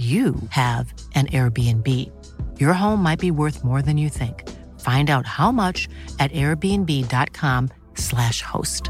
you 0.00 0.34
have 0.48 0.94
an 1.14 1.26
Airbnb. 1.26 1.86
Your 2.58 2.72
home 2.72 3.02
might 3.02 3.18
be 3.18 3.30
worth 3.30 3.62
more 3.62 3.82
than 3.82 3.98
you 3.98 4.08
think. 4.08 4.48
Find 4.80 5.10
out 5.10 5.26
how 5.26 5.52
much 5.52 5.90
at 6.18 6.32
airbnb.com/slash 6.32 8.40
host. 8.40 8.88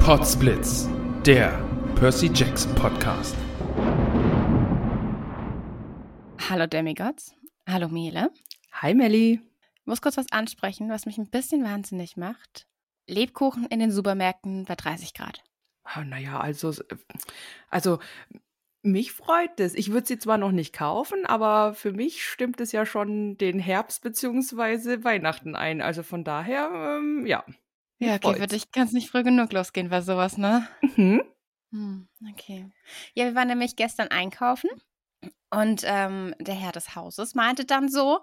Potsblitz, 0.00 0.88
der 1.24 1.50
Percy 1.96 2.30
Jackson 2.30 2.74
Podcast. 2.74 3.34
Hallo 6.38 6.66
Demigods. 6.66 7.34
Hallo 7.66 7.88
Miele. 7.88 8.30
Hi 8.70 8.94
Melli. 8.94 9.45
Ich 9.86 9.88
muss 9.88 10.02
kurz 10.02 10.16
was 10.16 10.32
ansprechen, 10.32 10.90
was 10.90 11.06
mich 11.06 11.16
ein 11.16 11.30
bisschen 11.30 11.62
wahnsinnig 11.62 12.16
macht. 12.16 12.66
Lebkuchen 13.06 13.66
in 13.66 13.78
den 13.78 13.92
Supermärkten 13.92 14.64
bei 14.64 14.74
30 14.74 15.14
Grad. 15.14 15.44
Ah, 15.84 16.02
naja, 16.02 16.40
also, 16.40 16.74
also 17.70 18.00
mich 18.82 19.12
freut 19.12 19.60
es. 19.60 19.74
Ich 19.74 19.92
würde 19.92 20.08
sie 20.08 20.18
zwar 20.18 20.38
noch 20.38 20.50
nicht 20.50 20.72
kaufen, 20.72 21.24
aber 21.24 21.72
für 21.74 21.92
mich 21.92 22.24
stimmt 22.24 22.60
es 22.60 22.72
ja 22.72 22.84
schon 22.84 23.38
den 23.38 23.60
Herbst 23.60 24.02
bzw. 24.02 25.04
Weihnachten 25.04 25.54
ein. 25.54 25.80
Also 25.80 26.02
von 26.02 26.24
daher, 26.24 26.98
ähm, 26.98 27.24
ja. 27.24 27.44
Ja, 28.00 28.16
okay, 28.16 28.34
für 28.34 28.48
dich 28.48 28.72
kann 28.72 28.88
es 28.88 28.92
nicht 28.92 29.08
früh 29.08 29.22
genug 29.22 29.52
losgehen 29.52 29.90
bei 29.90 30.00
sowas, 30.00 30.36
ne? 30.36 30.66
Mhm. 30.96 31.22
Hm, 31.70 32.08
okay. 32.32 32.68
Ja, 33.14 33.26
wir 33.26 33.36
waren 33.36 33.46
nämlich 33.46 33.76
gestern 33.76 34.08
einkaufen 34.08 34.68
und 35.50 35.82
ähm, 35.84 36.34
der 36.40 36.56
Herr 36.56 36.72
des 36.72 36.96
Hauses 36.96 37.36
meinte 37.36 37.64
dann 37.64 37.88
so, 37.88 38.20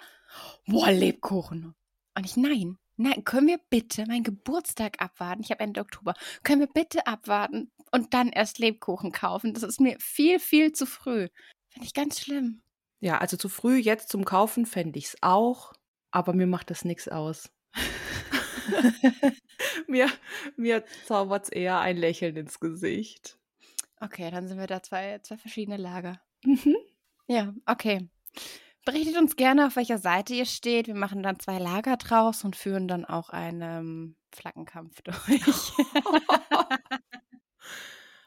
boah, 0.68 0.92
Lebkuchen. 0.92 1.76
Und 2.16 2.26
ich, 2.26 2.38
nein, 2.38 2.78
nein, 2.98 3.24
können 3.24 3.48
wir 3.48 3.60
bitte 3.70 4.06
meinen 4.06 4.24
Geburtstag 4.24 5.02
abwarten? 5.02 5.42
Ich 5.42 5.52
habe 5.52 5.62
Ende 5.62 5.82
Oktober. 5.82 6.14
Können 6.44 6.62
wir 6.62 6.68
bitte 6.68 7.08
abwarten 7.08 7.72
und 7.92 8.14
dann 8.14 8.30
erst 8.30 8.60
Lebkuchen 8.60 9.12
kaufen? 9.12 9.54
Das 9.54 9.64
ist 9.64 9.80
mir 9.80 9.98
viel, 10.00 10.40
viel 10.40 10.74
zu 10.74 10.86
früh. 10.86 11.28
Finde 11.70 11.88
ich 11.88 11.94
ganz 11.94 12.20
schlimm. 12.20 12.62
Ja, 13.00 13.18
also 13.18 13.36
zu 13.36 13.50
früh 13.50 13.78
jetzt 13.78 14.10
zum 14.10 14.24
Kaufen 14.24 14.66
fände 14.66 14.98
ich 14.98 15.06
es 15.06 15.18
auch, 15.22 15.74
aber 16.12 16.34
mir 16.34 16.48
macht 16.48 16.70
das 16.70 16.86
nichts 16.86 17.10
aus. 17.10 17.52
mir 19.88 20.10
mir 20.56 20.86
zaubert 21.06 21.46
es 21.46 21.50
eher 21.50 21.80
ein 21.80 21.98
Lächeln 21.98 22.38
ins 22.38 22.60
Gesicht. 22.60 23.38
Okay, 24.00 24.32
dann 24.32 24.48
sind 24.48 24.58
wir 24.58 24.68
da 24.68 24.84
zwei, 24.84 25.20
zwei 25.20 25.38
verschiedene 25.38 25.78
Lager. 25.78 26.22
Mhm. 26.44 26.76
Ja, 27.28 27.54
okay. 27.66 28.10
Berichtet 28.86 29.18
uns 29.18 29.36
gerne, 29.38 29.68
auf 29.68 29.76
welcher 29.78 29.98
Seite 29.98 30.34
ihr 30.34 30.46
steht. 30.46 30.88
Wir 30.88 30.96
machen 30.96 31.24
dann 31.24 31.40
zwei 31.40 31.58
Lager 31.58 31.96
draus 31.98 32.44
und 32.44 32.56
führen 32.56 32.88
dann 32.88 33.06
auch 33.06 33.30
einen 33.30 33.62
ähm, 33.62 34.16
Flaggenkampf 34.34 35.02
durch. 35.04 35.72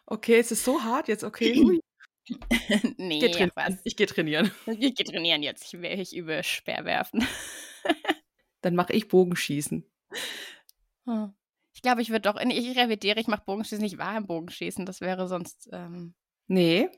Okay, 0.08 0.38
es 0.38 0.52
ist 0.52 0.64
so 0.64 0.84
hart 0.84 1.08
jetzt, 1.08 1.24
okay. 1.24 1.52
Nee, 2.96 3.18
Geh 3.20 3.30
trainieren. 3.30 3.50
was. 3.54 3.74
Ich 3.84 3.96
gehe 3.96 4.06
trainieren. 4.06 4.50
Ich 4.66 4.94
gehe 4.94 5.04
trainieren 5.06 5.42
jetzt. 5.42 5.64
Ich 5.64 5.80
will 5.80 5.98
ich 6.00 6.14
übe 6.16 6.42
Speerwerfen. 6.44 7.26
Dann 8.62 8.74
mache 8.76 8.92
ich 8.92 9.06
Bogenschießen. 9.08 9.84
Hm. 11.06 11.34
Ich 11.74 11.82
glaube, 11.82 12.02
ich 12.02 12.10
würde 12.10 12.22
doch. 12.22 12.40
Ich 12.40 12.76
revidiere, 12.76 13.20
ich 13.20 13.26
mache 13.28 13.44
Bogenschießen. 13.44 13.84
Ich 13.84 13.98
war 13.98 14.16
im 14.16 14.26
Bogenschießen. 14.26 14.86
Das 14.86 15.00
wäre 15.00 15.28
sonst. 15.28 15.68
Ähm, 15.72 16.14
Nee. 16.48 16.88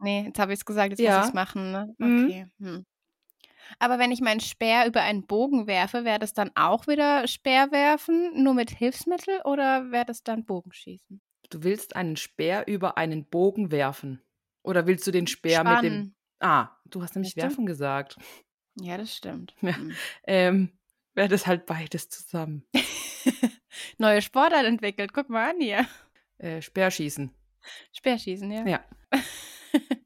nee, 0.00 0.24
jetzt 0.26 0.38
habe 0.38 0.52
ich 0.54 0.58
es 0.60 0.64
gesagt, 0.64 0.90
jetzt 0.90 1.00
Ja. 1.00 1.16
muss 1.18 1.26
ich 1.26 1.30
es 1.30 1.34
machen. 1.34 1.70
Ne? 1.70 1.94
Mhm. 1.98 2.24
Okay. 2.24 2.46
Hm. 2.60 2.86
Aber 3.78 3.98
wenn 3.98 4.12
ich 4.12 4.20
meinen 4.20 4.40
Speer 4.40 4.86
über 4.86 5.02
einen 5.02 5.26
Bogen 5.26 5.66
werfe, 5.66 6.04
wäre 6.04 6.18
das 6.18 6.32
dann 6.32 6.50
auch 6.54 6.86
wieder 6.86 7.26
Speerwerfen, 7.26 8.42
nur 8.42 8.54
mit 8.54 8.70
Hilfsmittel 8.70 9.40
oder 9.44 9.90
wäre 9.90 10.04
das 10.04 10.22
dann 10.22 10.44
Bogenschießen? 10.44 11.20
Du 11.50 11.62
willst 11.62 11.96
einen 11.96 12.16
Speer 12.16 12.66
über 12.66 12.96
einen 12.96 13.24
Bogen 13.24 13.70
werfen. 13.70 14.20
Oder 14.62 14.86
willst 14.86 15.06
du 15.06 15.10
den 15.10 15.26
Speer 15.26 15.62
mit 15.62 15.72
dem. 15.72 15.76
Spannen. 15.78 16.14
Ah, 16.40 16.70
du 16.86 17.02
hast 17.02 17.14
nämlich 17.14 17.36
werfen 17.36 17.66
gesagt. 17.66 18.16
Ja, 18.80 18.96
das 18.96 19.14
stimmt. 19.14 19.54
Ja. 19.60 19.76
Hm. 19.76 19.94
Ähm, 20.26 20.72
wäre 21.14 21.28
das 21.28 21.46
halt 21.46 21.66
beides 21.66 22.08
zusammen. 22.08 22.66
Neue 23.98 24.22
Sportart 24.22 24.64
entwickelt. 24.64 25.12
Guck 25.12 25.28
mal 25.28 25.50
an 25.50 25.60
hier. 25.60 25.86
Äh, 26.38 26.60
Speerschießen. 26.60 27.30
Speerschießen, 27.92 28.50
ja. 28.50 28.66
Ja. 28.66 28.84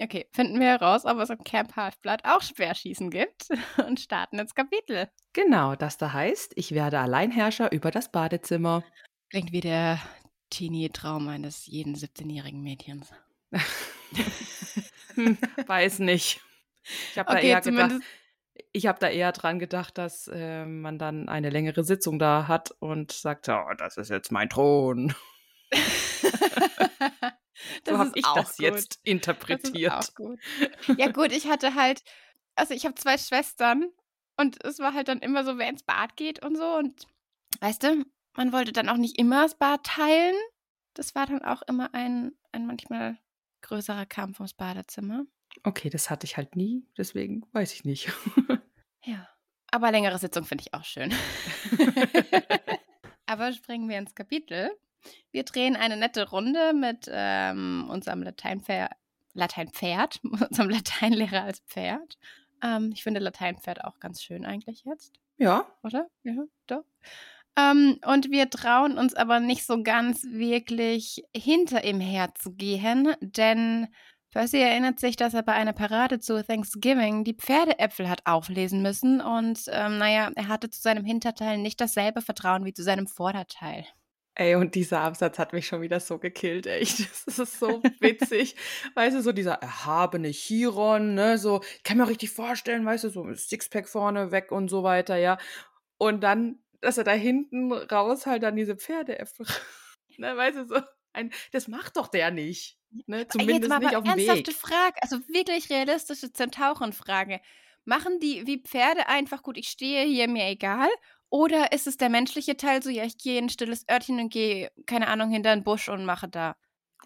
Okay, 0.00 0.26
finden 0.32 0.60
wir 0.60 0.68
heraus, 0.68 1.04
ob 1.04 1.18
es 1.18 1.30
im 1.30 1.42
Camp 1.42 1.74
Halfblood 1.74 2.24
auch 2.24 2.42
Speerschießen 2.42 3.10
gibt 3.10 3.48
und 3.86 3.98
starten 3.98 4.38
ins 4.38 4.54
Kapitel. 4.54 5.08
Genau, 5.32 5.74
das 5.74 5.98
da 5.98 6.12
heißt, 6.12 6.52
ich 6.56 6.72
werde 6.72 7.00
Alleinherrscher 7.00 7.72
über 7.72 7.90
das 7.90 8.12
Badezimmer. 8.12 8.84
Klingt 9.30 9.52
wie 9.52 9.60
der 9.60 9.98
Teenie-Traum 10.50 11.28
eines 11.28 11.66
jeden 11.66 11.94
17-jährigen 11.94 12.62
Mädchens. 12.62 13.12
Hm, 15.14 15.36
weiß 15.66 15.98
nicht. 15.98 16.40
Ich 17.10 17.18
habe 17.18 17.32
da 17.32 17.38
eher 17.40 17.60
gedacht, 17.60 17.64
zumindest. 17.64 18.02
ich 18.72 18.86
habe 18.86 18.98
da 19.00 19.08
eher 19.08 19.32
dran 19.32 19.58
gedacht, 19.58 19.98
dass 19.98 20.28
äh, 20.32 20.64
man 20.64 20.98
dann 20.98 21.28
eine 21.28 21.50
längere 21.50 21.82
Sitzung 21.82 22.18
da 22.18 22.46
hat 22.46 22.70
und 22.78 23.12
sagt, 23.12 23.48
oh, 23.48 23.74
das 23.76 23.96
ist 23.96 24.10
jetzt 24.10 24.30
mein 24.30 24.48
Thron. 24.48 25.14
Das 27.84 27.94
so 27.94 27.98
habe 27.98 28.12
ich 28.14 28.24
das 28.34 28.56
gut. 28.56 28.60
jetzt 28.64 28.92
Das 28.94 29.00
interpretiert. 29.04 29.92
auch 29.92 30.14
gut. 30.14 30.38
Ja, 30.96 31.10
gut, 31.10 31.32
ich 31.32 31.48
hatte 31.48 31.74
halt, 31.74 32.02
also 32.54 32.74
ich 32.74 32.84
habe 32.84 32.94
zwei 32.94 33.18
Schwestern 33.18 33.88
und 34.36 34.62
es 34.64 34.78
war 34.78 34.94
halt 34.94 35.08
dann 35.08 35.20
immer 35.20 35.44
so, 35.44 35.58
wer 35.58 35.68
ins 35.68 35.82
Bad 35.82 36.16
geht 36.16 36.44
und 36.44 36.56
so. 36.56 36.76
Und 36.76 37.06
weißt 37.60 37.82
du, 37.82 38.04
man 38.36 38.52
wollte 38.52 38.72
dann 38.72 38.88
auch 38.88 38.96
nicht 38.96 39.18
immer 39.18 39.42
das 39.42 39.56
Bad 39.56 39.84
teilen. 39.84 40.36
Das 40.94 41.14
war 41.14 41.26
dann 41.26 41.42
auch 41.44 41.62
immer 41.62 41.92
ein, 41.94 42.32
ein 42.52 42.66
manchmal 42.66 43.18
größerer 43.62 44.06
Kampf 44.06 44.38
ums 44.40 44.54
Badezimmer. 44.54 45.24
Okay, 45.64 45.90
das 45.90 46.10
hatte 46.10 46.24
ich 46.26 46.36
halt 46.36 46.54
nie, 46.56 46.86
deswegen 46.96 47.44
weiß 47.52 47.72
ich 47.74 47.84
nicht. 47.84 48.12
Ja. 49.04 49.28
Aber 49.70 49.90
längere 49.90 50.18
Sitzung 50.18 50.44
finde 50.44 50.64
ich 50.66 50.74
auch 50.74 50.84
schön. 50.84 51.12
Aber 53.26 53.52
springen 53.52 53.88
wir 53.88 53.98
ins 53.98 54.14
Kapitel. 54.14 54.70
Wir 55.30 55.44
drehen 55.44 55.76
eine 55.76 55.96
nette 55.96 56.28
Runde 56.30 56.72
mit 56.74 57.08
ähm, 57.10 57.88
unserem 57.90 58.22
Lateinpferd, 58.22 58.92
Lateinpferd, 59.34 60.20
unserem 60.50 60.70
Lateinlehrer 60.70 61.42
als 61.44 61.60
Pferd. 61.60 62.18
Ähm, 62.62 62.90
ich 62.92 63.02
finde 63.02 63.20
Lateinpferd 63.20 63.84
auch 63.84 64.00
ganz 64.00 64.22
schön 64.22 64.44
eigentlich 64.44 64.84
jetzt, 64.84 65.14
Ja. 65.36 65.66
oder? 65.82 66.08
Ja, 66.24 66.44
doch. 66.66 66.84
Ähm, 67.56 67.98
und 68.06 68.30
wir 68.30 68.50
trauen 68.50 68.98
uns 68.98 69.14
aber 69.14 69.40
nicht 69.40 69.66
so 69.66 69.82
ganz 69.82 70.22
wirklich 70.24 71.24
hinter 71.34 71.84
ihm 71.84 72.00
herzugehen, 72.00 73.14
denn 73.20 73.88
Percy 74.30 74.58
erinnert 74.58 75.00
sich, 75.00 75.16
dass 75.16 75.34
er 75.34 75.42
bei 75.42 75.54
einer 75.54 75.72
Parade 75.72 76.20
zu 76.20 76.44
Thanksgiving 76.44 77.24
die 77.24 77.34
Pferdeäpfel 77.34 78.08
hat 78.08 78.26
auflesen 78.26 78.82
müssen 78.82 79.20
und 79.20 79.60
ähm, 79.68 79.98
naja, 79.98 80.30
er 80.34 80.48
hatte 80.48 80.68
zu 80.70 80.80
seinem 80.80 81.04
Hinterteil 81.04 81.58
nicht 81.58 81.80
dasselbe 81.80 82.20
Vertrauen 82.20 82.64
wie 82.64 82.74
zu 82.74 82.82
seinem 82.82 83.06
Vorderteil. 83.06 83.86
Ey, 84.40 84.54
und 84.54 84.76
dieser 84.76 85.00
Absatz 85.00 85.36
hat 85.40 85.52
mich 85.52 85.66
schon 85.66 85.82
wieder 85.82 85.98
so 85.98 86.18
gekillt, 86.18 86.68
echt. 86.68 86.98
Das 87.26 87.38
ist 87.40 87.58
so 87.58 87.82
witzig. 87.98 88.54
weißt 88.94 89.16
du, 89.16 89.22
so 89.22 89.32
dieser 89.32 89.54
erhabene 89.54 90.30
Chiron, 90.30 91.14
ne, 91.14 91.38
so, 91.38 91.60
ich 91.76 91.82
kann 91.82 91.98
mir 91.98 92.04
auch 92.04 92.08
richtig 92.08 92.30
vorstellen, 92.30 92.86
weißt 92.86 93.02
du, 93.02 93.08
so 93.08 93.34
Sixpack 93.34 93.88
vorne 93.88 94.30
weg 94.30 94.52
und 94.52 94.68
so 94.68 94.84
weiter, 94.84 95.16
ja. 95.16 95.38
Und 95.98 96.20
dann, 96.22 96.60
dass 96.80 96.98
er 96.98 97.04
da 97.04 97.12
hinten 97.12 97.72
raus 97.72 98.26
halt 98.26 98.44
dann 98.44 98.54
diese 98.54 98.76
Pferdeäpfel, 98.76 99.44
ne, 100.18 100.36
weißt 100.36 100.58
du, 100.58 100.66
so, 100.66 100.80
ein, 101.12 101.32
das 101.50 101.66
macht 101.66 101.96
doch 101.96 102.06
der 102.06 102.30
nicht. 102.30 102.78
Ne? 103.06 103.26
Zumindest 103.26 103.62
Jetzt 103.62 103.68
mal 103.70 103.78
nicht 103.80 103.96
auf 103.96 104.04
dem 104.04 104.12
ernsthafte 104.12 104.52
Weg. 104.52 104.56
Frage, 104.56 105.02
also 105.02 105.18
wirklich 105.26 105.68
realistische 105.68 106.32
Zentaurenfrage. 106.32 107.40
Machen 107.84 108.20
die 108.20 108.46
wie 108.46 108.62
Pferde 108.62 109.08
einfach 109.08 109.42
gut, 109.42 109.58
ich 109.58 109.68
stehe 109.68 110.04
hier, 110.04 110.28
mir 110.28 110.46
egal? 110.46 110.88
Oder 111.30 111.72
ist 111.72 111.86
es 111.86 111.96
der 111.96 112.08
menschliche 112.08 112.56
Teil 112.56 112.82
so, 112.82 112.90
ja, 112.90 113.04
ich 113.04 113.18
gehe 113.18 113.38
in 113.38 113.46
ein 113.46 113.50
stilles 113.50 113.84
Örtchen 113.90 114.18
und 114.18 114.32
gehe, 114.32 114.70
keine 114.86 115.08
Ahnung, 115.08 115.30
hinter 115.30 115.50
einen 115.50 115.64
Busch 115.64 115.88
und 115.88 116.04
mache 116.04 116.28
da? 116.28 116.56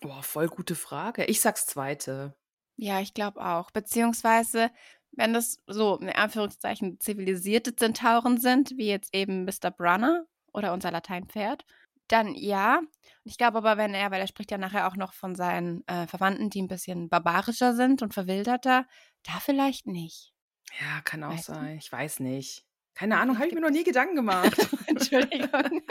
Boah, 0.01 0.23
voll 0.23 0.49
gute 0.49 0.75
Frage. 0.75 1.25
Ich 1.25 1.41
sag's 1.41 1.67
zweite. 1.67 2.35
Ja, 2.77 3.01
ich 3.01 3.15
glaube 3.15 3.45
auch. 3.45 3.71
Beziehungsweise, 3.71 4.71
wenn 5.13 5.33
das 5.33 5.59
so, 5.67 5.97
in 5.99 6.11
Anführungszeichen, 6.11 6.99
zivilisierte 7.01 7.77
Zentauren 7.77 8.39
sind, 8.39 8.73
wie 8.77 8.87
jetzt 8.89 9.15
eben 9.15 9.45
Mr. 9.45 9.71
Brunner 9.71 10.25
oder 10.53 10.73
unser 10.73 10.91
Lateinpferd, 10.91 11.65
dann 12.09 12.35
ja. 12.35 12.81
Ich 13.25 13.39
glaube 13.39 13.59
aber, 13.59 13.77
wenn 13.77 13.95
er, 13.95 14.11
weil 14.11 14.21
er 14.21 14.27
spricht 14.27 14.51
ja 14.51 14.59
nachher 14.59 14.89
auch 14.89 14.97
noch 14.97 15.13
von 15.13 15.35
seinen 15.35 15.87
äh, 15.87 16.07
Verwandten, 16.07 16.51
die 16.51 16.63
ein 16.63 16.69
bisschen 16.69 17.09
barbarischer 17.09 17.75
sind 17.75 18.03
und 18.03 18.15
verwilderter, 18.15 18.87
da 19.23 19.33
vielleicht 19.41 19.87
nicht. 19.87 20.33
Ja, 20.81 21.01
kann 21.03 21.23
auch 21.25 21.31
Weißt 21.33 21.49
du? 21.49 21.53
sein. 21.55 21.77
Ich 21.79 21.91
weiß 21.93 22.21
nicht. 22.21 22.67
Keine 22.95 23.19
Ahnung, 23.19 23.39
habe 23.39 23.49
ich 23.49 23.55
mir 23.55 23.61
noch 23.61 23.71
nie 23.71 23.85
Gedanken 23.85 24.17
gemacht. 24.17 24.57
Entschuldigung. 24.87 25.83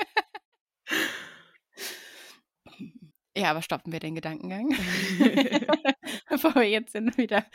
Ja, 3.36 3.52
aber 3.52 3.62
stoppen 3.62 3.94
wir 3.94 4.00
den 4.00 4.16
Gedankengang. 4.16 4.70
Bevor 6.30 6.56
wir 6.56 6.70
jetzt 6.70 6.96
in 6.96 7.16
wieder 7.18 7.46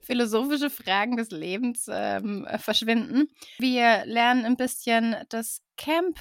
philosophische 0.00 0.70
Fragen 0.70 1.16
des 1.16 1.30
Lebens 1.30 1.86
ähm, 1.90 2.44
äh, 2.46 2.58
verschwinden. 2.58 3.28
Wir 3.58 4.04
lernen 4.06 4.44
ein 4.44 4.56
bisschen 4.56 5.16
das 5.30 5.60
Camp 5.76 6.20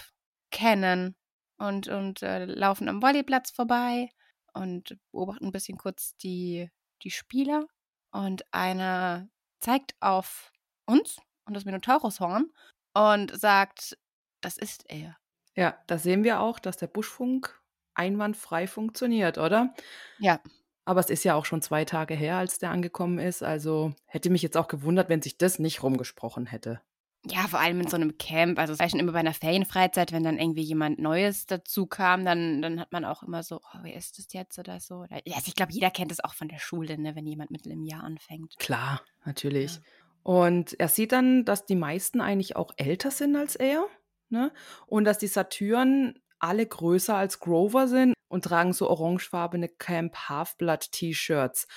kennen 0.50 1.15
und, 1.57 1.88
und 1.88 2.24
äh, 2.24 2.45
laufen 2.45 2.89
am 2.89 3.01
Volleyplatz 3.01 3.51
vorbei 3.51 4.09
und 4.53 4.97
beobachten 5.12 5.45
ein 5.45 5.51
bisschen 5.51 5.77
kurz 5.77 6.18
die, 6.18 6.69
die 7.03 7.12
Spieler. 7.12 7.68
Und 8.12 8.44
einer 8.51 9.29
zeigt 9.59 9.95
auf 10.00 10.51
uns 10.86 11.18
und 11.45 11.53
das 11.53 11.65
Minotaurushorn 11.65 12.51
und 12.93 13.37
sagt, 13.37 13.97
das 14.41 14.57
ist 14.57 14.85
er. 14.89 15.17
ja, 15.55 15.77
da 15.87 15.97
sehen 15.97 16.23
wir 16.23 16.41
auch, 16.41 16.59
dass 16.59 16.77
der 16.77 16.87
Buschfunk 16.87 17.61
einwandfrei 17.95 18.67
funktioniert, 18.67 19.37
oder? 19.37 19.73
Ja. 20.19 20.39
Aber 20.85 20.99
es 20.99 21.09
ist 21.09 21.23
ja 21.23 21.35
auch 21.35 21.45
schon 21.45 21.61
zwei 21.61 21.85
Tage 21.85 22.13
her, 22.13 22.37
als 22.37 22.59
der 22.59 22.71
angekommen 22.71 23.19
ist. 23.19 23.41
Also 23.43 23.93
hätte 24.05 24.29
mich 24.29 24.41
jetzt 24.41 24.57
auch 24.57 24.67
gewundert, 24.67 25.09
wenn 25.09 25.21
sich 25.21 25.37
das 25.37 25.59
nicht 25.59 25.81
rumgesprochen 25.81 26.45
hätte. 26.45 26.81
Ja, 27.25 27.47
vor 27.47 27.61
allem 27.61 27.79
in 27.79 27.87
so 27.87 27.95
einem 27.95 28.17
Camp, 28.17 28.59
also 28.59 28.73
es 28.73 28.79
war 28.79 28.89
schon 28.89 28.99
immer 28.99 29.13
bei 29.13 29.19
einer 29.19 29.33
Ferienfreizeit, 29.33 30.11
wenn 30.11 30.25
dann 30.25 30.37
irgendwie 30.37 30.61
jemand 30.61 30.99
Neues 30.99 31.45
dazu 31.45 31.85
kam, 31.85 32.25
dann, 32.25 32.61
dann 32.61 32.81
hat 32.81 32.91
man 32.91 33.05
auch 33.05 33.23
immer 33.23 33.43
so, 33.43 33.61
oh, 33.61 33.77
wer 33.81 33.95
ist 33.95 34.17
das 34.17 34.27
jetzt 34.33 34.59
oder 34.59 34.81
so. 34.81 34.95
Oder, 34.95 35.21
ja, 35.25 35.35
also 35.35 35.47
ich 35.47 35.55
glaube, 35.55 35.71
jeder 35.71 35.89
kennt 35.89 36.11
es 36.11 36.21
auch 36.21 36.33
von 36.33 36.49
der 36.49 36.59
Schule, 36.59 36.97
ne, 36.97 37.15
wenn 37.15 37.25
jemand 37.25 37.49
mitten 37.49 37.71
im 37.71 37.83
Jahr 37.83 38.03
anfängt. 38.03 38.57
Klar, 38.59 39.01
natürlich. 39.23 39.79
Und 40.23 40.79
er 40.79 40.87
sieht 40.87 41.11
dann, 41.11 41.45
dass 41.45 41.65
die 41.65 41.75
meisten 41.75 42.21
eigentlich 42.21 42.55
auch 42.55 42.73
älter 42.77 43.11
sind 43.11 43.35
als 43.35 43.55
er. 43.55 43.85
Ne? 44.29 44.51
Und 44.87 45.05
dass 45.05 45.17
die 45.17 45.27
Satyren 45.27 46.19
alle 46.39 46.65
größer 46.65 47.15
als 47.15 47.39
Grover 47.39 47.87
sind 47.87 48.13
und 48.27 48.45
tragen 48.45 48.73
so 48.73 48.89
orangefarbene 48.89 49.69
Camp 49.69 50.15
Half-Blood 50.15 50.91
T-Shirts. 50.91 51.67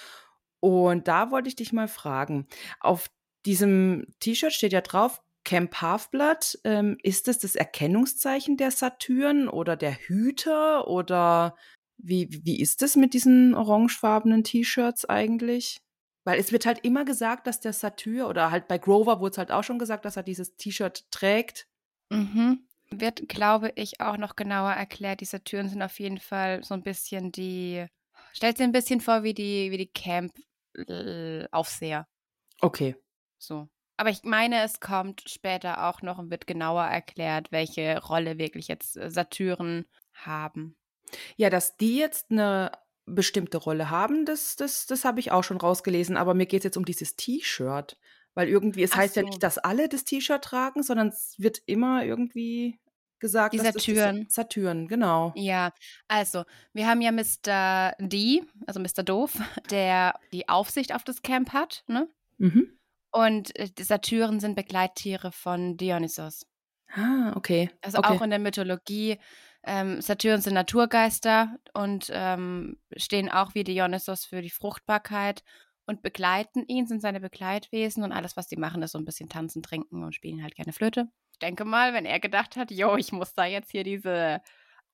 Und 0.60 1.06
da 1.06 1.30
wollte 1.30 1.48
ich 1.48 1.56
dich 1.56 1.72
mal 1.72 1.88
fragen. 1.88 2.46
Auf 2.80 3.08
diesem 3.44 4.06
T-Shirt 4.20 4.52
steht 4.52 4.72
ja 4.72 4.80
drauf, 4.80 5.22
Camp 5.44 5.80
Half-Blood. 5.80 6.58
Ähm, 6.64 6.98
ist 7.02 7.28
es 7.28 7.38
das 7.38 7.54
Erkennungszeichen 7.54 8.56
der 8.56 8.70
Satyren 8.70 9.48
oder 9.48 9.76
der 9.76 9.92
Hüter? 9.92 10.88
Oder 10.88 11.56
wie, 11.98 12.28
wie 12.44 12.60
ist 12.60 12.82
es 12.82 12.96
mit 12.96 13.14
diesen 13.14 13.54
orangefarbenen 13.54 14.42
T-Shirts 14.42 15.04
eigentlich? 15.04 15.80
Weil 16.26 16.38
es 16.40 16.50
wird 16.50 16.66
halt 16.66 16.84
immer 16.84 17.04
gesagt, 17.04 17.46
dass 17.46 17.60
der 17.60 17.72
Satyr 17.72 18.28
oder 18.28 18.50
halt 18.50 18.66
bei 18.66 18.78
Grover 18.78 19.20
wurde 19.20 19.30
es 19.30 19.38
halt 19.38 19.52
auch 19.52 19.62
schon 19.62 19.78
gesagt, 19.78 20.04
dass 20.04 20.16
er 20.16 20.24
dieses 20.24 20.56
T-Shirt 20.56 21.08
trägt. 21.12 21.68
Mhm. 22.10 22.66
Wird, 22.90 23.28
glaube 23.28 23.70
ich, 23.76 24.00
auch 24.00 24.16
noch 24.16 24.34
genauer 24.34 24.72
erklärt. 24.72 25.20
Diese 25.20 25.44
Türen 25.44 25.68
sind 25.68 25.82
auf 25.82 26.00
jeden 26.00 26.18
Fall 26.18 26.64
so 26.64 26.74
ein 26.74 26.82
bisschen 26.82 27.30
die, 27.30 27.86
stellt 28.32 28.58
dir 28.58 28.64
ein 28.64 28.72
bisschen 28.72 29.00
vor 29.00 29.22
wie 29.22 29.34
die, 29.34 29.70
wie 29.70 29.78
die 29.78 29.92
Camp-Aufseher. 29.92 32.08
Okay. 32.60 32.96
So. 33.38 33.68
Aber 33.96 34.10
ich 34.10 34.24
meine, 34.24 34.64
es 34.64 34.80
kommt 34.80 35.22
später 35.28 35.86
auch 35.86 36.02
noch 36.02 36.18
und 36.18 36.32
wird 36.32 36.48
genauer 36.48 36.86
erklärt, 36.86 37.52
welche 37.52 38.02
Rolle 38.02 38.36
wirklich 38.36 38.66
jetzt 38.66 38.96
äh, 38.96 39.10
Satyren 39.10 39.86
haben. 40.12 40.76
Ja, 41.36 41.50
dass 41.50 41.76
die 41.76 41.98
jetzt 41.98 42.32
eine 42.32 42.72
bestimmte 43.06 43.58
Rolle 43.58 43.90
haben, 43.90 44.24
das, 44.24 44.56
das, 44.56 44.86
das 44.86 45.04
habe 45.04 45.20
ich 45.20 45.32
auch 45.32 45.44
schon 45.44 45.56
rausgelesen. 45.56 46.16
Aber 46.16 46.34
mir 46.34 46.46
geht 46.46 46.60
es 46.60 46.64
jetzt 46.64 46.76
um 46.76 46.84
dieses 46.84 47.16
T-Shirt. 47.16 47.96
Weil 48.34 48.48
irgendwie, 48.48 48.82
es 48.82 48.92
Ach 48.92 48.98
heißt 48.98 49.16
ja 49.16 49.22
so. 49.22 49.28
nicht, 49.28 49.42
dass 49.42 49.56
alle 49.56 49.88
das 49.88 50.04
T-Shirt 50.04 50.42
tragen, 50.42 50.82
sondern 50.82 51.08
es 51.08 51.36
wird 51.38 51.62
immer 51.64 52.04
irgendwie 52.04 52.78
gesagt, 53.18 53.54
Die 53.54 53.58
dass 53.58 53.72
das 53.72 53.84
Satyren. 53.84 54.26
Satyren, 54.28 54.88
genau. 54.88 55.32
Ja, 55.34 55.72
also, 56.06 56.44
wir 56.74 56.86
haben 56.86 57.00
ja 57.00 57.12
Mr. 57.12 57.94
D, 57.98 58.42
also 58.66 58.78
Mr. 58.80 59.02
Doof, 59.02 59.32
der 59.70 60.18
die 60.32 60.48
Aufsicht 60.48 60.94
auf 60.94 61.02
das 61.02 61.22
Camp 61.22 61.54
hat, 61.54 61.82
ne? 61.86 62.08
Mhm. 62.38 62.78
Und 63.10 63.56
äh, 63.58 63.70
die 63.70 63.84
Satyren 63.84 64.40
sind 64.40 64.56
Begleittiere 64.56 65.32
von 65.32 65.78
Dionysos. 65.78 66.46
Ah, 66.92 67.32
okay. 67.34 67.70
Also 67.80 67.98
okay. 67.98 68.08
auch 68.08 68.22
in 68.22 68.30
der 68.30 68.38
Mythologie. 68.38 69.18
Ähm, 69.66 70.00
Satyren 70.00 70.40
sind 70.40 70.54
Naturgeister 70.54 71.56
und 71.74 72.10
ähm, 72.12 72.78
stehen 72.96 73.30
auch 73.30 73.54
wie 73.54 73.64
Dionysos 73.64 74.24
für 74.24 74.40
die 74.40 74.50
Fruchtbarkeit 74.50 75.42
und 75.86 76.02
begleiten 76.02 76.64
ihn, 76.66 76.86
sind 76.86 77.02
seine 77.02 77.20
Begleitwesen 77.20 78.02
und 78.02 78.12
alles, 78.12 78.36
was 78.36 78.46
die 78.46 78.56
machen, 78.56 78.82
ist 78.82 78.92
so 78.92 78.98
ein 78.98 79.04
bisschen 79.04 79.28
tanzen, 79.28 79.62
trinken 79.62 80.04
und 80.04 80.14
spielen 80.14 80.42
halt 80.42 80.54
gerne 80.54 80.72
Flöte. 80.72 81.08
Ich 81.32 81.38
denke 81.38 81.64
mal, 81.64 81.92
wenn 81.92 82.06
er 82.06 82.20
gedacht 82.20 82.56
hat, 82.56 82.70
jo, 82.70 82.96
ich 82.96 83.12
muss 83.12 83.34
da 83.34 83.44
jetzt 83.44 83.70
hier 83.72 83.84
diese 83.84 84.40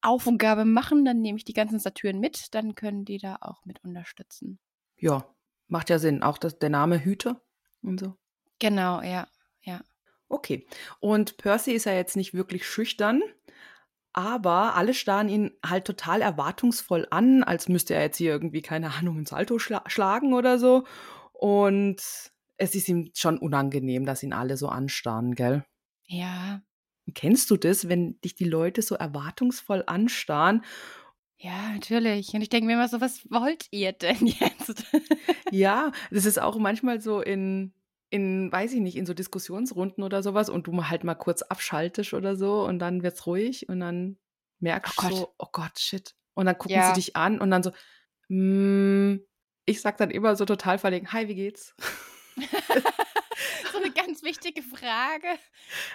Aufgabe 0.00 0.64
machen, 0.64 1.05
dann 1.05 1.21
nehme 1.21 1.38
ich 1.38 1.45
die 1.45 1.52
ganzen 1.52 1.79
Satyren 1.79 2.19
mit, 2.19 2.55
dann 2.55 2.75
können 2.75 3.05
die 3.05 3.19
da 3.19 3.37
auch 3.41 3.64
mit 3.64 3.85
unterstützen. 3.85 4.59
Ja, 4.97 5.25
macht 5.69 5.91
ja 5.91 5.99
Sinn. 5.99 6.23
Auch 6.23 6.38
das, 6.38 6.59
der 6.59 6.71
Name 6.71 7.05
Hüter 7.05 7.41
und 7.83 8.00
so. 8.00 8.17
Genau, 8.59 9.00
ja. 9.02 9.29
Okay. 10.33 10.67
Und 10.99 11.37
Percy 11.37 11.73
ist 11.73 11.85
ja 11.85 11.93
jetzt 11.93 12.17
nicht 12.17 12.33
wirklich 12.33 12.67
schüchtern, 12.67 13.23
aber 14.12 14.75
alle 14.76 14.95
starren 14.95 15.28
ihn 15.28 15.52
halt 15.64 15.85
total 15.87 16.21
erwartungsvoll 16.23 17.07
an, 17.11 17.42
als 17.42 17.69
müsste 17.69 17.95
er 17.95 18.02
jetzt 18.02 18.19
hier 18.19 18.33
irgendwie, 18.33 18.62
keine 18.62 18.92
Ahnung, 18.95 19.19
ins 19.19 19.31
Salto 19.31 19.59
schla 19.59 19.83
schlagen 19.87 20.35
oder 20.35 20.59
so. 20.59 20.85
Und 21.33 21.97
es 22.57 22.75
ist 22.75 22.88
ihm 22.88 23.11
schon 23.14 23.38
unangenehm, 23.38 24.04
dass 24.07 24.23
ihn 24.23 24.33
alle 24.33 24.57
so 24.57 24.69
anstarren, 24.69 25.35
gell? 25.35 25.64
Ja, 26.07 26.62
Kennst 27.14 27.50
du 27.50 27.57
das, 27.57 27.88
wenn 27.88 28.21
dich 28.21 28.35
die 28.35 28.45
Leute 28.45 28.81
so 28.83 28.95
erwartungsvoll 28.95 29.83
anstarren? 29.87 30.62
ja, 31.37 31.73
natürlich. 31.73 32.35
Und 32.35 32.42
ich 32.42 32.49
denke 32.49 32.66
mir 32.66 32.75
immer 32.75 32.88
so, 32.88 33.00
was 33.00 33.28
wollt 33.31 33.66
ihr 33.73 33.92
denn 33.92 34.26
jetzt? 34.26 34.85
Ja, 35.50 35.90
das 36.11 36.25
ist 36.25 36.40
auch 36.40 36.57
manchmal 36.59 37.00
so 37.00 37.21
in, 37.21 37.73
in, 38.12 38.52
weiß 38.52 38.75
ich 38.75 38.81
nicht, 38.81 38.97
in 38.97 39.07
so 39.07 39.14
Diskussionsrunden 39.14 40.04
oder 40.04 40.23
sowas 40.23 40.50
und 40.50 40.66
du 40.66 40.87
halt 40.87 41.02
mal 41.02 41.14
kurz 41.14 41.40
abschaltest 41.40 42.12
oder 42.12 42.37
so 42.37 42.64
und 42.66 42.78
dann 42.78 43.02
wird's 43.02 43.26
ruhig 43.26 43.69
und 43.71 43.81
dann 43.81 44.19
merkst 44.61 44.95
Oh 45.02 45.09
du 45.09 45.16
so, 45.16 45.35
oh 45.38 45.47
Gott, 45.50 45.78
shit. 45.78 46.14
Und 46.35 46.45
dann 46.47 46.59
gucken 46.59 46.76
Ja. 46.76 46.88
sie 46.88 46.92
dich 47.00 47.16
an 47.16 47.40
und 47.40 47.50
dann 47.50 47.62
so, 47.62 47.73
mm, 48.28 49.16
ich 49.64 49.81
sag 49.81 49.97
dann 49.97 50.11
immer 50.11 50.37
so 50.37 50.45
total 50.45 50.78
verlegen, 50.78 51.11
hi, 51.12 51.26
wie 51.26 51.35
geht's? 51.35 51.75
so 53.73 53.78
eine 53.78 53.90
ganz 53.92 54.23
wichtige 54.23 54.62
Frage. 54.62 55.38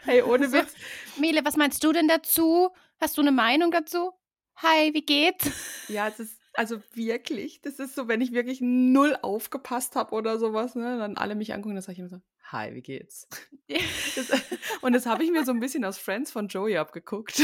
Hey, 0.03 0.23
ohne 0.23 0.49
So. 0.49 0.57
Witz. 0.57 0.73
Mele, 1.19 1.45
was 1.45 1.55
meinst 1.55 1.83
du 1.83 1.91
denn 1.91 2.07
dazu? 2.07 2.69
Hast 2.99 3.15
du 3.17 3.21
eine 3.21 3.31
Meinung 3.31 3.69
dazu? 3.69 4.11
Hi, 4.57 4.91
wie 4.95 5.03
geht's? 5.05 5.51
Ja, 5.87 6.07
es 6.07 6.19
ist, 6.19 6.36
also 6.57 6.81
wirklich, 6.93 7.61
das 7.61 7.77
ist 7.79 7.93
so, 7.93 8.07
wenn 8.07 8.19
ich 8.19 8.31
wirklich 8.31 8.59
null 8.61 9.15
aufgepasst 9.21 9.95
habe 9.95 10.13
oder 10.15 10.39
sowas, 10.39 10.73
ne, 10.73 10.97
dann 10.97 11.15
alle 11.15 11.35
mich 11.35 11.53
angucken, 11.53 11.75
dann 11.75 11.83
sage 11.83 11.93
ich 11.93 11.99
immer 11.99 12.09
so, 12.09 12.19
Hi, 12.51 12.73
wie 12.73 12.81
geht's? 12.81 13.27
Das, 14.15 14.31
und 14.81 14.93
das 14.93 15.05
habe 15.05 15.23
ich 15.23 15.31
mir 15.31 15.45
so 15.45 15.51
ein 15.51 15.59
bisschen 15.59 15.85
aus 15.85 15.97
Friends 15.97 16.31
von 16.31 16.47
Joey 16.47 16.77
abgeguckt. 16.77 17.41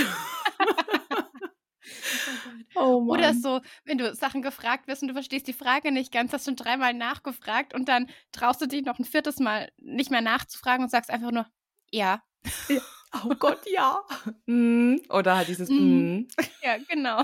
oh 2.75 3.01
Mann. 3.01 3.19
Oder 3.19 3.33
so, 3.33 3.61
wenn 3.83 3.97
du 3.97 4.15
Sachen 4.15 4.41
gefragt 4.41 4.87
wirst 4.87 5.01
und 5.03 5.09
du 5.09 5.13
verstehst 5.13 5.47
die 5.47 5.53
Frage 5.53 5.91
nicht 5.91 6.11
ganz, 6.11 6.33
hast 6.33 6.45
schon 6.45 6.55
dreimal 6.55 6.93
nachgefragt 6.93 7.73
und 7.75 7.89
dann 7.89 8.09
traust 8.31 8.61
du 8.61 8.67
dich 8.67 8.83
noch 8.83 8.97
ein 8.97 9.05
viertes 9.05 9.39
Mal 9.39 9.71
nicht 9.77 10.09
mehr 10.09 10.21
nachzufragen 10.21 10.83
und 10.83 10.89
sagst 10.89 11.11
einfach 11.11 11.31
nur, 11.31 11.45
ja. 11.91 12.23
Ja. 12.69 12.81
Oh 13.25 13.35
Gott, 13.35 13.61
ja. 13.71 14.01
Mm. 14.47 14.95
Oder 15.09 15.37
halt 15.37 15.47
dieses 15.49 15.69
Mm. 15.69 15.75
mm. 15.75 16.27
Ja, 16.63 16.77
genau. 16.89 17.23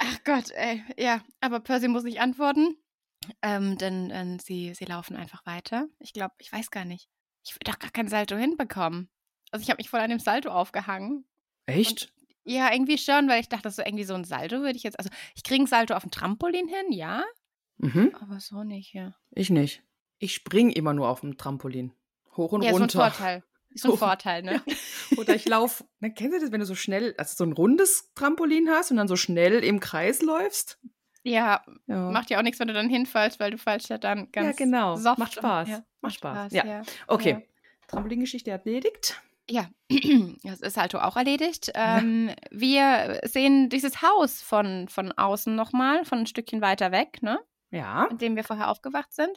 Ach 0.00 0.24
Gott, 0.24 0.50
ey. 0.52 0.82
Ja, 0.98 1.22
aber 1.40 1.60
Percy 1.60 1.88
muss 1.88 2.02
nicht 2.04 2.20
antworten, 2.20 2.76
ähm, 3.42 3.78
denn, 3.78 4.08
denn 4.08 4.38
sie, 4.38 4.74
sie 4.74 4.84
laufen 4.84 5.16
einfach 5.16 5.44
weiter. 5.46 5.88
Ich 5.98 6.12
glaube, 6.12 6.34
ich 6.38 6.52
weiß 6.52 6.70
gar 6.70 6.84
nicht. 6.84 7.08
Ich 7.44 7.54
würde 7.54 7.70
doch 7.70 7.78
gar 7.78 7.90
kein 7.90 8.08
Salto 8.08 8.36
hinbekommen. 8.36 9.10
Also 9.50 9.62
ich 9.62 9.70
habe 9.70 9.78
mich 9.78 9.90
voll 9.90 10.00
an 10.00 10.10
dem 10.10 10.18
Salto 10.18 10.50
aufgehangen. 10.50 11.26
Echt? 11.66 12.12
Ja, 12.44 12.72
irgendwie 12.72 12.98
schon, 12.98 13.28
weil 13.28 13.40
ich 13.40 13.48
dachte, 13.48 13.70
so 13.70 13.82
irgendwie 13.82 14.04
so 14.04 14.14
ein 14.14 14.24
Salto 14.24 14.56
würde 14.60 14.76
ich 14.76 14.82
jetzt, 14.82 14.98
also 14.98 15.10
ich 15.36 15.44
kriege 15.44 15.62
ein 15.62 15.66
Salto 15.68 15.94
auf 15.94 16.02
dem 16.02 16.10
Trampolin 16.10 16.66
hin, 16.68 16.90
ja, 16.92 17.24
Mhm. 17.78 18.14
aber 18.20 18.38
so 18.40 18.62
nicht, 18.64 18.92
ja. 18.94 19.14
Ich 19.30 19.50
nicht. 19.50 19.82
Ich 20.18 20.34
springe 20.34 20.72
immer 20.72 20.92
nur 20.92 21.08
auf 21.08 21.20
dem 21.20 21.36
Trampolin. 21.36 21.92
Hoch 22.36 22.52
und 22.52 22.62
Ja, 22.62 22.70
so 22.70 22.76
ein 22.76 22.82
runter. 22.82 23.10
Vorteil. 23.10 23.44
Ist 23.74 23.82
so 23.82 23.92
ein 23.92 23.98
Vorteil, 23.98 24.42
ne? 24.42 24.62
Oder 25.16 25.34
ich 25.34 25.46
laufe. 25.46 25.84
Kennst 26.00 26.36
du 26.36 26.40
das, 26.40 26.52
wenn 26.52 26.60
du 26.60 26.66
so 26.66 26.74
schnell, 26.74 27.14
also 27.18 27.34
so 27.36 27.44
ein 27.44 27.52
rundes 27.52 28.12
Trampolin 28.14 28.68
hast 28.70 28.90
und 28.90 28.96
dann 28.98 29.08
so 29.08 29.16
schnell 29.16 29.64
im 29.64 29.80
Kreis 29.80 30.22
läufst? 30.22 30.78
Ja, 31.24 31.62
Ja. 31.86 32.10
macht 32.10 32.30
ja 32.30 32.38
auch 32.38 32.42
nichts, 32.42 32.58
wenn 32.60 32.68
du 32.68 32.74
dann 32.74 32.88
hinfallst, 32.88 33.38
weil 33.40 33.50
du 33.52 33.58
fallst 33.58 33.88
ja 33.88 33.98
dann 33.98 34.30
ganz 34.32 34.58
ja, 34.58 34.64
genau. 34.64 34.96
soft 34.96 35.18
Macht 35.18 35.36
und- 35.36 35.42
Spaß. 35.42 35.68
Ja, 35.68 35.84
Macht 36.00 36.14
Spaß. 36.14 36.52
ja. 36.52 36.64
Ja. 36.66 36.82
Okay. 37.06 37.46
Trampolingeschichte 37.88 38.50
erledigt. 38.50 39.20
Ja, 39.50 39.68
das 40.44 40.60
ist 40.60 40.76
halt 40.76 40.94
auch 40.94 41.16
erledigt. 41.16 41.70
Ähm, 41.74 42.30
Wir 42.50 43.20
sehen 43.24 43.68
dieses 43.68 44.00
Haus 44.02 44.40
von, 44.40 44.88
von 44.88 45.12
außen 45.12 45.54
nochmal, 45.54 46.04
von 46.04 46.20
ein 46.20 46.26
Stückchen 46.26 46.60
weiter 46.60 46.90
weg, 46.92 47.22
ne? 47.22 47.38
Ja. 47.70 48.04
In 48.10 48.18
dem 48.18 48.36
wir 48.36 48.44
vorher 48.44 48.68
aufgewacht 48.70 49.12
sind 49.12 49.30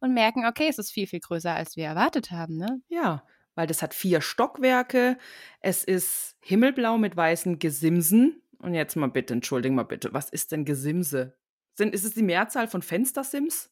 und 0.00 0.14
merken, 0.14 0.46
okay, 0.46 0.66
es 0.68 0.78
ist 0.78 0.90
viel, 0.90 1.06
viel 1.06 1.20
größer, 1.20 1.54
als 1.54 1.76
wir 1.76 1.84
erwartet 1.86 2.30
haben, 2.30 2.56
ne? 2.56 2.80
Ja. 2.88 3.22
Weil 3.54 3.66
das 3.66 3.82
hat 3.82 3.92
vier 3.94 4.20
Stockwerke. 4.20 5.18
Es 5.60 5.84
ist 5.84 6.36
himmelblau 6.40 6.98
mit 6.98 7.16
weißen 7.16 7.58
Gesimsen. 7.58 8.42
Und 8.58 8.74
jetzt 8.74 8.96
mal 8.96 9.08
bitte, 9.10 9.34
entschuldigen 9.34 9.74
mal 9.74 9.82
bitte, 9.82 10.12
was 10.12 10.30
ist 10.30 10.52
denn 10.52 10.64
Gesimse? 10.64 11.36
Sind, 11.74 11.94
ist 11.94 12.04
es 12.04 12.14
die 12.14 12.22
Mehrzahl 12.22 12.68
von 12.68 12.80
Fenstersims? 12.82 13.70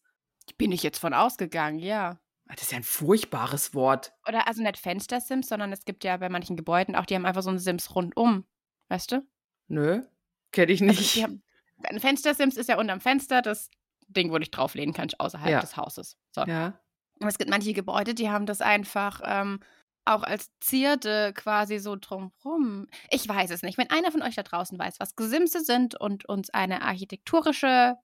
Bin 0.59 0.73
ich 0.73 0.83
jetzt 0.83 0.99
von 0.99 1.15
ausgegangen, 1.15 1.79
ja. 1.79 2.19
Ah, 2.49 2.55
Das 2.55 2.63
ist 2.63 2.73
ja 2.73 2.79
ein 2.79 2.83
furchtbares 2.83 3.73
Wort. 3.75 4.13
Oder 4.27 4.49
also 4.49 4.63
nicht 4.63 4.79
Fenstersims, 4.79 5.49
sondern 5.49 5.73
es 5.73 5.85
gibt 5.85 6.03
ja 6.03 6.17
bei 6.17 6.29
manchen 6.29 6.57
Gebäuden 6.57 6.97
auch, 6.97 7.07
die 7.07 7.15
haben 7.15 7.25
einfach 7.27 7.43
so 7.43 7.51
einen 7.51 7.61
Sims 7.61 7.95
rundum. 7.95 8.45
Weißt 8.89 9.13
du? 9.13 9.25
Nö, 9.69 10.03
kenne 10.51 10.73
ich 10.73 10.83
Also 10.83 10.93
nicht. 10.93 11.15
die 11.15 11.23
haben, 11.23 11.43
ein 11.85 12.01
Fenstersims 12.01 12.57
ist 12.57 12.69
ja 12.69 12.79
unterm 12.79 13.01
Fenster 13.01 13.43
das 13.43 13.71
Ding, 14.09 14.31
wo 14.31 14.35
du 14.35 14.41
dich 14.41 14.51
drauflehnen 14.51 14.93
kannst, 14.93 15.21
außerhalb 15.21 15.51
Ja. 15.53 15.61
des 15.61 15.77
Hauses. 15.77 16.17
So. 16.33 16.43
ja. 16.43 16.81
Es 17.29 17.39
gibt 17.39 17.51
manche 17.51 17.73
Gebäude, 17.73 18.15
die 18.15 18.31
haben 18.31 18.47
das 18.47 18.61
einfach 18.61 19.21
ähm, 19.25 19.61
auch 20.07 20.23
als 20.23 20.51
Zierde 20.61 21.33
quasi 21.35 21.79
so 21.79 21.97
drumrum. 21.97 22.87
Ich 23.11 23.29
weiß 23.29 23.51
es 23.51 23.63
nicht. 23.63 23.79
Wenn 23.79 23.91
einer 23.91 24.11
von 24.11 24.23
euch 24.23 24.35
da 24.35 24.43
draußen 24.43 24.79
weiß, 24.79 24.99
was 24.99 25.17
Gesimse 25.17 25.61
sind 25.61 25.95
und 26.01 26.25
uns 26.29 26.51
eine 26.51 26.83
architektonische 26.83 27.97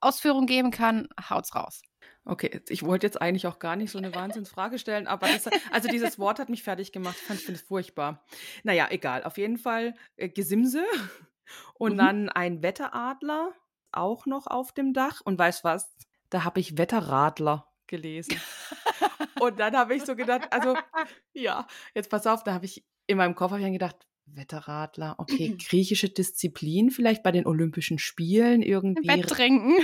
Ausführung 0.00 0.46
geben 0.46 0.70
kann, 0.70 1.08
haut's 1.30 1.54
raus. 1.54 1.80
Okay, 2.26 2.60
ich 2.68 2.82
wollte 2.84 3.06
jetzt 3.06 3.20
eigentlich 3.20 3.46
auch 3.46 3.58
gar 3.58 3.76
nicht 3.76 3.90
so 3.90 3.98
eine 3.98 4.14
Wahnsinnsfrage 4.14 4.78
stellen, 4.78 5.06
aber 5.06 5.26
das, 5.28 5.48
also 5.72 5.88
dieses 5.88 6.18
Wort 6.18 6.38
hat 6.38 6.50
mich 6.50 6.62
fertig 6.62 6.92
gemacht. 6.92 7.16
Ich 7.18 7.26
finde 7.44 7.52
es 7.52 7.62
furchtbar. 7.62 8.22
Naja, 8.62 8.88
egal. 8.90 9.24
Auf 9.24 9.38
jeden 9.38 9.56
Fall 9.56 9.94
äh, 10.16 10.28
Gesimse 10.28 10.84
und 11.74 11.94
Mhm. 11.94 11.98
dann 11.98 12.28
ein 12.28 12.62
Wetteradler 12.62 13.52
auch 13.92 14.26
noch 14.26 14.46
auf 14.46 14.72
dem 14.72 14.92
Dach. 14.92 15.20
Und 15.24 15.38
weißt 15.38 15.64
was? 15.64 15.90
Da 16.28 16.44
habe 16.44 16.60
ich 16.60 16.78
Wetterradler 16.78 17.69
gelesen. 17.90 18.40
und 19.40 19.60
dann 19.60 19.76
habe 19.76 19.94
ich 19.94 20.04
so 20.04 20.16
gedacht, 20.16 20.50
also 20.50 20.74
ja, 21.34 21.66
jetzt 21.94 22.08
pass 22.08 22.26
auf, 22.26 22.42
da 22.44 22.54
habe 22.54 22.64
ich 22.64 22.86
in 23.06 23.18
meinem 23.18 23.34
Kopf 23.34 23.52
ich 23.56 23.62
dann 23.62 23.72
gedacht, 23.72 23.96
Wetterradler, 24.24 25.16
okay, 25.18 25.56
griechische 25.68 26.08
Disziplin 26.08 26.90
vielleicht 26.90 27.22
bei 27.22 27.32
den 27.32 27.46
Olympischen 27.46 27.98
Spielen 27.98 28.62
irgendwie. 28.62 29.06
Bett 29.06 29.28
trinken. 29.28 29.74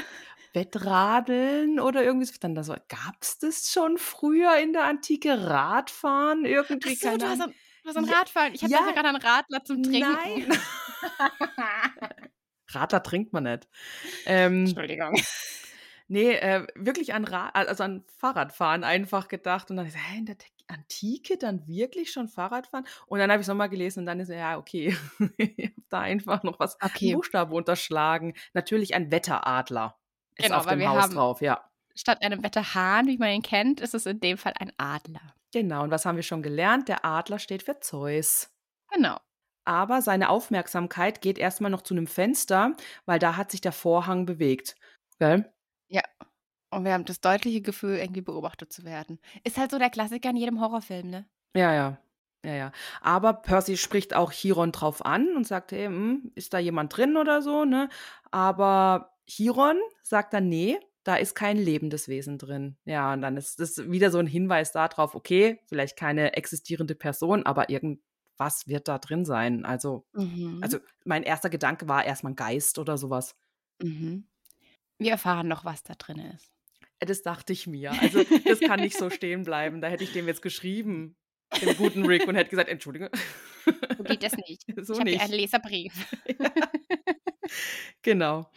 Wettradeln 0.55 1.79
oder 1.81 2.03
irgendwie 2.03 2.27
so. 2.27 2.33
Dann 2.41 2.55
da 2.55 2.65
so, 2.65 2.75
gab 2.89 3.17
es 3.21 3.39
das 3.39 3.71
schon 3.71 3.99
früher 3.99 4.57
in 4.59 4.73
der 4.73 4.85
Antike? 4.85 5.47
Radfahren 5.47 6.47
irgendwie? 6.47 6.93
Achso, 6.93 7.09
keine 7.09 7.19
du 7.19 7.27
hast 7.27 7.41
ein, 7.43 7.55
du 7.85 7.89
hast 7.89 8.09
Ja, 8.09 8.17
Radfahren. 8.19 8.55
Ich 8.55 8.63
hatte 8.63 8.73
ja. 8.73 8.91
gerade 8.91 9.09
einen 9.09 9.19
Radler 9.19 9.65
zum 9.65 9.83
Trinken. 9.83 10.01
Nein. 10.01 10.47
Radler 12.69 13.03
trinkt 13.03 13.33
man 13.33 13.45
nicht. 13.45 13.69
Ähm, 14.25 14.65
Entschuldigung. 14.67 15.21
Nee, 16.09 16.33
äh, 16.35 16.67
wirklich 16.75 17.15
an, 17.15 17.25
Ra 17.25 17.49
also 17.51 17.85
an 17.85 18.05
Fahrradfahren 18.19 18.85
einfach 18.85 19.29
gedacht. 19.29 19.71
Und 19.71 19.77
dann, 19.77 19.87
ist, 19.87 19.97
hä, 19.97 20.19
in 20.19 20.27
der 20.27 20.37
Antike 20.69 21.37
dann 21.39 21.67
wirklich 21.67 22.11
schon 22.13 22.29
Fahrradfahren? 22.29 22.87
Und 23.07 23.19
dann 23.19 23.31
habe 23.31 23.41
ich 23.41 23.45
es 23.45 23.49
nochmal 23.49 23.69
gelesen 23.69 24.01
und 24.01 24.07
dann 24.07 24.21
ist 24.21 24.29
ja, 24.29 24.59
okay, 24.59 24.97
ich 25.39 25.67
habe 25.67 25.87
da 25.89 26.01
einfach 26.01 26.43
noch 26.43 26.59
was 26.59 26.77
Okay. 26.81 27.15
Buchstaben 27.15 27.53
unterschlagen. 27.53 28.35
Natürlich 28.55 28.95
ein 28.95 29.11
Wetteradler. 29.11 29.99
Ist 30.37 30.47
Genau, 30.47 30.59
auf 30.59 30.67
dem 30.67 30.79
wir 30.79 30.91
Haus 30.91 31.11
drauf, 31.11 31.41
ja. 31.41 31.71
Statt 31.95 32.23
einem 32.23 32.43
Wetterhahn, 32.43 33.07
wie 33.07 33.17
man 33.17 33.31
ihn 33.31 33.43
kennt, 33.43 33.81
ist 33.81 33.95
es 33.95 34.05
in 34.05 34.21
dem 34.21 34.37
Fall 34.37 34.53
ein 34.59 34.71
Adler. 34.77 35.35
Genau, 35.53 35.83
und 35.83 35.91
was 35.91 36.05
haben 36.05 36.17
wir 36.17 36.23
schon 36.23 36.43
gelernt? 36.43 36.89
Der 36.89 37.07
Adler 37.07 37.39
steht 37.39 37.63
für 37.63 37.81
Zeus. 37.81 38.51
Genau. 38.93 39.19
Aber 39.65 40.03
seine 40.03 40.29
Aufmerksamkeit 40.29 41.23
geht 41.23 41.39
erstmal 41.39 41.71
noch 41.71 41.83
zu 41.83 41.95
einem 41.95 42.07
Fenster, 42.07 42.77
weil 43.07 43.19
da 43.19 43.37
hat 43.37 43.51
sich 43.51 43.63
der 43.63 43.73
Vorhang 43.73 44.27
bewegt. 44.27 44.77
Gell? 45.19 45.51
Und 46.71 46.85
wir 46.85 46.93
haben 46.93 47.05
das 47.05 47.21
deutliche 47.21 47.61
Gefühl, 47.63 47.97
irgendwie 47.97 48.21
beobachtet 48.21 48.73
zu 48.73 48.85
werden. 48.85 49.21
Ist 49.45 49.57
halt 49.57 49.71
so 49.71 49.79
der 49.79 49.91
Klassiker 49.91 50.31
in 50.31 50.37
jedem 50.37 50.61
Horrorfilm, 50.61 51.09
ne? 51.09 51.27
Ja, 51.55 51.73
ja. 51.75 51.99
Ja, 52.45 52.55
ja. 52.55 52.73
Aber 53.01 53.33
Percy 53.35 53.77
spricht 53.77 54.15
auch 54.15 54.33
Chiron 54.33 54.73
drauf 54.73 55.05
an 55.05 55.35
und 55.37 55.47
sagt, 55.47 55.73
hey, 55.73 55.87
hm, 55.87 56.31
ist 56.35 56.55
da 56.55 56.59
jemand 56.59 56.97
drin 56.97 57.17
oder 57.17 57.43
so, 57.43 57.65
ne? 57.65 57.89
Aber 58.31 59.13
Chiron 59.27 59.79
sagt 60.03 60.33
dann, 60.35 60.49
nee, 60.49 60.79
da 61.03 61.17
ist 61.17 61.35
kein 61.35 61.57
lebendes 61.57 62.09
Wesen 62.09 62.39
drin. 62.39 62.77
Ja, 62.85 63.13
und 63.13 63.23
dann 63.23 63.37
ist 63.37 63.59
das 63.61 63.79
wieder 63.91 64.11
so 64.11 64.19
ein 64.19 64.27
Hinweis 64.27 64.73
darauf, 64.73 65.15
okay, 65.15 65.61
vielleicht 65.67 65.97
keine 65.97 66.35
existierende 66.35 66.95
Person, 66.95 67.45
aber 67.47 67.71
irgendwas 67.71 68.67
wird 68.69 68.87
da 68.89 68.99
drin 68.99 69.25
sein. 69.25 69.65
Also, 69.65 70.05
Mhm. 70.15 70.61
also 70.63 70.79
mein 71.05 71.23
erster 71.25 71.51
Gedanke 71.51 71.89
war 71.89 72.05
erstmal 72.05 72.33
ein 72.33 72.37
Geist 72.37 72.79
oder 72.79 72.99
sowas. 72.99 73.37
Mhm. 73.83 74.25
Wir 74.99 75.13
erfahren 75.13 75.49
noch, 75.49 75.65
was 75.65 75.83
da 75.83 75.95
drin 75.95 76.19
ist. 76.35 76.51
Das 77.01 77.23
dachte 77.23 77.53
ich 77.53 77.67
mir. 77.67 77.93
Also, 77.93 78.25
das 78.45 78.61
kann 78.61 78.81
nicht 78.81 78.97
so 78.97 79.11
stehen 79.11 79.45
bleiben. 79.45 79.81
Da 79.81 79.89
hätte 79.89 80.05
ich 80.05 80.13
dem 80.13 80.27
jetzt 80.27 80.41
geschrieben, 80.41 81.17
dem 81.61 81.77
guten 81.77 82.07
Rick, 82.07 82.27
und 82.27 82.35
hätte 82.35 82.51
gesagt, 82.51 82.71
Entschuldige. 82.71 83.11
So 83.97 84.05
geht 84.05 84.23
das 84.23 84.37
nicht. 84.37 84.65
So 84.83 84.95
ich 84.99 85.05
nicht. 85.05 85.21
einen 85.21 85.33
Leserbrief. 85.35 85.93
Genau. 88.03 88.51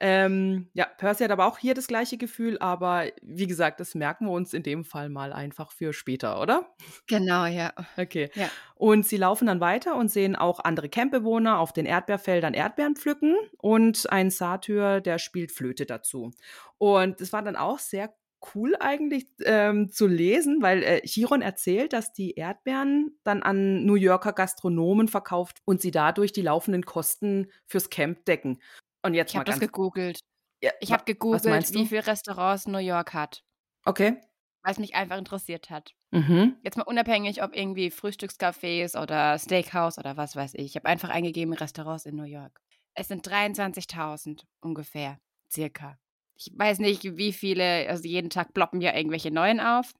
Ähm, 0.00 0.70
ja, 0.72 0.86
Percy 0.86 1.24
hat 1.24 1.30
aber 1.30 1.46
auch 1.46 1.58
hier 1.58 1.74
das 1.74 1.86
gleiche 1.86 2.16
Gefühl, 2.16 2.58
aber 2.58 3.04
wie 3.22 3.46
gesagt, 3.46 3.80
das 3.80 3.94
merken 3.94 4.26
wir 4.26 4.32
uns 4.32 4.54
in 4.54 4.62
dem 4.62 4.84
Fall 4.84 5.10
mal 5.10 5.32
einfach 5.32 5.72
für 5.72 5.92
später, 5.92 6.40
oder? 6.40 6.74
Genau, 7.06 7.44
ja. 7.46 7.72
Okay. 7.96 8.30
Ja. 8.34 8.48
Und 8.74 9.06
sie 9.06 9.16
laufen 9.16 9.46
dann 9.46 9.60
weiter 9.60 9.96
und 9.96 10.10
sehen 10.10 10.36
auch 10.36 10.60
andere 10.60 10.88
Campbewohner 10.88 11.58
auf 11.58 11.72
den 11.72 11.86
Erdbeerfeldern 11.86 12.54
Erdbeeren 12.54 12.96
pflücken 12.96 13.36
und 13.58 14.10
ein 14.10 14.30
Satyr, 14.30 15.00
der 15.00 15.18
spielt 15.18 15.52
Flöte 15.52 15.86
dazu. 15.86 16.32
Und 16.78 17.20
es 17.20 17.32
war 17.32 17.42
dann 17.42 17.56
auch 17.56 17.78
sehr 17.78 18.14
cool 18.54 18.76
eigentlich 18.80 19.26
ähm, 19.44 19.90
zu 19.90 20.06
lesen, 20.06 20.62
weil 20.62 20.82
äh, 20.82 21.00
Chiron 21.06 21.42
erzählt, 21.42 21.92
dass 21.92 22.12
die 22.12 22.32
Erdbeeren 22.32 23.18
dann 23.24 23.42
an 23.42 23.84
New 23.84 23.94
Yorker 23.94 24.32
Gastronomen 24.32 25.08
verkauft 25.08 25.60
und 25.64 25.80
sie 25.80 25.90
dadurch 25.90 26.32
die 26.32 26.42
laufenden 26.42 26.84
Kosten 26.84 27.50
fürs 27.66 27.90
Camp 27.90 28.24
decken. 28.26 28.60
Und 29.02 29.14
jetzt 29.14 29.30
Ich 29.30 29.36
habe 29.36 29.44
das 29.44 29.60
gegoogelt. 29.60 30.20
ja, 30.62 30.70
Ich 30.80 30.92
habe 30.92 31.04
gegoogelt, 31.04 31.72
wie 31.74 31.86
viele 31.86 32.06
Restaurants 32.06 32.66
New 32.66 32.78
York 32.78 33.12
hat, 33.14 33.44
Okay. 33.84 34.20
weil 34.62 34.72
es 34.72 34.78
mich 34.78 34.94
einfach 34.94 35.18
interessiert 35.18 35.70
hat. 35.70 35.92
Mhm. 36.10 36.56
Jetzt 36.62 36.76
mal 36.76 36.84
unabhängig, 36.84 37.42
ob 37.42 37.54
irgendwie 37.56 37.90
Frühstückscafés 37.90 38.96
oder 39.00 39.38
Steakhouse 39.38 39.98
oder 39.98 40.16
was 40.16 40.36
weiß 40.36 40.54
ich. 40.54 40.66
Ich 40.66 40.76
habe 40.76 40.86
einfach 40.88 41.08
eingegeben 41.10 41.52
Restaurants 41.54 42.06
in 42.06 42.16
New 42.16 42.22
York. 42.24 42.60
Es 42.94 43.08
sind 43.08 43.26
23.000 43.26 44.44
ungefähr, 44.60 45.18
circa. 45.50 45.98
Ich 46.36 46.50
weiß 46.54 46.78
nicht, 46.80 47.16
wie 47.16 47.32
viele, 47.32 47.88
also 47.88 48.04
jeden 48.04 48.30
Tag 48.30 48.54
ploppen 48.54 48.80
ja 48.80 48.94
irgendwelche 48.94 49.30
neuen 49.30 49.60
auf. 49.60 49.92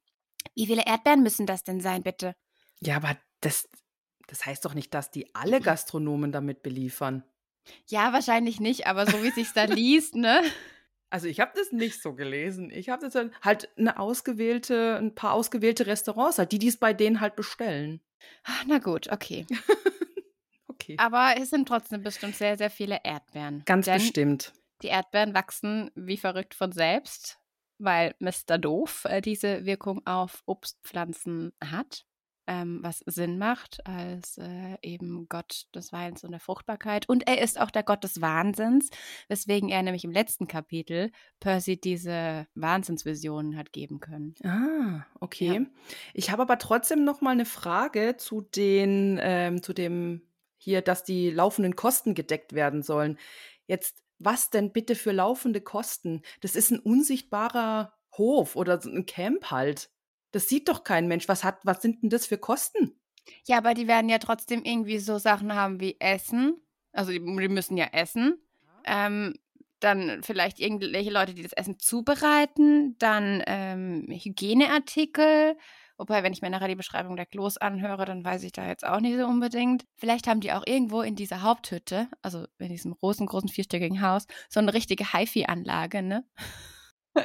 Wie 0.54 0.66
viele 0.66 0.84
Erdbeeren 0.86 1.22
müssen 1.22 1.46
das 1.46 1.64
denn 1.64 1.80
sein, 1.80 2.02
bitte? 2.02 2.34
Ja, 2.80 2.96
aber 2.96 3.16
das, 3.40 3.68
das 4.26 4.44
heißt 4.44 4.64
doch 4.64 4.74
nicht, 4.74 4.92
dass 4.94 5.10
die 5.10 5.34
alle 5.34 5.60
Gastronomen 5.60 6.32
damit 6.32 6.62
beliefern. 6.62 7.24
Ja, 7.88 8.12
wahrscheinlich 8.12 8.60
nicht, 8.60 8.86
aber 8.86 9.06
so 9.06 9.22
wie 9.22 9.30
sich's 9.30 9.54
da 9.54 9.64
liest, 9.64 10.14
ne? 10.16 10.42
Also 11.10 11.28
ich 11.28 11.38
habe 11.40 11.52
das 11.54 11.70
nicht 11.70 12.02
so 12.02 12.14
gelesen. 12.14 12.70
Ich 12.70 12.88
habe 12.88 13.08
das 13.08 13.14
halt 13.42 13.68
eine 13.78 13.98
ausgewählte, 13.98 14.96
ein 14.96 15.14
paar 15.14 15.32
ausgewählte 15.32 15.86
Restaurants, 15.86 16.38
halt, 16.38 16.50
die 16.52 16.58
dies 16.58 16.76
bei 16.76 16.92
denen 16.92 17.20
halt 17.20 17.36
bestellen. 17.36 18.00
Ah, 18.42 18.64
Na 18.66 18.78
gut, 18.78 19.10
okay. 19.12 19.46
Okay. 20.66 20.96
Aber 20.98 21.34
es 21.38 21.50
sind 21.50 21.68
trotzdem 21.68 22.02
bestimmt 22.02 22.34
sehr, 22.36 22.58
sehr 22.58 22.68
viele 22.68 22.98
Erdbeeren. 23.04 23.62
Ganz 23.64 23.86
bestimmt. 23.86 24.52
Die 24.82 24.88
Erdbeeren 24.88 25.34
wachsen 25.34 25.90
wie 25.94 26.16
verrückt 26.16 26.54
von 26.54 26.72
selbst, 26.72 27.38
weil 27.78 28.14
Mr. 28.18 28.58
Doof 28.58 29.04
äh, 29.08 29.20
diese 29.20 29.64
Wirkung 29.64 30.06
auf 30.06 30.42
Obstpflanzen 30.46 31.52
hat. 31.62 32.04
Ähm, 32.46 32.80
was 32.82 32.98
Sinn 33.06 33.38
macht 33.38 33.86
als 33.86 34.36
äh, 34.36 34.76
eben 34.82 35.30
Gott 35.30 35.64
des 35.74 35.92
Weins 35.92 36.24
und 36.24 36.32
der 36.32 36.40
Fruchtbarkeit. 36.40 37.08
Und 37.08 37.26
er 37.26 37.40
ist 37.40 37.58
auch 37.58 37.70
der 37.70 37.82
Gott 37.82 38.04
des 38.04 38.20
Wahnsinns, 38.20 38.90
weswegen 39.28 39.70
er 39.70 39.82
nämlich 39.82 40.04
im 40.04 40.12
letzten 40.12 40.46
Kapitel 40.46 41.10
Percy 41.40 41.80
diese 41.80 42.46
Wahnsinnsvisionen 42.54 43.56
hat 43.56 43.72
geben 43.72 43.98
können. 43.98 44.34
Ah, 44.44 45.06
okay. 45.20 45.66
Ich 46.12 46.30
habe 46.30 46.42
aber 46.42 46.58
trotzdem 46.58 47.02
noch 47.02 47.22
mal 47.22 47.30
eine 47.30 47.46
Frage 47.46 48.18
zu 48.18 48.42
den, 48.42 49.18
ähm, 49.22 49.62
zu 49.62 49.72
dem 49.72 50.20
hier, 50.64 50.82
dass 50.82 51.04
die 51.04 51.30
laufenden 51.30 51.76
Kosten 51.76 52.14
gedeckt 52.14 52.54
werden 52.54 52.82
sollen. 52.82 53.18
Jetzt, 53.66 54.02
was 54.24 54.50
denn 54.50 54.72
bitte 54.72 54.94
für 54.94 55.12
laufende 55.12 55.60
Kosten? 55.60 56.22
Das 56.40 56.56
ist 56.56 56.70
ein 56.70 56.78
unsichtbarer 56.78 57.94
Hof 58.16 58.56
oder 58.56 58.80
ein 58.84 59.06
Camp 59.06 59.50
halt. 59.50 59.90
Das 60.32 60.48
sieht 60.48 60.68
doch 60.68 60.84
kein 60.84 61.06
Mensch. 61.06 61.28
Was 61.28 61.44
hat, 61.44 61.58
was 61.64 61.82
sind 61.82 62.02
denn 62.02 62.10
das 62.10 62.26
für 62.26 62.38
Kosten? 62.38 62.98
Ja, 63.46 63.58
aber 63.58 63.74
die 63.74 63.88
werden 63.88 64.08
ja 64.08 64.18
trotzdem 64.18 64.64
irgendwie 64.64 64.98
so 64.98 65.18
Sachen 65.18 65.54
haben 65.54 65.80
wie 65.80 65.96
Essen. 66.00 66.60
Also 66.92 67.12
die, 67.12 67.20
die 67.20 67.48
müssen 67.48 67.76
ja 67.76 67.86
essen. 67.92 68.38
Ähm, 68.84 69.34
dann 69.80 70.22
vielleicht 70.22 70.60
irgendwelche 70.60 71.10
Leute, 71.10 71.34
die 71.34 71.42
das 71.42 71.52
Essen 71.52 71.78
zubereiten. 71.78 72.96
Dann 72.98 73.42
ähm, 73.46 74.06
Hygieneartikel. 74.08 75.56
Wobei, 75.96 76.22
wenn 76.24 76.32
ich 76.32 76.42
mir 76.42 76.50
nachher 76.50 76.68
die 76.68 76.74
Beschreibung 76.74 77.14
der 77.16 77.26
Klos 77.26 77.56
anhöre, 77.56 78.04
dann 78.04 78.24
weiß 78.24 78.42
ich 78.42 78.52
da 78.52 78.66
jetzt 78.66 78.84
auch 78.84 79.00
nicht 79.00 79.16
so 79.16 79.26
unbedingt. 79.26 79.84
Vielleicht 79.96 80.26
haben 80.26 80.40
die 80.40 80.52
auch 80.52 80.66
irgendwo 80.66 81.02
in 81.02 81.14
dieser 81.16 81.42
Haupthütte, 81.42 82.08
also 82.20 82.46
in 82.58 82.68
diesem 82.68 82.94
großen, 82.96 83.26
großen 83.26 83.48
vierstöckigen 83.48 84.02
Haus, 84.02 84.26
so 84.48 84.58
eine 84.60 84.74
richtige 84.74 85.12
HiFi-Anlage, 85.12 86.02
ne? 86.02 86.24
Äh, 87.14 87.22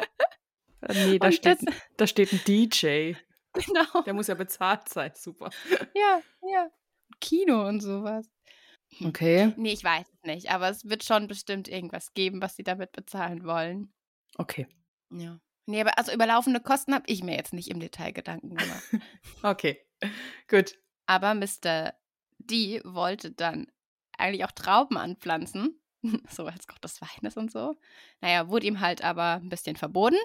Nee, 0.93 1.19
da 1.19 1.31
steht, 1.31 1.59
das- 1.67 1.75
da 1.97 2.07
steht 2.07 2.31
ein 2.33 2.41
DJ. 2.45 3.13
Genau. 3.53 4.03
Der 4.05 4.13
muss 4.13 4.27
ja 4.27 4.35
bezahlt 4.35 4.87
sein. 4.89 5.11
Super. 5.15 5.49
Ja, 5.95 6.21
ja. 6.47 6.69
Kino 7.19 7.67
und 7.67 7.81
sowas. 7.81 8.29
Okay, 9.03 9.53
Nee, 9.57 9.73
ich 9.73 9.83
weiß 9.83 10.05
es 10.07 10.21
nicht, 10.23 10.51
aber 10.51 10.69
es 10.69 10.85
wird 10.85 11.03
schon 11.03 11.27
bestimmt 11.27 11.67
irgendwas 11.67 12.13
geben, 12.13 12.41
was 12.43 12.55
sie 12.55 12.63
damit 12.63 12.91
bezahlen 12.91 13.43
wollen. 13.45 13.91
okay, 14.37 14.67
Ja. 15.11 15.39
Nee, 15.69 15.81
aber 15.81 15.95
also 15.99 16.11
über 16.11 16.25
laufende 16.25 16.59
Kosten 16.59 16.95
habe 16.95 17.05
ich 17.05 17.21
mir 17.23 17.35
jetzt 17.35 17.53
nicht 17.53 17.69
im 17.69 17.79
Detail 17.79 18.11
Gedanken 18.11 18.55
gemacht. 18.55 18.83
okay. 19.43 19.79
Gut. 20.47 20.79
aber 21.05 21.35
Mr. 21.35 21.93
D 22.39 22.81
wollte 22.83 23.31
dann 23.31 23.67
eigentlich 24.17 24.45
auch 24.45 24.51
Trauben 24.51 24.97
anpflanzen, 24.97 25.79
so 26.29 26.47
als 26.47 26.65
Gott 26.65 26.83
des 26.83 26.99
Weines 27.01 27.37
und 27.37 27.51
so. 27.51 27.75
Naja, 28.19 28.49
wurde 28.49 28.65
ihm 28.65 28.79
halt 28.79 29.03
aber 29.03 29.33
ein 29.33 29.49
bisschen 29.49 29.75
verboten. 29.75 30.17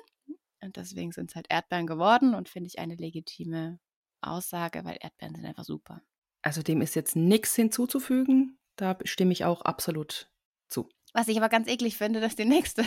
Und 0.63 0.77
deswegen 0.79 1.13
sind 1.13 1.29
es 1.29 1.37
halt 1.37 1.47
Erdbeeren 1.51 1.87
geworden 1.87 2.35
und 2.35 2.49
finde 2.49 2.69
ich 2.69 2.79
eine 2.79 2.95
legitime 2.95 3.81
Aussage, 4.23 4.83
weil 4.87 4.97
Erdbeeren 4.99 5.35
sind 5.35 5.45
einfach 5.45 5.65
super. 5.65 6.01
Also 6.41 6.63
dem 6.63 6.81
ist 6.81 6.95
jetzt 6.95 7.17
nichts 7.17 7.55
hinzuzufügen. 7.55 8.59
Da 8.77 8.97
stimme 9.05 9.33
ich 9.33 9.45
auch 9.45 9.61
absolut 9.61 10.31
zu. 10.71 10.89
Was 11.13 11.29
ich 11.29 11.37
aber 11.37 11.51
ganz 11.51 11.69
eklig 11.69 11.99
finde, 11.99 12.21
dass 12.21 12.35
die 12.35 12.47
nächste, 12.47 12.87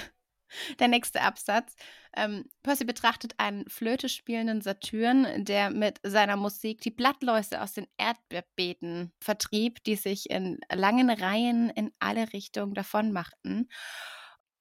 der 0.79 0.87
nächste 0.87 1.21
Absatz. 1.21 1.75
Ähm, 2.15 2.45
Percy 2.63 2.85
betrachtet 2.85 3.35
einen 3.37 3.69
Flöte 3.69 4.09
spielenden 4.09 4.61
Satyren, 4.61 5.45
der 5.45 5.69
mit 5.69 5.99
seiner 6.03 6.35
Musik 6.35 6.81
die 6.81 6.91
Blattläuse 6.91 7.61
aus 7.61 7.73
den 7.73 7.87
Erdbeerbeeten 7.97 9.11
vertrieb, 9.19 9.83
die 9.83 9.95
sich 9.95 10.29
in 10.29 10.59
langen 10.73 11.09
Reihen 11.09 11.69
in 11.69 11.91
alle 11.99 12.33
Richtungen 12.33 12.73
davonmachten. 12.73 13.69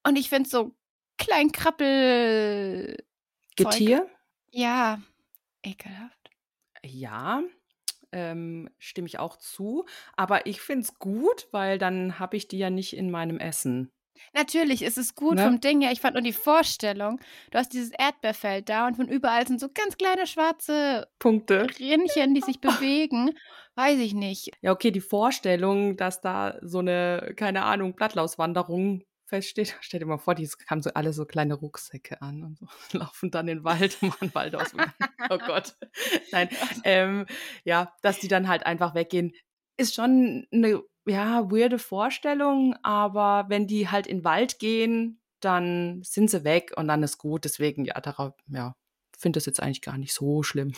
Und 0.03 0.17
ich 0.17 0.29
finde 0.29 0.49
so 0.49 0.75
klein 1.17 1.51
Krabbel. 1.51 2.97
Getier? 3.55 4.07
Ja, 4.51 5.01
ekelhaft. 5.63 6.29
Ja, 6.83 7.41
ähm, 8.11 8.69
stimme 8.77 9.07
ich 9.07 9.19
auch 9.19 9.37
zu. 9.37 9.85
Aber 10.15 10.45
ich 10.45 10.61
finde 10.61 10.83
es 10.83 10.99
gut, 10.99 11.47
weil 11.51 11.77
dann 11.77 12.19
habe 12.19 12.37
ich 12.37 12.47
die 12.47 12.57
ja 12.57 12.69
nicht 12.69 12.95
in 12.95 13.11
meinem 13.11 13.39
Essen. 13.39 13.91
Natürlich 14.33 14.81
ist 14.81 14.97
es 14.97 15.15
gut 15.15 15.35
Ne? 15.35 15.43
vom 15.43 15.59
Ding 15.61 15.81
her. 15.81 15.91
Ich 15.91 16.01
fand 16.01 16.15
nur 16.15 16.23
die 16.23 16.33
Vorstellung, 16.33 17.19
du 17.51 17.57
hast 17.57 17.73
dieses 17.73 17.91
Erdbeerfeld 17.91 18.69
da 18.69 18.87
und 18.87 18.95
von 18.95 19.07
überall 19.07 19.45
sind 19.47 19.59
so 19.59 19.67
ganz 19.73 19.97
kleine 19.97 20.27
schwarze 20.27 21.07
Punkte. 21.19 21.67
Rinnchen, 21.79 22.33
die 22.33 22.41
sich 22.41 22.59
bewegen. 22.61 23.31
Weiß 23.75 23.99
ich 23.99 24.13
nicht. 24.13 24.51
Ja, 24.61 24.71
okay, 24.71 24.91
die 24.91 25.01
Vorstellung, 25.01 25.97
dass 25.97 26.19
da 26.21 26.57
so 26.61 26.79
eine, 26.79 27.33
keine 27.35 27.63
Ahnung, 27.63 27.93
Blattlauswanderung 27.95 29.03
feststeht. 29.25 29.75
Stell 29.81 29.99
dir 29.99 30.05
mal 30.05 30.17
vor, 30.17 30.35
die 30.35 30.49
haben 30.69 30.81
so 30.81 30.89
alle 30.93 31.13
so 31.13 31.25
kleine 31.25 31.53
Rucksäcke 31.53 32.21
an 32.21 32.43
und 32.43 32.57
so, 32.57 32.65
laufen 32.97 33.29
dann 33.31 33.47
in 33.47 33.57
den 33.57 33.63
Wald 33.63 33.97
und 34.01 34.09
machen 34.09 34.33
Waldausflug. 34.33 34.87
oh 35.29 35.37
Gott. 35.37 35.75
Nein, 36.31 36.49
ähm, 36.83 37.25
ja, 37.65 37.93
dass 38.01 38.19
die 38.19 38.27
dann 38.27 38.47
halt 38.47 38.65
einfach 38.65 38.95
weggehen, 38.95 39.33
ist 39.77 39.95
schon 39.95 40.47
eine, 40.51 40.81
ja, 41.05 41.49
weirde 41.49 41.79
Vorstellung, 41.79 42.75
aber 42.83 43.45
wenn 43.49 43.67
die 43.67 43.89
halt 43.89 44.07
in 44.07 44.19
den 44.19 44.23
Wald 44.23 44.59
gehen, 44.59 45.21
dann 45.39 46.01
sind 46.03 46.29
sie 46.29 46.43
weg 46.43 46.73
und 46.75 46.87
dann 46.87 47.03
ist 47.03 47.17
gut. 47.17 47.45
Deswegen, 47.45 47.85
ja, 47.85 47.99
darauf, 48.01 48.33
ja, 48.47 48.75
finde 49.17 49.37
das 49.37 49.45
jetzt 49.45 49.61
eigentlich 49.61 49.81
gar 49.81 49.97
nicht 49.97 50.13
so 50.13 50.43
schlimm. 50.43 50.73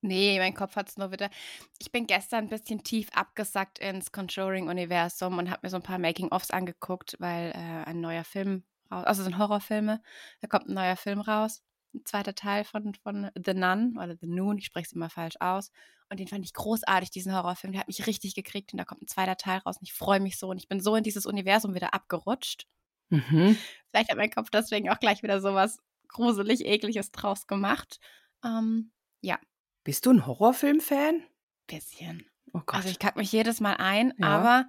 Nee, 0.00 0.38
mein 0.38 0.54
Kopf 0.54 0.76
hat 0.76 0.90
es 0.90 0.98
nur 0.98 1.12
wieder. 1.12 1.30
Ich 1.78 1.90
bin 1.90 2.06
gestern 2.06 2.44
ein 2.44 2.50
bisschen 2.50 2.84
tief 2.84 3.08
abgesackt 3.14 3.78
ins 3.78 4.12
Conjuring-Universum 4.12 5.38
und 5.38 5.50
habe 5.50 5.60
mir 5.62 5.70
so 5.70 5.76
ein 5.76 5.82
paar 5.82 5.98
Making-ofs 5.98 6.50
angeguckt, 6.50 7.16
weil 7.20 7.52
äh, 7.52 7.88
ein 7.88 8.02
neuer 8.02 8.24
Film 8.24 8.64
raus, 8.92 9.04
also 9.06 9.22
sind 9.22 9.38
Horrorfilme, 9.38 10.02
da 10.42 10.46
kommt 10.46 10.68
ein 10.68 10.74
neuer 10.74 10.96
Film 10.96 11.20
raus. 11.20 11.62
Ein 11.94 12.04
zweiter 12.04 12.34
Teil 12.34 12.64
von, 12.64 12.94
von 12.94 13.30
The 13.44 13.54
Nun 13.54 13.96
oder 13.96 14.16
The 14.20 14.26
Noon, 14.26 14.58
ich 14.58 14.66
spreche 14.66 14.86
es 14.86 14.92
immer 14.92 15.10
falsch 15.10 15.36
aus. 15.40 15.70
Und 16.10 16.20
den 16.20 16.28
fand 16.28 16.44
ich 16.44 16.52
großartig, 16.52 17.10
diesen 17.10 17.32
Horrorfilm. 17.34 17.72
Der 17.72 17.80
hat 17.80 17.88
mich 17.88 18.06
richtig 18.06 18.34
gekriegt 18.34 18.72
und 18.72 18.78
da 18.78 18.84
kommt 18.84 19.02
ein 19.02 19.06
zweiter 19.08 19.36
Teil 19.36 19.58
raus 19.58 19.78
und 19.78 19.84
ich 19.88 19.94
freue 19.94 20.20
mich 20.20 20.38
so. 20.38 20.48
Und 20.50 20.58
ich 20.58 20.68
bin 20.68 20.80
so 20.80 20.96
in 20.96 21.02
dieses 21.04 21.24
Universum 21.26 21.74
wieder 21.74 21.94
abgerutscht. 21.94 22.66
Mhm. 23.10 23.56
Vielleicht 23.90 24.10
hat 24.10 24.16
mein 24.16 24.30
Kopf 24.30 24.50
deswegen 24.50 24.90
auch 24.90 24.98
gleich 24.98 25.22
wieder 25.22 25.40
sowas 25.40 25.78
gruselig, 26.08 26.64
ekliges 26.66 27.10
draus 27.12 27.46
gemacht. 27.46 27.98
Ähm, 28.44 28.92
ja, 29.20 29.38
Bist 29.84 30.06
du 30.06 30.10
ein 30.10 30.26
Horrorfilm-Fan? 30.26 31.22
bisschen. 31.66 32.26
Oh 32.52 32.60
Gott. 32.66 32.74
Also 32.76 32.88
ich 32.90 32.98
kacke 32.98 33.18
mich 33.18 33.32
jedes 33.32 33.60
Mal 33.60 33.74
ein, 33.78 34.12
Ja. 34.18 34.26
aber 34.26 34.68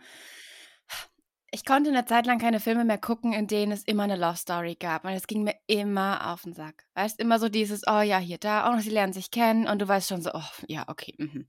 ich 1.55 1.63
konnte 1.63 1.89
eine 1.89 2.03
Zeit 2.03 2.25
lang 2.25 2.37
keine 2.37 2.59
Filme 2.59 2.83
mehr 2.83 2.97
gucken, 2.97 3.31
in 3.31 3.47
denen 3.47 3.71
es 3.71 3.83
immer 3.83 4.03
eine 4.03 4.17
Love 4.17 4.35
Story 4.35 4.75
gab. 4.75 5.05
Und 5.05 5.11
es 5.11 5.25
ging 5.25 5.45
mir 5.45 5.55
immer 5.67 6.33
auf 6.33 6.41
den 6.41 6.51
Sack. 6.51 6.83
Weißt 6.95 7.17
immer 7.17 7.39
so 7.39 7.47
dieses, 7.47 7.83
oh 7.87 8.01
ja, 8.01 8.17
hier, 8.17 8.37
da, 8.37 8.69
oh, 8.69 8.79
sie 8.81 8.89
lernen 8.89 9.13
sich 9.13 9.31
kennen 9.31 9.65
und 9.65 9.81
du 9.81 9.87
weißt 9.87 10.09
schon 10.09 10.21
so, 10.21 10.31
oh, 10.33 10.43
ja, 10.67 10.83
okay. 10.89 11.15
Mhm. 11.17 11.47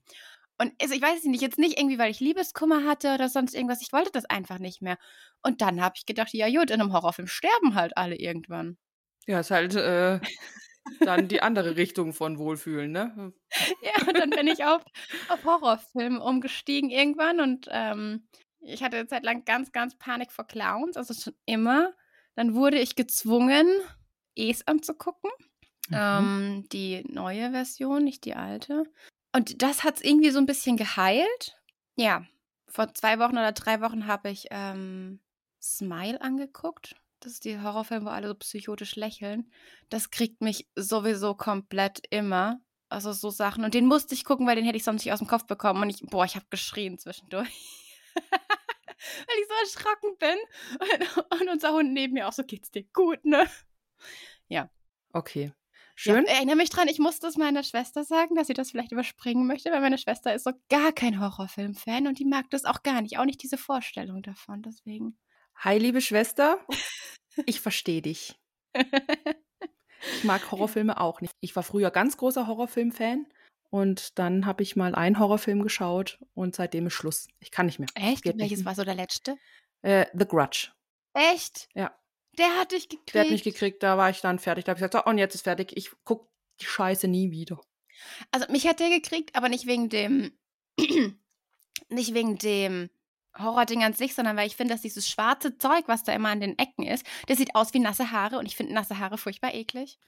Und 0.57 0.71
also 0.81 0.95
ich 0.95 1.01
weiß 1.01 1.19
es 1.19 1.25
nicht, 1.25 1.41
jetzt 1.41 1.59
nicht 1.59 1.77
irgendwie, 1.77 1.99
weil 1.99 2.09
ich 2.09 2.21
Liebeskummer 2.21 2.85
hatte 2.85 3.13
oder 3.13 3.27
sonst 3.27 3.53
irgendwas. 3.53 3.81
Ich 3.81 3.91
wollte 3.91 4.11
das 4.13 4.23
einfach 4.23 4.59
nicht 4.59 4.81
mehr. 4.81 4.97
Und 5.43 5.61
dann 5.61 5.81
habe 5.81 5.95
ich 5.97 6.05
gedacht, 6.05 6.33
ja 6.33 6.47
gut, 6.47 6.71
in 6.71 6.79
einem 6.79 6.93
Horrorfilm 6.93 7.27
sterben 7.27 7.75
halt 7.75 7.97
alle 7.97 8.15
irgendwann. 8.15 8.77
Ja, 9.25 9.41
ist 9.41 9.51
halt 9.51 9.75
äh, 9.75 10.21
dann 11.01 11.27
die 11.27 11.41
andere 11.41 11.75
Richtung 11.75 12.13
von 12.13 12.39
Wohlfühlen, 12.39 12.93
ne? 12.93 13.33
Ja, 13.81 14.07
und 14.07 14.17
dann 14.17 14.29
bin 14.29 14.47
ich 14.47 14.63
auf, 14.63 14.85
auf 15.27 15.43
Horrorfilme 15.43 16.23
umgestiegen 16.23 16.91
irgendwann 16.91 17.41
und 17.41 17.67
ähm, 17.71 18.25
ich 18.61 18.83
hatte 18.83 18.97
eine 18.97 19.07
Zeit 19.07 19.23
lang 19.23 19.45
ganz, 19.45 19.71
ganz 19.71 19.95
Panik 19.95 20.31
vor 20.31 20.45
Clowns, 20.45 20.97
also 20.97 21.13
schon 21.13 21.35
immer. 21.45 21.93
Dann 22.35 22.53
wurde 22.53 22.79
ich 22.79 22.95
gezwungen, 22.95 23.67
Es 24.35 24.67
anzugucken. 24.67 25.31
Mhm. 25.89 25.95
Ähm, 25.95 26.69
die 26.71 27.03
neue 27.07 27.51
Version, 27.51 28.03
nicht 28.03 28.25
die 28.25 28.35
alte. 28.35 28.83
Und 29.33 29.61
das 29.61 29.83
hat 29.83 29.97
es 29.97 30.03
irgendwie 30.03 30.29
so 30.29 30.39
ein 30.39 30.45
bisschen 30.45 30.77
geheilt. 30.77 31.57
Ja, 31.95 32.25
vor 32.67 32.93
zwei 32.93 33.19
Wochen 33.19 33.37
oder 33.37 33.51
drei 33.53 33.81
Wochen 33.81 34.07
habe 34.07 34.29
ich 34.29 34.47
ähm, 34.51 35.19
Smile 35.61 36.21
angeguckt. 36.21 36.95
Das 37.19 37.33
ist 37.33 37.45
die 37.45 37.59
Horrorfilm, 37.59 38.05
wo 38.05 38.09
alle 38.09 38.27
so 38.27 38.35
psychotisch 38.35 38.95
lächeln. 38.95 39.51
Das 39.89 40.11
kriegt 40.11 40.41
mich 40.41 40.67
sowieso 40.75 41.33
komplett 41.33 42.01
immer. 42.09 42.59
Also 42.89 43.11
so 43.11 43.29
Sachen. 43.29 43.63
Und 43.63 43.73
den 43.73 43.85
musste 43.85 44.13
ich 44.13 44.23
gucken, 44.23 44.47
weil 44.47 44.55
den 44.55 44.65
hätte 44.65 44.77
ich 44.77 44.83
sonst 44.83 45.03
nicht 45.03 45.13
aus 45.13 45.19
dem 45.19 45.27
Kopf 45.27 45.45
bekommen. 45.45 45.81
Und 45.81 45.89
ich, 45.89 46.01
boah, 46.01 46.25
ich 46.25 46.35
habe 46.35 46.45
geschrien 46.49 46.97
zwischendurch. 46.97 47.49
weil 49.27 49.37
ich 49.39 49.47
so 49.47 49.79
erschrocken 49.79 50.17
bin. 50.17 50.37
Und, 50.79 51.41
und 51.41 51.49
unser 51.49 51.73
Hund 51.73 51.93
neben 51.93 52.13
mir 52.13 52.27
auch 52.27 52.33
so, 52.33 52.43
geht's 52.43 52.71
dir 52.71 52.83
gut, 52.93 53.23
ne? 53.25 53.47
Okay. 55.17 55.51
Schön. 55.95 56.15
Schön. 56.15 56.25
Ja, 56.27 56.33
erinnere 56.33 56.57
mich 56.57 56.69
dran, 56.69 56.87
ich 56.87 56.99
muss 56.99 57.19
das 57.19 57.37
meiner 57.37 57.63
Schwester 57.63 58.03
sagen, 58.03 58.35
dass 58.35 58.47
sie 58.47 58.53
das 58.53 58.69
vielleicht 58.69 58.91
überspringen 58.91 59.47
möchte, 59.47 59.71
weil 59.71 59.81
meine 59.81 59.97
Schwester 59.97 60.33
ist 60.33 60.43
so 60.43 60.51
gar 60.69 60.91
kein 60.91 61.19
Horrorfilm-Fan 61.19 62.05
und 62.05 62.19
die 62.19 62.25
mag 62.25 62.45
das 62.51 62.65
auch 62.65 62.83
gar 62.83 63.01
nicht. 63.01 63.17
Auch 63.17 63.25
nicht 63.25 63.41
diese 63.41 63.57
Vorstellung 63.57 64.21
davon. 64.21 64.61
Deswegen. 64.61 65.17
Hi, 65.55 65.79
liebe 65.79 66.01
Schwester. 66.01 66.59
Ich 67.45 67.61
verstehe 67.61 68.01
dich. 68.01 68.35
Ich 70.13 70.23
mag 70.23 70.51
Horrorfilme 70.51 71.01
auch 71.01 71.21
nicht. 71.21 71.33
Ich 71.39 71.55
war 71.55 71.63
früher 71.63 71.89
ganz 71.89 72.17
großer 72.17 72.45
Horrorfilm-Fan 72.45 73.25
und 73.69 74.17
dann 74.17 74.45
habe 74.45 74.63
ich 74.63 74.75
mal 74.75 74.95
einen 74.95 75.19
Horrorfilm 75.19 75.61
geschaut 75.61 76.19
und 76.33 76.55
seitdem 76.55 76.87
ist 76.87 76.93
Schluss. 76.93 77.27
Ich 77.39 77.51
kann 77.51 77.65
nicht 77.65 77.79
mehr. 77.79 77.89
Echt? 77.95 78.23
Geht 78.23 78.37
Welches 78.37 78.59
nicht. 78.59 78.65
war 78.65 78.75
so 78.75 78.83
der 78.83 78.95
letzte? 78.95 79.37
Äh, 79.81 80.05
The 80.13 80.25
Grudge. 80.25 80.69
Echt? 81.13 81.69
Ja. 81.73 81.97
Der 82.37 82.55
hat 82.59 82.71
dich 82.71 82.87
gekriegt. 82.87 83.13
Der 83.13 83.23
hat 83.23 83.31
mich 83.31 83.43
gekriegt, 83.43 83.83
da 83.83 83.97
war 83.97 84.09
ich 84.09 84.21
dann 84.21 84.39
fertig. 84.39 84.65
Da 84.65 84.71
habe 84.71 84.77
ich 84.77 84.89
gesagt, 84.89 85.05
so, 85.05 85.09
und 85.09 85.17
jetzt 85.17 85.35
ist 85.35 85.43
fertig. 85.43 85.75
Ich 85.75 85.91
guck 86.03 86.29
die 86.61 86.65
Scheiße 86.65 87.07
nie 87.07 87.31
wieder. 87.31 87.59
Also 88.31 88.45
mich 88.51 88.67
hat 88.67 88.79
der 88.79 88.89
gekriegt, 88.89 89.35
aber 89.35 89.49
nicht 89.49 89.65
wegen 89.65 89.89
dem, 89.89 90.37
nicht 91.89 92.13
wegen 92.13 92.37
dem 92.37 92.89
Horrording 93.37 93.83
an 93.83 93.93
sich, 93.93 94.15
sondern 94.15 94.37
weil 94.37 94.47
ich 94.47 94.55
finde, 94.55 94.73
dass 94.73 94.81
dieses 94.81 95.09
schwarze 95.09 95.57
Zeug, 95.57 95.87
was 95.87 96.03
da 96.03 96.13
immer 96.13 96.29
an 96.29 96.39
den 96.39 96.57
Ecken 96.57 96.85
ist, 96.85 97.05
das 97.27 97.37
sieht 97.37 97.55
aus 97.55 97.73
wie 97.73 97.79
nasse 97.79 98.11
Haare 98.11 98.37
und 98.37 98.45
ich 98.45 98.55
finde 98.55 98.73
nasse 98.73 98.99
Haare 98.99 99.17
furchtbar 99.17 99.53
eklig. 99.53 99.99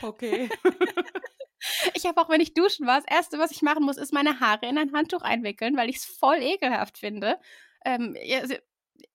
Okay. 0.00 0.48
Ich 1.94 2.06
habe 2.06 2.20
auch, 2.20 2.28
wenn 2.28 2.40
ich 2.40 2.54
duschen 2.54 2.86
war, 2.86 3.00
das 3.00 3.08
Erste, 3.10 3.38
was 3.38 3.50
ich 3.50 3.62
machen 3.62 3.84
muss, 3.84 3.96
ist 3.96 4.12
meine 4.12 4.40
Haare 4.40 4.66
in 4.66 4.78
ein 4.78 4.92
Handtuch 4.92 5.22
einwickeln, 5.22 5.76
weil 5.76 5.88
ich 5.88 5.96
es 5.96 6.04
voll 6.04 6.38
ekelhaft 6.42 6.98
finde. 6.98 7.38
Ähm, 7.84 8.16
also, 8.40 8.54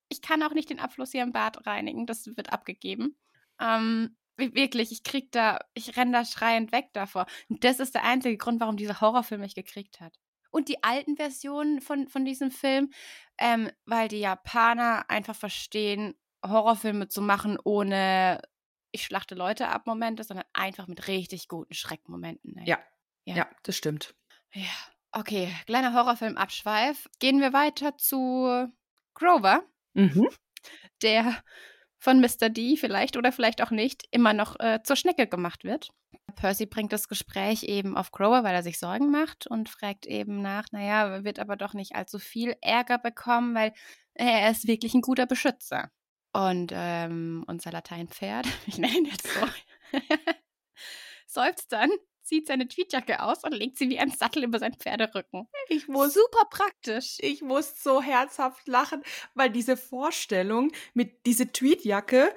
ich 0.10 0.22
kann 0.22 0.44
auch 0.44 0.54
nicht 0.54 0.70
den 0.70 0.80
Abfluss 0.80 1.12
hier 1.12 1.24
im 1.24 1.34
Bad 1.34 1.66
reinigen, 1.66 2.06
das 2.06 2.26
wird 2.38 2.54
abgegeben. 2.54 3.18
Ähm, 3.60 4.16
wi- 4.38 4.54
wirklich, 4.54 4.92
ich 4.92 5.04
krieg 5.04 5.32
da, 5.32 5.60
ich 5.74 5.98
renn 5.98 6.14
da 6.14 6.24
schreiend 6.26 6.72
weg 6.72 6.90
davor. 6.94 7.26
Und 7.50 7.64
das 7.64 7.80
ist 7.80 7.94
der 7.96 8.04
einzige 8.04 8.38
Grund, 8.38 8.60
warum 8.60 8.78
dieser 8.78 9.02
Horrorfilm 9.02 9.42
mich 9.42 9.56
gekriegt 9.56 10.00
hat. 10.00 10.16
Und 10.50 10.70
die 10.70 10.84
alten 10.84 11.18
Versionen 11.18 11.82
von, 11.82 12.08
von 12.08 12.24
diesem 12.24 12.52
Film, 12.52 12.92
ähm, 13.38 13.70
weil 13.86 14.08
die 14.08 14.20
Japaner 14.20 15.10
einfach 15.10 15.36
verstehen, 15.36 16.16
Horrorfilme 16.46 17.10
zu 17.10 17.22
machen 17.22 17.58
ohne 17.64 18.42
ich 18.98 19.06
schlachte 19.06 19.36
Leute 19.36 19.68
ab 19.70 19.86
Momente, 19.86 20.24
sondern 20.24 20.46
einfach 20.54 20.88
mit 20.88 21.08
richtig 21.08 21.48
guten 21.48 21.74
Schreckmomenten. 21.74 22.58
ey. 22.58 22.68
Ja. 22.68 22.80
Ja. 23.26 23.36
ja, 23.36 23.48
das 23.64 23.76
stimmt. 23.76 24.16
Ja, 24.54 24.64
okay, 25.12 25.54
kleiner 25.66 25.94
Horrorfilm-Abschweif. 25.94 27.08
Gehen 27.20 27.42
wir 27.42 27.54
weiter 27.54 27.98
zu 27.98 28.68
Grover, 29.14 29.64
Mhm. 29.94 30.30
der 31.02 31.44
von 32.00 32.20
Mr. 32.22 32.50
D 32.50 32.78
vielleicht 32.78 33.18
oder 33.18 33.32
vielleicht 33.32 33.62
auch 33.62 33.72
nicht 33.72 34.08
immer 34.12 34.34
noch 34.34 34.60
äh, 34.60 34.82
zur 34.84 34.96
Schnecke 34.96 35.28
gemacht 35.28 35.64
wird. 35.64 35.90
Percy 36.36 36.66
bringt 36.68 36.94
das 36.94 37.08
Gespräch 37.08 37.64
eben 37.64 37.98
auf 37.98 38.12
Grover, 38.12 38.44
weil 38.44 38.54
er 38.56 38.64
sich 38.64 38.78
Sorgen 38.80 39.10
macht 39.12 39.48
und 39.48 39.70
fragt 39.70 40.06
eben 40.06 40.42
nach, 40.42 40.66
naja, 40.72 41.24
wird 41.24 41.40
aber 41.40 41.56
doch 41.58 41.74
nicht 41.74 41.96
allzu 41.96 42.20
viel 42.20 42.56
Ärger 42.62 42.98
bekommen, 43.00 43.56
weil 43.56 43.74
er 44.14 44.52
ist 44.52 44.68
wirklich 44.68 44.94
ein 44.94 45.02
guter 45.02 45.26
Beschützer. 45.26 45.92
Und 46.34 46.72
ähm, 46.74 47.44
unser 47.48 47.72
Lateinpferd, 47.72 48.48
ich 48.68 48.78
nenne 48.78 48.98
ihn 48.98 49.06
jetzt 49.06 49.28
so, 49.28 49.48
seufzt 51.28 51.72
dann, 51.72 51.90
zieht 52.24 52.48
seine 52.48 52.68
Tweetjacke 52.68 53.22
aus 53.24 53.44
und 53.44 53.54
legt 53.54 53.78
sie 53.78 53.90
wie 53.90 54.00
ein 54.00 54.12
Sattel 54.12 54.44
über 54.44 54.60
seinen 54.60 54.76
Pferderücken. 54.76 55.48
Ich 55.70 55.88
muss, 55.88 56.14
Super 56.14 56.46
praktisch. 56.50 57.18
ich 57.20 57.42
muss 57.42 57.82
so 57.82 58.02
herzhaft 58.02 58.68
lachen, 58.68 59.02
weil 59.34 59.50
diese 59.50 59.78
Vorstellung 59.78 60.72
mit 60.94 61.26
dieser 61.26 61.52
Tweetjacke 61.52 62.34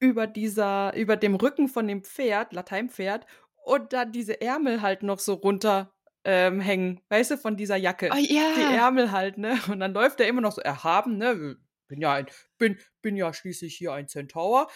über 0.00 0.26
dieser, 0.26 0.94
über 0.94 1.16
dem 1.16 1.34
Rücken 1.36 1.68
von 1.68 1.88
dem 1.88 2.04
Pferd, 2.04 2.52
Lateinpferd, 2.52 3.26
und 3.64 3.92
dann 3.92 4.12
diese 4.12 4.40
Ärmel 4.40 4.82
halt 4.82 5.02
noch 5.02 5.20
so 5.20 5.34
runter 5.34 5.94
ähm, 6.24 6.60
hängen, 6.60 7.00
weißt 7.08 7.32
du, 7.32 7.38
von 7.38 7.56
dieser 7.56 7.76
Jacke. 7.76 8.10
Oh 8.12 8.16
ja. 8.16 8.54
Die 8.56 8.74
Ärmel 8.74 9.12
halt, 9.12 9.38
ne? 9.38 9.58
Und 9.68 9.80
dann 9.80 9.92
läuft 9.92 10.20
er 10.20 10.26
immer 10.26 10.40
noch 10.40 10.52
so 10.52 10.60
erhaben, 10.60 11.16
ne? 11.18 11.56
Bin 11.92 12.00
ja 12.00 12.14
ein, 12.14 12.26
bin, 12.56 12.78
bin 13.02 13.16
ja 13.16 13.34
schließlich 13.34 13.76
hier 13.76 13.92
ein 13.92 14.08
Centaur. 14.08 14.70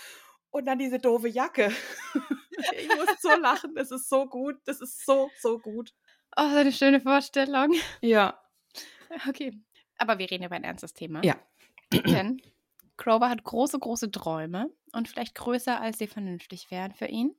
Und 0.50 0.66
dann 0.66 0.78
diese 0.78 0.98
doofe 0.98 1.28
Jacke. 1.28 1.72
ich 2.76 2.88
muss 2.88 3.08
so 3.22 3.30
lachen, 3.40 3.74
das 3.74 3.90
ist 3.90 4.10
so 4.10 4.26
gut, 4.26 4.56
das 4.66 4.82
ist 4.82 5.06
so, 5.06 5.30
so 5.40 5.58
gut. 5.58 5.94
Oh, 6.36 6.50
so 6.50 6.56
eine 6.56 6.72
schöne 6.72 7.00
Vorstellung. 7.00 7.74
Ja. 8.02 8.38
Okay. 9.26 9.58
Aber 9.96 10.18
wir 10.18 10.30
reden 10.30 10.44
über 10.44 10.56
ein 10.56 10.64
ernstes 10.64 10.92
Thema. 10.92 11.24
Ja. 11.24 11.40
Denn 11.90 12.42
Grover 12.98 13.30
hat 13.30 13.44
große, 13.44 13.78
große 13.78 14.10
Träume 14.10 14.70
und 14.92 15.08
vielleicht 15.08 15.34
größer, 15.34 15.80
als 15.80 15.96
sie 15.96 16.08
vernünftig 16.08 16.70
wären 16.70 16.92
für 16.92 17.06
ihn. 17.06 17.34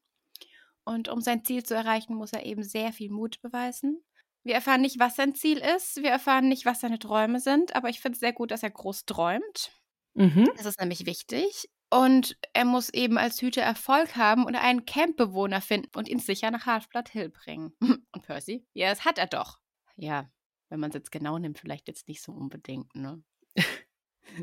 Und 0.86 1.08
um 1.08 1.22
sein 1.22 1.46
Ziel 1.46 1.62
zu 1.62 1.76
erreichen, 1.76 2.16
muss 2.16 2.34
er 2.34 2.48
eben 2.48 2.64
sehr 2.64 2.94
viel 2.94 3.12
Mut 3.12 3.42
beweisen. 3.44 4.04
Wir 4.48 4.56
erfahren 4.56 4.82
nicht, 4.82 4.98
was 4.98 5.18
sein 5.18 5.36
Ziel 5.36 5.58
ist. 5.58 5.98
Wir 5.98 6.10
erfahren 6.10 6.48
nicht, 6.48 6.66
was 6.66 6.80
seine 6.80 7.00
Träume 7.00 7.42
sind. 7.42 7.76
Aber 7.76 7.90
ich 7.90 8.00
finde 8.00 8.16
es 8.16 8.22
sehr 8.22 8.32
gut, 8.32 8.52
dass 8.52 8.64
er 8.64 8.72
groß 8.72 9.06
träumt. 9.06 9.72
Mhm. 10.14 10.50
Das 10.56 10.66
ist 10.66 10.80
nämlich 10.80 11.06
wichtig. 11.06 11.70
Und 11.90 12.38
er 12.54 12.64
muss 12.64 12.90
eben 12.90 13.18
als 13.18 13.42
Hüter 13.42 13.62
Erfolg 13.62 14.16
haben 14.16 14.46
und 14.46 14.56
einen 14.56 14.86
Campbewohner 14.86 15.60
finden 15.60 15.90
und 15.96 16.08
ihn 16.08 16.20
sicher 16.20 16.50
nach 16.50 16.66
Halfblood 16.66 17.10
Hill 17.10 17.30
bringen. 17.30 17.74
Und 18.14 18.24
Percy? 18.24 18.66
Ja, 18.74 18.90
das 18.90 19.06
hat 19.06 19.18
er 19.18 19.28
doch. 19.28 19.60
Ja, 19.96 20.30
wenn 20.70 20.80
man 20.80 20.90
es 20.90 20.96
jetzt 20.96 21.12
genau 21.12 21.38
nimmt, 21.38 21.60
vielleicht 21.60 21.88
jetzt 21.88 22.08
nicht 22.08 22.22
so 22.22 22.34
unbedingt, 22.34 22.94
ne? 22.96 23.24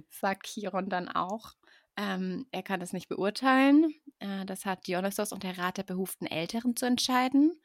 Sagt 0.08 0.46
Chiron 0.46 0.88
dann 0.88 1.08
auch. 1.08 1.52
Ähm, 1.96 2.46
er 2.50 2.62
kann 2.62 2.80
es 2.80 2.92
nicht 2.92 3.08
beurteilen. 3.08 3.94
Äh, 4.18 4.44
das 4.46 4.64
hat 4.64 4.86
Dionysos 4.86 5.32
und 5.32 5.42
der 5.42 5.58
Rat 5.58 5.76
der 5.76 5.82
behuften 5.82 6.26
Älteren 6.26 6.76
zu 6.76 6.86
entscheiden. 6.86 7.60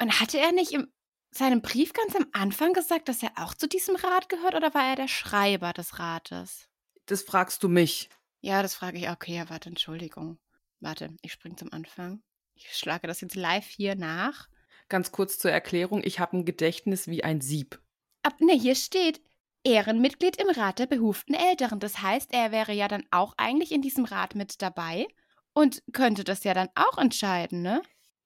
Und 0.00 0.20
hatte 0.20 0.38
er 0.38 0.52
nicht 0.52 0.72
in 0.72 0.86
seinem 1.30 1.62
Brief 1.62 1.92
ganz 1.92 2.16
am 2.16 2.26
Anfang 2.32 2.72
gesagt, 2.72 3.08
dass 3.08 3.22
er 3.22 3.30
auch 3.36 3.54
zu 3.54 3.68
diesem 3.68 3.96
Rat 3.96 4.28
gehört 4.28 4.54
oder 4.54 4.74
war 4.74 4.88
er 4.90 4.96
der 4.96 5.08
Schreiber 5.08 5.72
des 5.72 5.98
Rates? 5.98 6.68
Das 7.06 7.22
fragst 7.22 7.62
du 7.62 7.68
mich. 7.68 8.08
Ja, 8.40 8.62
das 8.62 8.74
frage 8.74 8.98
ich. 8.98 9.08
Okay, 9.10 9.36
ja, 9.36 9.50
warte, 9.50 9.68
Entschuldigung. 9.68 10.38
Warte, 10.80 11.14
ich 11.22 11.32
springe 11.32 11.56
zum 11.56 11.72
Anfang. 11.72 12.22
Ich 12.54 12.76
schlage 12.76 13.06
das 13.06 13.20
jetzt 13.20 13.36
live 13.36 13.66
hier 13.66 13.94
nach. 13.96 14.48
Ganz 14.88 15.12
kurz 15.12 15.38
zur 15.38 15.50
Erklärung, 15.50 16.02
ich 16.04 16.18
habe 16.18 16.38
ein 16.38 16.44
Gedächtnis 16.44 17.06
wie 17.06 17.22
ein 17.22 17.40
Sieb. 17.40 17.80
Ab, 18.22 18.40
ne, 18.40 18.52
hier 18.52 18.74
steht 18.74 19.20
Ehrenmitglied 19.62 20.36
im 20.36 20.50
Rat 20.50 20.78
der 20.78 20.86
behuften 20.86 21.34
Älteren. 21.34 21.80
Das 21.80 22.02
heißt, 22.02 22.32
er 22.32 22.50
wäre 22.50 22.72
ja 22.72 22.88
dann 22.88 23.04
auch 23.10 23.34
eigentlich 23.36 23.72
in 23.72 23.82
diesem 23.82 24.04
Rat 24.04 24.34
mit 24.34 24.62
dabei 24.62 25.06
und 25.52 25.82
könnte 25.92 26.24
das 26.24 26.44
ja 26.44 26.54
dann 26.54 26.68
auch 26.74 26.98
entscheiden, 26.98 27.62
ne? 27.62 27.82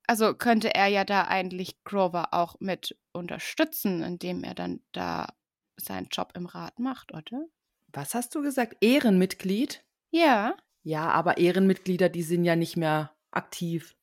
Also 0.07 0.35
könnte 0.35 0.75
er 0.75 0.87
ja 0.87 1.05
da 1.05 1.23
eigentlich 1.23 1.83
Grover 1.85 2.35
auch 2.35 2.57
mit 2.61 2.97
unterstützen, 3.13 4.03
indem 4.03 4.45
er 4.45 4.55
dann 4.55 4.81
da 4.93 5.29
seinen 5.77 6.09
Job 6.11 6.33
im 6.35 6.47
Rat 6.47 6.79
macht, 6.79 7.13
oder? 7.13 7.47
Was 7.93 8.15
hast 8.15 8.35
du 8.35 8.43
gesagt? 8.43 8.77
Ehrenmitglied? 8.81 9.83
Ja. 10.11 10.57
Ja, 10.83 11.11
aber 11.11 11.39
Ehrenmitglieder, 11.39 12.09
die 12.09 12.23
sind 12.23 12.45
ja 12.45 12.57
nicht 12.57 12.77
mehr 12.77 13.15
aktiv. 13.31 13.97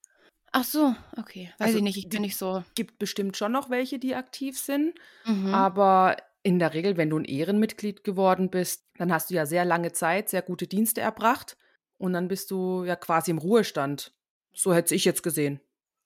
Ach 0.51 0.63
so, 0.63 0.95
okay. 1.17 1.51
Weiß 1.57 1.67
Also, 1.67 1.77
ich 1.77 1.83
nicht, 1.83 1.97
ich 1.97 2.09
bin 2.09 2.21
nicht 2.21 2.35
so. 2.35 2.63
Gibt 2.75 2.99
bestimmt 2.99 3.37
schon 3.37 3.51
noch 3.51 3.69
welche, 3.69 3.99
die 3.99 4.15
aktiv 4.15 4.59
sind. 4.59 4.93
Mhm. 5.25 5.53
Aber 5.53 6.17
in 6.43 6.59
der 6.59 6.73
Regel, 6.73 6.97
wenn 6.97 7.09
du 7.09 7.17
ein 7.17 7.25
Ehrenmitglied 7.25 8.03
geworden 8.03 8.49
bist, 8.49 8.85
dann 8.97 9.13
hast 9.13 9.29
du 9.29 9.35
ja 9.35 9.45
sehr 9.45 9.63
lange 9.63 9.93
Zeit, 9.93 10.29
sehr 10.29 10.41
gute 10.41 10.67
Dienste 10.67 10.99
erbracht. 10.99 11.57
Und 11.97 12.13
dann 12.13 12.27
bist 12.27 12.51
du 12.51 12.83
ja 12.83 12.95
quasi 12.95 13.31
im 13.31 13.37
Ruhestand. 13.37 14.13
So 14.51 14.73
hätte 14.73 14.95
ich 14.95 15.05
jetzt 15.05 15.23
gesehen. 15.23 15.61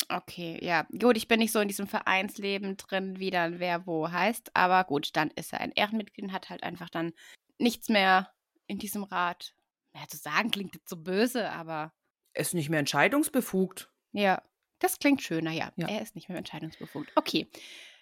Okay, 0.10 0.60
ja. 0.63 0.86
Gut, 1.00 1.18
ich 1.18 1.28
bin 1.28 1.39
nicht 1.39 1.52
so 1.52 1.60
in 1.60 1.68
diesem 1.68 1.88
Vereinsleben 1.88 2.78
drin, 2.78 3.20
wie 3.20 3.32
dann 3.32 3.60
wer 3.60 3.86
wo 3.88 4.10
heißt. 4.12 4.56
Aber 4.56 4.84
gut, 4.84 5.10
dann 5.15 5.32
ist 5.32 5.54
er 5.54 5.62
ein 5.62 5.72
Ehrenmitglied 5.72 6.26
und 6.26 6.34
hat 6.34 6.50
halt 6.50 6.63
einfach 6.63 6.89
dann 6.89 7.13
nichts 7.58 7.89
mehr 7.89 8.32
in 8.68 8.78
diesem 8.80 9.04
Rat. 9.04 9.56
Ja, 9.96 10.08
zu 10.08 10.18
sagen 10.18 10.52
klingt 10.52 10.76
jetzt 10.76 10.89
so 10.89 10.98
böse, 10.98 11.50
aber 11.52 11.94
Er 12.34 12.41
ist 12.41 12.54
nicht 12.54 12.70
mehr 12.70 12.80
entscheidungsbefugt. 12.80 13.89
ja, 14.12 14.41
das 14.80 15.00
klingt 15.00 15.22
schöner, 15.22 15.52
ja. 15.52 15.72
Ja. 15.78 15.88
Er 15.88 16.02
ist 16.02 16.15
nicht 16.15 16.28
mehr 16.28 16.38
entscheidungsbefugt. 16.38 17.12
Okay, 17.15 17.48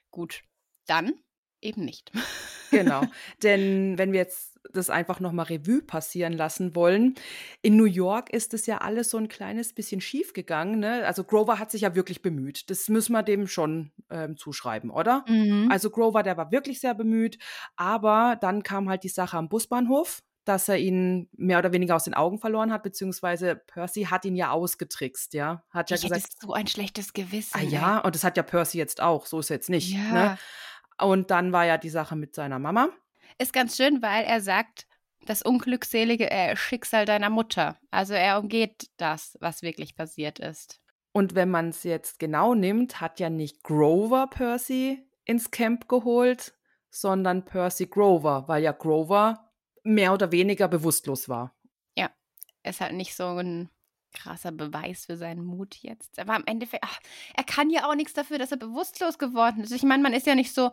gut. 0.10 0.42
Dann 0.88 1.14
eben 1.62 1.86
nicht. 1.86 2.12
Genau. 2.72 3.04
Denn 3.44 3.98
wenn 4.00 4.12
wir 4.12 4.20
jetzt 4.20 4.53
das 4.72 4.90
einfach 4.90 5.20
nochmal 5.20 5.46
Revue 5.46 5.82
passieren 5.82 6.34
lassen 6.34 6.76
wollen, 6.76 7.16
in 7.62 7.76
New 7.76 7.86
York 7.86 8.32
ist 8.32 8.54
es 8.54 8.66
ja 8.66 8.80
alles 8.80 9.10
so 9.10 9.18
ein 9.18 9.28
kleines 9.28 9.74
bisschen 9.74 10.02
schief 10.02 10.34
gegangen. 10.34 10.80
Ne? 10.80 11.06
Also 11.06 11.24
Grover 11.24 11.60
hat 11.60 11.72
sich 11.72 11.82
ja 11.82 11.96
wirklich 11.96 12.22
bemüht. 12.22 12.70
Das 12.70 12.90
müssen 12.90 13.14
wir 13.14 13.24
dem 13.24 13.48
schon 13.48 13.92
ähm, 14.10 14.38
zuschreiben, 14.38 14.90
oder? 14.90 15.26
Mhm. 15.28 15.70
Also 15.72 15.90
Grover, 15.90 16.24
der 16.24 16.38
war 16.38 16.52
wirklich 16.52 16.80
sehr 16.80 16.94
bemüht. 16.94 17.38
Aber 17.76 18.38
dann 18.40 18.64
kam 18.64 18.90
halt 18.90 19.04
die 19.04 19.10
Sache 19.10 19.38
am 19.38 19.50
Busbahnhof, 19.50 20.24
dass 20.46 20.68
er 20.68 20.78
ihn 20.78 21.30
mehr 21.34 21.60
oder 21.60 21.72
weniger 21.72 21.96
aus 21.96 22.04
den 22.04 22.14
Augen 22.14 22.40
verloren 22.40 22.72
hat, 22.72 22.84
beziehungsweise 22.84 23.56
Percy 23.56 24.04
hat 24.04 24.26
ihn 24.26 24.36
ja 24.36 24.52
ausgetrickst, 24.52 25.34
ja. 25.34 25.64
Hat 25.70 25.90
ja 25.90 25.96
ich 25.96 26.04
hätte 26.04 26.16
gesagt, 26.16 26.42
so 26.42 26.54
ein 26.54 26.68
schlechtes 26.68 27.14
Gewissen. 27.14 27.58
ah 27.58 27.62
ja, 27.62 28.00
und 28.00 28.14
das 28.14 28.24
hat 28.24 28.36
ja 28.36 28.44
Percy 28.44 28.78
jetzt 28.78 29.02
auch, 29.02 29.26
so 29.26 29.40
ist 29.40 29.50
jetzt 29.50 29.70
nicht. 29.70 29.94
Ja. 29.94 30.12
Ne? 30.12 30.38
Und 30.98 31.32
dann 31.32 31.54
war 31.54 31.66
ja 31.66 31.78
die 31.78 31.90
Sache 31.90 32.16
mit 32.16 32.36
seiner 32.36 32.60
Mama. 32.60 32.90
Ist 33.38 33.54
ganz 33.54 33.76
schön, 33.78 34.02
weil 34.02 34.26
er 34.26 34.42
sagt, 34.42 34.88
das 35.26 35.42
unglückselige 35.42 36.30
äh, 36.30 36.56
Schicksal 36.56 37.06
deiner 37.06 37.30
Mutter. 37.30 37.78
Also 37.92 38.14
er 38.14 38.40
umgeht 38.40 38.90
das, 38.98 39.38
was 39.40 39.62
wirklich 39.62 39.96
passiert 39.96 40.40
ist. 40.40 40.82
Und 41.14 41.36
wenn 41.36 41.50
man 41.50 41.70
es 41.70 41.84
jetzt 41.84 42.20
genau 42.20 42.56
nimmt, 42.56 43.00
hat 43.00 43.20
ja 43.20 43.30
nicht 43.30 43.64
Grover 43.64 44.28
Percy 44.28 45.08
ins 45.26 45.52
Camp 45.52 45.88
geholt, 45.88 46.54
sondern 46.90 47.46
Percy 47.46 47.86
Grover, 47.86 48.48
weil 48.48 48.64
ja 48.64 48.72
Grover 48.72 49.52
mehr 49.84 50.14
oder 50.14 50.32
weniger 50.32 50.68
bewusstlos 50.68 51.30
war. 51.30 51.56
Ist 52.64 52.80
halt 52.80 52.94
nicht 52.94 53.16
so 53.16 53.28
ein 53.28 53.70
krasser 54.14 54.52
Beweis 54.52 55.06
für 55.06 55.18
seinen 55.18 55.44
Mut 55.44 55.76
jetzt. 55.82 56.18
Aber 56.20 56.36
am 56.36 56.44
Ende, 56.46 56.68
ach, 56.82 57.00
er 57.36 57.44
kann 57.44 57.70
ja 57.70 57.90
auch 57.90 57.96
nichts 57.96 58.14
dafür, 58.14 58.38
dass 58.38 58.52
er 58.52 58.58
bewusstlos 58.58 59.18
geworden 59.18 59.64
ist. 59.64 59.72
Ich 59.72 59.84
meine, 59.84 60.04
man 60.04 60.14
ist 60.14 60.28
ja 60.28 60.36
nicht 60.36 60.54
so, 60.54 60.72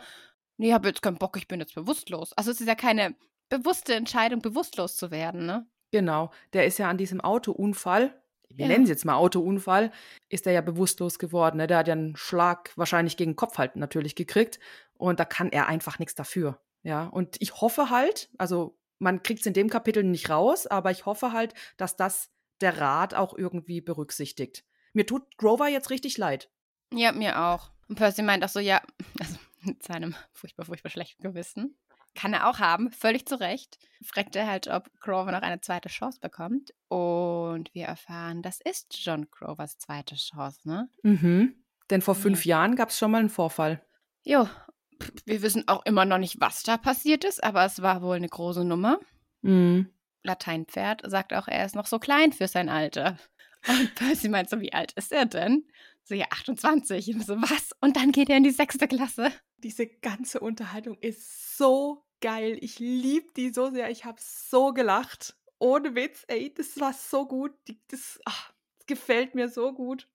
nee, 0.61 0.68
ich 0.68 0.73
habe 0.75 0.88
jetzt 0.88 1.03
keinen 1.03 1.16
Bock, 1.18 1.37
ich 1.37 1.49
bin 1.49 1.59
jetzt 1.61 1.75
bewusstlos. 1.75 2.33
Also 2.35 2.51
es 2.51 2.61
ist 2.61 2.66
ja 2.68 2.75
keine 2.75 3.14
bewusste 3.49 3.94
Entscheidung, 3.94 4.40
bewusstlos 4.42 4.96
zu 4.96 5.11
werden, 5.11 5.46
ne? 5.46 5.66
Genau, 5.90 6.31
der 6.53 6.66
ist 6.66 6.79
ja 6.79 6.88
an 6.88 6.99
diesem 6.99 7.20
Autounfall, 7.20 8.14
wir 8.49 8.66
Ja. 8.66 8.73
nennen 8.73 8.85
es 8.85 8.90
jetzt 8.90 9.05
mal 9.05 9.14
Autounfall, 9.14 9.90
ist 10.29 10.46
er 10.46 10.53
ja 10.53 10.61
bewusstlos 10.61 11.18
geworden. 11.18 11.57
Ne? 11.57 11.66
Der 11.66 11.79
hat 11.79 11.88
ja 11.88 11.94
einen 11.94 12.14
Schlag 12.16 12.73
wahrscheinlich 12.77 13.16
gegen 13.16 13.33
den 13.33 13.37
Kopf 13.37 13.59
halt 13.59 13.77
natürlich 13.77 14.14
gekriegt 14.14 14.61
und 14.94 15.18
da 15.18 15.25
kann 15.25 15.51
er 15.51 15.66
einfach 15.66 15.99
nichts 15.99 16.14
dafür. 16.14 16.61
Ja, 16.83 17.07
und 17.07 17.37
ich 17.40 17.61
hoffe 17.61 17.90
halt, 17.90 18.31
also 18.38 18.79
man 18.99 19.23
kriegt 19.23 19.40
es 19.40 19.46
in 19.46 19.53
dem 19.53 19.68
Kapitel 19.70 20.03
nicht 20.05 20.31
raus, 20.31 20.66
aber 20.66 20.90
ich 20.90 21.07
hoffe 21.07 21.33
halt, 21.33 21.55
dass 21.77 21.96
das 21.96 22.31
der 22.61 22.79
Rat 22.79 23.14
auch 23.14 23.37
irgendwie 23.37 23.81
berücksichtigt. 23.81 24.64
Mir 24.92 25.07
tut 25.07 25.37
Grover 25.38 25.68
jetzt 25.68 25.90
richtig 25.90 26.18
leid. 26.18 26.51
Ja, 26.92 27.12
mir 27.12 27.40
auch. 27.40 27.70
Und 27.88 27.96
Percy 27.96 28.23
meint 28.23 28.44
auch 28.44 28.49
so, 28.49 28.61
ja, 28.61 28.81
also 29.20 29.35
mit 29.64 29.83
seinem 29.83 30.14
furchtbar, 30.33 30.64
furchtbar 30.64 30.90
schlechten 30.90 31.23
Gewissen. 31.23 31.77
Kann 32.14 32.33
er 32.33 32.49
auch 32.49 32.59
haben, 32.59 32.90
völlig 32.90 33.27
zu 33.27 33.38
Recht. 33.38 33.79
Fragt 34.03 34.35
er 34.35 34.49
halt, 34.49 34.66
ob 34.66 34.90
Grover 34.99 35.31
noch 35.31 35.42
eine 35.42 35.61
zweite 35.61 35.88
Chance 35.88 36.18
bekommt. 36.20 36.75
Und 36.88 37.73
wir 37.73 37.85
erfahren, 37.85 38.42
das 38.42 38.61
ist 38.61 38.96
John 39.05 39.29
Grovers 39.31 39.79
zweite 39.79 40.16
Chance, 40.16 40.68
ne? 40.68 40.88
Mhm. 41.03 41.55
Denn 41.88 42.03
vor 42.03 42.16
fünf 42.16 42.44
Jahren 42.44 42.75
gab 42.75 42.88
es 42.88 42.99
schon 42.99 43.12
mal 43.12 43.18
einen 43.18 43.31
Vorfall. 43.31 43.85
Jo, 44.23 44.49
wir 45.25 45.42
wissen 45.42 45.66
auch 45.68 45.85
immer 45.87 46.05
noch 46.05 46.18
nicht, 46.18 46.40
was 46.40 46.62
da 46.62 46.77
passiert 46.77 47.25
ist, 47.25 47.42
aber 47.42 47.64
es 47.64 47.81
war 47.83 48.03
wohl 48.03 48.16
eine 48.16 48.29
große 48.29 48.64
Nummer. 48.64 48.99
Mhm. 49.42 49.90
Lateinpferd 50.23 51.03
sagt 51.07 51.33
auch, 51.33 51.49
er 51.49 51.64
ist 51.64 51.75
noch 51.75 51.87
so 51.87 51.99
klein 51.99 52.33
für 52.33 52.49
sein 52.49 52.68
Alter. 52.68 53.18
Und 53.66 53.94
Percy 53.94 54.29
meint 54.29 54.51
so, 54.51 54.61
wie 54.61 54.73
alt 54.73 54.92
ist 54.92 55.12
er 55.12 55.27
denn? 55.27 55.64
So, 56.05 56.14
ja, 56.14 56.27
28. 56.31 57.14
Und 57.14 57.27
so, 57.27 57.37
was? 57.37 57.70
Und 57.81 57.96
dann 57.96 58.12
geht 58.12 58.29
er 58.29 58.37
in 58.37 58.44
die 58.44 58.51
sechste 58.51 58.88
Klasse. 58.88 59.31
Diese 59.62 59.87
ganze 59.87 60.40
Unterhaltung 60.40 60.96
ist 61.01 61.57
so 61.57 62.05
geil. 62.20 62.59
Ich 62.61 62.79
liebe 62.79 63.33
die 63.37 63.51
so 63.51 63.70
sehr. 63.70 63.90
Ich 63.90 64.05
habe 64.05 64.18
so 64.20 64.73
gelacht. 64.73 65.37
Ohne 65.59 65.94
Witz, 65.94 66.25
ey, 66.29 66.53
das 66.55 66.79
war 66.81 66.92
so 66.92 67.27
gut. 67.27 67.53
Das, 67.88 68.18
ach, 68.25 68.53
das 68.79 68.87
gefällt 68.87 69.35
mir 69.35 69.49
so 69.49 69.73
gut. 69.73 70.09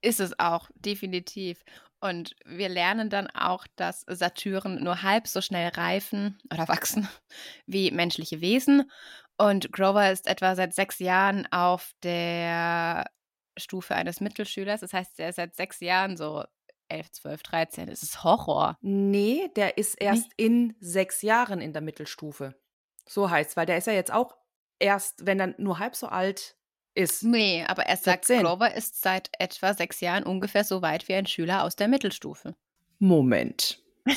Ist 0.00 0.20
es 0.20 0.38
auch, 0.38 0.70
definitiv. 0.76 1.64
Und 2.00 2.36
wir 2.44 2.68
lernen 2.68 3.10
dann 3.10 3.28
auch, 3.28 3.66
dass 3.76 4.04
Satyren 4.06 4.82
nur 4.84 5.02
halb 5.02 5.26
so 5.26 5.40
schnell 5.40 5.70
reifen 5.70 6.38
oder 6.52 6.68
wachsen 6.68 7.08
wie 7.66 7.90
menschliche 7.90 8.40
Wesen. 8.40 8.90
Und 9.36 9.72
Grover 9.72 10.10
ist 10.10 10.26
etwa 10.26 10.54
seit 10.54 10.74
sechs 10.74 10.98
Jahren 10.98 11.46
auf 11.50 11.92
der 12.02 13.06
Stufe 13.56 13.94
eines 13.94 14.20
Mittelschülers. 14.20 14.80
Das 14.80 14.92
heißt, 14.92 15.18
er 15.18 15.30
ist 15.30 15.36
seit 15.36 15.56
sechs 15.56 15.80
Jahren 15.80 16.16
so 16.16 16.44
11, 16.88 17.12
12, 17.12 17.42
13. 17.42 17.86
Das 17.86 18.02
ist 18.02 18.24
Horror. 18.24 18.76
Nee, 18.80 19.50
der 19.56 19.78
ist 19.78 19.94
erst 19.94 20.30
in 20.36 20.74
sechs 20.80 21.22
Jahren 21.22 21.60
in 21.60 21.72
der 21.72 21.82
Mittelstufe. 21.82 22.54
So 23.06 23.30
heißt 23.30 23.56
weil 23.56 23.66
der 23.66 23.78
ist 23.78 23.86
ja 23.86 23.92
jetzt 23.92 24.12
auch 24.12 24.36
erst, 24.78 25.26
wenn 25.26 25.40
er 25.40 25.54
nur 25.58 25.78
halb 25.78 25.96
so 25.96 26.08
alt 26.08 26.56
ist. 26.94 27.22
Nee, 27.22 27.64
aber 27.66 27.86
er 27.86 27.96
sagt, 27.96 28.26
14. 28.26 28.44
Grover 28.44 28.74
ist 28.74 29.00
seit 29.00 29.30
etwa 29.38 29.72
sechs 29.72 30.00
Jahren 30.00 30.24
ungefähr 30.24 30.64
so 30.64 30.82
weit 30.82 31.08
wie 31.08 31.14
ein 31.14 31.26
Schüler 31.26 31.64
aus 31.64 31.76
der 31.76 31.88
Mittelstufe. 31.88 32.54
Moment. 32.98 33.82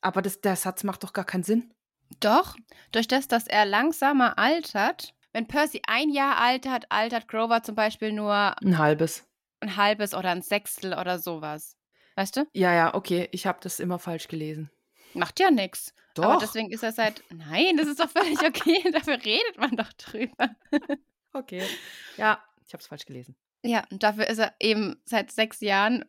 Aber 0.00 0.22
das, 0.22 0.40
der 0.40 0.56
Satz 0.56 0.84
macht 0.84 1.02
doch 1.02 1.12
gar 1.12 1.24
keinen 1.24 1.42
Sinn. 1.42 1.74
Doch, 2.20 2.54
durch 2.92 3.08
das, 3.08 3.28
dass 3.28 3.46
er 3.46 3.64
langsamer 3.64 4.38
altert, 4.38 5.14
wenn 5.32 5.48
Percy 5.48 5.82
ein 5.86 6.10
Jahr 6.10 6.38
altert, 6.38 6.86
altert 6.90 7.28
Grover 7.28 7.62
zum 7.62 7.74
Beispiel 7.74 8.12
nur 8.12 8.54
Ein 8.62 8.78
halbes. 8.78 9.25
Ein 9.60 9.76
halbes 9.76 10.14
oder 10.14 10.30
ein 10.30 10.42
Sechstel 10.42 10.94
oder 10.94 11.18
sowas. 11.18 11.76
Weißt 12.16 12.36
du? 12.36 12.46
Ja, 12.52 12.74
ja, 12.74 12.94
okay. 12.94 13.28
Ich 13.32 13.46
habe 13.46 13.58
das 13.62 13.80
immer 13.80 13.98
falsch 13.98 14.28
gelesen. 14.28 14.70
Macht 15.14 15.40
ja 15.40 15.50
nichts. 15.50 15.94
Aber 16.18 16.34
Doch. 16.34 16.40
deswegen 16.40 16.70
ist 16.70 16.82
er 16.82 16.92
seit. 16.92 17.22
Nein, 17.30 17.76
das 17.76 17.88
ist 17.88 18.00
doch 18.00 18.10
völlig 18.10 18.40
okay. 18.40 18.90
Dafür 18.92 19.22
redet 19.22 19.58
man 19.58 19.76
doch 19.76 19.92
drüber. 19.94 20.50
Okay. 21.32 21.62
Ja, 22.16 22.42
ich 22.66 22.72
habe 22.72 22.80
es 22.80 22.86
falsch 22.86 23.04
gelesen. 23.04 23.36
Ja, 23.62 23.84
und 23.90 24.02
dafür 24.02 24.26
ist 24.28 24.38
er 24.38 24.54
eben 24.60 25.00
seit 25.04 25.32
sechs 25.32 25.60
Jahren 25.60 26.04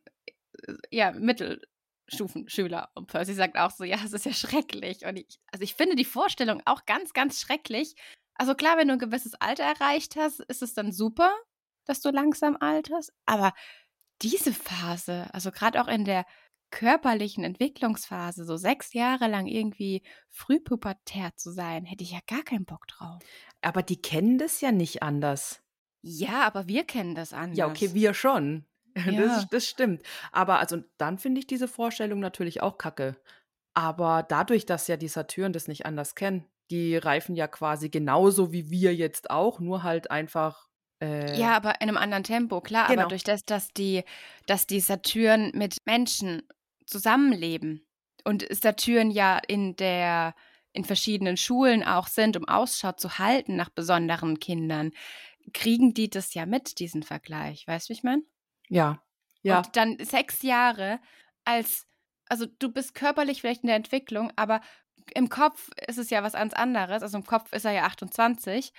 äh, 0.67 0.73
ja, 0.91 1.11
Mittelstufenschüler. 1.11 2.89
Und 2.93 3.07
Percy 3.07 3.33
sagt 3.33 3.57
auch 3.57 3.71
so, 3.71 3.83
ja, 3.83 3.97
es 4.03 4.13
ist 4.13 4.25
ja 4.25 4.33
schrecklich. 4.33 5.05
Und 5.05 5.17
ich, 5.17 5.39
also 5.51 5.63
ich 5.63 5.75
finde 5.75 5.95
die 5.95 6.05
Vorstellung 6.05 6.61
auch 6.65 6.85
ganz, 6.85 7.13
ganz 7.13 7.41
schrecklich. 7.41 7.95
Also 8.35 8.55
klar, 8.55 8.77
wenn 8.77 8.87
du 8.87 8.93
ein 8.93 8.99
gewisses 8.99 9.33
Alter 9.35 9.63
erreicht 9.63 10.15
hast, 10.15 10.39
ist 10.41 10.61
es 10.61 10.73
dann 10.73 10.91
super, 10.91 11.33
dass 11.89 12.01
du 12.01 12.09
langsam 12.09 12.57
alterst. 12.59 13.13
Aber 13.25 13.53
diese 14.21 14.53
Phase, 14.53 15.27
also 15.33 15.51
gerade 15.51 15.81
auch 15.81 15.87
in 15.87 16.05
der 16.05 16.25
körperlichen 16.69 17.43
Entwicklungsphase, 17.43 18.45
so 18.45 18.57
sechs 18.57 18.93
Jahre 18.93 19.27
lang 19.27 19.47
irgendwie 19.47 20.03
frühpubertär 20.29 21.35
zu 21.35 21.51
sein, 21.51 21.85
hätte 21.85 22.03
ich 22.03 22.11
ja 22.11 22.19
gar 22.27 22.43
keinen 22.43 22.65
Bock 22.65 22.87
drauf. 22.87 23.21
Aber 23.61 23.83
die 23.83 24.01
kennen 24.01 24.37
das 24.37 24.61
ja 24.61 24.71
nicht 24.71 25.01
anders. 25.01 25.61
Ja, 26.01 26.45
aber 26.45 26.67
wir 26.67 26.83
kennen 26.83 27.15
das 27.15 27.33
anders. 27.33 27.57
Ja, 27.57 27.67
okay, 27.67 27.93
wir 27.93 28.13
schon. 28.13 28.65
Ja. 29.05 29.21
Das, 29.21 29.47
das 29.49 29.67
stimmt. 29.67 30.01
Aber 30.31 30.57
also 30.57 30.77
dann 30.97 31.19
finde 31.19 31.37
ich 31.37 31.45
diese 31.45 31.67
Vorstellung 31.67 32.19
natürlich 32.19 32.63
auch 32.63 32.79
kacke. 32.79 33.15
Aber 33.75 34.25
dadurch, 34.27 34.65
dass 34.65 34.87
ja 34.87 34.97
die 34.97 35.07
Satyren 35.07 35.53
das 35.53 35.67
nicht 35.67 35.85
anders 35.85 36.15
kennen, 36.15 36.45
die 36.71 36.97
reifen 36.97 37.35
ja 37.35 37.47
quasi 37.47 37.89
genauso 37.89 38.51
wie 38.51 38.71
wir 38.71 38.95
jetzt 38.95 39.29
auch, 39.29 39.59
nur 39.59 39.83
halt 39.83 40.09
einfach. 40.09 40.66
Äh, 41.01 41.39
Ja, 41.39 41.55
aber 41.55 41.81
in 41.81 41.89
einem 41.89 41.97
anderen 41.97 42.23
Tempo, 42.23 42.61
klar. 42.61 42.87
Genau. 42.87 43.01
Aber 43.01 43.09
durch 43.09 43.23
das, 43.23 43.43
dass 43.45 43.69
die, 43.69 44.03
dass 44.45 44.67
die 44.67 44.79
Satyren 44.79 45.51
mit 45.53 45.77
Menschen 45.85 46.43
zusammenleben 46.85 47.85
und 48.23 48.45
Satyren 48.49 49.11
ja 49.11 49.39
in 49.47 49.75
der 49.75 50.33
in 50.73 50.85
verschiedenen 50.85 51.37
Schulen 51.37 51.83
auch 51.83 52.07
sind, 52.07 52.37
um 52.37 52.47
Ausschau 52.47 52.91
zu 52.91 53.17
halten 53.17 53.55
nach 53.55 53.69
besonderen 53.69 54.39
Kindern, 54.39 54.91
kriegen 55.53 55.93
die 55.93 56.09
das 56.09 56.33
ja 56.35 56.45
mit, 56.45 56.79
diesen 56.79 57.01
Vergleich. 57.01 57.67
Weißt 57.67 57.87
du, 57.87 57.89
wie 57.89 57.97
ich 57.97 58.03
meine? 58.03 58.21
Ja. 58.69 59.01
Ja. 59.41 59.59
Und 59.59 59.75
dann 59.75 59.97
sechs 59.99 60.43
Jahre 60.43 60.99
als, 61.45 61.87
also 62.29 62.45
du 62.45 62.71
bist 62.71 62.93
körperlich 62.93 63.41
vielleicht 63.41 63.63
in 63.63 63.67
der 63.67 63.75
Entwicklung, 63.75 64.31
aber 64.35 64.61
im 65.15 65.29
Kopf 65.29 65.69
ist 65.87 65.97
es 65.97 66.09
ja 66.09 66.21
was 66.21 66.33
ganz 66.33 66.53
anderes. 66.53 67.01
Also 67.01 67.17
im 67.17 67.25
Kopf 67.25 67.53
ist 67.53 67.65
er 67.65 67.71
ja 67.71 67.83
28. 67.85 68.71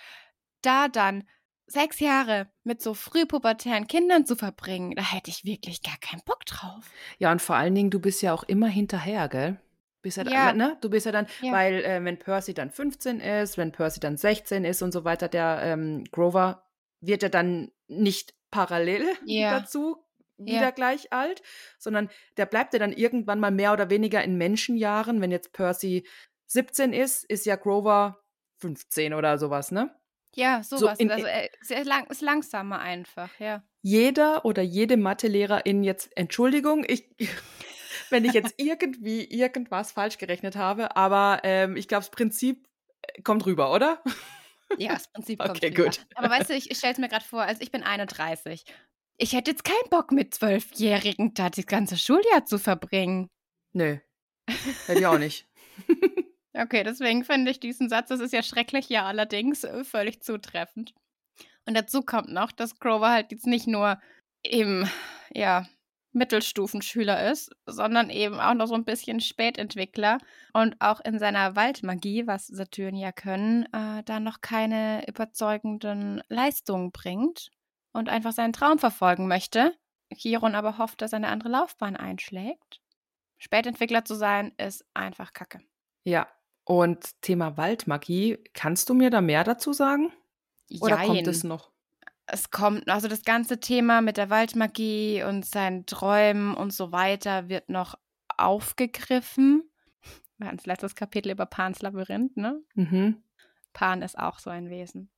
Da 0.62 0.88
dann 0.88 1.24
sechs 1.70 2.00
Jahre 2.00 2.48
mit 2.64 2.81
so 2.83 2.94
frühpubertären 2.94 3.87
Kindern 3.87 4.26
zu 4.26 4.37
verbringen, 4.37 4.92
da 4.96 5.02
hätte 5.02 5.31
ich 5.31 5.44
wirklich 5.44 5.83
gar 5.83 5.96
keinen 5.98 6.22
Bock 6.24 6.44
drauf. 6.46 6.85
Ja, 7.18 7.31
und 7.33 7.42
vor 7.42 7.57
allen 7.57 7.74
Dingen, 7.74 7.90
du 7.90 8.00
bist 8.00 8.22
ja 8.22 8.33
auch 8.33 8.42
immer 8.44 8.68
hinterher, 8.68 9.28
gell? 9.28 9.61
Bist 10.02 10.16
ja, 10.16 10.24
Ja. 10.24 10.46
Dann, 10.48 10.57
ne? 10.57 10.78
Du 10.81 10.90
bist 10.90 11.07
ja 11.07 11.12
dann, 11.12 11.26
Ja. 11.42 11.52
weil 11.52 11.85
äh, 11.85 12.02
wenn 12.04 12.18
Percy 12.18 12.54
dann 12.54 12.70
15 12.70 13.20
ist, 13.20 13.59
wenn 13.59 13.72
Percy 13.72 14.00
dann 14.00 14.16
16 14.16 14.64
ist 14.64 14.83
und 14.83 14.92
so 14.92 15.04
weiter, 15.04 15.28
der 15.28 15.61
ähm, 15.62 16.04
Grover 16.12 16.64
wird 17.00 17.22
ja 17.22 17.28
dann 17.28 17.70
nicht 17.88 18.35
parallel 18.50 19.04
Ja. 19.24 19.59
dazu 19.61 20.04
wieder 20.40 20.70
gleich 20.70 21.12
alt, 21.12 21.42
sondern 21.81 22.09
der 22.37 22.46
bleibt 22.46 22.72
ja 22.72 22.78
dann 22.78 22.92
irgendwann 22.92 23.40
mal 23.40 23.50
mehr 23.50 23.72
oder 23.72 23.90
weniger 23.90 24.22
in 24.22 24.37
Menschenjahren. 24.38 25.20
Wenn 25.20 25.33
jetzt 25.33 25.52
Percy 25.52 26.07
17 26.46 26.92
ist, 26.92 27.24
ist 27.24 27.44
ja 27.44 27.57
Grover 27.57 28.20
15 28.59 29.14
oder 29.14 29.37
sowas, 29.38 29.72
ne? 29.72 29.94
Ja, 30.38 30.62
sowas. 30.62 30.98
in- 31.01 31.11
also 31.11 31.27
ist, 31.61 31.70
er 31.72 31.85
lang, 31.85 32.07
ist 32.07 32.22
langsamer 32.22 32.79
einfach, 32.79 33.29
ja. 33.40 33.62
jeder 33.83 34.44
oder 34.44 34.62
jede 34.62 34.96
Mathelehrerin 34.96 35.83
jetzt, 35.83 36.16
Entschuldigung, 36.16 36.85
ich, 36.87 37.09
wenn 38.11 38.24
ich 38.24 38.33
jetzt 38.35 38.55
irgendwie 38.57 39.24
irgendwas 39.24 39.90
falsch 39.90 40.16
gerechnet 40.18 40.55
habe, 40.55 40.94
aber 40.96 41.40
ähm, 41.42 41.77
ich 41.77 41.88
glaube, 41.88 42.03
das 42.03 42.11
Prinzip 42.11 42.68
äh, 43.03 43.22
kommt 43.22 43.46
rüber, 43.46 43.72
oder? 43.72 44.03
Ja, 44.77 44.92
das 44.94 45.09
Prinzip 45.12 45.38
kommt 45.44 45.57
Okay, 45.57 45.68
rüber. 45.68 45.85
gut. 45.85 46.07
Aber 46.14 46.31
weißt 46.31 46.51
du, 46.51 46.55
ich, 46.55 46.70
ich 46.70 46.79
stelle 46.79 46.92
es 46.92 46.98
mir 46.98 47.09
gerade 47.09 47.24
vor, 47.24 47.42
also 47.42 47.61
ich 47.61 47.72
bin 47.72 47.83
31. 47.83 48.64
Ich 49.16 49.33
hätte 49.33 49.51
jetzt 49.51 49.64
keinen 49.64 49.90
Bock, 49.90 50.12
mit 50.12 50.33
Zwölfjährigen 50.35 51.35
da 51.35 51.51
das 51.51 51.66
ganze 51.66 51.96
Schuljahr 51.98 52.44
zu 52.44 52.59
verbringen. 52.59 53.29
Nö. 53.72 53.96
Hätte 54.87 55.01
ich 55.01 55.07
auch 55.07 55.18
nicht. 55.18 55.48
Okay, 56.61 56.83
deswegen 56.83 57.25
finde 57.25 57.53
ich 57.53 57.61
diesen 57.61 57.88
Satz, 57.88 58.09
das 58.09 58.21
ist 58.21 58.33
ja 58.33 58.42
schrecklich, 58.42 58.88
ja 58.88 59.05
allerdings 59.05 59.62
äh, 59.62 59.85
völlig 59.85 60.23
zutreffend. 60.23 60.92
Und 61.66 61.75
dazu 61.75 62.03
kommt 62.03 62.31
noch, 62.31 62.51
dass 62.51 62.81
Grover 62.81 63.11
halt 63.11 63.31
jetzt 63.31 63.47
nicht 63.47 63.66
nur 63.66 64.01
eben, 64.42 64.90
ja, 65.33 65.66
Mittelstufenschüler 66.12 67.31
ist, 67.31 67.55
sondern 67.66 68.11
eben 68.11 68.40
auch 68.40 68.55
noch 68.55 68.66
so 68.66 68.75
ein 68.75 68.85
bisschen 68.85 69.21
Spätentwickler 69.21 70.18
und 70.53 70.81
auch 70.81 71.01
in 71.01 71.18
seiner 71.18 71.55
Waldmagie, 71.55 72.27
was 72.27 72.49
ja 72.97 73.12
können, 73.12 73.64
äh, 73.73 74.03
da 74.05 74.18
noch 74.18 74.40
keine 74.40 75.07
überzeugenden 75.07 76.23
Leistungen 76.29 76.90
bringt 76.90 77.51
und 77.92 78.09
einfach 78.09 78.33
seinen 78.33 78.53
Traum 78.53 78.79
verfolgen 78.79 79.29
möchte. 79.29 79.75
Chiron 80.14 80.55
aber 80.55 80.79
hofft, 80.79 81.03
dass 81.03 81.12
er 81.12 81.18
eine 81.18 81.29
andere 81.29 81.51
Laufbahn 81.51 81.97
einschlägt. 81.97 82.81
Spätentwickler 83.37 84.05
zu 84.05 84.14
sein, 84.14 84.53
ist 84.57 84.85
einfach 84.94 85.33
Kacke. 85.33 85.61
Ja. 86.05 86.27
Und 86.68 87.22
Thema 87.22 87.57
Waldmagie, 87.57 88.38
kannst 88.52 88.90
du 88.90 88.94
mir 88.94 89.09
da 89.09 89.22
mehr 89.22 89.42
dazu 89.42 89.72
sagen? 89.72 90.12
Oder 90.81 90.98
kommt 90.98 91.16
Jein. 91.16 91.28
es 91.28 91.44
noch? 91.44 91.70
es 92.28 92.50
kommt, 92.50 92.88
also 92.88 93.09
das 93.09 93.22
ganze 93.22 93.59
Thema 93.59 94.00
mit 94.02 94.16
der 94.16 94.31
Waldmagie 94.31 95.22
und 95.22 95.46
seinen 95.46 95.87
Träumen 95.87 96.54
und 96.54 96.72
so 96.72 96.92
weiter 96.92 97.48
wird 97.48 97.68
noch 97.70 97.94
aufgegriffen. 98.37 99.62
Wir 100.37 100.48
hatten 100.48 100.59
das 100.59 100.66
letztes 100.66 100.94
Kapitel 100.94 101.33
über 101.33 101.46
Pans 101.46 101.81
Labyrinth, 101.81 102.37
ne? 102.37 102.61
Mhm. 102.74 103.22
Pan 103.72 104.02
ist 104.02 104.18
auch 104.18 104.38
so 104.38 104.50
ein 104.50 104.68
Wesen. 104.68 105.11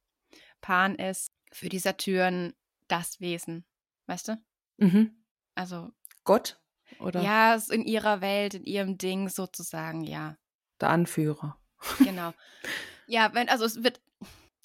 Pan 0.60 0.94
ist 0.94 1.32
für 1.52 1.68
die 1.68 1.78
Satyren 1.78 2.54
das 2.88 3.20
Wesen, 3.20 3.64
weißt 4.06 4.28
du? 4.28 4.42
Mhm. 4.78 5.24
Also, 5.54 5.90
Gott? 6.24 6.60
Oder 7.00 7.22
ja, 7.22 7.54
es 7.54 7.68
in 7.68 7.84
ihrer 7.84 8.20
Welt, 8.20 8.54
in 8.54 8.64
ihrem 8.64 8.98
Ding 8.98 9.28
sozusagen, 9.28 10.02
ja. 10.02 10.36
Der 10.82 10.90
Anführer? 10.90 11.56
Genau. 11.98 12.32
ja, 13.06 13.32
wenn, 13.34 13.48
also 13.48 13.64
es 13.64 13.82
wird, 13.82 14.00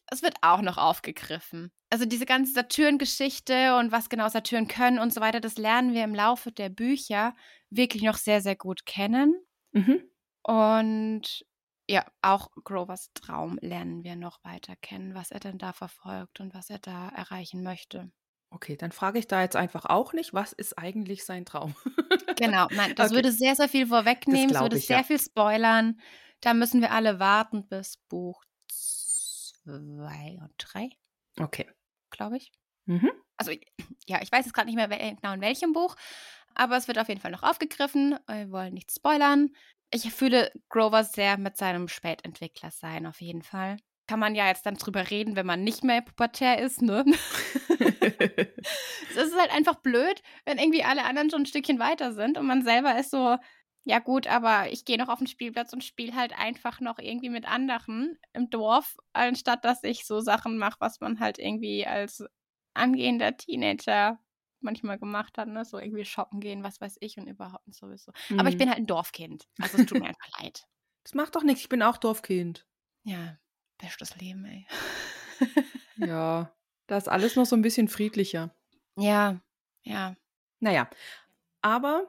es 0.07 0.21
wird 0.21 0.35
auch 0.41 0.61
noch 0.61 0.77
aufgegriffen. 0.77 1.71
Also 1.89 2.05
diese 2.05 2.25
ganze 2.25 2.53
Saturn-Geschichte 2.53 3.77
und 3.77 3.91
was 3.91 4.09
genau 4.09 4.27
Saturn 4.27 4.67
können 4.67 4.99
und 4.99 5.13
so 5.13 5.21
weiter, 5.21 5.39
das 5.39 5.57
lernen 5.57 5.93
wir 5.93 6.03
im 6.03 6.15
Laufe 6.15 6.51
der 6.51 6.69
Bücher 6.69 7.35
wirklich 7.69 8.03
noch 8.03 8.17
sehr, 8.17 8.41
sehr 8.41 8.55
gut 8.55 8.85
kennen. 8.85 9.35
Mhm. 9.71 10.03
Und 10.43 11.45
ja, 11.87 12.05
auch 12.21 12.49
Grovers 12.63 13.11
Traum 13.13 13.57
lernen 13.61 14.03
wir 14.03 14.15
noch 14.15 14.43
weiter 14.43 14.75
kennen, 14.75 15.13
was 15.13 15.31
er 15.31 15.39
denn 15.39 15.57
da 15.57 15.73
verfolgt 15.73 16.39
und 16.39 16.53
was 16.53 16.69
er 16.69 16.79
da 16.79 17.09
erreichen 17.09 17.63
möchte. 17.63 18.11
Okay, 18.55 18.77
dann 18.77 18.93
frage 18.93 19.19
ich 19.19 19.27
da 19.27 19.41
jetzt 19.41 19.57
einfach 19.57 19.83
auch 19.85 20.13
nicht, 20.13 20.33
was 20.33 20.53
ist 20.53 20.77
eigentlich 20.77 21.25
sein 21.25 21.45
Traum? 21.45 21.75
Genau, 22.37 22.67
nein, 22.71 22.93
das 22.95 23.11
Okay. 23.11 23.11
würde 23.11 23.31
sehr, 23.31 23.55
sehr 23.55 23.69
viel 23.69 23.87
vorwegnehmen, 23.87 24.59
glaub 24.59 24.59
würde 24.59 24.75
ich, 24.75 24.87
sehr 24.87 25.03
ja. 25.03 25.03
viel 25.03 25.19
spoilern. 25.19 25.99
Da 26.41 26.53
müssen 26.53 26.81
wir 26.81 26.91
alle 26.91 27.19
warten 27.19 27.67
bis 27.67 27.97
Buch 28.09 28.43
zwei 28.67 30.37
und 30.41 30.53
drei, 30.57 30.89
Okay. 31.39 31.65
glaube 32.09 32.37
ich. 32.37 32.51
Mhm. 32.87 33.11
Also 33.37 33.51
ja, 34.07 34.21
ich 34.21 34.31
weiß 34.31 34.45
jetzt 34.45 34.53
gerade 34.53 34.67
nicht 34.67 34.75
mehr 34.75 34.87
genau 34.89 35.33
in 35.33 35.41
welchem 35.41 35.73
Buch, 35.73 35.95
aber 36.55 36.77
es 36.77 36.87
wird 36.87 36.99
auf 36.99 37.09
jeden 37.09 37.21
Fall 37.21 37.31
noch 37.31 37.43
aufgegriffen. 37.43 38.17
Wir 38.27 38.51
wollen 38.51 38.73
nicht 38.73 38.91
spoilern. 38.93 39.51
Ich 39.91 40.13
fühle 40.13 40.51
Grover 40.69 41.03
sehr 41.03 41.37
mit 41.37 41.57
seinem 41.57 41.87
Spätentwickler 41.87 42.71
sein, 42.71 43.05
auf 43.07 43.21
jeden 43.21 43.43
Fall. 43.43 43.77
Kann 44.07 44.19
man 44.19 44.35
ja 44.35 44.47
jetzt 44.47 44.65
dann 44.65 44.75
drüber 44.75 45.09
reden, 45.09 45.35
wenn 45.35 45.45
man 45.47 45.63
nicht 45.63 45.83
mehr 45.83 46.01
pubertär 46.01 46.59
ist, 46.59 46.81
ne? 46.81 47.05
es 49.09 49.15
ist 49.15 49.37
halt 49.37 49.51
einfach 49.51 49.75
blöd, 49.75 50.21
wenn 50.45 50.57
irgendwie 50.57 50.83
alle 50.83 51.03
anderen 51.05 51.29
schon 51.29 51.41
ein 51.41 51.45
Stückchen 51.45 51.79
weiter 51.79 52.13
sind 52.13 52.37
und 52.37 52.45
man 52.45 52.63
selber 52.63 52.97
ist 52.99 53.11
so, 53.11 53.37
ja 53.83 53.99
gut, 53.99 54.27
aber 54.27 54.71
ich 54.71 54.85
gehe 54.85 54.97
noch 54.97 55.09
auf 55.09 55.19
den 55.19 55.27
Spielplatz 55.27 55.73
und 55.73 55.83
spiele 55.83 56.15
halt 56.15 56.37
einfach 56.37 56.79
noch 56.81 56.97
irgendwie 56.99 57.29
mit 57.29 57.47
anderen 57.47 58.17
im 58.33 58.49
Dorf, 58.49 58.97
anstatt 59.13 59.63
dass 59.65 59.83
ich 59.83 60.05
so 60.05 60.19
Sachen 60.19 60.57
mache, 60.57 60.77
was 60.79 60.99
man 61.01 61.19
halt 61.19 61.39
irgendwie 61.39 61.85
als 61.85 62.23
angehender 62.73 63.37
Teenager 63.37 64.19
manchmal 64.59 64.97
gemacht 64.97 65.37
hat, 65.37 65.47
ne? 65.47 65.63
So 65.65 65.77
irgendwie 65.77 66.05
shoppen 66.05 66.39
gehen, 66.39 66.63
was 66.63 66.81
weiß 66.81 66.97
ich 66.99 67.17
und 67.17 67.27
überhaupt 67.27 67.67
nicht 67.67 67.79
sowieso. 67.79 68.11
Aber 68.37 68.49
ich 68.49 68.55
Mhm. 68.55 68.57
bin 68.57 68.69
halt 68.69 68.79
ein 68.79 68.87
Dorfkind. 68.87 69.47
Also 69.59 69.77
es 69.77 69.85
tut 69.85 69.99
mir 69.99 70.07
einfach 70.07 70.27
leid. 70.39 70.63
Das 71.03 71.13
macht 71.13 71.35
doch 71.35 71.43
nichts, 71.43 71.61
ich 71.61 71.69
bin 71.69 71.83
auch 71.83 71.97
Dorfkind. 71.97 72.65
Ja, 73.03 73.37
bestes 73.77 74.15
Leben, 74.17 74.45
ey. 74.45 74.67
Ja, 75.97 76.51
da 76.87 76.97
ist 76.97 77.09
alles 77.09 77.35
noch 77.35 77.45
so 77.45 77.55
ein 77.55 77.61
bisschen 77.61 77.87
friedlicher. 77.87 78.55
ja, 78.97 79.41
ja. 79.83 80.15
Naja, 80.59 80.89
aber 81.61 82.07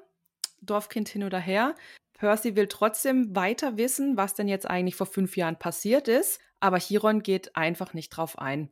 Dorfkind 0.62 1.08
hin 1.08 1.24
oder 1.24 1.38
her, 1.38 1.74
Percy 2.14 2.56
will 2.56 2.68
trotzdem 2.68 3.34
weiter 3.36 3.76
wissen, 3.76 4.16
was 4.16 4.34
denn 4.34 4.48
jetzt 4.48 4.68
eigentlich 4.68 4.96
vor 4.96 5.06
fünf 5.06 5.36
Jahren 5.36 5.58
passiert 5.58 6.08
ist, 6.08 6.40
aber 6.60 6.78
Chiron 6.78 7.22
geht 7.22 7.56
einfach 7.56 7.92
nicht 7.92 8.10
drauf 8.10 8.38
ein. 8.38 8.70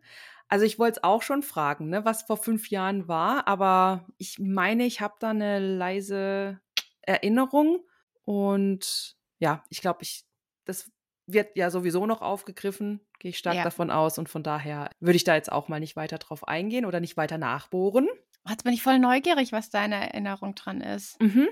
Also 0.49 0.65
ich 0.65 0.79
wollte 0.79 0.99
es 0.99 1.05
auch 1.05 1.23
schon 1.23 1.43
fragen, 1.43 1.89
ne, 1.89 2.05
was 2.05 2.23
vor 2.23 2.37
fünf 2.37 2.71
Jahren 2.71 3.09
war, 3.09 3.47
aber 3.47 4.07
ich 4.19 4.39
meine, 4.39 4.85
ich 4.85 5.01
habe 5.01 5.15
da 5.19 5.31
eine 5.31 5.59
leise 5.59 6.61
Erinnerung 7.03 7.85
und 8.25 9.17
ja, 9.39 9.63
ich 9.69 9.81
glaube, 9.81 10.03
ich, 10.03 10.25
das 10.65 10.91
wird 11.27 11.57
ja 11.57 11.71
sowieso 11.71 12.07
noch 12.07 12.21
aufgegriffen, 12.23 13.01
gehe 13.19 13.31
ich 13.31 13.39
stark 13.39 13.57
Ja. 13.57 13.65
davon 13.65 13.91
aus 13.91 14.19
und 14.19 14.29
von 14.29 14.43
daher 14.43 14.91
würde 15.01 15.17
ich 15.17 15.25
da 15.25 15.35
jetzt 15.35 15.51
auch 15.51 15.69
mal 15.69 15.81
nicht 15.81 15.97
weiter 15.97 16.19
drauf 16.19 16.47
eingehen 16.47 16.85
oder 16.85 17.01
nicht 17.01 17.17
weiter 17.17 17.39
nachbohren. 17.39 18.09
Jetzt 18.49 18.65
bin 18.65 18.75
ich 18.75 18.83
voll 18.83 18.99
neugierig, 18.99 19.53
was 19.53 19.71
deine 19.71 19.95
Erinnerung 19.97 20.55
dran 20.55 20.81
ist. 20.83 21.19
Mhm. 21.21 21.49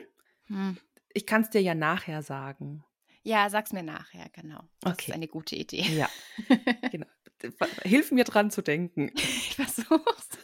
Hm. 0.47 0.77
Ich 1.15 1.27
kann 1.27 1.43
es 1.43 1.51
dir 1.51 1.63
ja 1.63 1.75
nachher 1.75 2.23
sagen. 2.23 2.85
Ja, 3.23 3.49
sag's 3.49 3.73
mir 3.73 3.83
nachher, 3.83 4.29
genau. 4.33 4.61
Das 4.81 4.95
Okay. 4.95 5.11
ist 5.13 5.15
eine 5.15 5.29
gute 5.29 5.57
Idee. 5.57 5.83
Ja, 5.83 6.09
genau. 6.91 7.07
Hilf 7.83 8.13
mir 8.13 8.25
dran 8.25 8.51
zu 8.51 8.63
denken. 8.63 9.11
ich 9.15 9.55
versuch's. 9.57 10.29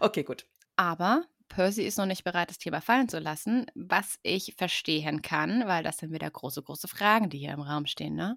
Okay, 0.00 0.22
gut. 0.22 0.46
Aber 0.76 1.24
Percy 1.54 1.82
ist 1.82 1.98
noch 1.98 2.06
nicht 2.06 2.24
bereit, 2.24 2.50
das 2.50 2.58
Thema 2.58 2.80
fallen 2.80 3.08
zu 3.08 3.20
lassen, 3.20 3.66
was 3.76 4.18
ich 4.24 4.54
verstehen 4.56 5.22
kann, 5.22 5.68
weil 5.68 5.84
das 5.84 5.98
sind 5.98 6.12
wieder 6.12 6.28
große, 6.28 6.60
große 6.60 6.88
Fragen, 6.88 7.30
die 7.30 7.38
hier 7.38 7.52
im 7.52 7.60
Raum 7.60 7.86
stehen, 7.86 8.16
ne? 8.16 8.36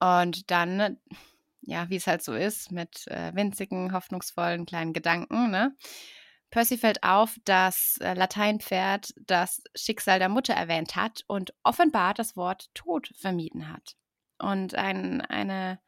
Und 0.00 0.50
dann, 0.50 0.98
ja, 1.62 1.88
wie 1.90 1.96
es 1.96 2.08
halt 2.08 2.24
so 2.24 2.34
ist, 2.34 2.72
mit 2.72 3.06
äh, 3.06 3.32
winzigen, 3.36 3.92
hoffnungsvollen 3.92 4.66
kleinen 4.66 4.92
Gedanken, 4.92 5.52
ne? 5.52 5.76
Percy 6.50 6.76
fällt 6.76 7.04
auf, 7.04 7.36
dass 7.44 7.98
äh, 7.98 8.14
Lateinpferd 8.14 9.14
das 9.26 9.62
Schicksal 9.76 10.18
der 10.18 10.28
Mutter 10.28 10.54
erwähnt 10.54 10.96
hat 10.96 11.22
und 11.28 11.54
offenbar 11.62 12.14
das 12.14 12.36
Wort 12.36 12.68
Tod 12.74 13.12
vermieden 13.16 13.72
hat. 13.72 13.96
Und 14.38 14.74
ein, 14.74 15.20
eine, 15.20 15.78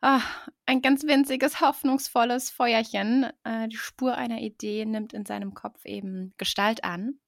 ah, 0.00 0.22
ein 0.66 0.82
ganz 0.82 1.04
winziges, 1.04 1.60
hoffnungsvolles 1.60 2.50
Feuerchen, 2.50 3.30
äh, 3.44 3.68
die 3.68 3.76
Spur 3.76 4.16
einer 4.16 4.40
Idee 4.40 4.84
nimmt 4.84 5.12
in 5.12 5.26
seinem 5.26 5.54
Kopf 5.54 5.84
eben 5.84 6.34
Gestalt 6.36 6.84
an. 6.84 7.18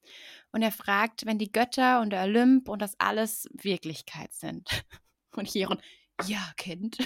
Und 0.53 0.63
er 0.63 0.73
fragt, 0.73 1.27
wenn 1.27 1.39
die 1.39 1.53
Götter 1.53 2.01
und 2.01 2.11
der 2.11 2.23
Olymp 2.23 2.69
und 2.69 2.83
das 2.83 2.99
alles 2.99 3.49
Wirklichkeit 3.53 4.33
sind. 4.33 4.69
Und 5.37 5.47
Chiron, 5.47 5.81
ja, 6.27 6.43
Kind. 6.57 6.99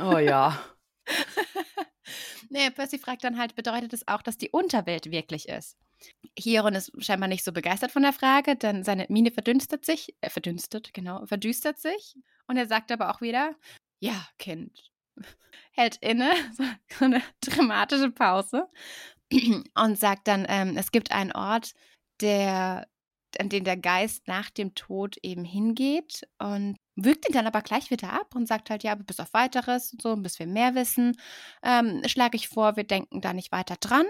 Oh 0.00 0.18
ja. 0.18 0.56
nee, 2.48 2.70
Percy 2.70 2.96
fragt 2.96 3.24
dann 3.24 3.36
halt, 3.36 3.56
bedeutet 3.56 3.92
es 3.92 4.06
auch, 4.06 4.22
dass 4.22 4.38
die 4.38 4.50
Unterwelt 4.50 5.10
wirklich 5.10 5.48
ist? 5.48 5.76
Chiron 6.38 6.76
ist 6.76 6.92
scheinbar 7.04 7.28
nicht 7.28 7.42
so 7.42 7.50
begeistert 7.50 7.90
von 7.90 8.02
der 8.02 8.12
Frage, 8.12 8.54
denn 8.54 8.84
seine 8.84 9.06
Miene 9.08 9.32
verdünstet 9.32 9.84
sich, 9.84 10.14
äh, 10.20 10.30
verdünstet, 10.30 10.94
genau, 10.94 11.26
verdüstert 11.26 11.80
sich. 11.80 12.16
Und 12.46 12.56
er 12.56 12.68
sagt 12.68 12.92
aber 12.92 13.10
auch 13.10 13.20
wieder, 13.20 13.56
ja, 13.98 14.28
Kind. 14.38 14.91
Hält 15.72 15.96
inne, 15.96 16.30
so 16.98 17.04
eine 17.04 17.22
dramatische 17.40 18.10
Pause 18.10 18.68
und 19.74 19.98
sagt 19.98 20.28
dann, 20.28 20.46
ähm, 20.48 20.76
es 20.76 20.92
gibt 20.92 21.12
einen 21.12 21.32
Ort, 21.32 21.72
der, 22.20 22.86
an 23.38 23.48
den 23.48 23.64
der 23.64 23.76
Geist 23.76 24.28
nach 24.28 24.50
dem 24.50 24.74
Tod 24.74 25.16
eben 25.22 25.44
hingeht 25.44 26.22
und 26.38 26.76
wirkt 26.94 27.26
ihn 27.26 27.34
dann 27.34 27.46
aber 27.46 27.62
gleich 27.62 27.90
wieder 27.90 28.12
ab 28.12 28.34
und 28.34 28.46
sagt 28.46 28.70
halt, 28.70 28.82
ja, 28.82 28.94
bis 28.94 29.20
auf 29.20 29.32
weiteres 29.32 29.92
und 29.92 30.02
so, 30.02 30.14
bis 30.16 30.38
wir 30.38 30.46
mehr 30.46 30.74
wissen, 30.74 31.16
ähm, 31.62 32.02
schlage 32.06 32.36
ich 32.36 32.48
vor, 32.48 32.76
wir 32.76 32.84
denken 32.84 33.20
da 33.20 33.32
nicht 33.32 33.52
weiter 33.52 33.76
dran. 33.80 34.06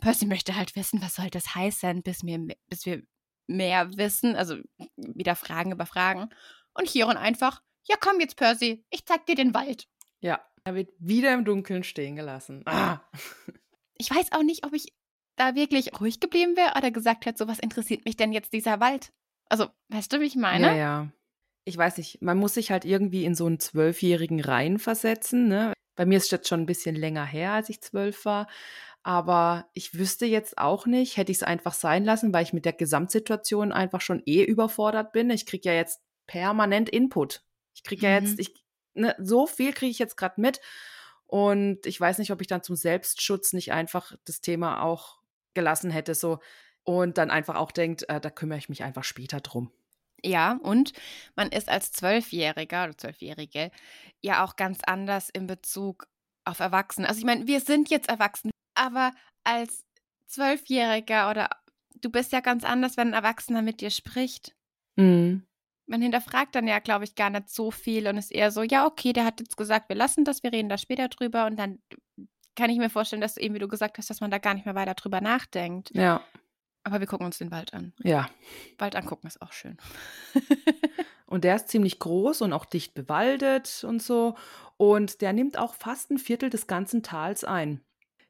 Percy 0.00 0.26
möchte 0.26 0.56
halt 0.56 0.74
wissen, 0.74 1.00
was 1.00 1.14
soll 1.14 1.30
das 1.30 1.54
heißen, 1.54 2.02
bis 2.02 2.24
wir, 2.24 2.54
bis 2.68 2.84
wir 2.84 3.02
mehr 3.46 3.96
wissen, 3.96 4.34
also 4.34 4.56
wieder 4.96 5.36
Fragen 5.36 5.72
über 5.72 5.86
Fragen. 5.86 6.28
Und 6.74 6.88
Chiron 6.88 7.16
einfach, 7.16 7.62
ja 7.84 7.96
komm 8.00 8.20
jetzt 8.20 8.36
Percy, 8.36 8.84
ich 8.90 9.04
zeig 9.06 9.26
dir 9.26 9.36
den 9.36 9.54
Wald. 9.54 9.86
Ja, 10.24 10.40
er 10.64 10.74
wird 10.74 10.90
wieder 10.98 11.34
im 11.34 11.44
Dunkeln 11.44 11.84
stehen 11.84 12.16
gelassen. 12.16 12.62
Ah. 12.66 13.00
Ich 13.96 14.10
weiß 14.10 14.32
auch 14.32 14.42
nicht, 14.42 14.66
ob 14.66 14.72
ich 14.72 14.92
da 15.36 15.54
wirklich 15.54 16.00
ruhig 16.00 16.18
geblieben 16.18 16.56
wäre 16.56 16.76
oder 16.76 16.90
gesagt 16.90 17.26
hätte, 17.26 17.38
so 17.38 17.46
was 17.46 17.60
interessiert 17.60 18.04
mich 18.04 18.16
denn 18.16 18.32
jetzt 18.32 18.52
dieser 18.52 18.80
Wald? 18.80 19.12
Also, 19.48 19.68
weißt 19.90 20.12
du, 20.12 20.20
wie 20.20 20.24
ich 20.24 20.34
meine? 20.34 20.66
Ja, 20.66 20.74
ja. 20.74 21.12
Ich 21.64 21.76
weiß 21.78 21.98
nicht, 21.98 22.20
man 22.20 22.36
muss 22.36 22.54
sich 22.54 22.72
halt 22.72 22.84
irgendwie 22.84 23.24
in 23.24 23.36
so 23.36 23.46
einen 23.46 23.60
Zwölfjährigen 23.60 24.40
reinversetzen. 24.40 25.46
Ne? 25.46 25.72
Bei 25.94 26.06
mir 26.06 26.18
ist 26.18 26.24
es 26.24 26.30
jetzt 26.32 26.48
schon 26.48 26.62
ein 26.62 26.66
bisschen 26.66 26.96
länger 26.96 27.24
her, 27.24 27.52
als 27.52 27.68
ich 27.68 27.82
zwölf 27.82 28.24
war. 28.24 28.48
Aber 29.04 29.70
ich 29.74 29.94
wüsste 29.94 30.26
jetzt 30.26 30.58
auch 30.58 30.86
nicht, 30.86 31.16
hätte 31.16 31.30
ich 31.30 31.38
es 31.38 31.42
einfach 31.44 31.74
sein 31.74 32.04
lassen, 32.04 32.32
weil 32.34 32.42
ich 32.42 32.52
mit 32.52 32.64
der 32.64 32.72
Gesamtsituation 32.72 33.70
einfach 33.70 34.00
schon 34.00 34.22
eh 34.26 34.42
überfordert 34.42 35.12
bin. 35.12 35.30
Ich 35.30 35.46
kriege 35.46 35.68
ja 35.68 35.74
jetzt 35.76 36.00
permanent 36.26 36.88
Input. 36.88 37.44
Ich 37.76 37.84
kriege 37.84 38.08
ja 38.08 38.20
Mhm. 38.20 38.26
jetzt, 38.26 38.40
ich, 38.40 38.63
ne, 38.94 39.14
so 39.18 39.46
viel 39.46 39.72
kriege 39.72 39.90
ich 39.90 39.98
jetzt 39.98 40.16
gerade 40.16 40.40
mit. 40.40 40.60
Und 41.26 41.86
ich 41.86 42.00
weiß 42.00 42.18
nicht, 42.18 42.30
ob 42.30 42.40
ich 42.40 42.46
dann 42.46 42.62
zum 42.62 42.76
Selbstschutz 42.76 43.52
nicht 43.52 43.72
einfach 43.72 44.12
das 44.24 44.40
Thema 44.40 44.82
auch 44.82 45.18
gelassen 45.54 45.90
hätte, 45.90 46.14
so. 46.14 46.38
Und 46.84 47.18
dann 47.18 47.30
einfach 47.30 47.56
auch 47.56 47.72
denkt, 47.72 48.08
äh, 48.08 48.20
da 48.20 48.30
kümmere 48.30 48.58
ich 48.58 48.68
mich 48.68 48.82
einfach 48.82 49.04
später 49.04 49.40
drum. 49.40 49.70
Ja, 50.22 50.58
und 50.62 50.92
man 51.36 51.50
ist 51.50 51.68
als 51.68 51.92
Zwölfjähriger 51.92 52.84
oder 52.84 52.96
Zwölfjährige 52.96 53.70
ja 54.22 54.44
auch 54.44 54.56
ganz 54.56 54.80
anders 54.86 55.28
in 55.28 55.46
Bezug 55.46 56.06
auf 56.44 56.60
Erwachsene. 56.60 57.08
Also 57.08 57.18
ich 57.18 57.26
meine, 57.26 57.46
wir 57.46 57.60
sind 57.60 57.90
jetzt 57.90 58.08
erwachsen, 58.08 58.50
aber 58.74 59.12
als 59.44 59.84
Zwölfjähriger 60.26 61.30
oder 61.30 61.50
du 61.94 62.10
bist 62.10 62.32
ja 62.32 62.40
ganz 62.40 62.64
anders, 62.64 62.96
wenn 62.96 63.08
ein 63.08 63.14
Erwachsener 63.14 63.62
mit 63.62 63.80
dir 63.80 63.90
spricht. 63.90 64.54
Mhm. 64.96 65.46
Man 65.86 66.00
hinterfragt 66.00 66.54
dann 66.54 66.66
ja, 66.66 66.78
glaube 66.78 67.04
ich, 67.04 67.14
gar 67.14 67.30
nicht 67.30 67.50
so 67.50 67.70
viel 67.70 68.08
und 68.08 68.16
ist 68.16 68.32
eher 68.32 68.50
so, 68.50 68.62
ja, 68.62 68.86
okay, 68.86 69.12
der 69.12 69.24
hat 69.24 69.40
jetzt 69.40 69.56
gesagt, 69.56 69.88
wir 69.88 69.96
lassen 69.96 70.24
das, 70.24 70.42
wir 70.42 70.52
reden 70.52 70.68
da 70.68 70.78
später 70.78 71.08
drüber 71.08 71.46
und 71.46 71.58
dann 71.58 71.78
kann 72.56 72.70
ich 72.70 72.78
mir 72.78 72.90
vorstellen, 72.90 73.20
dass 73.20 73.34
du 73.34 73.40
eben, 73.40 73.54
wie 73.54 73.58
du 73.58 73.68
gesagt 73.68 73.98
hast, 73.98 74.08
dass 74.10 74.20
man 74.20 74.30
da 74.30 74.38
gar 74.38 74.54
nicht 74.54 74.64
mehr 74.64 74.74
weiter 74.74 74.94
drüber 74.94 75.20
nachdenkt. 75.20 75.90
Ja. 75.94 76.22
Aber 76.84 77.00
wir 77.00 77.06
gucken 77.06 77.26
uns 77.26 77.38
den 77.38 77.50
Wald 77.50 77.74
an. 77.74 77.92
Ja. 78.02 78.28
Wald 78.78 78.94
angucken 78.94 79.26
ist 79.26 79.42
auch 79.42 79.52
schön. 79.52 79.76
Und 81.26 81.42
der 81.42 81.56
ist 81.56 81.68
ziemlich 81.68 81.98
groß 81.98 82.42
und 82.42 82.52
auch 82.52 82.64
dicht 82.64 82.94
bewaldet 82.94 83.84
und 83.88 84.00
so. 84.00 84.36
Und 84.76 85.20
der 85.20 85.32
nimmt 85.32 85.58
auch 85.58 85.74
fast 85.74 86.12
ein 86.12 86.18
Viertel 86.18 86.48
des 86.48 86.68
ganzen 86.68 87.02
Tals 87.02 87.42
ein. 87.42 87.80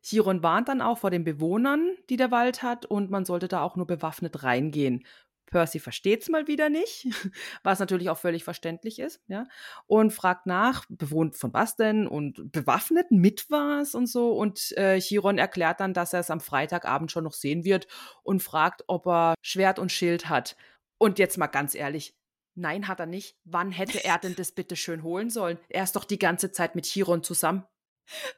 Chiron 0.03 0.43
warnt 0.43 0.69
dann 0.69 0.81
auch 0.81 0.99
vor 0.99 1.11
den 1.11 1.23
Bewohnern, 1.23 1.91
die 2.09 2.17
der 2.17 2.31
Wald 2.31 2.63
hat, 2.63 2.87
und 2.87 3.11
man 3.11 3.25
sollte 3.25 3.49
da 3.49 3.63
auch 3.63 3.77
nur 3.77 3.87
bewaffnet 3.87 4.43
reingehen. 4.43 5.05
Percy 5.47 5.79
versteht 5.79 6.23
es 6.23 6.29
mal 6.29 6.47
wieder 6.47 6.69
nicht, 6.69 7.07
was 7.63 7.79
natürlich 7.79 8.11
auch 8.11 8.19
völlig 8.19 8.45
verständlich 8.45 8.99
ist, 8.99 9.21
ja, 9.27 9.45
und 9.87 10.13
fragt 10.13 10.47
nach, 10.47 10.85
bewohnt 10.89 11.37
von 11.37 11.53
was 11.53 11.77
denn 11.77 12.07
und 12.07 12.53
bewaffnet 12.53 13.11
mit 13.11 13.47
was 13.51 13.95
und 13.95 14.07
so. 14.07 14.33
Und 14.33 14.73
äh, 14.77 14.99
Chiron 15.01 15.39
erklärt 15.39 15.81
dann, 15.81 15.95
dass 15.95 16.13
er 16.13 16.21
es 16.21 16.31
am 16.31 16.41
Freitagabend 16.41 17.11
schon 17.11 17.25
noch 17.25 17.35
sehen 17.35 17.65
wird 17.65 17.87
und 18.23 18.43
fragt, 18.43 18.85
ob 18.87 19.07
er 19.07 19.35
Schwert 19.43 19.79
und 19.79 19.93
Schild 19.93 20.29
hat. 20.29 20.57
Und 20.99 21.19
jetzt 21.19 21.39
mal 21.39 21.47
ganz 21.47 21.75
ehrlich, 21.75 22.17
nein, 22.55 22.89
hat 22.89 23.01
er 23.01 23.07
nicht. 23.07 23.37
Wann 23.45 23.73
hätte 23.73 24.05
er 24.05 24.19
denn 24.19 24.37
das 24.37 24.53
bitte 24.53 24.77
schön 24.77 25.03
holen 25.03 25.31
sollen? 25.31 25.59
Er 25.69 25.85
ist 25.85 25.97
doch 25.97 26.05
die 26.05 26.19
ganze 26.19 26.53
Zeit 26.53 26.75
mit 26.75 26.87
Chiron 26.87 27.23
zusammen. 27.23 27.65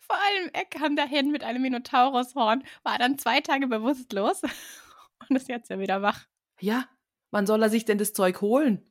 Vor 0.00 0.16
allem, 0.16 0.50
er 0.52 0.64
kam 0.64 0.96
dahin 0.96 1.30
mit 1.30 1.42
einem 1.42 1.62
Minotaurushorn, 1.62 2.62
war 2.82 2.98
dann 2.98 3.18
zwei 3.18 3.40
Tage 3.40 3.66
bewusstlos 3.66 4.42
und 5.28 5.36
ist 5.36 5.48
jetzt 5.48 5.70
ja 5.70 5.78
wieder 5.78 6.02
wach. 6.02 6.26
Ja, 6.60 6.88
wann 7.36 7.46
soll 7.46 7.62
er 7.62 7.68
sich 7.68 7.84
denn 7.84 7.98
das 7.98 8.14
Zeug 8.14 8.40
holen? 8.40 8.82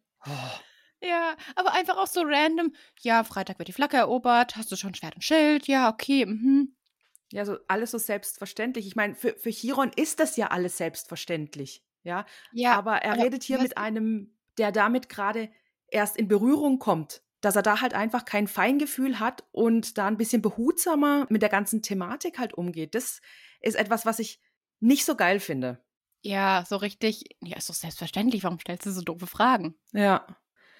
Ja, 1.01 1.35
aber 1.55 1.73
einfach 1.73 1.97
auch 1.97 2.05
so 2.05 2.21
random. 2.23 2.73
Ja, 3.01 3.23
Freitag 3.23 3.57
wird 3.57 3.69
die 3.69 3.73
Flagge 3.73 3.97
erobert. 3.97 4.55
Hast 4.55 4.71
du 4.71 4.75
schon 4.75 4.93
Schwert 4.93 5.15
und 5.15 5.23
Schild? 5.23 5.67
Ja, 5.67 5.89
okay. 5.89 6.27
Mhm. 6.27 6.75
Ja, 7.31 7.43
so 7.43 7.57
alles 7.67 7.89
so 7.89 7.97
selbstverständlich. 7.97 8.85
Ich 8.85 8.95
meine, 8.95 9.15
für, 9.15 9.35
für 9.35 9.49
Chiron 9.49 9.91
ist 9.95 10.19
das 10.19 10.37
ja 10.37 10.47
alles 10.47 10.77
selbstverständlich. 10.77 11.83
Ja, 12.03 12.27
Ja, 12.53 12.73
aber 12.75 12.97
er 12.97 13.13
aber 13.13 13.23
redet 13.23 13.41
hier 13.43 13.59
mit 13.59 13.79
einem, 13.79 14.35
der 14.59 14.71
damit 14.71 15.09
gerade 15.09 15.49
erst 15.87 16.15
in 16.15 16.27
Berührung 16.27 16.77
kommt. 16.77 17.23
Dass 17.41 17.55
er 17.55 17.63
da 17.63 17.81
halt 17.81 17.95
einfach 17.95 18.25
kein 18.25 18.47
Feingefühl 18.47 19.19
hat 19.19 19.43
und 19.53 19.97
da 19.97 20.05
ein 20.05 20.17
bisschen 20.17 20.43
behutsamer 20.43 21.25
mit 21.29 21.41
der 21.41 21.49
ganzen 21.49 21.81
Thematik 21.81 22.37
halt 22.37 22.53
umgeht. 22.53 22.93
Das 22.93 23.21
ist 23.61 23.75
etwas, 23.75 24.05
was 24.05 24.19
ich 24.19 24.39
nicht 24.79 25.03
so 25.03 25.15
geil 25.15 25.39
finde. 25.39 25.83
Ja, 26.25 26.63
so 26.67 26.77
richtig. 26.77 27.23
Ja, 27.43 27.55
ist 27.57 27.69
doch 27.69 27.75
selbstverständlich. 27.75 28.43
Warum 28.43 28.59
stellst 28.59 28.87
du 28.87 28.91
so 28.91 29.01
doofe 29.01 29.27
Fragen? 29.27 29.75
Ja. 29.93 30.25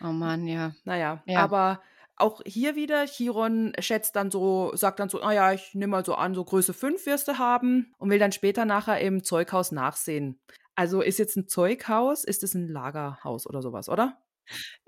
Oh 0.01 0.07
Mann, 0.07 0.47
ja. 0.47 0.73
Naja, 0.85 1.21
Ja. 1.27 1.43
aber 1.43 1.83
auch 2.15 2.41
hier 2.47 2.75
wieder, 2.75 3.05
Chiron 3.05 3.73
schätzt 3.77 4.15
dann 4.15 4.31
so, 4.31 4.75
sagt 4.75 4.99
dann 4.99 5.07
so, 5.09 5.19
naja, 5.19 5.53
ich 5.53 5.75
nehme 5.75 5.91
mal 5.91 6.03
so 6.05 6.15
an, 6.15 6.33
so 6.33 6.43
Größe 6.43 6.73
5 6.73 7.05
wirst 7.05 7.27
du 7.27 7.37
haben 7.37 7.93
und 7.99 8.09
will 8.09 8.17
dann 8.17 8.31
später 8.31 8.65
nachher 8.65 8.99
im 9.01 9.23
Zeughaus 9.23 9.71
nachsehen. 9.71 10.41
Also 10.73 11.01
ist 11.01 11.19
jetzt 11.19 11.35
ein 11.37 11.47
Zeughaus, 11.47 12.23
ist 12.23 12.41
es 12.41 12.55
ein 12.55 12.67
Lagerhaus 12.67 13.45
oder 13.45 13.61
sowas, 13.61 13.87
oder? 13.87 14.19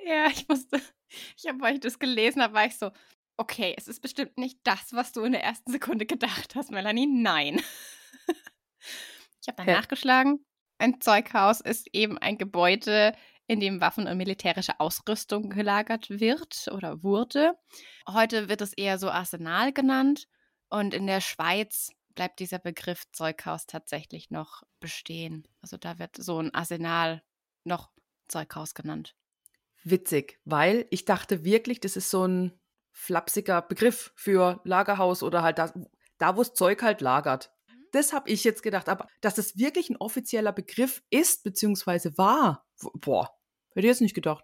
Ja, 0.03 0.27
ich 0.27 0.47
musste. 0.47 0.81
Ich 1.37 1.47
habe, 1.47 1.61
weil 1.61 1.75
ich 1.75 1.79
das 1.79 1.99
gelesen 1.99 2.41
habe, 2.41 2.53
war 2.53 2.65
ich 2.65 2.77
so, 2.77 2.91
okay, 3.37 3.73
es 3.77 3.87
ist 3.87 4.01
bestimmt 4.01 4.37
nicht 4.37 4.59
das, 4.63 4.91
was 4.91 5.13
du 5.13 5.21
in 5.23 5.31
der 5.31 5.43
ersten 5.43 5.71
Sekunde 5.71 6.05
gedacht 6.05 6.55
hast, 6.55 6.71
Melanie. 6.71 7.05
Nein. 7.07 7.61
Ich 9.41 9.47
habe 9.47 9.57
dann 9.57 9.67
Hä? 9.67 9.73
nachgeschlagen. 9.79 10.45
Ein 10.77 11.01
Zeughaus 11.01 11.61
ist 11.61 11.87
eben 11.93 12.17
ein 12.17 12.37
Gebäude, 12.37 13.13
in 13.47 13.59
dem 13.59 13.79
Waffen 13.81 14.07
und 14.07 14.17
militärische 14.17 14.79
Ausrüstung 14.79 15.49
gelagert 15.49 16.09
wird 16.09 16.67
oder 16.71 17.01
wurde. 17.01 17.57
Heute 18.07 18.49
wird 18.49 18.61
es 18.61 18.73
eher 18.73 18.99
so 18.99 19.09
Arsenal 19.09 19.71
genannt 19.71 20.27
und 20.69 20.93
in 20.93 21.07
der 21.07 21.21
Schweiz 21.21 21.89
bleibt 22.13 22.39
dieser 22.39 22.59
Begriff 22.59 23.03
Zeughaus 23.13 23.65
tatsächlich 23.65 24.31
noch 24.31 24.63
bestehen. 24.79 25.47
Also 25.61 25.77
da 25.77 25.97
wird 25.97 26.17
so 26.17 26.39
ein 26.39 26.53
Arsenal 26.53 27.23
noch 27.63 27.91
Zeughaus 28.27 28.73
genannt. 28.73 29.15
Witzig, 29.83 30.39
weil 30.43 30.85
ich 30.89 31.05
dachte 31.05 31.45
wirklich, 31.45 31.79
das 31.79 31.95
ist 31.95 32.09
so 32.09 32.27
ein 32.27 32.59
flapsiger 32.91 33.61
Begriff 33.61 34.11
für 34.15 34.59
Lagerhaus 34.65 35.23
oder 35.23 35.43
halt 35.43 35.59
das, 35.59 35.73
da, 36.17 36.35
wo 36.35 36.41
das 36.41 36.53
Zeug 36.53 36.81
halt 36.81 36.99
lagert. 36.99 37.53
Das 37.91 38.13
habe 38.13 38.29
ich 38.29 38.43
jetzt 38.43 38.63
gedacht, 38.63 38.89
aber 38.89 39.07
dass 39.21 39.37
es 39.37 39.57
wirklich 39.57 39.89
ein 39.89 39.97
offizieller 39.97 40.51
Begriff 40.51 41.01
ist, 41.09 41.43
beziehungsweise 41.43 42.17
war, 42.17 42.65
boah, 42.93 43.29
hätte 43.69 43.87
ich 43.87 43.91
jetzt 43.91 44.01
nicht 44.01 44.15
gedacht. 44.15 44.43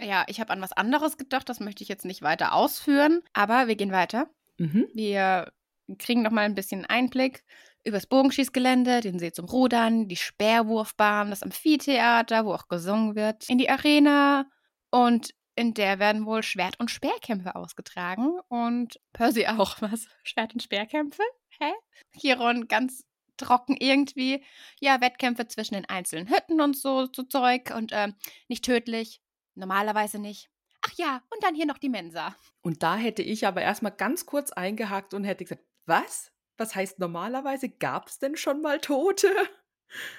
Ja, 0.00 0.24
ich 0.26 0.40
habe 0.40 0.52
an 0.52 0.60
was 0.60 0.72
anderes 0.72 1.16
gedacht, 1.16 1.48
das 1.48 1.60
möchte 1.60 1.82
ich 1.82 1.88
jetzt 1.88 2.04
nicht 2.04 2.22
weiter 2.22 2.52
ausführen, 2.52 3.22
aber 3.32 3.68
wir 3.68 3.76
gehen 3.76 3.92
weiter. 3.92 4.28
Mhm. 4.58 4.88
Wir 4.92 5.52
kriegen 5.98 6.22
noch 6.22 6.30
mal 6.30 6.42
ein 6.42 6.54
bisschen 6.54 6.84
Einblick 6.84 7.44
übers 7.84 8.06
Bogenschießgelände, 8.06 9.02
den 9.02 9.18
See 9.18 9.32
zum 9.32 9.44
Rudern, 9.44 10.08
die 10.08 10.16
Speerwurfbahn, 10.16 11.30
das 11.30 11.42
Amphitheater, 11.42 12.46
wo 12.46 12.54
auch 12.54 12.66
gesungen 12.68 13.14
wird, 13.14 13.48
in 13.48 13.58
die 13.58 13.68
Arena 13.68 14.46
und 14.90 15.34
in 15.56 15.74
der 15.74 15.98
werden 15.98 16.26
wohl 16.26 16.42
Schwert- 16.42 16.78
und 16.80 16.90
Speerkämpfe 16.90 17.54
ausgetragen 17.54 18.38
und 18.48 19.00
Percy 19.12 19.46
auch 19.46 19.80
was. 19.80 20.06
Schwert- 20.22 20.54
und 20.54 20.62
Speerkämpfe? 20.62 21.22
Hä? 21.58 21.72
Chiron 22.18 22.68
ganz 22.68 23.04
trocken 23.36 23.76
irgendwie. 23.76 24.44
Ja, 24.80 25.00
Wettkämpfe 25.00 25.46
zwischen 25.48 25.74
den 25.74 25.88
einzelnen 25.88 26.28
Hütten 26.28 26.60
und 26.60 26.76
so, 26.76 27.08
so 27.12 27.22
Zeug 27.24 27.72
und 27.74 27.92
ähm, 27.92 28.14
nicht 28.48 28.64
tödlich. 28.64 29.20
Normalerweise 29.54 30.18
nicht. 30.18 30.50
Ach 30.86 30.92
ja, 30.96 31.22
und 31.30 31.42
dann 31.42 31.54
hier 31.54 31.66
noch 31.66 31.78
die 31.78 31.88
Mensa. 31.88 32.36
Und 32.60 32.82
da 32.82 32.96
hätte 32.96 33.22
ich 33.22 33.46
aber 33.46 33.62
erstmal 33.62 33.92
ganz 33.92 34.26
kurz 34.26 34.52
eingehakt 34.52 35.14
und 35.14 35.24
hätte 35.24 35.44
gesagt, 35.44 35.64
was? 35.86 36.32
Was 36.56 36.74
heißt 36.74 36.98
normalerweise? 36.98 37.68
Gab 37.68 38.08
es 38.08 38.18
denn 38.18 38.36
schon 38.36 38.60
mal 38.60 38.80
Tote? 38.80 39.32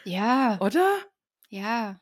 Ja. 0.03 0.57
Oder? 0.59 0.99
Ja. 1.49 1.99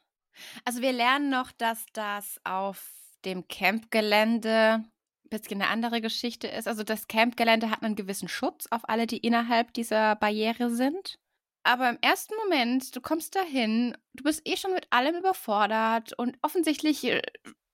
Also 0.65 0.81
wir 0.81 0.91
lernen 0.91 1.29
noch, 1.29 1.51
dass 1.51 1.85
das 1.93 2.39
auf 2.43 3.02
dem 3.25 3.47
Campgelände 3.47 4.83
ein 4.83 5.29
bisschen 5.29 5.61
eine 5.61 5.71
andere 5.71 6.01
Geschichte 6.01 6.47
ist. 6.47 6.67
Also 6.67 6.83
das 6.83 7.07
Campgelände 7.07 7.69
hat 7.69 7.83
einen 7.83 7.95
gewissen 7.95 8.27
Schutz 8.27 8.67
auf 8.69 8.87
alle, 8.89 9.07
die 9.07 9.17
innerhalb 9.17 9.73
dieser 9.73 10.15
Barriere 10.15 10.69
sind. 10.69 11.17
Aber 11.63 11.89
im 11.89 11.97
ersten 12.01 12.33
Moment, 12.43 12.95
du 12.95 12.99
kommst 13.01 13.35
dahin, 13.35 13.95
du 14.13 14.23
bist 14.23 14.41
eh 14.45 14.57
schon 14.57 14.73
mit 14.73 14.87
allem 14.89 15.15
überfordert 15.15 16.11
und 16.17 16.37
offensichtlich 16.41 17.05
äh, 17.05 17.21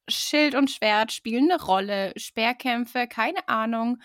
Schild 0.08 0.56
und 0.56 0.70
Schwert 0.70 1.12
spielen 1.12 1.52
eine 1.52 1.62
Rolle, 1.62 2.14
Speerkämpfe, 2.16 3.08
keine 3.08 3.48
Ahnung. 3.50 4.00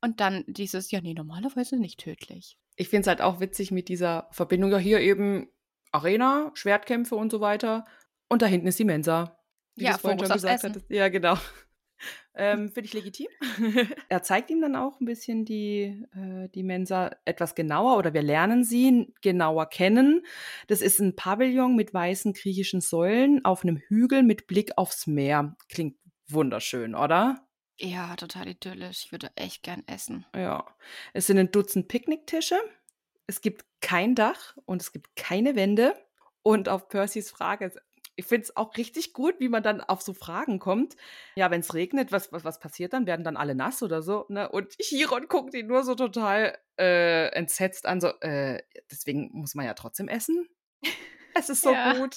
Und 0.00 0.20
dann 0.20 0.44
dieses, 0.46 0.90
ja, 0.90 1.00
nee, 1.00 1.14
normalerweise 1.14 1.76
nicht 1.76 2.00
tödlich. 2.00 2.56
Ich 2.76 2.88
finde 2.88 3.02
es 3.02 3.06
halt 3.08 3.20
auch 3.20 3.40
witzig 3.40 3.70
mit 3.70 3.88
dieser 3.88 4.28
Verbindung. 4.32 4.72
Ja, 4.72 4.78
hier 4.78 5.00
eben 5.00 5.48
Arena, 5.92 6.50
Schwertkämpfe 6.54 7.14
und 7.14 7.30
so 7.30 7.40
weiter. 7.40 7.84
Und 8.28 8.42
da 8.42 8.46
hinten 8.46 8.68
ist 8.68 8.78
die 8.78 8.84
Mensa. 8.84 9.39
Wie 9.80 9.84
Ja, 9.84 9.92
du's 9.92 10.00
vorhin 10.02 10.18
schon 10.20 10.28
gesagt 10.28 10.62
hattest. 10.62 10.90
Ja, 10.90 11.08
genau. 11.08 11.36
ähm, 12.34 12.70
finde 12.70 12.86
ich 12.86 12.92
legitim. 12.92 13.28
er 14.08 14.22
zeigt 14.22 14.50
ihm 14.50 14.60
dann 14.60 14.76
auch 14.76 15.00
ein 15.00 15.06
bisschen 15.06 15.44
die, 15.44 16.04
äh, 16.14 16.48
die 16.50 16.62
Mensa 16.62 17.16
etwas 17.24 17.54
genauer 17.54 17.96
oder 17.96 18.14
wir 18.14 18.22
lernen 18.22 18.62
sie 18.62 19.12
genauer 19.22 19.66
kennen. 19.66 20.24
Das 20.66 20.82
ist 20.82 21.00
ein 21.00 21.16
Pavillon 21.16 21.76
mit 21.76 21.92
weißen 21.92 22.32
griechischen 22.32 22.80
Säulen 22.80 23.44
auf 23.44 23.62
einem 23.62 23.76
Hügel 23.76 24.22
mit 24.22 24.46
Blick 24.46 24.76
aufs 24.76 25.06
Meer. 25.06 25.56
Klingt 25.68 25.96
wunderschön, 26.28 26.94
oder? 26.94 27.46
Ja, 27.78 28.14
total 28.16 28.48
idyllisch. 28.48 29.06
Ich 29.06 29.12
würde 29.12 29.30
echt 29.36 29.62
gern 29.62 29.82
essen. 29.86 30.26
Ja. 30.34 30.66
Es 31.14 31.26
sind 31.26 31.38
ein 31.38 31.50
Dutzend 31.50 31.88
Picknicktische. 31.88 32.60
Es 33.26 33.40
gibt 33.40 33.64
kein 33.80 34.14
Dach 34.14 34.56
und 34.66 34.82
es 34.82 34.92
gibt 34.92 35.16
keine 35.16 35.56
Wände. 35.56 35.94
Und 36.42 36.68
auf 36.68 36.88
Percys 36.88 37.30
Frage, 37.30 37.72
ich 38.20 38.26
finde 38.26 38.44
es 38.44 38.56
auch 38.56 38.76
richtig 38.76 39.12
gut, 39.14 39.40
wie 39.40 39.48
man 39.48 39.62
dann 39.62 39.80
auf 39.80 40.02
so 40.02 40.12
Fragen 40.12 40.58
kommt. 40.58 40.94
Ja, 41.36 41.50
wenn 41.50 41.60
es 41.60 41.72
regnet, 41.74 42.12
was, 42.12 42.32
was, 42.32 42.44
was 42.44 42.60
passiert 42.60 42.92
dann? 42.92 43.06
Werden 43.06 43.24
dann 43.24 43.36
alle 43.36 43.54
nass 43.54 43.82
oder 43.82 44.02
so? 44.02 44.26
Ne? 44.28 44.48
Und 44.48 44.76
Chiron 44.80 45.26
guckt 45.26 45.54
ihn 45.54 45.66
nur 45.66 45.82
so 45.84 45.94
total 45.94 46.56
äh, 46.78 47.28
entsetzt 47.32 47.86
an, 47.86 48.00
so, 48.00 48.08
äh, 48.20 48.62
deswegen 48.90 49.30
muss 49.32 49.54
man 49.54 49.64
ja 49.66 49.74
trotzdem 49.74 50.08
essen. 50.08 50.46
Es 51.34 51.48
ist 51.48 51.62
so 51.62 51.72
Ja. 51.72 51.94
gut. 51.94 52.16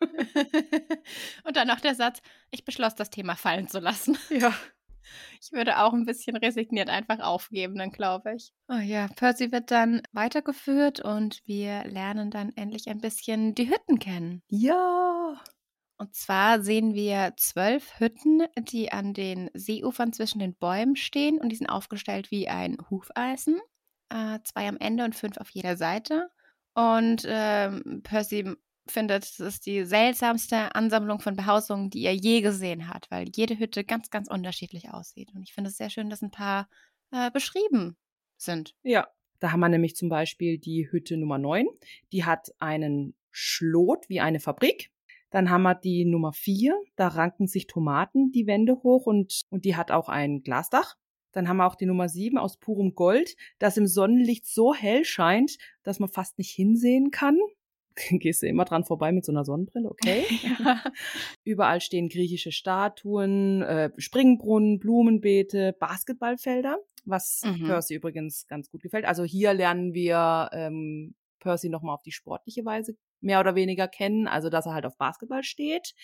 Und 1.44 1.56
dann 1.56 1.68
noch 1.68 1.80
der 1.80 1.94
Satz, 1.94 2.20
ich 2.50 2.64
beschloss, 2.64 2.94
das 2.94 3.10
Thema 3.10 3.36
fallen 3.36 3.68
zu 3.68 3.78
lassen. 3.78 4.18
Ja. 4.30 4.52
Ich 5.40 5.52
würde 5.52 5.78
auch 5.78 5.92
ein 5.92 6.04
bisschen 6.04 6.36
resigniert 6.36 6.88
einfach 6.88 7.20
aufgeben, 7.20 7.76
dann 7.76 7.90
glaube 7.90 8.34
ich. 8.34 8.52
Oh 8.68 8.78
ja, 8.78 9.08
Percy 9.08 9.52
wird 9.52 9.70
dann 9.70 10.02
weitergeführt 10.12 11.00
und 11.00 11.42
wir 11.46 11.84
lernen 11.84 12.30
dann 12.30 12.52
endlich 12.56 12.88
ein 12.88 13.00
bisschen 13.00 13.54
die 13.54 13.68
Hütten 13.68 13.98
kennen. 13.98 14.42
Ja. 14.48 15.40
Und 15.98 16.14
zwar 16.14 16.60
sehen 16.60 16.94
wir 16.94 17.32
zwölf 17.36 17.98
Hütten, 17.98 18.42
die 18.58 18.92
an 18.92 19.14
den 19.14 19.50
Seeufern 19.54 20.12
zwischen 20.12 20.40
den 20.40 20.54
Bäumen 20.54 20.96
stehen 20.96 21.38
und 21.38 21.48
die 21.48 21.56
sind 21.56 21.68
aufgestellt 21.68 22.30
wie 22.30 22.48
ein 22.48 22.76
Hufeisen. 22.90 23.58
Äh, 24.10 24.40
zwei 24.44 24.68
am 24.68 24.76
Ende 24.76 25.04
und 25.04 25.14
fünf 25.14 25.38
auf 25.38 25.50
jeder 25.50 25.76
Seite. 25.76 26.28
Und 26.74 27.22
ähm, 27.26 28.02
Percy 28.02 28.54
findet, 28.90 29.24
das 29.24 29.40
ist 29.40 29.66
die 29.66 29.84
seltsamste 29.84 30.74
Ansammlung 30.74 31.20
von 31.20 31.36
Behausungen, 31.36 31.90
die 31.90 32.04
er 32.04 32.14
je 32.14 32.40
gesehen 32.40 32.88
hat, 32.88 33.06
weil 33.10 33.28
jede 33.34 33.58
Hütte 33.58 33.84
ganz, 33.84 34.10
ganz 34.10 34.28
unterschiedlich 34.28 34.90
aussieht. 34.90 35.32
Und 35.34 35.42
ich 35.42 35.52
finde 35.52 35.70
es 35.70 35.76
sehr 35.76 35.90
schön, 35.90 36.10
dass 36.10 36.22
ein 36.22 36.30
paar 36.30 36.68
äh, 37.10 37.30
beschrieben 37.30 37.96
sind. 38.36 38.74
Ja, 38.82 39.08
da 39.38 39.52
haben 39.52 39.60
wir 39.60 39.68
nämlich 39.68 39.96
zum 39.96 40.08
Beispiel 40.08 40.58
die 40.58 40.90
Hütte 40.90 41.16
Nummer 41.16 41.38
9. 41.38 41.66
Die 42.12 42.24
hat 42.24 42.50
einen 42.58 43.14
Schlot 43.30 44.08
wie 44.08 44.20
eine 44.20 44.40
Fabrik. 44.40 44.90
Dann 45.30 45.50
haben 45.50 45.62
wir 45.62 45.74
die 45.74 46.04
Nummer 46.04 46.32
4. 46.32 46.74
Da 46.96 47.08
ranken 47.08 47.46
sich 47.46 47.66
Tomaten 47.66 48.32
die 48.32 48.46
Wände 48.46 48.82
hoch 48.82 49.06
und, 49.06 49.42
und 49.50 49.64
die 49.64 49.76
hat 49.76 49.90
auch 49.90 50.08
ein 50.08 50.42
Glasdach. 50.42 50.96
Dann 51.32 51.48
haben 51.48 51.58
wir 51.58 51.66
auch 51.66 51.74
die 51.74 51.84
Nummer 51.84 52.08
7 52.08 52.38
aus 52.38 52.56
purem 52.56 52.94
Gold, 52.94 53.36
das 53.58 53.76
im 53.76 53.86
Sonnenlicht 53.86 54.46
so 54.46 54.72
hell 54.72 55.04
scheint, 55.04 55.58
dass 55.82 56.00
man 56.00 56.08
fast 56.08 56.38
nicht 56.38 56.52
hinsehen 56.52 57.10
kann. 57.10 57.38
Gehst 58.10 58.42
du 58.42 58.46
immer 58.46 58.64
dran 58.64 58.84
vorbei 58.84 59.12
mit 59.12 59.24
so 59.24 59.32
einer 59.32 59.44
Sonnenbrille, 59.44 59.88
okay? 59.88 60.24
ja. 60.42 60.82
Überall 61.44 61.80
stehen 61.80 62.08
griechische 62.08 62.52
Statuen, 62.52 63.62
äh, 63.62 63.90
Springbrunnen, 63.96 64.78
Blumenbeete, 64.78 65.74
Basketballfelder, 65.78 66.78
was 67.04 67.42
Mhm. 67.44 67.66
Percy 67.66 67.94
übrigens 67.94 68.46
ganz 68.48 68.70
gut 68.70 68.82
gefällt. 68.82 69.04
Also 69.04 69.24
hier 69.24 69.54
lernen 69.54 69.94
wir 69.94 70.50
ähm, 70.52 71.14
Percy 71.40 71.68
nochmal 71.68 71.94
auf 71.94 72.02
die 72.02 72.12
sportliche 72.12 72.64
Weise 72.64 72.96
mehr 73.20 73.40
oder 73.40 73.54
weniger 73.54 73.88
kennen, 73.88 74.26
also 74.26 74.50
dass 74.50 74.66
er 74.66 74.74
halt 74.74 74.86
auf 74.86 74.96
Basketball 74.96 75.42
steht. 75.42 75.94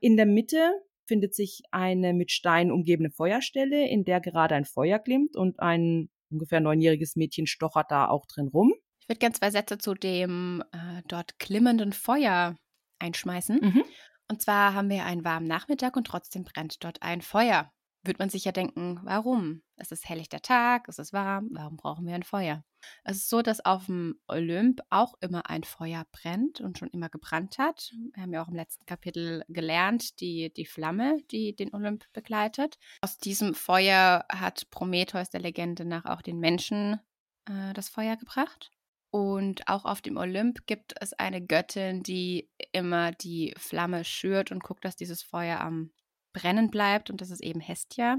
In 0.00 0.16
der 0.16 0.26
Mitte 0.26 0.72
findet 1.06 1.34
sich 1.34 1.62
eine 1.70 2.12
mit 2.12 2.30
Stein 2.30 2.70
umgebene 2.70 3.10
Feuerstelle, 3.10 3.88
in 3.88 4.04
der 4.04 4.20
gerade 4.20 4.54
ein 4.54 4.64
Feuer 4.64 4.98
glimmt 4.98 5.36
und 5.36 5.60
ein 5.60 6.08
ungefähr 6.30 6.60
neunjähriges 6.60 7.16
Mädchen 7.16 7.46
stochert 7.46 7.90
da 7.90 8.08
auch 8.08 8.26
drin 8.26 8.48
rum. 8.48 8.72
Ich 9.10 9.14
würde 9.14 9.18
gerne 9.18 9.34
zwei 9.34 9.50
Sätze 9.50 9.76
zu 9.76 9.94
dem 9.94 10.62
äh, 10.70 11.02
dort 11.08 11.40
klimmenden 11.40 11.92
Feuer 11.92 12.54
einschmeißen. 13.00 13.58
Mhm. 13.60 13.84
Und 14.28 14.40
zwar 14.40 14.72
haben 14.72 14.88
wir 14.88 15.04
einen 15.04 15.24
warmen 15.24 15.48
Nachmittag 15.48 15.96
und 15.96 16.06
trotzdem 16.06 16.44
brennt 16.44 16.84
dort 16.84 17.02
ein 17.02 17.20
Feuer. 17.20 17.72
Wird 18.04 18.20
man 18.20 18.30
sich 18.30 18.44
ja 18.44 18.52
denken, 18.52 19.00
warum? 19.02 19.62
Es 19.74 19.90
ist 19.90 20.08
helllichter 20.08 20.42
Tag, 20.42 20.86
es 20.86 21.00
ist 21.00 21.12
warm, 21.12 21.48
warum 21.50 21.76
brauchen 21.76 22.06
wir 22.06 22.14
ein 22.14 22.22
Feuer? 22.22 22.62
Es 23.02 23.16
ist 23.16 23.28
so, 23.28 23.42
dass 23.42 23.64
auf 23.64 23.86
dem 23.86 24.14
Olymp 24.28 24.80
auch 24.90 25.14
immer 25.20 25.50
ein 25.50 25.64
Feuer 25.64 26.06
brennt 26.12 26.60
und 26.60 26.78
schon 26.78 26.90
immer 26.90 27.08
gebrannt 27.08 27.58
hat. 27.58 27.90
Wir 28.14 28.22
haben 28.22 28.32
ja 28.32 28.44
auch 28.44 28.48
im 28.48 28.54
letzten 28.54 28.86
Kapitel 28.86 29.42
gelernt, 29.48 30.20
die, 30.20 30.52
die 30.56 30.66
Flamme, 30.66 31.20
die 31.32 31.56
den 31.56 31.74
Olymp 31.74 32.04
begleitet. 32.12 32.78
Aus 33.00 33.18
diesem 33.18 33.54
Feuer 33.54 34.24
hat 34.28 34.70
Prometheus 34.70 35.30
der 35.30 35.40
Legende 35.40 35.84
nach 35.84 36.04
auch 36.04 36.22
den 36.22 36.38
Menschen 36.38 37.00
äh, 37.46 37.72
das 37.72 37.88
Feuer 37.88 38.16
gebracht. 38.16 38.70
Und 39.10 39.66
auch 39.66 39.84
auf 39.84 40.00
dem 40.00 40.16
Olymp 40.16 40.66
gibt 40.66 40.94
es 41.00 41.12
eine 41.14 41.44
Göttin, 41.44 42.02
die 42.02 42.48
immer 42.72 43.10
die 43.10 43.54
Flamme 43.58 44.04
schürt 44.04 44.52
und 44.52 44.62
guckt, 44.62 44.84
dass 44.84 44.94
dieses 44.94 45.22
Feuer 45.22 45.60
am 45.60 45.90
Brennen 46.32 46.70
bleibt. 46.70 47.10
Und 47.10 47.20
das 47.20 47.30
ist 47.30 47.42
eben 47.42 47.60
Hestia. 47.60 48.18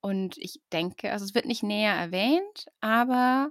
Und 0.00 0.38
ich 0.38 0.60
denke, 0.72 1.10
also 1.10 1.24
es 1.24 1.34
wird 1.34 1.46
nicht 1.46 1.64
näher 1.64 1.92
erwähnt, 1.92 2.66
aber 2.80 3.50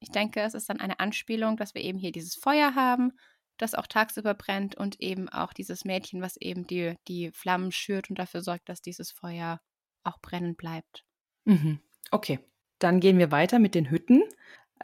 ich 0.00 0.10
denke, 0.10 0.40
es 0.40 0.54
ist 0.54 0.68
dann 0.68 0.80
eine 0.80 1.00
Anspielung, 1.00 1.56
dass 1.56 1.74
wir 1.74 1.82
eben 1.82 1.98
hier 1.98 2.12
dieses 2.12 2.34
Feuer 2.34 2.74
haben, 2.74 3.12
das 3.56 3.74
auch 3.74 3.86
tagsüber 3.86 4.34
brennt 4.34 4.74
und 4.74 5.00
eben 5.00 5.28
auch 5.28 5.52
dieses 5.52 5.84
Mädchen, 5.84 6.20
was 6.20 6.36
eben 6.36 6.66
die, 6.66 6.96
die 7.08 7.30
Flammen 7.32 7.72
schürt 7.72 8.10
und 8.10 8.18
dafür 8.18 8.42
sorgt, 8.42 8.68
dass 8.68 8.82
dieses 8.82 9.12
Feuer 9.12 9.60
auch 10.04 10.20
brennen 10.20 10.56
bleibt. 10.56 11.04
Mhm. 11.44 11.80
Okay, 12.10 12.40
dann 12.78 13.00
gehen 13.00 13.18
wir 13.18 13.30
weiter 13.30 13.58
mit 13.58 13.74
den 13.74 13.90
Hütten. 13.90 14.22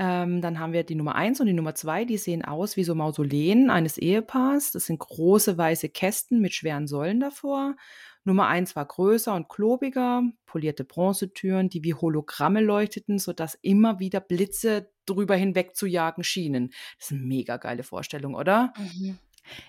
Ähm, 0.00 0.40
dann 0.40 0.60
haben 0.60 0.72
wir 0.72 0.84
die 0.84 0.94
Nummer 0.94 1.16
1 1.16 1.40
und 1.40 1.46
die 1.46 1.52
Nummer 1.52 1.74
2, 1.74 2.04
die 2.04 2.18
sehen 2.18 2.44
aus 2.44 2.76
wie 2.76 2.84
so 2.84 2.94
Mausoleen 2.94 3.68
eines 3.68 3.98
Ehepaars. 3.98 4.70
Das 4.70 4.86
sind 4.86 5.00
große 5.00 5.58
weiße 5.58 5.88
Kästen 5.88 6.40
mit 6.40 6.54
schweren 6.54 6.86
Säulen 6.86 7.18
davor. 7.18 7.74
Nummer 8.22 8.46
1 8.46 8.76
war 8.76 8.86
größer 8.86 9.34
und 9.34 9.48
klobiger, 9.48 10.22
polierte 10.46 10.84
Bronzetüren, 10.84 11.68
die 11.68 11.82
wie 11.82 11.94
Hologramme 11.94 12.60
leuchteten, 12.60 13.18
sodass 13.18 13.58
immer 13.60 13.98
wieder 13.98 14.20
Blitze 14.20 14.92
drüber 15.04 15.34
hinweg 15.34 15.74
zu 15.74 15.86
jagen 15.86 16.22
schienen. 16.22 16.68
Das 16.98 17.06
ist 17.06 17.12
eine 17.12 17.22
mega 17.22 17.56
geile 17.56 17.82
Vorstellung, 17.82 18.34
oder? 18.34 18.72
Mhm. 18.78 19.18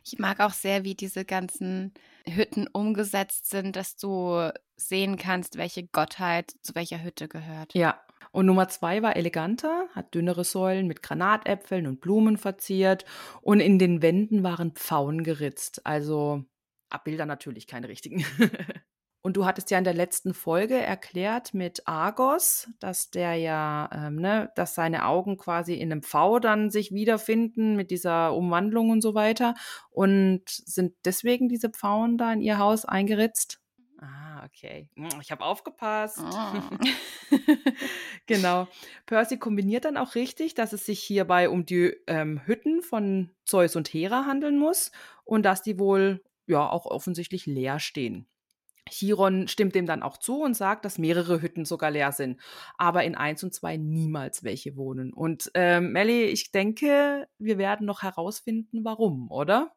Ich 0.04 0.20
mag 0.20 0.42
auch 0.42 0.54
sehr, 0.54 0.84
wie 0.84 0.94
diese 0.94 1.26
ganzen 1.26 1.94
Hütten 2.28 2.68
umgesetzt 2.68 3.50
sind, 3.50 3.76
dass 3.76 3.96
du 3.96 4.52
sehen 4.76 5.18
kannst, 5.18 5.58
welche 5.58 5.88
Gottheit 5.88 6.54
zu 6.62 6.76
welcher 6.76 7.02
Hütte 7.02 7.28
gehört. 7.28 7.74
Ja. 7.74 8.00
Und 8.32 8.46
Nummer 8.46 8.68
zwei 8.68 9.02
war 9.02 9.16
eleganter, 9.16 9.88
hat 9.94 10.14
dünnere 10.14 10.44
Säulen 10.44 10.88
mit 10.88 11.02
Granatäpfeln 11.02 11.88
und 11.88 12.02
Blumen 12.02 12.38
verziert 12.38 13.06
und 13.42 13.60
in 13.60 13.80
den 13.80 14.02
Wänden 14.02 14.44
waren 14.44 14.72
Pfauen 14.72 15.24
geritzt. 15.24 15.86
Also 15.86 16.44
Abbilder 16.90 17.26
natürlich 17.26 17.68
keine 17.68 17.88
richtigen. 17.88 18.26
und 19.22 19.38
du 19.38 19.46
hattest 19.46 19.72
ja 19.72 19.78
in 19.78 19.84
der 19.84 19.94
letzten 19.94 20.34
Folge 20.34 20.76
erklärt 20.76 21.54
mit 21.54 21.88
Argos, 21.88 22.70
dass 22.80 23.10
der 23.10 23.36
ja, 23.36 23.90
ähm, 23.94 24.18
ne, 24.18 24.52
dass 24.56 24.76
seine 24.76 25.06
Augen 25.06 25.38
quasi 25.38 25.76
in 25.76 25.92
einem 25.92 26.04
V 26.04 26.40
dann 26.40 26.70
sich 26.70 26.92
wiederfinden 26.92 27.76
mit 27.76 27.92
dieser 27.92 28.36
Umwandlung 28.36 28.90
und 28.90 29.02
so 29.02 29.14
weiter. 29.14 29.56
Und 29.90 30.44
sind 30.48 30.94
deswegen 31.06 31.50
diese 31.50 31.70
Pfauen 31.70 32.18
da 32.18 32.34
in 32.34 32.42
ihr 32.42 32.60
Haus 32.60 32.86
eingeritzt? 32.86 33.60
Ah, 34.02 34.46
okay. 34.46 34.90
Ich 35.22 35.32
habe 35.32 35.44
aufgepasst. 35.44 36.20
Oh. 36.20 37.36
genau. 38.28 38.68
Percy 39.06 39.38
kombiniert 39.38 39.86
dann 39.86 39.98
auch 39.98 40.16
richtig, 40.16 40.54
dass 40.54 40.72
es 40.72 40.86
sich 40.86 41.02
hierbei 41.02 41.50
um 41.50 41.66
die 41.66 41.96
ähm, 42.08 42.42
Hütten 42.46 42.82
von 42.82 43.32
Zeus 43.44 43.76
und 43.76 43.90
Hera 43.90 44.26
handeln 44.26 44.58
muss 44.58 44.92
und 45.26 45.44
dass 45.44 45.62
die 45.64 45.80
wohl 45.80 46.24
ja 46.48 46.70
auch 46.70 46.86
offensichtlich 46.86 47.46
leer 47.46 47.80
stehen. 47.80 48.28
Chiron 48.90 49.48
stimmt 49.48 49.76
dem 49.76 49.86
dann 49.86 50.02
auch 50.02 50.18
zu 50.18 50.42
und 50.42 50.56
sagt, 50.56 50.86
dass 50.86 50.98
mehrere 50.98 51.42
Hütten 51.42 51.66
sogar 51.66 51.92
leer 51.92 52.12
sind, 52.12 52.40
aber 52.78 53.04
in 53.04 53.16
eins 53.16 53.44
und 53.44 53.54
zwei 53.54 53.78
niemals 53.78 54.44
welche 54.44 54.76
wohnen. 54.76 55.14
Und 55.14 55.52
ähm, 55.54 55.92
Melly, 55.92 56.24
ich 56.24 56.52
denke, 56.52 57.28
wir 57.38 57.58
werden 57.58 57.86
noch 57.86 58.02
herausfinden, 58.02 58.84
warum, 58.84 59.30
oder? 59.30 59.76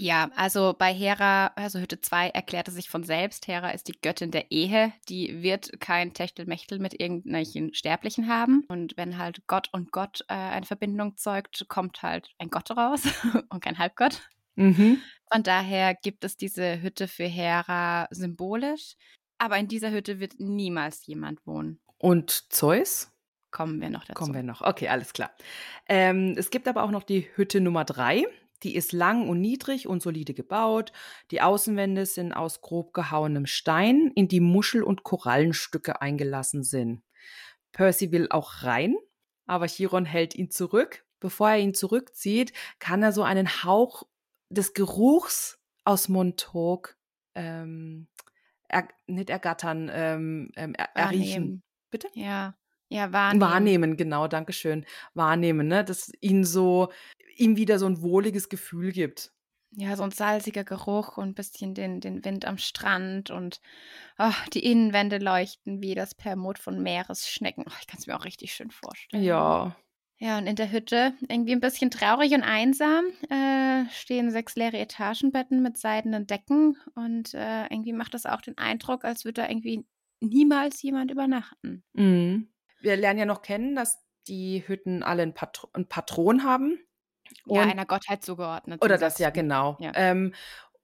Ja, 0.00 0.30
also 0.36 0.76
bei 0.78 0.94
Hera, 0.94 1.48
also 1.56 1.80
Hütte 1.80 2.00
2 2.00 2.28
erklärte 2.28 2.70
sich 2.70 2.88
von 2.88 3.02
selbst, 3.02 3.48
Hera 3.48 3.70
ist 3.70 3.88
die 3.88 4.00
Göttin 4.00 4.30
der 4.30 4.52
Ehe, 4.52 4.92
die 5.08 5.42
wird 5.42 5.80
kein 5.80 6.14
Techtelmechtel 6.14 6.78
mit 6.78 7.00
irgendwelchen 7.00 7.74
Sterblichen 7.74 8.28
haben. 8.28 8.64
Und 8.68 8.96
wenn 8.96 9.18
halt 9.18 9.42
Gott 9.48 9.68
und 9.72 9.90
Gott 9.90 10.20
äh, 10.28 10.34
eine 10.34 10.66
Verbindung 10.66 11.16
zeugt, 11.16 11.66
kommt 11.68 12.00
halt 12.02 12.30
ein 12.38 12.48
Gott 12.48 12.70
raus 12.70 13.02
und 13.48 13.60
kein 13.60 13.78
Halbgott. 13.78 14.28
Mhm. 14.54 15.00
Von 15.32 15.42
daher 15.42 15.96
gibt 15.96 16.22
es 16.22 16.36
diese 16.36 16.80
Hütte 16.80 17.08
für 17.08 17.26
Hera 17.26 18.06
symbolisch. 18.12 18.94
Aber 19.38 19.58
in 19.58 19.66
dieser 19.66 19.90
Hütte 19.90 20.20
wird 20.20 20.38
niemals 20.38 21.06
jemand 21.06 21.44
wohnen. 21.44 21.80
Und 21.98 22.52
Zeus? 22.52 23.10
Kommen 23.50 23.80
wir 23.80 23.90
noch 23.90 24.04
dazu. 24.04 24.14
Kommen 24.14 24.34
wir 24.34 24.44
noch. 24.44 24.60
Okay, 24.60 24.86
alles 24.86 25.12
klar. 25.12 25.32
Ähm, 25.88 26.34
es 26.36 26.50
gibt 26.50 26.68
aber 26.68 26.84
auch 26.84 26.92
noch 26.92 27.02
die 27.02 27.28
Hütte 27.34 27.60
Nummer 27.60 27.84
drei. 27.84 28.24
Die 28.62 28.74
ist 28.74 28.92
lang 28.92 29.28
und 29.28 29.40
niedrig 29.40 29.86
und 29.86 30.02
solide 30.02 30.34
gebaut. 30.34 30.92
Die 31.30 31.40
Außenwände 31.40 32.06
sind 32.06 32.32
aus 32.32 32.60
grob 32.60 32.92
gehauenem 32.92 33.46
Stein, 33.46 34.10
in 34.14 34.28
die 34.28 34.40
Muschel- 34.40 34.82
und 34.82 35.04
Korallenstücke 35.04 36.00
eingelassen 36.00 36.62
sind. 36.62 37.02
Percy 37.72 38.10
will 38.12 38.28
auch 38.30 38.62
rein, 38.62 38.96
aber 39.46 39.66
Chiron 39.66 40.04
hält 40.04 40.34
ihn 40.34 40.50
zurück. 40.50 41.04
Bevor 41.20 41.50
er 41.50 41.58
ihn 41.58 41.74
zurückzieht, 41.74 42.52
kann 42.78 43.02
er 43.02 43.12
so 43.12 43.22
einen 43.22 43.64
Hauch 43.64 44.04
des 44.50 44.72
Geruchs 44.72 45.58
aus 45.84 46.08
Montauk 46.08 46.96
ähm, 47.34 48.08
er, 48.68 48.88
nicht 49.06 49.30
ergattern, 49.30 49.90
ähm, 49.92 50.50
ähm, 50.56 50.74
er, 50.74 50.94
erriechen. 50.94 51.62
Bitte? 51.90 52.08
Ja, 52.12 52.54
ja, 52.88 53.12
wahrnehmen. 53.12 53.40
Wahrnehmen, 53.40 53.96
genau, 53.96 54.28
danke 54.28 54.52
schön. 54.52 54.86
Wahrnehmen, 55.14 55.68
ne? 55.68 55.84
Dass 55.84 56.10
ihn 56.20 56.44
so, 56.44 56.90
ihm 57.36 57.56
wieder 57.56 57.78
so 57.78 57.86
ein 57.86 58.00
wohliges 58.02 58.48
Gefühl 58.48 58.92
gibt. 58.92 59.32
Ja, 59.72 59.96
so 59.96 60.02
ein 60.02 60.10
salziger 60.10 60.64
Geruch 60.64 61.18
und 61.18 61.28
ein 61.28 61.34
bisschen 61.34 61.74
den, 61.74 62.00
den 62.00 62.24
Wind 62.24 62.46
am 62.46 62.56
Strand 62.56 63.30
und 63.30 63.60
oh, 64.18 64.32
die 64.54 64.64
Innenwände 64.64 65.18
leuchten 65.18 65.82
wie 65.82 65.94
das 65.94 66.14
Permut 66.14 66.58
von 66.58 66.82
Meeresschnecken. 66.82 67.64
Oh, 67.68 67.72
ich 67.80 67.86
kann 67.86 67.98
es 68.00 68.06
mir 68.06 68.16
auch 68.16 68.24
richtig 68.24 68.54
schön 68.54 68.70
vorstellen. 68.70 69.22
Ja. 69.22 69.76
Ja, 70.20 70.38
und 70.38 70.46
in 70.46 70.56
der 70.56 70.72
Hütte, 70.72 71.14
irgendwie 71.28 71.52
ein 71.52 71.60
bisschen 71.60 71.92
traurig 71.92 72.32
und 72.32 72.42
einsam, 72.42 73.04
äh, 73.28 73.88
stehen 73.90 74.32
sechs 74.32 74.56
leere 74.56 74.78
Etagenbetten 74.78 75.62
mit 75.62 75.76
seidenen 75.76 76.26
Decken 76.26 76.76
und 76.94 77.34
äh, 77.34 77.64
irgendwie 77.64 77.92
macht 77.92 78.14
das 78.14 78.26
auch 78.26 78.40
den 78.40 78.58
Eindruck, 78.58 79.04
als 79.04 79.24
würde 79.24 79.42
da 79.42 79.48
irgendwie 79.48 79.86
niemals 80.20 80.82
jemand 80.82 81.12
übernachten. 81.12 81.84
Mhm. 81.92 82.48
Wir 82.80 82.96
lernen 82.96 83.18
ja 83.20 83.26
noch 83.26 83.42
kennen, 83.42 83.74
dass 83.74 83.98
die 84.26 84.66
Hütten 84.66 85.02
alle 85.02 85.22
einen, 85.22 85.34
Patro 85.34 85.68
einen 85.72 85.88
Patron 85.88 86.44
haben. 86.44 86.78
ja, 87.46 87.62
einer 87.62 87.86
Gottheit 87.86 88.22
zugeordnet. 88.22 88.84
Oder 88.84 88.98
das 88.98 89.18
ja, 89.18 89.30
genau. 89.30 89.76
Ja. 89.80 89.92
Ähm, 89.94 90.34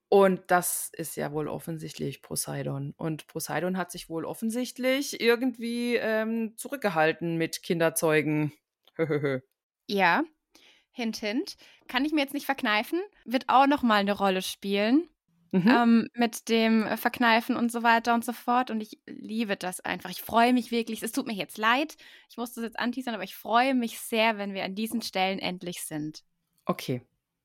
und 0.09 0.43
das 0.49 0.91
ist 0.93 1.17
ja 1.17 1.33
wohl 1.33 1.49
offensichtlich 1.49 2.23
Poseidon. 2.23 2.95
Und 2.97 3.27
Poseidon 3.27 3.77
hat 3.77 3.91
sich 3.91 4.09
wohl 4.09 4.25
offensichtlich 4.25 5.21
irgendwie 5.21 5.97
ähm, 5.97 6.57
zurückgehalten 6.57 7.37
mit 7.37 7.63
Kinderzeugen. 7.63 8.53
Ja, 9.87 10.23
hint, 10.93 11.17
hint. 11.17 11.57
Kann 11.89 12.05
ich 12.05 12.13
mir 12.13 12.21
jetzt 12.21 12.35
nicht 12.35 12.47
verkneifen. 12.47 13.01
Wird 13.25 13.49
auch 13.49 13.67
noch 13.67 13.83
mal 13.83 13.97
eine 13.97 14.17
Rolle 14.17 14.41
spielen. 14.41 15.09
Mhm. 15.55 15.69
ähm, 15.69 16.09
mit 16.15 16.49
dem 16.49 16.83
äh, 16.83 16.97
Verkneifen 16.97 17.55
und 17.55 17.71
so 17.71 17.85
weiter 17.85 18.13
und 18.13 18.25
so 18.25 18.33
fort. 18.33 18.73
Und 18.73 18.81
ich 18.81 18.99
liebe 19.07 19.57
das 19.57 19.81
einfach. 19.81 20.11
Ich 20.11 20.21
freue 20.21 20.53
mich 20.53 20.73
wirklich. 20.73 21.01
Es 21.05 21.13
tut 21.13 21.29
mir 21.29 21.33
jetzt 21.33 21.59
leid. 21.59 21.97
Ich 22.29 22.37
muss 22.37 22.55
das 22.55 22.65
jetzt 22.65 22.79
anteasern, 22.81 23.15
aber 23.15 23.23
ich 23.23 23.37
freue 23.37 23.73
mich 23.73 24.01
sehr, 24.01 24.37
wenn 24.37 24.53
wir 24.53 24.65
an 24.65 24.75
diesen 24.75 25.01
Stellen 25.01 25.39
endlich 25.39 25.83
sind. 25.83 26.25
Okay, 26.65 27.03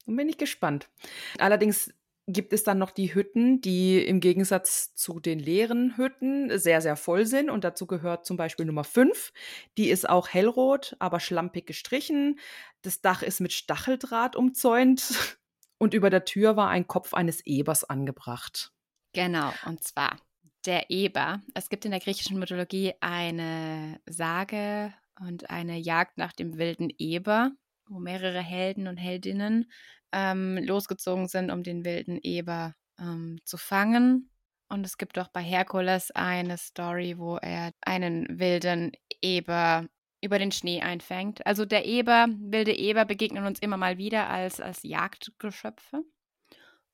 dann 0.08 0.16
bin 0.16 0.28
ich 0.28 0.40
gespannt. 0.40 0.90
Allerdings 1.38 1.94
gibt 2.26 2.52
es 2.52 2.64
dann 2.64 2.80
noch 2.80 2.90
die 2.90 3.14
Hütten, 3.14 3.62
die 3.62 4.04
im 4.04 4.22
Gegensatz 4.22 4.96
zu 4.96 5.20
den 5.20 5.38
leeren 5.38 5.96
Hütten 5.96 6.58
sehr, 6.58 6.82
sehr 6.82 6.96
voll 6.96 7.28
sind. 7.28 7.52
Und 7.52 7.64
dazu 7.64 7.86
gehört 7.86 8.26
zum 8.26 8.38
Beispiel 8.38 8.66
Nummer 8.66 8.86
5. 8.86 9.32
Die 9.78 9.92
ist 9.92 10.10
auch 10.10 10.30
hellrot, 10.30 10.96
aber 10.98 11.20
schlampig 11.20 11.68
gestrichen. 11.68 12.40
Das 12.82 13.02
Dach 13.02 13.22
ist 13.22 13.40
mit 13.40 13.54
Stacheldraht 13.54 14.36
umzäunt. 14.36 15.14
Und 15.80 15.94
über 15.94 16.10
der 16.10 16.26
Tür 16.26 16.56
war 16.56 16.70
ein 16.70 16.88
Kopf 16.88 17.14
eines 17.14 17.46
Ebers 17.46 17.84
angebracht. 17.84 18.72
Genau, 19.14 19.52
und 19.66 19.84
zwar 19.84 20.18
der 20.66 20.90
Eber. 20.90 21.42
Es 21.54 21.70
gibt 21.70 21.86
in 21.86 21.92
der 21.92 22.02
griechischen 22.02 22.38
Mythologie 22.38 22.94
eine 23.00 24.00
Sage 24.06 24.94
und 25.20 25.50
eine 25.50 25.78
Jagd 25.78 26.18
nach 26.18 26.34
dem 26.34 26.58
wilden 26.58 26.92
Eber, 26.98 27.52
wo 27.88 28.00
mehrere 28.00 28.42
Helden 28.42 28.88
und 28.88 28.98
Heldinnen 28.98 29.72
ähm, 30.12 30.58
losgezogen 30.58 31.28
sind, 31.28 31.50
um 31.50 31.64
den 31.64 31.86
wilden 31.86 32.20
Eber 32.22 32.76
ähm, 33.00 33.40
zu 33.46 33.58
fangen. 33.58 34.30
Und 34.68 34.86
es 34.86 34.98
gibt 34.98 35.18
auch 35.18 35.30
bei 35.30 35.42
Herkules 35.42 36.12
eine 36.12 36.58
Story, 36.58 37.18
wo 37.18 37.38
er 37.38 37.72
einen 37.82 38.28
wilden 38.40 38.92
Eber 39.22 39.88
über 40.22 40.40
den 40.40 40.52
Schnee 40.52 40.82
einfängt. 40.82 41.46
Also 41.46 41.66
der 41.66 41.86
Eber, 41.86 42.28
wilde 42.30 42.76
Eber 42.76 43.06
begegnen 43.06 43.46
uns 43.46 43.60
immer 43.60 43.78
mal 43.78 43.98
wieder 43.98 44.30
als, 44.30 44.60
als 44.60 44.84
Jagdgeschöpfe. 44.84 46.04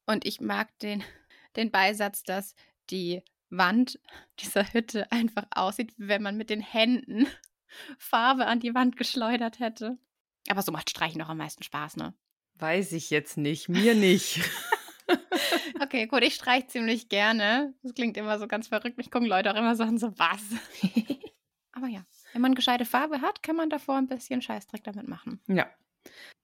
Und 0.06 0.26
ich 0.26 0.42
mag 0.42 0.78
den, 0.80 1.04
den 1.56 1.72
Beisatz, 1.72 2.24
dass 2.24 2.56
die 2.90 3.24
Wand 3.50 4.00
dieser 4.40 4.74
Hütte 4.74 5.12
einfach 5.12 5.46
aussieht, 5.52 5.94
wie 5.98 6.08
wenn 6.08 6.22
man 6.22 6.38
mit 6.38 6.50
den 6.50 6.62
Händen 6.62 7.28
Farbe 7.98 8.46
an 8.46 8.60
die 8.60 8.76
Wand 8.76 8.98
geschleudert 8.98 9.60
hätte. 9.60 9.98
Aber 10.50 10.62
so 10.62 10.72
macht 10.72 10.90
Streichen 10.90 11.22
auch 11.22 11.30
am 11.30 11.38
meisten 11.38 11.64
Spaß, 11.64 11.98
ne? 11.98 12.14
Weiß 12.58 12.92
ich 12.94 13.10
jetzt 13.10 13.38
nicht, 13.38 13.70
mir 13.70 13.96
nicht. 13.96 14.40
Okay, 15.82 16.08
gut, 16.08 16.24
ich 16.24 16.36
streiche 16.36 16.68
ziemlich 16.68 17.10
gerne. 17.10 17.74
Das 17.84 17.94
klingt 17.94 18.18
immer 18.18 18.40
so 18.40 18.48
ganz 18.48 18.68
verrückt. 18.68 18.98
Mich 18.98 19.12
gucken 19.12 19.28
Leute 19.28 19.52
auch 19.52 19.58
immer 19.58 19.76
so 19.76 19.84
an, 19.84 19.98
so 19.98 20.18
was. 20.18 20.42
Aber 21.74 21.88
ja, 21.88 22.06
wenn 22.36 22.42
man 22.42 22.54
gescheite 22.54 22.84
Farbe 22.84 23.22
hat, 23.22 23.42
kann 23.44 23.56
man 23.56 23.70
davor 23.70 23.96
ein 23.96 24.08
bisschen 24.08 24.42
Scheißdreck 24.42 24.84
damit 24.84 25.08
machen. 25.08 25.40
Ja. 25.48 25.68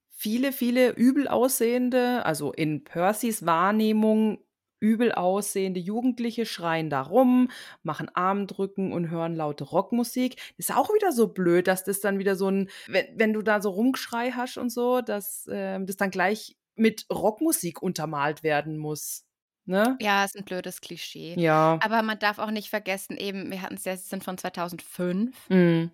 Viele, 0.08 0.52
viele 0.52 0.92
übel 0.92 1.28
aussehende, 1.28 2.24
also 2.24 2.50
in 2.50 2.82
Percys 2.82 3.44
Wahrnehmung 3.44 4.38
übel 4.80 5.12
aussehende 5.12 5.80
Jugendliche 5.80 6.46
schreien 6.46 6.88
da 6.88 7.02
rum, 7.02 7.50
machen 7.82 8.08
Armdrücken 8.14 8.92
und 8.92 9.10
hören 9.10 9.36
laute 9.36 9.64
Rockmusik. 9.64 10.40
Ist 10.56 10.74
auch 10.74 10.88
wieder 10.94 11.12
so 11.12 11.28
blöd, 11.28 11.66
dass 11.68 11.84
das 11.84 12.00
dann 12.00 12.18
wieder 12.18 12.36
so 12.36 12.50
ein, 12.50 12.70
wenn, 12.88 13.06
wenn 13.16 13.32
du 13.34 13.42
da 13.42 13.60
so 13.60 13.68
Rumgeschrei 13.68 14.30
hast 14.30 14.56
und 14.56 14.70
so, 14.70 15.02
dass 15.02 15.46
äh, 15.46 15.78
das 15.84 15.98
dann 15.98 16.10
gleich 16.10 16.56
mit 16.74 17.04
Rockmusik 17.12 17.82
untermalt 17.82 18.42
werden 18.42 18.78
muss. 18.78 19.26
Ne? 19.64 19.96
Ja, 20.00 20.24
ist 20.24 20.36
ein 20.36 20.44
blödes 20.44 20.80
Klischee. 20.80 21.34
Ja. 21.38 21.78
Aber 21.82 22.02
man 22.02 22.18
darf 22.18 22.38
auch 22.38 22.50
nicht 22.50 22.68
vergessen, 22.68 23.16
eben, 23.16 23.50
wir 23.50 23.62
hatten 23.62 23.74
es 23.74 23.84
ja, 23.84 23.96
sie 23.96 24.08
sind 24.08 24.24
von 24.24 24.36
2005. 24.36 25.50
Mm. 25.50 25.84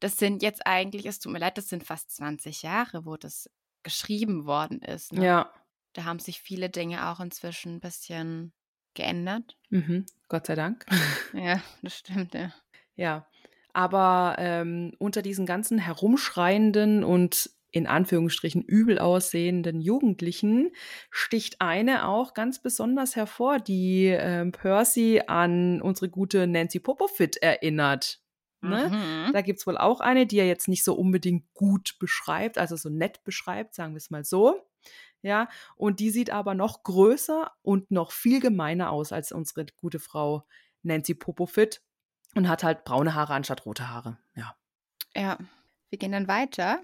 Das 0.00 0.16
sind 0.16 0.42
jetzt 0.42 0.66
eigentlich, 0.66 1.06
es 1.06 1.18
tut 1.18 1.32
mir 1.32 1.38
leid, 1.38 1.58
das 1.58 1.68
sind 1.68 1.84
fast 1.84 2.14
20 2.14 2.62
Jahre, 2.62 3.04
wo 3.04 3.16
das 3.16 3.50
geschrieben 3.82 4.46
worden 4.46 4.80
ist. 4.80 5.12
Ne? 5.12 5.24
Ja. 5.24 5.52
Da 5.92 6.04
haben 6.04 6.18
sich 6.18 6.40
viele 6.40 6.68
Dinge 6.68 7.08
auch 7.08 7.20
inzwischen 7.20 7.76
ein 7.76 7.80
bisschen 7.80 8.52
geändert. 8.94 9.56
Mhm. 9.70 10.06
Gott 10.28 10.46
sei 10.46 10.54
Dank. 10.54 10.86
Ja, 11.32 11.60
das 11.82 11.98
stimmt, 11.98 12.34
ja. 12.34 12.52
Ja, 12.94 13.26
aber 13.72 14.36
ähm, 14.38 14.94
unter 14.98 15.20
diesen 15.20 15.44
ganzen 15.44 15.78
herumschreienden 15.78 17.04
und 17.04 17.50
in 17.70 17.86
Anführungsstrichen 17.86 18.62
übel 18.62 18.98
aussehenden 18.98 19.80
Jugendlichen 19.80 20.70
sticht 21.10 21.60
eine 21.60 22.08
auch 22.08 22.34
ganz 22.34 22.62
besonders 22.62 23.16
hervor, 23.16 23.58
die 23.58 24.06
ähm, 24.06 24.52
Percy 24.52 25.22
an 25.26 25.82
unsere 25.82 26.08
gute 26.08 26.46
Nancy 26.46 26.80
Popofit 26.80 27.36
erinnert. 27.36 28.20
Ne? 28.62 28.90
Mhm. 28.90 29.32
Da 29.32 29.42
gibt 29.42 29.58
es 29.58 29.66
wohl 29.66 29.76
auch 29.76 30.00
eine, 30.00 30.26
die 30.26 30.38
er 30.38 30.46
jetzt 30.46 30.68
nicht 30.68 30.84
so 30.84 30.94
unbedingt 30.94 31.52
gut 31.54 31.96
beschreibt, 31.98 32.58
also 32.58 32.76
so 32.76 32.88
nett 32.88 33.22
beschreibt, 33.24 33.74
sagen 33.74 33.92
wir 33.92 33.98
es 33.98 34.10
mal 34.10 34.24
so. 34.24 34.66
Ja, 35.22 35.48
und 35.76 35.98
die 36.00 36.10
sieht 36.10 36.30
aber 36.30 36.54
noch 36.54 36.82
größer 36.82 37.50
und 37.62 37.90
noch 37.90 38.12
viel 38.12 38.40
gemeiner 38.40 38.90
aus 38.90 39.12
als 39.12 39.32
unsere 39.32 39.66
gute 39.80 39.98
Frau 39.98 40.46
Nancy 40.82 41.14
Popofit 41.14 41.82
und 42.34 42.48
hat 42.48 42.62
halt 42.62 42.84
braune 42.84 43.14
Haare 43.14 43.34
anstatt 43.34 43.66
rote 43.66 43.88
Haare. 43.88 44.18
Ja. 44.34 44.54
Ja, 45.14 45.38
wir 45.88 45.98
gehen 45.98 46.12
dann 46.12 46.28
weiter 46.28 46.80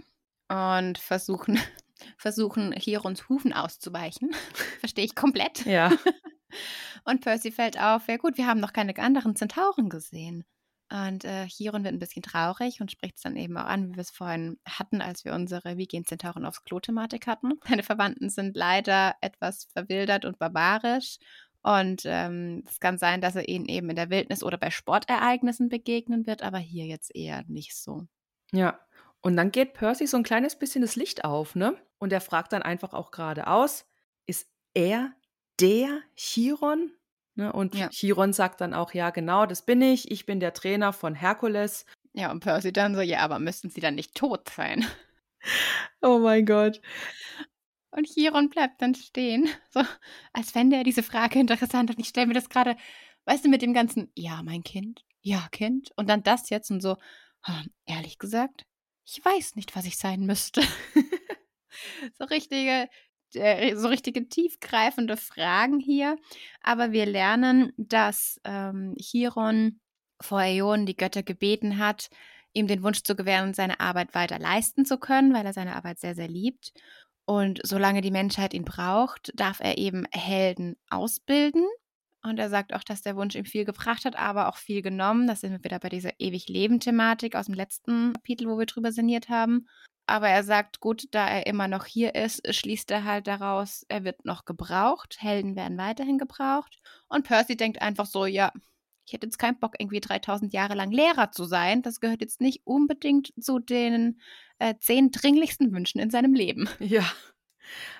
und 0.52 0.98
versuchen, 0.98 1.58
versuchen 2.18 2.72
Chirons 2.72 3.28
Hufen 3.28 3.52
auszuweichen. 3.52 4.32
Verstehe 4.80 5.04
ich 5.04 5.14
komplett. 5.14 5.64
Ja. 5.64 5.92
Und 7.04 7.22
Percy 7.22 7.50
fällt 7.50 7.80
auf, 7.80 8.06
ja 8.08 8.16
gut, 8.18 8.36
wir 8.36 8.46
haben 8.46 8.60
noch 8.60 8.72
keine 8.72 8.96
anderen 8.98 9.34
Zentauren 9.34 9.88
gesehen. 9.88 10.44
Und 10.90 11.24
äh, 11.24 11.46
Chiron 11.46 11.84
wird 11.84 11.94
ein 11.94 11.98
bisschen 11.98 12.22
traurig 12.22 12.82
und 12.82 12.92
spricht 12.92 13.16
es 13.16 13.22
dann 13.22 13.34
eben 13.34 13.56
auch 13.56 13.64
an, 13.64 13.88
wie 13.88 13.94
wir 13.96 14.02
es 14.02 14.10
vorhin 14.10 14.58
hatten, 14.68 15.00
als 15.00 15.24
wir 15.24 15.32
unsere 15.32 15.78
Wie 15.78 15.86
gehen 15.86 16.04
Zentauren 16.04 16.44
aufs 16.44 16.62
Klo-Thematik 16.64 17.26
hatten. 17.26 17.54
Seine 17.66 17.82
Verwandten 17.82 18.28
sind 18.28 18.54
leider 18.56 19.14
etwas 19.22 19.68
verwildert 19.72 20.26
und 20.26 20.38
barbarisch. 20.38 21.16
Und 21.62 22.02
ähm, 22.04 22.64
es 22.68 22.78
kann 22.78 22.98
sein, 22.98 23.22
dass 23.22 23.36
er 23.36 23.48
ihnen 23.48 23.66
eben 23.66 23.88
in 23.88 23.96
der 23.96 24.10
Wildnis 24.10 24.42
oder 24.42 24.58
bei 24.58 24.70
Sportereignissen 24.70 25.70
begegnen 25.70 26.26
wird, 26.26 26.42
aber 26.42 26.58
hier 26.58 26.84
jetzt 26.84 27.14
eher 27.14 27.42
nicht 27.46 27.74
so. 27.74 28.06
Ja. 28.52 28.78
Und 29.22 29.36
dann 29.36 29.52
geht 29.52 29.74
Percy 29.74 30.06
so 30.06 30.16
ein 30.16 30.24
kleines 30.24 30.56
bisschen 30.56 30.82
das 30.82 30.96
Licht 30.96 31.24
auf, 31.24 31.54
ne? 31.54 31.76
Und 31.98 32.12
er 32.12 32.20
fragt 32.20 32.52
dann 32.52 32.62
einfach 32.62 32.92
auch 32.92 33.12
geradeaus, 33.12 33.86
ist 34.26 34.48
er 34.74 35.12
der 35.60 36.00
Chiron? 36.16 36.90
Ne? 37.36 37.52
Und 37.52 37.74
Ja. 37.74 37.88
Chiron 37.88 38.32
sagt 38.32 38.60
dann 38.60 38.74
auch, 38.74 38.92
ja, 38.94 39.10
genau, 39.10 39.46
das 39.46 39.64
bin 39.64 39.80
ich. 39.80 40.10
Ich 40.10 40.26
bin 40.26 40.40
der 40.40 40.52
Trainer 40.52 40.92
von 40.92 41.14
Herkules. 41.14 41.86
Ja, 42.12 42.30
und 42.30 42.40
Percy 42.40 42.72
dann 42.72 42.94
so, 42.94 43.00
ja, 43.00 43.20
aber 43.20 43.38
müssten 43.38 43.70
sie 43.70 43.80
dann 43.80 43.94
nicht 43.94 44.14
tot 44.14 44.48
sein? 44.50 44.84
Oh 46.02 46.20
mein 46.20 46.46
Gott. 46.46 46.80
Und 47.90 48.06
Chiron 48.06 48.48
bleibt 48.48 48.80
dann 48.80 48.94
stehen, 48.94 49.48
so 49.70 49.82
als 50.32 50.52
fände 50.52 50.76
er 50.76 50.84
diese 50.84 51.02
Frage 51.02 51.40
interessant. 51.40 51.90
Und 51.90 51.98
ich 51.98 52.08
stelle 52.08 52.28
mir 52.28 52.34
das 52.34 52.48
gerade, 52.48 52.76
weißt 53.24 53.44
du, 53.44 53.48
mit 53.48 53.60
dem 53.60 53.74
ganzen, 53.74 54.10
ja, 54.14 54.40
mein 54.44 54.62
Kind, 54.62 55.04
ja, 55.20 55.48
Kind. 55.50 55.90
Und 55.96 56.08
dann 56.08 56.22
das 56.22 56.48
jetzt 56.50 56.70
und 56.70 56.80
so, 56.80 56.96
ehrlich 57.86 58.18
gesagt, 58.18 58.66
ich 59.04 59.24
weiß 59.24 59.56
nicht, 59.56 59.74
was 59.76 59.84
ich 59.84 59.96
sein 59.96 60.26
müsste. 60.26 60.62
so 62.18 62.24
richtige, 62.24 62.88
äh, 63.34 63.76
so 63.76 63.88
richtige 63.88 64.28
tiefgreifende 64.28 65.16
Fragen 65.16 65.80
hier. 65.80 66.16
Aber 66.62 66.92
wir 66.92 67.06
lernen, 67.06 67.72
dass 67.76 68.40
ähm, 68.44 68.94
Chiron 68.98 69.80
vor 70.20 70.42
Äonen 70.42 70.86
die 70.86 70.96
Götter 70.96 71.22
gebeten 71.22 71.78
hat, 71.78 72.08
ihm 72.52 72.66
den 72.66 72.82
Wunsch 72.82 73.02
zu 73.02 73.16
gewähren, 73.16 73.54
seine 73.54 73.80
Arbeit 73.80 74.14
weiter 74.14 74.38
leisten 74.38 74.84
zu 74.84 74.98
können, 74.98 75.34
weil 75.34 75.46
er 75.46 75.52
seine 75.52 75.74
Arbeit 75.74 75.98
sehr, 75.98 76.14
sehr 76.14 76.28
liebt. 76.28 76.72
Und 77.24 77.60
solange 77.62 78.00
die 78.00 78.10
Menschheit 78.10 78.52
ihn 78.52 78.64
braucht, 78.64 79.32
darf 79.34 79.60
er 79.60 79.78
eben 79.78 80.06
Helden 80.12 80.76
ausbilden. 80.90 81.64
Und 82.22 82.38
er 82.38 82.48
sagt 82.48 82.72
auch, 82.72 82.84
dass 82.84 83.02
der 83.02 83.16
Wunsch 83.16 83.34
ihm 83.34 83.44
viel 83.44 83.64
gebracht 83.64 84.04
hat, 84.04 84.16
aber 84.16 84.48
auch 84.48 84.56
viel 84.56 84.80
genommen. 84.80 85.26
Das 85.26 85.40
sind 85.40 85.52
wir 85.52 85.64
wieder 85.64 85.80
bei 85.80 85.88
dieser 85.88 86.12
ewig 86.18 86.48
Leben-Thematik 86.48 87.34
aus 87.34 87.46
dem 87.46 87.54
letzten 87.54 88.12
Kapitel, 88.12 88.48
wo 88.48 88.58
wir 88.58 88.66
drüber 88.66 88.92
sinniert 88.92 89.28
haben. 89.28 89.66
Aber 90.06 90.28
er 90.28 90.44
sagt, 90.44 90.80
gut, 90.80 91.06
da 91.12 91.28
er 91.28 91.46
immer 91.46 91.68
noch 91.68 91.84
hier 91.84 92.14
ist, 92.14 92.42
schließt 92.54 92.90
er 92.90 93.04
halt 93.04 93.26
daraus, 93.26 93.84
er 93.88 94.04
wird 94.04 94.24
noch 94.24 94.44
gebraucht. 94.44 95.16
Helden 95.20 95.56
werden 95.56 95.78
weiterhin 95.78 96.18
gebraucht. 96.18 96.80
Und 97.08 97.26
Percy 97.26 97.56
denkt 97.56 97.80
einfach 97.80 98.06
so, 98.06 98.26
ja, 98.26 98.52
ich 99.06 99.12
hätte 99.12 99.26
jetzt 99.26 99.38
keinen 99.38 99.58
Bock, 99.58 99.74
irgendwie 99.78 100.00
3000 100.00 100.52
Jahre 100.52 100.74
lang 100.74 100.90
Lehrer 100.90 101.32
zu 101.32 101.44
sein. 101.44 101.82
Das 101.82 102.00
gehört 102.00 102.20
jetzt 102.20 102.40
nicht 102.40 102.62
unbedingt 102.64 103.32
zu 103.40 103.58
den 103.58 104.20
äh, 104.58 104.74
zehn 104.78 105.10
dringlichsten 105.10 105.72
Wünschen 105.72 106.00
in 106.00 106.10
seinem 106.10 106.34
Leben. 106.34 106.68
Ja. 106.78 107.04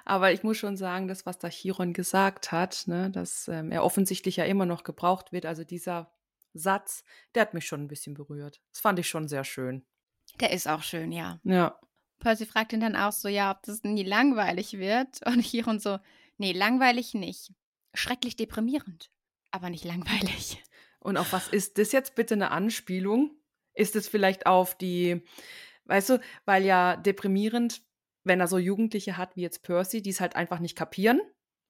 Aber 0.05 0.33
ich 0.33 0.43
muss 0.43 0.57
schon 0.57 0.77
sagen, 0.77 1.09
das, 1.09 1.27
was 1.27 1.39
da 1.39 1.49
Chiron 1.49 1.93
gesagt 1.93 2.53
hat, 2.53 2.85
ne, 2.87 3.11
dass 3.11 3.49
ähm, 3.49 3.71
er 3.71 3.85
offensichtlich 3.85 4.37
ja 4.37 4.45
immer 4.45 4.67
noch 4.67 4.85
gebraucht 4.85 5.33
wird, 5.33 5.47
also 5.47 5.65
dieser 5.65 6.13
Satz, 6.55 7.05
der 7.35 7.43
hat 7.43 7.55
mich 7.55 7.67
schon 7.67 7.83
ein 7.83 7.89
bisschen 7.89 8.15
berührt. 8.15 8.61
Das 8.73 8.81
fand 8.81 8.99
ich 8.99 9.09
schon 9.09 9.29
sehr 9.29 9.45
schön. 9.45 9.85
Der 10.41 10.51
ist 10.53 10.69
auch 10.69 10.83
schön, 10.83 11.13
ja. 11.13 11.41
Ja. 11.45 11.79
Percy 12.19 12.47
fragt 12.47 12.73
ihn 12.73 12.81
dann 12.81 12.97
auch 12.97 13.13
so, 13.13 13.29
ja, 13.29 13.51
ob 13.51 13.63
das 13.65 13.83
nie 13.83 14.05
langweilig 14.05 14.79
wird. 14.79 15.27
Und 15.27 15.43
Chiron 15.43 15.81
so, 15.81 15.99
nee, 16.39 16.53
langweilig 16.53 17.15
nicht. 17.15 17.53
Schrecklich 17.95 18.37
deprimierend, 18.37 19.11
aber 19.51 19.71
nicht 19.71 19.85
langweilig. 19.85 20.63
Und 21.01 21.17
auf 21.17 21.33
was 21.33 21.49
ist 21.49 21.79
das 21.79 21.93
jetzt 21.93 22.15
bitte 22.15 22.35
eine 22.35 22.53
Anspielung? 22.53 23.37
Ist 23.75 23.97
es 23.97 24.09
vielleicht 24.09 24.47
auf 24.47 24.77
die, 24.77 25.23
weißt 25.87 26.11
du, 26.11 26.21
weil 26.45 26.65
ja 26.65 26.97
deprimierend, 26.97 27.83
wenn 28.25 28.41
er 28.41 28.47
so 28.49 28.59
Jugendliche 28.59 29.17
hat 29.17 29.37
wie 29.37 29.43
jetzt 29.43 29.63
Percy, 29.63 30.03
die 30.03 30.11
es 30.11 30.21
halt 30.21 30.37
einfach 30.37 30.59
nicht 30.61 30.77
kapieren. 30.77 31.21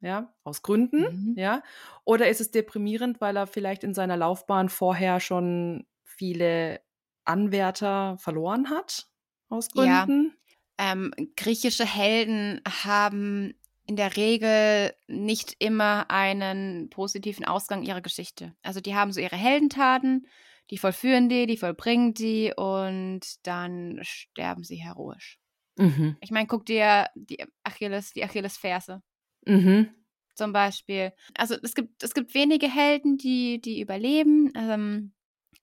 ja, 0.04 0.34
aus 0.42 0.62
Gründen, 0.62 1.02
Mhm. 1.02 1.34
ja? 1.38 1.62
Oder 2.04 2.28
ist 2.28 2.40
es 2.40 2.50
deprimierend, 2.50 3.20
weil 3.20 3.36
er 3.36 3.46
vielleicht 3.46 3.84
in 3.84 3.94
seiner 3.94 4.16
Laufbahn 4.16 4.68
vorher 4.68 5.20
schon 5.20 5.86
viele 6.04 6.80
Anwärter 7.24 8.16
verloren 8.18 8.68
hat, 8.68 9.06
aus 9.48 9.68
Ja. 9.76 10.04
Gründen? 10.06 10.36
Ähm, 10.78 11.12
griechische 11.36 11.84
Helden 11.86 12.60
haben 12.68 13.54
in 13.86 13.94
der 13.94 14.16
Regel 14.16 14.92
nicht 15.06 15.54
immer 15.60 16.10
einen 16.10 16.90
positiven 16.90 17.44
Ausgang 17.44 17.82
ihrer 17.84 18.00
Geschichte. 18.00 18.54
Also 18.62 18.80
die 18.80 18.96
haben 18.96 19.12
so 19.12 19.20
ihre 19.20 19.36
Heldentaten, 19.36 20.26
die 20.70 20.78
vollführen 20.78 21.28
die, 21.28 21.46
die 21.46 21.56
vollbringen 21.58 22.12
die 22.14 22.52
und 22.56 23.20
dann 23.46 24.00
sterben 24.02 24.64
sie 24.64 24.76
heroisch. 24.82 25.38
Mhm. 25.76 26.16
Ich 26.20 26.30
meine, 26.30 26.46
guck 26.46 26.66
dir 26.66 27.08
die 27.14 27.44
Achilles, 27.62 28.12
die 28.12 28.24
Achillesferse 28.24 29.02
Mhm. 29.46 29.88
zum 30.34 30.52
Beispiel. 30.52 31.12
Also 31.36 31.56
es 31.62 31.74
gibt, 31.74 32.02
es 32.02 32.14
gibt 32.14 32.34
wenige 32.34 32.68
Helden, 32.68 33.18
die, 33.18 33.60
die 33.60 33.80
überleben. 33.80 34.52
Ähm, 34.54 35.12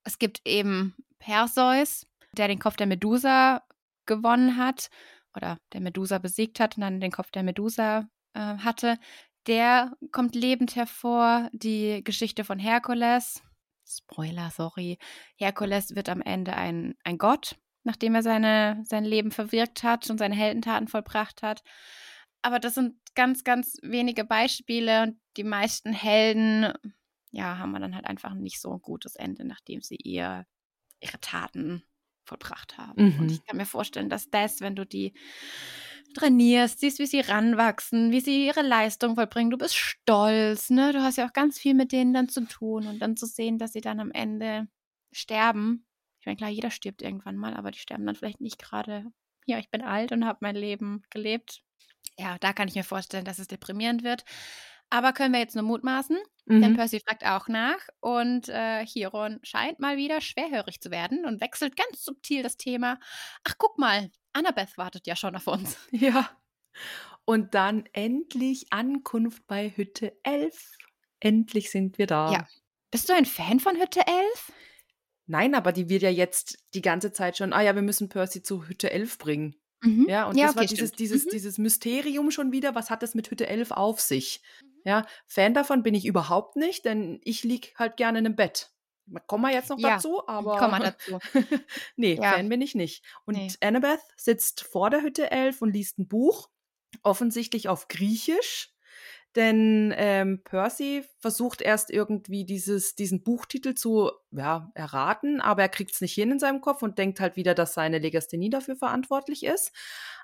es 0.04 0.20
gibt 0.20 0.42
eben 0.46 0.96
Perseus, 1.20 2.08
der 2.34 2.48
den 2.48 2.60
Kopf 2.60 2.76
der 2.76 2.88
Medusa 2.88 3.64
gewonnen 4.06 4.58
hat 4.58 4.90
oder 5.36 5.60
der 5.74 5.82
Medusa 5.82 6.18
besiegt 6.18 6.60
hat 6.60 6.78
und 6.78 6.82
dann 6.82 7.00
den 7.00 7.12
Kopf 7.12 7.32
der 7.32 7.44
Medusa 7.44 8.10
äh, 8.34 8.40
hatte. 8.40 8.98
Der 9.48 9.94
kommt 10.12 10.36
lebend 10.36 10.76
hervor. 10.76 11.50
Die 11.54 12.04
Geschichte 12.04 12.44
von 12.44 12.60
Herkules. 12.60 13.42
Spoiler, 13.88 14.52
sorry. 14.52 14.98
Herkules 15.38 15.96
wird 15.96 16.10
am 16.10 16.22
Ende 16.22 16.56
ein, 16.56 16.96
ein 17.04 17.18
Gott, 17.18 17.56
nachdem 17.84 18.16
er 18.16 18.24
seine, 18.24 18.84
sein 18.86 19.06
Leben 19.06 19.32
verwirkt 19.32 19.84
hat 19.84 20.10
und 20.10 20.18
seine 20.18 20.36
Heldentaten 20.36 20.88
vollbracht 20.88 21.42
hat. 21.42 21.64
Aber 22.42 22.60
das 22.60 22.76
sind 22.76 22.96
ganz, 23.16 23.44
ganz 23.44 23.78
wenige 23.82 24.24
Beispiele 24.24 25.04
und 25.04 25.20
die 25.38 25.44
meisten 25.44 25.94
Helden, 25.94 26.74
ja, 27.32 27.58
haben 27.58 27.74
dann 27.74 27.96
halt 27.96 28.06
einfach 28.06 28.34
nicht 28.34 28.62
so 28.62 28.72
ein 28.72 28.82
gutes 28.82 29.16
Ende, 29.16 29.46
nachdem 29.46 29.82
sie 29.82 29.98
ihr, 29.98 30.46
ihre 31.02 31.20
Taten 31.20 31.84
vollbracht 32.26 32.78
haben. 32.78 33.14
Mhm. 33.14 33.20
Und 33.20 33.32
ich 33.32 33.44
kann 33.46 33.58
mir 33.58 33.66
vorstellen, 33.66 34.10
dass 34.10 34.30
das, 34.30 34.62
wenn 34.62 34.76
du 34.76 34.86
die 34.86 35.14
trainierst, 36.16 36.80
siehst, 36.80 37.00
wie 37.00 37.06
sie 37.06 37.20
ranwachsen, 37.20 38.12
wie 38.12 38.20
sie 38.20 38.48
ihre 38.48 38.62
Leistung 38.62 39.16
vollbringen, 39.16 39.52
du 39.52 39.58
bist 39.58 39.76
stolz, 39.76 40.70
ne? 40.70 40.92
Du 40.94 41.02
hast 41.04 41.18
ja 41.18 41.28
auch 41.28 41.34
ganz 41.34 41.60
viel 41.60 41.74
mit 41.74 41.92
denen 41.92 42.14
dann 42.14 42.30
zu 42.30 42.46
tun 42.46 42.88
und 42.88 43.00
dann 43.00 43.16
zu 43.16 43.26
sehen, 43.26 43.58
dass 43.58 43.74
sie 43.74 43.82
dann 43.82 44.00
am 44.00 44.12
Ende 44.12 44.68
sterben. 45.12 45.86
Ich 46.20 46.26
meine, 46.26 46.38
klar, 46.38 46.50
jeder 46.50 46.72
stirbt 46.72 47.02
irgendwann 47.02 47.38
mal, 47.38 47.54
aber 47.56 47.72
die 47.72 47.80
sterben 47.80 48.06
dann 48.06 48.16
vielleicht 48.16 48.42
nicht 48.42 48.60
gerade, 48.60 49.06
ja, 49.46 49.58
ich 49.60 49.70
bin 49.70 49.82
alt 49.82 50.12
und 50.12 50.26
habe 50.26 50.40
mein 50.42 50.56
Leben 50.56 51.04
gelebt. 51.10 51.62
Ja, 52.18 52.38
da 52.40 52.54
kann 52.54 52.68
ich 52.68 52.76
mir 52.76 52.84
vorstellen, 52.84 53.26
dass 53.26 53.40
es 53.40 53.48
deprimierend 53.48 54.04
wird. 54.04 54.26
Aber 54.90 55.14
können 55.14 55.34
wir 55.34 55.40
jetzt 55.40 55.56
nur 55.56 55.64
mutmaßen? 55.64 56.18
Denn 56.48 56.72
Mhm. 56.72 56.76
Percy 56.76 57.00
fragt 57.00 57.24
auch 57.26 57.48
nach 57.48 57.80
und 58.00 58.50
äh, 58.50 58.84
Chiron 58.86 59.40
scheint 59.44 59.80
mal 59.80 59.98
wieder 59.98 60.20
schwerhörig 60.20 60.82
zu 60.82 60.90
werden 60.90 61.26
und 61.26 61.42
wechselt 61.42 61.76
ganz 61.78 62.04
subtil 62.04 62.42
das 62.42 62.58
Thema. 62.58 63.00
Ach, 63.44 63.54
guck 63.60 63.78
mal, 63.78 64.10
Annabeth 64.34 64.78
wartet 64.78 65.06
ja 65.08 65.16
schon 65.16 65.36
auf 65.36 65.48
uns. 65.48 65.78
Ja. 65.92 66.30
Und 67.26 67.54
dann 67.54 67.86
endlich 67.94 68.74
Ankunft 68.74 69.46
bei 69.46 69.70
Hütte 69.76 70.18
11. 70.24 70.78
Endlich 71.20 71.70
sind 71.70 71.98
wir 72.00 72.08
da. 72.08 72.32
Ja. 72.32 72.48
Bist 72.90 73.10
du 73.10 73.14
ein 73.14 73.26
Fan 73.26 73.60
von 73.60 73.76
Hütte 73.78 74.02
11? 74.08 74.52
Nein, 75.30 75.54
aber 75.54 75.72
die 75.72 75.90
wird 75.90 76.02
ja 76.02 76.10
jetzt 76.10 76.58
die 76.74 76.82
ganze 76.82 77.12
Zeit 77.14 77.38
schon, 77.38 77.54
ah 77.54 77.62
ja, 77.62 77.76
wir 77.76 77.84
müssen 77.84 78.10
Percy 78.10 78.42
zu 78.42 78.68
Hütte 78.68 78.90
11 78.92 79.20
bringen. 79.20 79.56
Mhm. 79.82 80.08
Ja, 80.10 80.26
und 80.28 80.36
ja, 80.36 80.48
das 80.48 80.56
war 80.56 80.64
okay, 80.64 80.74
dieses, 80.74 80.88
stimmt. 80.90 81.00
dieses, 81.00 81.26
Mhm. 81.26 81.30
dieses 81.30 81.58
Mysterium 81.60 82.32
schon 82.32 82.52
wieder, 82.52 82.74
was 82.74 82.90
hat 82.90 83.04
es 83.04 83.14
mit 83.14 83.30
Hütte 83.30 83.48
11 83.48 83.72
auf 83.72 84.02
sich? 84.02 84.42
Ja, 84.86 85.06
Fan 85.28 85.54
davon 85.54 85.84
bin 85.84 85.94
ich 85.94 86.06
überhaupt 86.06 86.56
nicht, 86.56 86.84
denn 86.86 87.22
ich 87.24 87.44
lieg 87.44 87.74
halt 87.78 87.96
gerne 87.96 88.20
in 88.20 88.26
einem 88.26 88.36
Bett. 88.36 88.72
Kommen 89.28 89.44
wir 89.44 89.52
jetzt 89.54 89.70
noch 89.70 89.80
Ja, 89.80 89.96
dazu, 89.96 90.28
aber 90.28 90.58
Komm 90.58 90.72
mal 90.72 90.80
dazu. 90.80 91.20
nee, 91.96 92.16
Ja. 92.16 92.34
Fan 92.34 92.50
bin 92.50 92.62
ich 92.62 92.74
nicht. 92.76 93.04
Und 93.26 93.36
Nee. 93.38 93.52
Annabeth 93.62 94.00
sitzt 94.18 94.62
vor 94.64 94.90
der 94.90 95.02
Hütte 95.04 95.30
11 95.32 95.62
und 95.62 95.74
liest 95.74 96.00
ein 96.00 96.08
Buch, 96.08 96.50
offensichtlich 97.04 97.70
auf 97.70 97.88
Griechisch. 97.88 98.72
Denn 99.40 99.94
ähm, 99.96 100.44
Percy 100.44 101.06
versucht 101.22 101.62
erst 101.62 101.92
irgendwie 101.92 102.44
dieses, 102.44 102.96
diesen 102.96 103.24
Buchtitel 103.24 103.74
zu 103.74 104.12
ja, 104.32 104.70
erraten, 104.76 105.40
aber 105.40 105.62
er 105.62 105.70
kriegt 105.70 105.94
es 105.94 106.02
nicht 106.02 106.14
hin 106.14 106.32
in 106.32 106.40
seinem 106.40 106.60
Kopf 106.60 106.84
und 106.84 106.98
denkt 106.98 107.22
halt 107.22 107.38
wieder, 107.38 107.56
dass 107.56 107.74
seine 107.74 108.00
Legasthenie 108.00 108.50
dafür 108.50 108.76
verantwortlich 108.76 109.46
ist. 109.46 109.72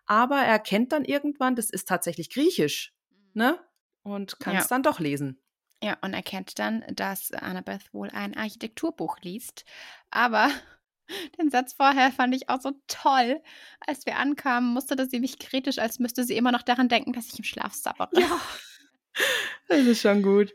Aber 0.05 0.36
er 0.36 0.47
erkennt 0.51 0.91
dann 0.91 1.05
irgendwann, 1.05 1.55
das 1.55 1.70
ist 1.70 1.88
tatsächlich 1.88 2.30
Griechisch, 2.30 2.93
ne? 3.34 3.57
Und 4.03 4.38
kann 4.41 4.55
Ja. 4.55 4.59
es 4.59 4.68
dann 4.68 4.84
doch 4.84 4.99
lesen. 4.99 5.39
Ja, 5.82 5.97
und 6.01 6.13
erkennt 6.13 6.59
dann, 6.59 6.84
dass 6.93 7.32
Annabeth 7.32 7.93
wohl 7.93 8.09
ein 8.09 8.36
Architekturbuch 8.36 9.20
liest. 9.22 9.63
Aber 10.11 10.49
den 11.39 11.49
Satz 11.51 11.72
vorher 11.72 12.11
fand 12.11 12.36
ich 12.36 12.49
auch 12.49 12.59
so 12.59 12.74
toll. 12.88 13.41
Als 13.80 14.05
wir 14.05 14.18
ankamen, 14.18 14.74
musterte 14.74 15.07
sie 15.09 15.22
mich 15.22 15.39
kritisch, 15.39 15.80
als 15.80 15.99
müsste 15.99 16.26
sie 16.26 16.36
immer 16.36 16.51
noch 16.51 16.63
daran 16.63 16.89
denken, 16.89 17.13
dass 17.13 17.28
ich 17.28 17.39
im 17.39 17.45
Schlaf 17.45 17.74
sabbere. 17.74 18.09
Ja. 18.20 18.41
Das 19.68 19.86
ist 19.86 20.01
schon 20.01 20.22
gut. 20.22 20.53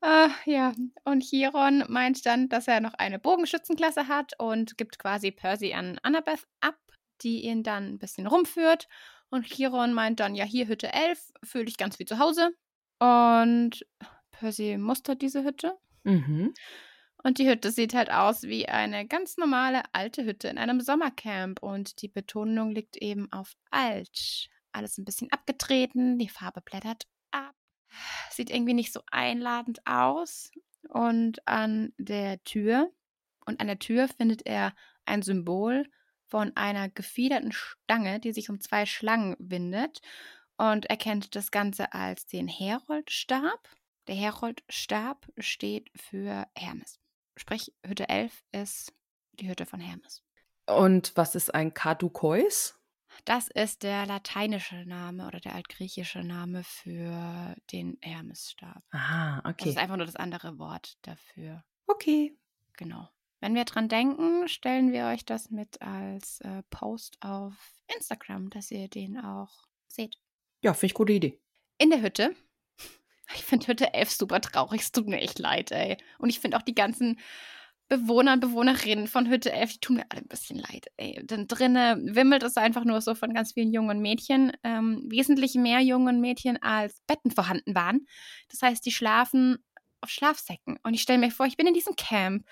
Ah, 0.00 0.30
ja, 0.46 0.74
und 1.04 1.22
Chiron 1.22 1.84
meint 1.88 2.26
dann, 2.26 2.48
dass 2.48 2.66
er 2.66 2.80
noch 2.80 2.94
eine 2.94 3.20
Bogenschützenklasse 3.20 4.08
hat 4.08 4.32
und 4.38 4.76
gibt 4.76 4.98
quasi 4.98 5.30
Percy 5.30 5.74
an 5.74 6.00
Annabeth 6.02 6.44
ab, 6.60 6.76
die 7.22 7.44
ihn 7.44 7.62
dann 7.62 7.94
ein 7.94 7.98
bisschen 7.98 8.26
rumführt. 8.26 8.88
Und 9.30 9.46
Chiron 9.46 9.92
meint 9.92 10.18
dann, 10.18 10.34
ja, 10.34 10.44
hier 10.44 10.66
Hütte 10.66 10.92
11, 10.92 11.32
fühle 11.44 11.66
ich 11.68 11.76
ganz 11.76 12.00
wie 12.00 12.04
zu 12.04 12.18
Hause. 12.18 12.50
Und 12.98 13.86
Percy 14.32 14.76
mustert 14.76 15.22
diese 15.22 15.44
Hütte. 15.44 15.78
Mhm. 16.02 16.52
Und 17.22 17.38
die 17.38 17.48
Hütte 17.48 17.70
sieht 17.70 17.94
halt 17.94 18.10
aus 18.10 18.42
wie 18.42 18.68
eine 18.68 19.06
ganz 19.06 19.36
normale 19.36 19.82
alte 19.92 20.24
Hütte 20.24 20.48
in 20.48 20.58
einem 20.58 20.80
Sommercamp. 20.80 21.62
Und 21.62 22.02
die 22.02 22.08
Betonung 22.08 22.72
liegt 22.72 22.96
eben 22.96 23.30
auf 23.32 23.52
alt. 23.70 24.48
Alles 24.72 24.98
ein 24.98 25.04
bisschen 25.04 25.30
abgetreten, 25.30 26.18
die 26.18 26.28
Farbe 26.28 26.60
blättert 26.60 27.04
ab. 27.30 27.54
Sieht 28.30 28.50
irgendwie 28.50 28.74
nicht 28.74 28.92
so 28.92 29.00
einladend 29.10 29.86
aus. 29.86 30.50
Und 30.88 31.46
an 31.46 31.92
der 31.98 32.42
Tür, 32.44 32.90
und 33.46 33.60
an 33.60 33.66
der 33.66 33.78
Tür 33.78 34.08
findet 34.08 34.46
er 34.46 34.74
ein 35.04 35.22
Symbol 35.22 35.88
von 36.26 36.52
einer 36.56 36.88
gefiederten 36.88 37.52
Stange, 37.52 38.20
die 38.20 38.32
sich 38.32 38.50
um 38.50 38.60
zwei 38.60 38.86
Schlangen 38.86 39.36
windet. 39.38 40.00
Und 40.56 40.86
erkennt 40.86 41.34
das 41.34 41.50
Ganze 41.50 41.92
als 41.92 42.26
den 42.26 42.46
Heroldstab. 42.46 43.68
Der 44.06 44.14
Heroldstab 44.14 45.26
steht 45.38 45.90
für 45.96 46.46
Hermes. 46.56 47.00
Sprich, 47.36 47.72
Hütte 47.84 48.08
11 48.08 48.44
ist 48.52 48.92
die 49.32 49.48
Hütte 49.48 49.66
von 49.66 49.80
Hermes. 49.80 50.22
Und 50.66 51.12
was 51.16 51.34
ist 51.34 51.54
ein 51.54 51.74
Kadukois? 51.74 52.74
Das 53.24 53.48
ist 53.48 53.82
der 53.82 54.06
lateinische 54.06 54.84
Name 54.86 55.26
oder 55.26 55.38
der 55.40 55.54
altgriechische 55.54 56.20
Name 56.24 56.64
für 56.64 57.54
den 57.72 57.98
Hermesstab. 58.00 58.82
Ah, 58.90 59.40
Das 59.42 59.52
okay. 59.52 59.68
ist 59.70 59.78
einfach 59.78 59.96
nur 59.96 60.06
das 60.06 60.16
andere 60.16 60.58
Wort 60.58 60.96
dafür. 61.02 61.64
Okay. 61.86 62.36
Genau. 62.76 63.08
Wenn 63.40 63.54
wir 63.54 63.64
dran 63.64 63.88
denken, 63.88 64.48
stellen 64.48 64.92
wir 64.92 65.06
euch 65.06 65.24
das 65.24 65.50
mit 65.50 65.82
als 65.82 66.40
äh, 66.40 66.62
Post 66.70 67.18
auf 67.20 67.54
Instagram, 67.94 68.50
dass 68.50 68.70
ihr 68.70 68.88
den 68.88 69.18
auch 69.18 69.50
seht. 69.88 70.16
Ja, 70.62 70.74
finde 70.74 70.86
ich 70.86 70.94
gute 70.94 71.12
Idee. 71.12 71.40
In 71.78 71.90
der 71.90 72.02
Hütte. 72.02 72.34
Ich 73.34 73.44
finde 73.44 73.66
Hütte 73.66 73.94
11 73.94 74.10
super 74.10 74.40
traurig. 74.40 74.82
Es 74.82 74.92
tut 74.92 75.06
mir 75.08 75.20
echt 75.20 75.38
leid, 75.38 75.70
ey. 75.72 75.96
Und 76.18 76.28
ich 76.30 76.38
finde 76.38 76.56
auch 76.56 76.62
die 76.62 76.74
ganzen 76.74 77.18
Bewohner 77.92 78.32
und 78.32 78.40
Bewohnerinnen 78.40 79.06
von 79.06 79.28
Hütte 79.28 79.52
11, 79.52 79.74
die 79.74 79.80
tun 79.80 79.96
mir 79.96 80.06
alle 80.08 80.22
ein 80.22 80.28
bisschen 80.28 80.58
leid, 80.58 80.86
ey. 80.96 81.20
Denn 81.26 81.46
drinnen 81.46 82.14
wimmelt 82.14 82.42
es 82.42 82.56
einfach 82.56 82.86
nur 82.86 83.02
so 83.02 83.14
von 83.14 83.34
ganz 83.34 83.52
vielen 83.52 83.70
jungen 83.70 84.00
Mädchen. 84.00 84.52
Ähm, 84.62 85.04
wesentlich 85.10 85.56
mehr 85.56 85.80
jungen 85.80 86.20
Mädchen 86.20 86.56
als 86.62 87.02
Betten 87.06 87.30
vorhanden 87.30 87.74
waren. 87.74 88.06
Das 88.48 88.62
heißt, 88.62 88.86
die 88.86 88.92
schlafen 88.92 89.58
auf 90.00 90.08
Schlafsäcken. 90.08 90.78
Und 90.82 90.94
ich 90.94 91.02
stelle 91.02 91.18
mir 91.18 91.30
vor, 91.30 91.44
ich 91.44 91.58
bin 91.58 91.66
in 91.66 91.74
diesem 91.74 91.94
Camp 91.96 92.46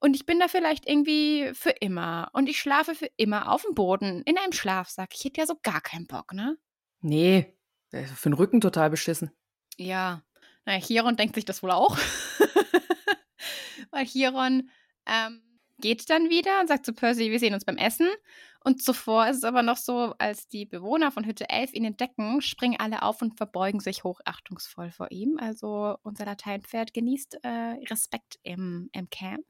und 0.00 0.16
ich 0.16 0.24
bin 0.24 0.40
da 0.40 0.48
vielleicht 0.48 0.88
irgendwie 0.88 1.50
für 1.52 1.70
immer. 1.70 2.30
Und 2.32 2.48
ich 2.48 2.58
schlafe 2.58 2.94
für 2.94 3.10
immer 3.18 3.52
auf 3.52 3.62
dem 3.62 3.74
Boden 3.74 4.22
in 4.22 4.38
einem 4.38 4.52
Schlafsack. 4.52 5.10
Ich 5.12 5.26
hätte 5.26 5.42
ja 5.42 5.46
so 5.46 5.56
gar 5.62 5.82
keinen 5.82 6.06
Bock, 6.06 6.32
ne? 6.32 6.56
Nee, 7.00 7.54
für 7.90 8.30
den 8.30 8.32
Rücken 8.32 8.62
total 8.62 8.88
beschissen. 8.88 9.30
Ja, 9.76 10.22
naja, 10.64 10.80
Chiron 10.80 11.16
denkt 11.16 11.34
sich 11.34 11.44
das 11.44 11.62
wohl 11.62 11.70
auch. 11.70 11.98
Weil 13.90 14.06
Chiron 14.06 14.70
ähm, 15.06 15.42
geht 15.78 16.08
dann 16.10 16.30
wieder 16.30 16.60
und 16.60 16.68
sagt 16.68 16.86
zu 16.86 16.92
Percy, 16.92 17.30
wir 17.30 17.38
sehen 17.38 17.54
uns 17.54 17.64
beim 17.64 17.76
Essen. 17.76 18.08
Und 18.64 18.82
zuvor 18.82 19.28
ist 19.28 19.36
es 19.36 19.44
aber 19.44 19.62
noch 19.62 19.76
so, 19.76 20.14
als 20.18 20.48
die 20.48 20.66
Bewohner 20.66 21.12
von 21.12 21.24
Hütte 21.24 21.48
11 21.48 21.72
ihn 21.74 21.84
entdecken, 21.84 22.40
springen 22.42 22.80
alle 22.80 23.02
auf 23.02 23.22
und 23.22 23.36
verbeugen 23.36 23.78
sich 23.78 24.02
hochachtungsvoll 24.02 24.90
vor 24.90 25.10
ihm. 25.12 25.38
Also 25.38 25.96
unser 26.02 26.24
Lateinpferd 26.24 26.92
genießt 26.92 27.44
äh, 27.44 27.78
Respekt 27.88 28.40
im, 28.42 28.90
im 28.92 29.08
Camp. 29.08 29.46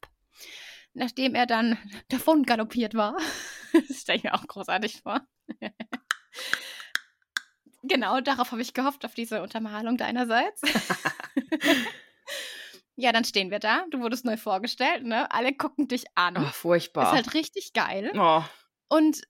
Nachdem 0.92 1.34
er 1.34 1.46
dann 1.46 1.78
davon 2.08 2.42
galoppiert 2.42 2.94
war. 2.94 3.16
das 3.88 4.02
stelle 4.02 4.18
ich 4.18 4.24
mir 4.24 4.34
auch 4.34 4.46
großartig 4.46 5.00
vor. 5.02 5.20
Genau, 7.88 8.20
darauf 8.20 8.50
habe 8.50 8.62
ich 8.62 8.74
gehofft, 8.74 9.04
auf 9.04 9.14
diese 9.14 9.42
Untermalung 9.42 9.96
deinerseits. 9.96 10.60
Ja, 12.96 13.12
dann 13.12 13.24
stehen 13.24 13.50
wir 13.50 13.58
da. 13.58 13.84
Du 13.90 14.00
wurdest 14.00 14.24
neu 14.24 14.36
vorgestellt, 14.36 15.04
ne? 15.04 15.30
Alle 15.30 15.54
gucken 15.54 15.86
dich 15.88 16.04
an. 16.14 16.36
Oh, 16.36 16.50
furchtbar. 16.52 17.04
Ist 17.04 17.12
halt 17.12 17.34
richtig 17.34 17.72
geil. 17.72 18.10
oh, 18.16 18.42
Und 18.88 19.22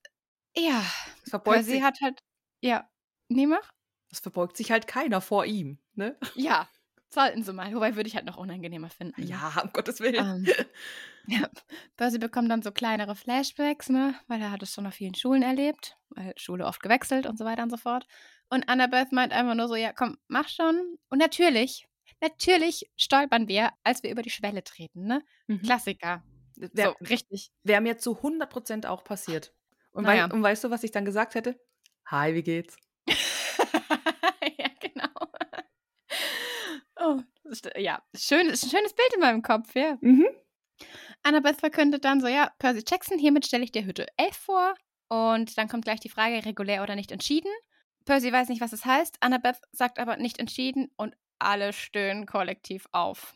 ja, 0.56 0.82
verbeugt, 1.28 1.56
Percy 1.56 1.70
sich, 1.72 1.82
hat 1.82 2.00
halt. 2.00 2.22
Ja. 2.60 2.88
Nee, 3.28 3.46
mach? 3.46 3.72
es 4.10 4.20
verbeugt 4.20 4.56
sich 4.56 4.70
halt 4.70 4.86
keiner 4.86 5.20
vor 5.20 5.44
ihm, 5.44 5.78
ne? 5.94 6.16
Ja. 6.34 6.68
Sollten 7.08 7.42
sie 7.42 7.52
mal. 7.52 7.72
Wobei 7.74 7.94
würde 7.96 8.08
ich 8.08 8.16
halt 8.16 8.26
noch 8.26 8.36
unangenehmer 8.36 8.90
finden. 8.90 9.22
Ja, 9.22 9.52
um 9.62 9.72
Gottes 9.72 10.00
Willen. 10.00 10.46
Ähm, 10.46 10.66
ja, 11.28 11.48
Percy 11.96 12.18
bekommt 12.18 12.50
dann 12.50 12.62
so 12.62 12.72
kleinere 12.72 13.14
Flashbacks, 13.14 13.88
ne? 13.88 14.14
Weil 14.26 14.42
er 14.42 14.50
hat 14.50 14.62
es 14.62 14.74
schon 14.74 14.86
auf 14.86 14.94
vielen 14.94 15.14
Schulen 15.14 15.42
erlebt, 15.42 15.96
weil 16.10 16.32
Schule 16.36 16.66
oft 16.66 16.82
gewechselt 16.82 17.26
und 17.26 17.38
so 17.38 17.44
weiter 17.44 17.62
und 17.62 17.70
so 17.70 17.76
fort. 17.76 18.06
Und 18.50 18.68
Annabeth 18.68 19.12
meint 19.12 19.32
einfach 19.32 19.54
nur 19.54 19.68
so, 19.68 19.76
ja, 19.76 19.92
komm, 19.92 20.18
mach 20.28 20.48
schon. 20.48 20.98
Und 21.08 21.18
natürlich, 21.18 21.86
natürlich 22.20 22.90
stolpern 22.96 23.48
wir, 23.48 23.70
als 23.84 24.02
wir 24.02 24.10
über 24.10 24.22
die 24.22 24.30
Schwelle 24.30 24.62
treten, 24.64 25.04
ne? 25.06 25.22
Mhm. 25.46 25.62
Klassiker. 25.62 26.22
Wär- 26.56 26.94
so, 26.98 27.04
richtig. 27.06 27.50
Wäre 27.62 27.80
mir 27.80 27.98
zu 27.98 28.20
100% 28.22 28.86
auch 28.86 29.04
passiert. 29.04 29.52
Und, 29.92 30.04
Naja. 30.04 30.28
wei 30.30 30.34
und 30.34 30.42
weißt 30.42 30.64
du, 30.64 30.70
was 30.70 30.84
ich 30.84 30.90
dann 30.90 31.04
gesagt 31.04 31.34
hätte? 31.34 31.58
Hi, 32.06 32.34
wie 32.34 32.42
geht's? 32.42 32.76
ja, 34.58 34.68
genau. 34.80 35.08
Oh, 36.98 37.20
das 37.44 37.60
ja, 37.76 38.02
schön, 38.16 38.46
ist 38.48 38.64
ein 38.64 38.70
schönes 38.70 38.94
Bild 38.94 39.14
in 39.14 39.20
meinem 39.20 39.42
Kopf, 39.42 39.74
ja. 39.74 39.98
Mhm. 40.00 40.26
Annabeth 41.22 41.60
verkündet 41.60 42.04
dann 42.04 42.20
so, 42.20 42.26
ja, 42.26 42.52
Percy 42.58 42.84
Jackson, 42.86 43.18
hiermit 43.18 43.46
stelle 43.46 43.64
ich 43.64 43.72
dir 43.72 43.84
Hütte 43.84 44.06
11 44.16 44.36
vor. 44.36 44.74
Und 45.08 45.56
dann 45.56 45.68
kommt 45.68 45.84
gleich 45.84 46.00
die 46.00 46.08
Frage, 46.08 46.44
regulär 46.44 46.82
oder 46.82 46.96
nicht 46.96 47.12
entschieden. 47.12 47.50
Percy 48.04 48.32
weiß 48.32 48.48
nicht, 48.48 48.60
was 48.60 48.72
es 48.72 48.84
heißt. 48.84 49.16
Annabeth 49.20 49.58
sagt 49.72 49.98
aber 49.98 50.16
nicht 50.16 50.38
entschieden 50.38 50.88
und 50.96 51.14
alle 51.38 51.72
stöhnen 51.72 52.26
kollektiv 52.26 52.86
auf. 52.92 53.34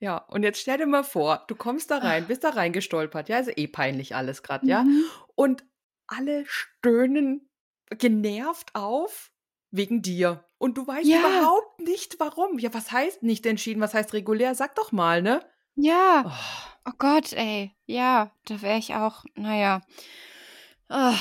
Ja, 0.00 0.18
und 0.18 0.44
jetzt 0.44 0.60
stell 0.60 0.78
dir 0.78 0.86
mal 0.86 1.02
vor, 1.02 1.44
du 1.48 1.56
kommst 1.56 1.90
da 1.90 1.98
rein, 1.98 2.26
bist 2.28 2.44
da 2.44 2.50
reingestolpert. 2.50 3.28
Ja, 3.28 3.38
ist 3.40 3.56
eh 3.58 3.66
peinlich 3.66 4.14
alles 4.14 4.42
gerade, 4.42 4.66
ja? 4.66 4.84
Mhm. 4.84 5.04
Und 5.34 5.64
alle 6.06 6.44
stöhnen 6.46 7.48
genervt 7.90 8.74
auf 8.74 9.30
wegen 9.70 10.00
dir. 10.02 10.44
Und 10.58 10.78
du 10.78 10.86
weißt 10.86 11.08
Ja. 11.08 11.18
überhaupt 11.18 11.80
nicht, 11.80 12.20
warum. 12.20 12.58
Ja, 12.58 12.72
was 12.72 12.92
heißt 12.92 13.22
nicht 13.22 13.44
entschieden? 13.44 13.80
Was 13.80 13.94
heißt 13.94 14.12
regulär? 14.12 14.54
Sag 14.54 14.76
doch 14.76 14.92
mal, 14.92 15.20
ne? 15.22 15.40
Ja. 15.74 16.24
Oh, 16.26 16.90
Oh 16.90 16.94
Gott, 16.96 17.34
ey. 17.34 17.72
Ja, 17.84 18.30
da 18.46 18.62
wäre 18.62 18.78
ich 18.78 18.94
auch, 18.94 19.24
naja. 19.34 19.82
Oh, 20.88 21.14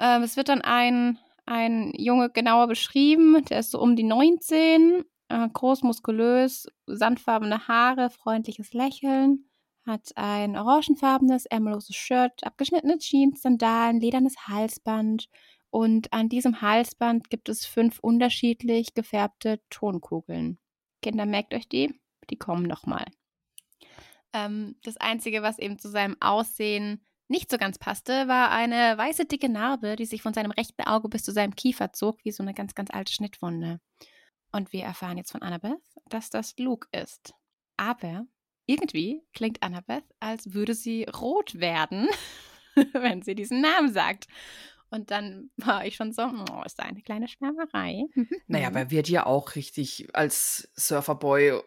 ähm, 0.00 0.22
es 0.22 0.36
wird 0.36 0.48
dann 0.48 0.60
ein, 0.62 1.18
ein 1.46 1.92
Junge 1.96 2.30
genauer 2.30 2.66
beschrieben. 2.66 3.44
Der 3.44 3.60
ist 3.60 3.70
so 3.70 3.80
um 3.80 3.94
die 3.94 4.02
19, 4.02 5.04
äh, 5.28 5.48
groß, 5.48 5.82
muskulös, 5.82 6.66
sandfarbene 6.86 7.68
Haare, 7.68 8.10
freundliches 8.10 8.72
Lächeln, 8.72 9.48
hat 9.86 10.12
ein 10.16 10.56
orangenfarbenes, 10.56 11.46
ärmelloses 11.46 11.96
Shirt, 11.96 12.42
abgeschnittene 12.42 12.98
Jeans, 12.98 13.42
Sandalen, 13.42 14.00
ledernes 14.00 14.34
Halsband. 14.48 15.28
Und 15.70 16.12
an 16.12 16.28
diesem 16.28 16.62
Halsband 16.62 17.30
gibt 17.30 17.48
es 17.48 17.66
fünf 17.66 17.98
unterschiedlich 17.98 18.94
gefärbte 18.94 19.60
Tonkugeln. 19.70 20.58
Kinder, 21.02 21.26
merkt 21.26 21.52
euch 21.52 21.68
die, 21.68 22.00
die 22.30 22.38
kommen 22.38 22.64
nochmal. 22.64 23.04
Ähm, 24.32 24.76
das 24.82 24.96
Einzige, 24.96 25.42
was 25.42 25.58
eben 25.58 25.78
zu 25.78 25.88
seinem 25.88 26.16
Aussehen 26.20 27.04
nicht 27.28 27.50
so 27.50 27.58
ganz 27.58 27.78
passte, 27.78 28.28
war 28.28 28.50
eine 28.50 28.96
weiße 28.96 29.24
dicke 29.24 29.48
Narbe, 29.48 29.96
die 29.96 30.06
sich 30.06 30.22
von 30.22 30.34
seinem 30.34 30.50
rechten 30.50 30.82
Auge 30.82 31.08
bis 31.08 31.24
zu 31.24 31.32
seinem 31.32 31.56
Kiefer 31.56 31.92
zog, 31.92 32.24
wie 32.24 32.32
so 32.32 32.42
eine 32.42 32.54
ganz, 32.54 32.74
ganz 32.74 32.90
alte 32.90 33.12
Schnittwunde. 33.12 33.80
Und 34.54 34.72
wir 34.72 34.84
erfahren 34.84 35.16
jetzt 35.18 35.32
von 35.32 35.42
Annabeth, 35.42 35.80
dass 36.08 36.30
das 36.30 36.54
Luke 36.58 36.86
ist. 36.92 37.34
Aber 37.76 38.24
irgendwie 38.66 39.20
klingt 39.34 39.62
Annabeth, 39.64 40.04
als 40.20 40.54
würde 40.54 40.74
sie 40.74 41.04
rot 41.04 41.58
werden, 41.58 42.08
wenn 42.92 43.22
sie 43.22 43.34
diesen 43.34 43.60
Namen 43.60 43.92
sagt. 43.92 44.26
Und 44.90 45.10
dann 45.10 45.50
war 45.56 45.84
ich 45.84 45.96
schon 45.96 46.12
so, 46.12 46.22
oh, 46.22 46.62
ist 46.64 46.78
da 46.78 46.84
eine 46.84 47.02
kleine 47.02 47.26
Schwärmerei. 47.26 48.04
Naja, 48.46 48.70
Mhm. 48.70 48.76
aber 48.76 48.78
er 48.78 48.90
wird 48.92 49.08
ja 49.08 49.26
auch 49.26 49.56
richtig 49.56 50.06
als 50.14 50.70
Surferboy 50.76 51.48
äh, 51.48 51.60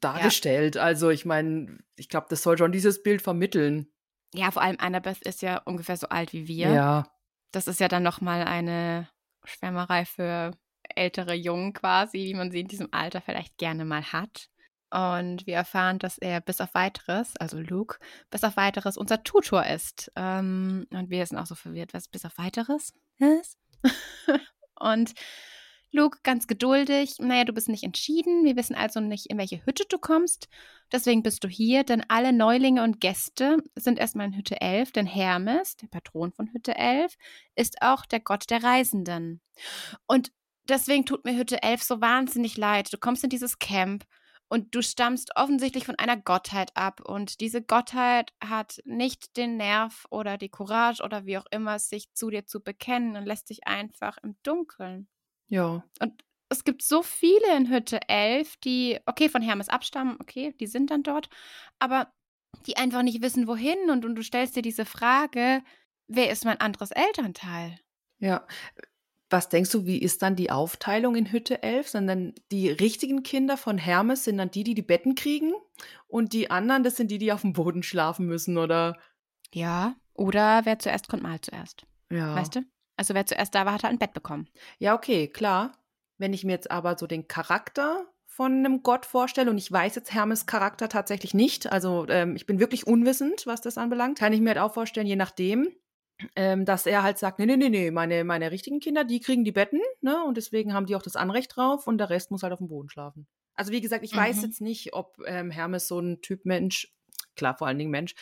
dargestellt. 0.00 0.78
Also, 0.78 1.10
ich 1.10 1.26
meine, 1.26 1.78
ich 1.96 2.08
glaube, 2.08 2.28
das 2.30 2.42
soll 2.42 2.56
schon 2.56 2.72
dieses 2.72 3.02
Bild 3.02 3.20
vermitteln. 3.20 3.92
Ja, 4.32 4.50
vor 4.50 4.62
allem 4.62 4.78
Annabeth 4.80 5.20
ist 5.26 5.42
ja 5.42 5.58
ungefähr 5.58 5.98
so 5.98 6.08
alt 6.08 6.32
wie 6.32 6.48
wir. 6.48 6.70
Ja. 6.72 7.12
Das 7.50 7.66
ist 7.68 7.78
ja 7.80 7.88
dann 7.88 8.02
nochmal 8.02 8.44
eine 8.44 9.06
Schwärmerei 9.44 10.06
für 10.06 10.56
ältere 10.96 11.34
Jungen 11.34 11.72
quasi, 11.72 12.18
wie 12.18 12.34
man 12.34 12.50
sie 12.50 12.60
in 12.60 12.68
diesem 12.68 12.88
Alter 12.92 13.20
vielleicht 13.20 13.58
gerne 13.58 13.84
mal 13.84 14.12
hat. 14.12 14.48
Und 14.92 15.46
wir 15.46 15.54
erfahren, 15.54 15.98
dass 15.98 16.18
er 16.18 16.42
bis 16.42 16.60
auf 16.60 16.74
weiteres, 16.74 17.34
also 17.38 17.58
Luke, 17.58 17.98
bis 18.30 18.44
auf 18.44 18.56
weiteres 18.56 18.98
unser 18.98 19.22
Tutor 19.22 19.64
ist. 19.64 20.12
Ähm, 20.16 20.86
und 20.90 21.08
wir 21.08 21.24
sind 21.24 21.38
auch 21.38 21.46
so 21.46 21.54
verwirrt, 21.54 21.94
was 21.94 22.08
bis 22.08 22.26
auf 22.26 22.36
weiteres 22.36 22.92
ist. 23.18 23.56
und 24.78 25.14
Luke 25.92 26.18
ganz 26.22 26.46
geduldig, 26.46 27.16
naja, 27.18 27.44
du 27.44 27.52
bist 27.52 27.68
nicht 27.68 27.84
entschieden, 27.84 28.44
wir 28.44 28.56
wissen 28.56 28.74
also 28.74 29.00
nicht, 29.00 29.26
in 29.26 29.36
welche 29.36 29.64
Hütte 29.66 29.84
du 29.88 29.98
kommst. 29.98 30.48
Deswegen 30.90 31.22
bist 31.22 31.44
du 31.44 31.48
hier, 31.48 31.84
denn 31.84 32.02
alle 32.08 32.32
Neulinge 32.32 32.82
und 32.82 33.00
Gäste 33.00 33.58
sind 33.74 33.98
erstmal 33.98 34.26
in 34.26 34.36
Hütte 34.36 34.60
11, 34.60 34.92
denn 34.92 35.06
Hermes, 35.06 35.76
der 35.76 35.88
Patron 35.88 36.32
von 36.32 36.52
Hütte 36.52 36.76
11, 36.76 37.14
ist 37.56 37.82
auch 37.82 38.06
der 38.06 38.20
Gott 38.20 38.48
der 38.48 38.62
Reisenden. 38.62 39.42
Und 40.06 40.32
deswegen 40.68 41.06
tut 41.06 41.24
mir 41.24 41.36
Hütte 41.36 41.62
11 41.62 41.82
so 41.82 42.00
wahnsinnig 42.00 42.56
leid. 42.56 42.92
Du 42.92 42.98
kommst 42.98 43.24
in 43.24 43.30
dieses 43.30 43.58
Camp 43.58 44.04
und 44.48 44.74
du 44.74 44.82
stammst 44.82 45.36
offensichtlich 45.36 45.86
von 45.86 45.98
einer 45.98 46.16
Gottheit 46.16 46.76
ab 46.76 47.00
und 47.00 47.40
diese 47.40 47.62
Gottheit 47.62 48.32
hat 48.44 48.80
nicht 48.84 49.36
den 49.36 49.56
Nerv 49.56 50.06
oder 50.10 50.36
die 50.36 50.50
Courage 50.50 51.02
oder 51.02 51.24
wie 51.24 51.38
auch 51.38 51.46
immer, 51.50 51.78
sich 51.78 52.12
zu 52.12 52.28
dir 52.28 52.44
zu 52.44 52.60
bekennen 52.60 53.16
und 53.16 53.24
lässt 53.24 53.48
dich 53.48 53.66
einfach 53.66 54.18
im 54.22 54.36
Dunkeln. 54.42 55.08
Ja. 55.48 55.82
Und 56.00 56.22
es 56.50 56.64
gibt 56.64 56.82
so 56.82 57.02
viele 57.02 57.56
in 57.56 57.70
Hütte 57.70 58.08
11, 58.08 58.56
die, 58.58 59.00
okay, 59.06 59.30
von 59.30 59.40
Hermes 59.40 59.70
abstammen, 59.70 60.18
okay, 60.20 60.54
die 60.60 60.66
sind 60.66 60.90
dann 60.90 61.02
dort, 61.02 61.30
aber 61.78 62.12
die 62.66 62.76
einfach 62.76 63.02
nicht 63.02 63.22
wissen, 63.22 63.46
wohin. 63.46 63.88
Und, 63.88 64.04
und 64.04 64.14
du 64.14 64.22
stellst 64.22 64.54
dir 64.54 64.62
diese 64.62 64.84
Frage, 64.84 65.62
wer 66.08 66.30
ist 66.30 66.44
mein 66.44 66.60
anderes 66.60 66.90
Elternteil? 66.90 67.78
Ja. 68.18 68.46
Was 69.32 69.48
denkst 69.48 69.70
du, 69.70 69.86
wie 69.86 69.96
ist 69.96 70.20
dann 70.20 70.36
die 70.36 70.50
Aufteilung 70.50 71.16
in 71.16 71.32
Hütte 71.32 71.62
11? 71.62 71.88
Sind 71.88 72.06
dann 72.06 72.34
die 72.50 72.68
richtigen 72.68 73.22
Kinder 73.22 73.56
von 73.56 73.78
Hermes, 73.78 74.24
sind 74.24 74.36
dann 74.36 74.50
die, 74.50 74.62
die 74.62 74.74
die 74.74 74.82
Betten 74.82 75.14
kriegen? 75.14 75.54
Und 76.06 76.34
die 76.34 76.50
anderen, 76.50 76.84
das 76.84 76.96
sind 76.96 77.10
die, 77.10 77.16
die 77.16 77.32
auf 77.32 77.40
dem 77.40 77.54
Boden 77.54 77.82
schlafen 77.82 78.26
müssen, 78.26 78.58
oder? 78.58 78.98
Ja, 79.54 79.94
oder 80.12 80.60
wer 80.64 80.78
zuerst 80.78 81.08
kommt, 81.08 81.22
mal 81.22 81.40
zuerst. 81.40 81.86
Ja. 82.10 82.34
Weißt 82.34 82.56
du? 82.56 82.60
Also 82.98 83.14
wer 83.14 83.24
zuerst 83.24 83.54
da 83.54 83.64
war, 83.64 83.72
hat 83.72 83.84
halt 83.84 83.94
ein 83.94 83.98
Bett 83.98 84.12
bekommen. 84.12 84.48
Ja, 84.78 84.94
okay, 84.94 85.28
klar. 85.28 85.72
Wenn 86.18 86.34
ich 86.34 86.44
mir 86.44 86.52
jetzt 86.52 86.70
aber 86.70 86.98
so 86.98 87.06
den 87.06 87.26
Charakter 87.26 88.04
von 88.26 88.52
einem 88.52 88.82
Gott 88.82 89.06
vorstelle, 89.06 89.50
und 89.50 89.56
ich 89.56 89.72
weiß 89.72 89.94
jetzt 89.94 90.12
Hermes 90.12 90.44
Charakter 90.44 90.90
tatsächlich 90.90 91.32
nicht, 91.32 91.72
also 91.72 92.06
ähm, 92.08 92.36
ich 92.36 92.46
bin 92.46 92.60
wirklich 92.60 92.86
unwissend, 92.86 93.46
was 93.46 93.62
das 93.62 93.78
anbelangt, 93.78 94.18
kann 94.18 94.32
ich 94.34 94.40
mir 94.40 94.50
halt 94.50 94.58
auch 94.58 94.74
vorstellen, 94.74 95.06
je 95.06 95.16
nachdem, 95.16 95.74
ähm, 96.36 96.64
dass 96.64 96.86
er 96.86 97.02
halt 97.02 97.18
sagt, 97.18 97.38
nee, 97.38 97.46
nee, 97.46 97.56
nee, 97.56 97.68
nee, 97.68 97.90
meine, 97.90 98.24
meine 98.24 98.50
richtigen 98.50 98.80
Kinder, 98.80 99.04
die 99.04 99.20
kriegen 99.20 99.44
die 99.44 99.52
Betten, 99.52 99.80
ne, 100.00 100.22
und 100.24 100.36
deswegen 100.36 100.72
haben 100.74 100.86
die 100.86 100.96
auch 100.96 101.02
das 101.02 101.16
Anrecht 101.16 101.56
drauf 101.56 101.86
und 101.86 101.98
der 101.98 102.10
Rest 102.10 102.30
muss 102.30 102.42
halt 102.42 102.52
auf 102.52 102.58
dem 102.58 102.68
Boden 102.68 102.88
schlafen. 102.88 103.26
Also 103.54 103.72
wie 103.72 103.80
gesagt, 103.80 104.04
ich 104.04 104.14
weiß 104.16 104.38
Mhm. 104.38 104.42
jetzt 104.44 104.60
nicht, 104.60 104.94
ob 104.94 105.16
ähm, 105.26 105.50
Hermes 105.50 105.88
so 105.88 105.98
ein 106.00 106.20
Typ 106.22 106.44
Mensch, 106.44 106.92
klar, 107.36 107.56
vor 107.56 107.66
allen 107.66 107.78
Dingen 107.78 107.90
Mensch, 107.90 108.14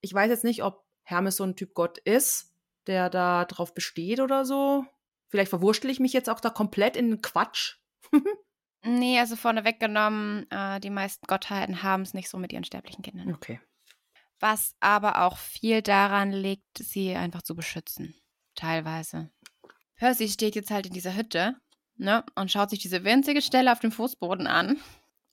ich 0.00 0.12
weiß 0.14 0.30
jetzt 0.30 0.44
nicht, 0.44 0.62
ob 0.62 0.84
Hermes 1.02 1.36
so 1.36 1.44
ein 1.44 1.56
Typ 1.56 1.74
Gott 1.74 1.98
ist, 1.98 2.54
der 2.86 3.10
da 3.10 3.44
drauf 3.44 3.74
besteht 3.74 4.20
oder 4.20 4.44
so. 4.44 4.84
Vielleicht 5.28 5.50
verwurschtel 5.50 5.90
ich 5.90 6.00
mich 6.00 6.12
jetzt 6.12 6.30
auch 6.30 6.40
da 6.40 6.50
komplett 6.50 6.96
in 6.96 7.10
den 7.10 7.22
Quatsch. 7.22 7.76
Nee, 8.84 9.18
also 9.18 9.34
vorneweg 9.34 9.80
genommen, 9.80 10.46
äh, 10.50 10.78
die 10.78 10.88
meisten 10.90 11.26
Gottheiten 11.26 11.82
haben 11.82 12.02
es 12.02 12.14
nicht 12.14 12.28
so 12.28 12.38
mit 12.38 12.52
ihren 12.52 12.62
sterblichen 12.62 13.02
Kindern. 13.02 13.34
Okay. 13.34 13.60
Was 14.40 14.74
aber 14.80 15.22
auch 15.22 15.36
viel 15.36 15.82
daran 15.82 16.32
liegt, 16.32 16.78
sie 16.78 17.14
einfach 17.14 17.42
zu 17.42 17.54
beschützen. 17.56 18.14
Teilweise. 18.54 19.30
Percy 19.96 20.28
steht 20.28 20.54
jetzt 20.54 20.70
halt 20.70 20.86
in 20.86 20.92
dieser 20.92 21.16
Hütte, 21.16 21.56
ne, 21.96 22.24
und 22.34 22.50
schaut 22.50 22.70
sich 22.70 22.78
diese 22.78 23.04
winzige 23.04 23.42
Stelle 23.42 23.72
auf 23.72 23.80
dem 23.80 23.92
Fußboden 23.92 24.46
an 24.46 24.78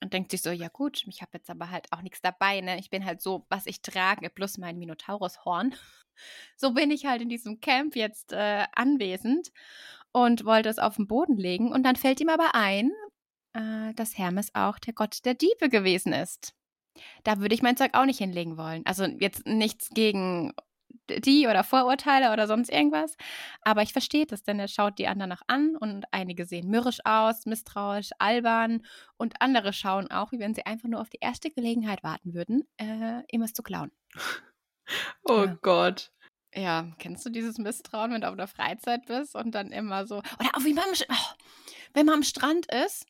und 0.02 0.14
denkt 0.14 0.32
sich 0.32 0.42
so, 0.42 0.52
ja 0.52 0.68
gut, 0.68 1.04
ich 1.08 1.22
habe 1.22 1.32
jetzt 1.34 1.50
aber 1.50 1.70
halt 1.72 1.92
auch 1.92 2.02
nichts 2.02 2.22
dabei, 2.22 2.62
ne? 2.62 2.78
Ich 2.80 2.90
bin 2.90 3.06
halt 3.06 3.22
so, 3.22 3.46
was 3.50 3.66
ich 3.66 3.82
trage, 3.82 4.30
plus 4.30 4.58
mein 4.58 4.78
Minotaurushorn. 4.78 5.76
So 6.56 6.72
bin 6.72 6.92
ich 6.92 7.06
halt 7.06 7.22
in 7.22 7.28
diesem 7.28 7.60
Camp 7.60 7.94
jetzt 7.94 8.32
äh, 8.32 8.64
anwesend 8.74 9.52
und 10.14 10.46
wollte 10.46 10.70
es 10.70 10.80
auf 10.80 10.96
den 10.96 11.08
Boden 11.08 11.36
legen. 11.36 11.74
Und 11.74 11.84
dann 11.84 11.98
fällt 11.98 12.22
ihm 12.22 12.30
aber 12.30 12.56
ein, 12.56 12.90
äh, 13.52 13.94
dass 13.96 14.18
Hermes 14.18 14.56
auch 14.56 14.80
der 14.80 14.94
Gott 14.94 15.26
der 15.26 15.34
Diebe 15.34 15.68
gewesen 15.68 16.14
ist. 16.14 16.56
Da 17.24 17.40
würde 17.40 17.56
ich 17.56 17.62
mein 17.62 17.78
Zeug 17.78 17.92
auch 17.94 18.06
nicht 18.06 18.20
hinlegen 18.20 18.58
wollen. 18.58 18.84
Also 18.86 19.06
jetzt 19.06 19.46
nichts 19.48 19.90
gegen 19.92 20.54
die 21.10 21.48
oder 21.48 21.64
Vorurteile 21.64 22.32
oder 22.34 22.48
sonst 22.48 22.70
irgendwas. 22.72 23.16
Aber 23.62 23.82
ich 23.84 23.94
verstehe 23.94 24.26
das, 24.26 24.44
denn 24.44 24.60
er 24.60 24.68
schaut 24.68 24.98
die 25.00 25.08
anderen 25.08 25.34
auch 25.34 25.42
an 25.48 25.76
und 25.78 26.06
einige 26.12 26.46
sehen 26.46 26.70
mürrisch 26.70 27.00
aus, 27.06 27.46
misstrauisch, 27.46 28.10
albern 28.20 28.82
und 29.18 29.42
andere 29.42 29.74
schauen 29.74 30.10
auch, 30.12 30.32
wie 30.32 30.40
wenn 30.40 30.56
sie 30.56 30.66
einfach 30.66 30.90
nur 30.90 31.02
auf 31.02 31.10
die 31.10 31.20
erste 31.22 31.52
Gelegenheit 31.52 32.04
warten 32.04 32.34
würden, 32.34 32.64
äh, 32.78 33.22
ihm 33.32 33.42
was 33.42 33.54
zu 33.54 33.64
klauen. 33.64 33.92
Oh 35.28 35.48
Ja. 35.48 35.58
Gott. 35.62 36.12
Ja, 36.56 36.92
kennst 37.00 37.26
du 37.26 37.30
dieses 37.30 37.58
Misstrauen, 37.58 38.12
wenn 38.12 38.22
du 38.22 38.30
auf 38.30 38.38
der 38.38 38.48
Freizeit 38.48 39.06
bist 39.08 39.36
und 39.36 39.54
dann 39.54 39.72
immer 39.72 40.08
so, 40.08 40.18
oder 40.20 40.50
auch 40.56 40.64
wie 40.64 40.74
man, 40.74 40.86
oh, 41.10 41.16
wenn 41.94 42.06
man 42.06 42.16
am 42.16 42.24
Strand 42.24 42.68
ist 42.72 43.06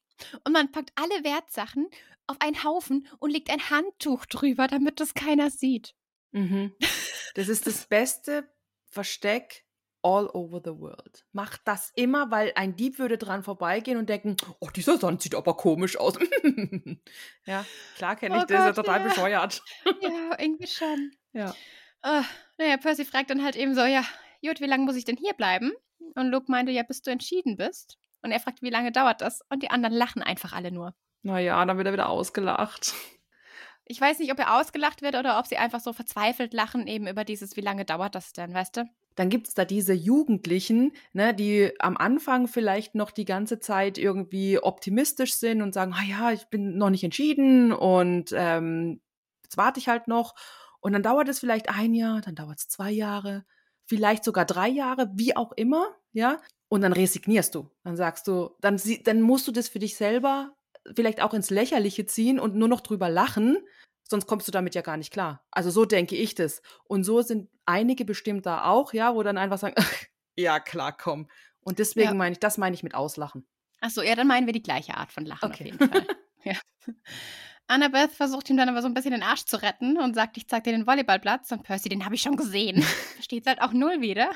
und 0.46 0.54
man 0.54 0.72
packt 0.72 0.92
alle 0.96 1.24
Wertsachen 1.24 1.88
auf 2.28 2.38
einen 2.40 2.64
Haufen 2.64 3.08
und 3.20 3.32
legt 3.32 3.50
ein 3.50 3.70
Handtuch 3.70 4.26
drüber, 4.26 4.68
damit 4.68 5.00
das 5.00 5.14
keiner 5.14 5.50
sieht. 5.50 5.96
Mhm. 6.32 6.74
Das 7.36 7.48
ist 7.48 7.68
das 7.68 7.88
beste 7.88 8.50
Versteck 8.88 9.66
all 10.06 10.30
over 10.34 10.62
the 10.64 10.80
world. 10.80 11.26
Macht 11.32 11.62
das 11.66 11.92
immer, 11.96 12.30
weil 12.30 12.52
ein 12.56 12.76
Dieb 12.76 13.00
würde 13.00 13.18
dran 13.18 13.42
vorbeigehen 13.42 13.98
und 13.98 14.08
denken, 14.08 14.38
oh, 14.60 14.70
dieser 14.70 15.00
Sand 15.00 15.24
sieht 15.24 15.34
aber 15.34 15.58
komisch 15.58 15.98
aus. 15.98 16.16
ja, 17.46 17.66
klar 17.96 18.16
kenne 18.16 18.38
ich 18.38 18.44
Oh 18.44 18.46
das, 18.46 18.60
ist 18.60 18.66
ja 18.66 18.66
Gott, 18.68 18.76
total 18.76 19.00
ja. 19.00 19.08
bescheuert. 19.08 19.64
Ja, 20.02 20.40
irgendwie 20.40 20.68
schon. 20.68 21.12
Ja. 21.34 21.56
Ah, 22.02 22.24
naja, 22.60 22.78
Percy 22.78 23.04
fragt 23.04 23.32
dann 23.32 23.44
halt 23.44 23.56
eben 23.56 23.74
so, 23.74 23.82
ja, 23.82 24.06
gut, 24.46 24.62
wie 24.62 24.68
lange 24.68 24.86
muss 24.86 24.96
ich 24.96 25.06
denn 25.06 25.18
hier 25.18 25.34
bleiben? 25.34 25.72
Und 26.14 26.30
Luke 26.30 26.52
meinte, 26.52 26.72
ja, 26.72 26.84
bis 26.84 27.02
du 27.02 27.10
entschieden 27.10 27.58
bist. 27.58 27.98
Und 28.22 28.32
er 28.32 28.40
fragt, 28.40 28.62
wie 28.62 28.70
lange 28.70 28.92
dauert 28.92 29.22
das? 29.22 29.42
Und 29.50 29.64
die 29.64 29.72
anderen 29.72 29.96
lachen 29.96 30.22
einfach 30.22 30.54
alle 30.54 30.72
nur. 30.72 30.94
Naja, 31.26 31.66
dann 31.66 31.78
wird 31.78 31.88
er 31.88 31.94
wieder 31.94 32.10
ausgelacht. 32.10 32.94
Ich 33.88 34.02
weiß 34.02 34.20
nicht, 34.20 34.32
ob 34.32 34.40
er 34.40 34.60
ausgelacht 34.60 35.02
wird 35.02 35.16
oder 35.16 35.38
ob 35.38 35.46
sie 35.46 35.58
einfach 35.58 35.80
so 35.80 35.94
verzweifelt 35.94 36.54
lachen, 36.54 36.88
eben 36.88 37.08
über 37.08 37.24
dieses, 37.24 37.56
wie 37.56 37.62
lange 37.62 37.86
dauert 37.86 38.16
das 38.16 38.34
denn, 38.34 38.54
weißt 38.54 38.78
du? 38.78 38.86
Dann 39.16 39.30
gibt 39.30 39.48
es 39.48 39.54
da 39.54 39.64
diese 39.64 39.94
Jugendlichen, 39.94 40.92
ne, 41.14 41.34
die 41.34 41.72
am 41.80 41.96
Anfang 41.96 42.48
vielleicht 42.48 42.96
noch 42.96 43.12
die 43.12 43.26
ganze 43.26 43.60
Zeit 43.60 43.98
irgendwie 43.98 44.60
optimistisch 44.60 45.36
sind 45.36 45.62
und 45.62 45.74
sagen, 45.74 45.94
ah 45.96 46.04
ja, 46.04 46.32
ich 46.32 46.46
bin 46.48 46.78
noch 46.78 46.90
nicht 46.90 47.04
entschieden 47.04 47.72
und 47.72 48.32
ähm, 48.36 49.02
jetzt 49.44 49.58
warte 49.58 49.80
ich 49.80 49.88
halt 49.88 50.08
noch. 50.08 50.36
Und 50.80 50.94
dann 50.94 51.04
dauert 51.04 51.30
es 51.30 51.40
vielleicht 51.40 51.70
ein 51.70 51.94
Jahr, 51.94 52.22
dann 52.22 52.36
dauert 52.36 52.58
es 52.60 52.68
zwei 52.68 52.92
Jahre, 52.92 53.46
vielleicht 53.86 54.24
sogar 54.24 54.46
drei 54.46 54.68
Jahre, 54.68 55.12
wie 55.14 55.36
auch 55.36 55.52
immer, 55.54 55.88
ja. 56.12 56.40
Und 56.70 56.82
dann 56.82 56.94
resignierst 56.94 57.54
du. 57.54 57.70
Dann 57.84 57.96
sagst 57.96 58.28
du, 58.28 58.50
dann, 58.62 58.78
sie- 58.80 59.02
dann 59.04 59.22
musst 59.22 59.48
du 59.48 59.52
das 59.52 59.70
für 59.70 59.80
dich 59.80 59.96
selber 59.96 60.55
vielleicht 60.96 61.22
auch 61.22 61.34
ins 61.34 61.50
Lächerliche 61.50 62.06
ziehen 62.06 62.40
und 62.40 62.56
nur 62.56 62.68
noch 62.68 62.82
drüber 62.82 63.10
lachen, 63.10 63.58
sonst 64.08 64.28
kommst 64.28 64.48
du 64.48 64.52
damit 64.52 64.76
ja 64.76 64.82
gar 64.82 64.98
nicht 64.98 65.12
klar. 65.12 65.44
Also 65.52 65.70
so 65.72 65.86
denke 65.86 66.16
ich 66.16 66.36
das. 66.36 66.62
Und 66.84 67.04
so 67.04 67.22
sind 67.22 67.50
einige 67.66 68.06
bestimmt 68.06 68.46
da 68.46 68.66
auch, 68.66 68.94
ja, 68.94 69.16
wo 69.16 69.24
dann 69.24 69.38
einfach 69.38 69.58
sagen, 69.58 69.76
ja, 70.36 70.60
klar, 70.60 70.96
komm. 70.96 71.28
Und 71.62 71.80
deswegen 71.80 72.10
Ja. 72.10 72.14
meine 72.14 72.34
ich, 72.34 72.40
das 72.40 72.58
meine 72.58 72.76
ich 72.76 72.84
mit 72.84 72.94
Auslachen. 72.94 73.48
Achso, 73.82 74.02
ja, 74.02 74.16
dann 74.16 74.28
meinen 74.28 74.46
wir 74.46 74.54
die 74.54 74.62
gleiche 74.64 74.96
Art 74.96 75.12
von 75.12 75.26
Lachen 75.26 75.52
Okay. 75.52 75.72
auf 75.74 75.80
jeden 75.82 75.90
Fall. 75.92 76.08
ja. 76.44 76.54
Annabeth 77.68 78.12
versucht 78.12 78.50
ihm 78.50 78.58
dann 78.58 78.70
aber 78.70 78.82
so 78.82 78.88
ein 78.88 78.94
bisschen 78.94 79.12
den 79.12 79.24
Arsch 79.24 79.46
zu 79.46 79.60
retten 79.62 79.98
und 79.98 80.14
sagt, 80.14 80.38
ich 80.38 80.48
zeig 80.48 80.64
dir 80.66 80.72
den 80.72 80.86
Volleyballplatz. 80.86 81.52
Und 81.52 81.64
Percy, 81.64 81.90
den 81.90 82.06
habe 82.06 82.14
ich 82.16 82.22
schon 82.22 82.36
gesehen. 82.38 82.82
Versteht 83.16 83.48
halt 83.48 83.62
auch 83.62 83.74
null 83.74 84.02
wieder. 84.02 84.30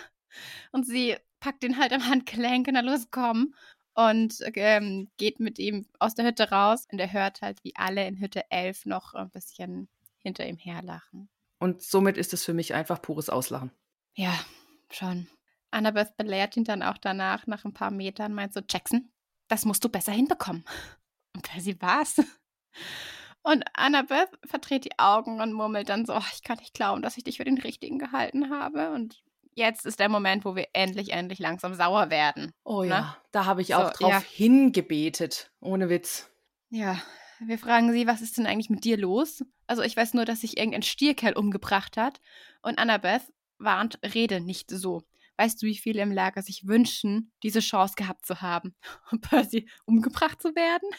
Und 0.72 0.86
sie 0.88 1.16
packt 1.39 1.64
ihn 1.64 1.78
halt 1.78 1.93
am 1.93 2.08
Handgelenk 2.08 2.68
und 2.68 2.74
dann 2.74 2.86
los, 2.86 3.08
komm. 3.12 3.54
Und 3.93 4.41
ähm, 4.53 5.09
geht 5.17 5.39
mit 5.39 5.59
ihm 5.59 5.85
aus 5.99 6.15
der 6.15 6.25
Hütte 6.25 6.49
raus. 6.51 6.87
Und 6.91 6.99
er 6.99 7.11
hört 7.11 7.41
halt, 7.41 7.63
wie 7.63 7.75
alle 7.75 8.07
in 8.07 8.19
Hütte 8.19 8.49
11 8.49 8.85
noch 8.85 9.13
ein 9.13 9.29
bisschen 9.29 9.89
hinter 10.19 10.47
ihm 10.47 10.57
herlachen. 10.57 11.29
Und 11.59 11.81
somit 11.81 12.17
ist 12.17 12.33
es 12.33 12.45
für 12.45 12.53
mich 12.53 12.73
einfach 12.73 13.01
pures 13.01 13.29
Auslachen. 13.29 13.71
Ja, 14.13 14.33
schon. 14.91 15.27
Annabeth 15.71 16.15
belehrt 16.17 16.57
ihn 16.57 16.63
dann 16.63 16.81
auch 16.81 16.97
danach, 16.97 17.45
nach 17.47 17.65
ein 17.65 17.73
paar 17.73 17.91
Metern, 17.91 18.33
meint 18.33 18.53
so, 18.53 18.61
Jackson, 18.67 19.11
das 19.47 19.65
musst 19.65 19.83
du 19.83 19.89
besser 19.89 20.11
hinbekommen. 20.11 20.63
Und 21.35 21.43
Percy 21.43 21.79
war's. 21.81 22.21
Und 23.41 23.63
Annabeth 23.73 24.29
verdreht 24.45 24.85
die 24.85 24.99
Augen 24.99 25.39
und 25.39 25.53
murmelt 25.53 25.87
dann 25.89 26.05
so, 26.05 26.13
"Oh, 26.15 26.23
ich 26.33 26.43
kann 26.43 26.57
nicht 26.57 26.73
glauben, 26.73 27.01
dass 27.01 27.17
ich 27.17 27.23
dich 27.23 27.37
für 27.37 27.45
den 27.45 27.57
Richtigen 27.57 27.97
gehalten 27.97 28.49
habe. 28.49 28.91
Und 28.91 29.23
jetzt 29.54 29.86
ist 29.86 30.00
der 30.00 30.10
Moment, 30.10 30.45
wo 30.45 30.56
wir 30.56 30.68
endlich, 30.74 31.12
endlich 31.12 31.39
langsam 31.39 31.74
sauer 31.74 32.10
werden. 32.10 32.52
Oh 32.64 32.82
Ne? 32.82 32.89
ja, 32.89 33.18
da 33.32 33.45
habe 33.45 33.62
ich 33.62 33.70
So, 33.70 33.76
auch 33.76 33.91
drauf 33.93 34.12
ja. 34.12 34.20
hingebetet. 34.20 35.52
Ohne 35.60 35.89
Witz. 35.89 36.30
Ja, 36.70 37.02
wir 37.39 37.58
fragen 37.58 37.91
sie, 37.91 38.08
was 38.08 38.22
ist 38.22 38.38
denn 38.38 38.45
eigentlich 38.45 38.70
mit 38.70 38.84
dir 38.84 38.97
los? 38.97 39.43
Also 39.68 39.82
ich 39.82 39.95
weiß 39.95 40.14
nur, 40.14 40.26
dass 40.26 40.41
sich 40.41 40.58
irgendein 40.58 40.84
Stierkerl 40.84 41.34
umgebracht 41.34 41.97
hat. 41.97 42.20
Und 42.62 42.80
Annabeth 42.80 43.24
warnt, 43.58 44.00
rede 44.14 44.41
nicht 44.41 44.70
so. 44.72 45.04
Weißt 45.38 45.62
du, 45.62 45.68
wie 45.68 45.78
viele 45.78 46.02
im 46.02 46.12
Lager 46.12 46.41
sich 46.41 46.68
wünschen, 46.68 47.32
diese 47.43 47.62
Chance 47.62 47.93
gehabt 47.95 48.26
zu 48.26 48.41
haben? 48.41 48.76
Und 49.12 49.22
Percy, 49.22 49.70
umgebracht 49.86 50.41
zu 50.41 50.54
werden? 50.56 50.89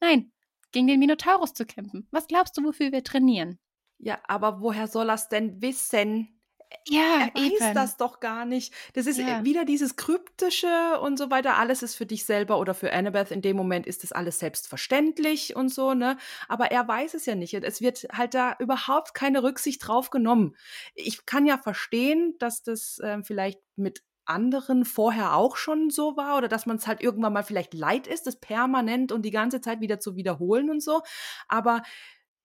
Nein, 0.00 0.32
gegen 0.72 0.86
den 0.86 1.00
Minotaurus 1.00 1.52
zu 1.52 1.66
kämpfen. 1.66 2.08
Was 2.10 2.26
glaubst 2.28 2.56
du, 2.56 2.64
wofür 2.64 2.92
wir 2.92 3.04
trainieren? 3.04 3.58
Ja, 3.98 4.18
aber 4.26 4.60
woher 4.60 4.86
soll 4.86 5.10
er 5.10 5.14
es 5.14 5.28
denn 5.28 5.60
wissen? 5.60 6.37
Ja, 6.86 7.20
er 7.22 7.28
weiß 7.34 7.72
das 7.72 7.96
doch 7.96 8.20
gar 8.20 8.44
nicht. 8.44 8.72
Das 8.94 9.06
ist 9.06 9.18
Ja. 9.18 9.44
wieder 9.44 9.64
dieses 9.64 9.96
Kryptische 9.96 10.98
und 11.00 11.18
so 11.18 11.30
weiter. 11.30 11.56
Alles 11.56 11.82
ist 11.82 11.94
für 11.94 12.06
dich 12.06 12.24
selber 12.26 12.58
oder 12.58 12.74
für 12.74 12.92
Annabeth. 12.92 13.30
In 13.30 13.40
dem 13.42 13.56
Moment 13.56 13.86
ist 13.86 14.02
das 14.02 14.12
alles 14.12 14.38
selbstverständlich 14.38 15.54
und 15.56 15.68
so, 15.70 15.94
ne? 15.94 16.16
Aber 16.46 16.70
er 16.70 16.86
weiß 16.86 17.14
es 17.14 17.24
ja 17.26 17.34
nicht. 17.34 17.54
Und 17.54 17.64
es 17.64 17.80
wird 17.80 18.06
halt 18.12 18.34
da 18.34 18.54
überhaupt 18.58 19.14
keine 19.14 19.42
Rücksicht 19.42 19.86
drauf 19.86 20.10
genommen. 20.10 20.56
Ich 20.94 21.24
kann 21.26 21.46
ja 21.46 21.56
verstehen, 21.58 22.34
dass 22.38 22.62
das 22.62 23.00
ähm, 23.02 23.24
vielleicht 23.24 23.60
mit 23.76 24.02
anderen 24.26 24.84
vorher 24.84 25.34
auch 25.36 25.56
schon 25.56 25.88
so 25.88 26.16
war 26.18 26.36
oder 26.36 26.48
dass 26.48 26.66
man 26.66 26.76
es 26.76 26.86
halt 26.86 27.02
irgendwann 27.02 27.32
mal 27.32 27.44
vielleicht 27.44 27.72
leid 27.72 28.06
ist, 28.06 28.26
das 28.26 28.38
permanent 28.40 29.10
und 29.10 29.22
die 29.22 29.30
ganze 29.30 29.62
Zeit 29.62 29.80
wieder 29.80 30.00
zu 30.00 30.16
wiederholen 30.16 30.68
und 30.68 30.82
so. 30.82 31.00
Aber 31.48 31.82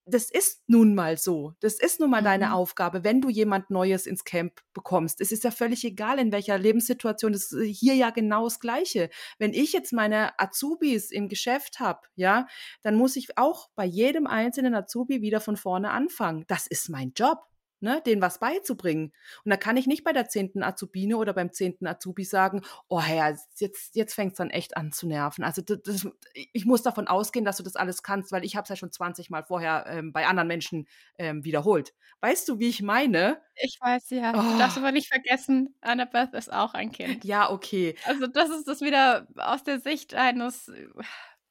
das 0.05 0.29
ist 0.29 0.61
nun 0.67 0.95
mal 0.95 1.17
so. 1.17 1.53
Das 1.61 1.75
ist 1.79 1.99
nun 1.99 2.09
mal 2.09 2.21
Mhm. 2.21 2.25
deine 2.25 2.53
Aufgabe, 2.53 3.03
wenn 3.03 3.21
du 3.21 3.29
jemand 3.29 3.69
Neues 3.69 4.05
ins 4.05 4.23
Camp 4.23 4.61
bekommst. 4.73 5.21
Es 5.21 5.31
ist 5.31 5.43
ja 5.43 5.51
völlig 5.51 5.83
egal, 5.85 6.19
in 6.19 6.31
welcher 6.31 6.57
Lebenssituation. 6.57 7.31
Das 7.33 7.51
ist 7.51 7.79
hier 7.79 7.95
ja 7.95 8.09
genau 8.09 8.43
das 8.45 8.59
Gleiche. 8.59 9.09
Wenn 9.39 9.53
ich 9.53 9.73
jetzt 9.73 9.93
meine 9.93 10.37
Azubis 10.39 11.11
im 11.11 11.29
Geschäft 11.29 11.79
habe, 11.79 12.01
ja, 12.15 12.47
dann 12.81 12.95
muss 12.95 13.15
ich 13.15 13.37
auch 13.37 13.69
bei 13.75 13.85
jedem 13.85 14.27
einzelnen 14.27 14.75
Azubi 14.75 15.21
wieder 15.21 15.39
von 15.41 15.57
vorne 15.57 15.91
anfangen. 15.91 16.45
Das 16.47 16.67
ist 16.67 16.89
mein 16.89 17.13
Job. 17.15 17.39
Ne, 17.83 18.01
denen 18.05 18.21
was 18.21 18.39
beizubringen. 18.39 19.11
Und 19.43 19.49
da 19.49 19.57
kann 19.57 19.75
ich 19.75 19.87
nicht 19.87 20.05
bei 20.05 20.13
der 20.13 20.29
zehnten 20.29 20.63
Azubine 20.63 21.17
oder 21.17 21.33
beim 21.33 21.51
zehnten 21.51 21.85
Azubi 21.85 22.23
sagen, 22.23 22.61
oh 22.87 23.01
Herr, 23.01 23.37
jetzt, 23.57 23.93
jetzt 23.97 24.13
fängt 24.13 24.31
es 24.31 24.37
dann 24.37 24.51
echt 24.51 24.77
an 24.77 24.93
zu 24.93 25.05
nerven. 25.05 25.43
Also 25.43 25.61
das, 25.61 25.81
das, 25.83 26.07
ich 26.33 26.63
muss 26.63 26.81
davon 26.81 27.09
ausgehen, 27.09 27.43
dass 27.43 27.57
du 27.57 27.63
das 27.63 27.75
alles 27.75 28.01
kannst, 28.01 28.31
weil 28.31 28.45
ich 28.45 28.55
habe 28.55 28.63
es 28.63 28.69
ja 28.69 28.77
schon 28.77 28.93
20 28.93 29.29
Mal 29.29 29.43
vorher 29.43 29.85
ähm, 29.89 30.13
bei 30.13 30.25
anderen 30.27 30.47
Menschen 30.47 30.87
ähm, 31.17 31.43
wiederholt. 31.43 31.93
Weißt 32.21 32.47
du, 32.47 32.57
wie 32.57 32.69
ich 32.69 32.81
meine? 32.81 33.41
Ich 33.55 33.77
weiß 33.81 34.11
ja. 34.11 34.31
Oh. 34.33 34.53
Du 34.53 34.57
darfst 34.57 34.77
aber 34.77 34.93
nicht 34.93 35.09
vergessen, 35.09 35.75
Annabeth 35.81 36.33
ist 36.35 36.53
auch 36.53 36.73
ein 36.75 36.93
Kind. 36.93 37.25
Ja, 37.25 37.51
okay. 37.51 37.97
Also 38.05 38.27
das 38.27 38.49
ist 38.49 38.65
das 38.65 38.79
wieder 38.79 39.27
aus 39.35 39.65
der 39.65 39.81
Sicht 39.81 40.13
eines, 40.15 40.71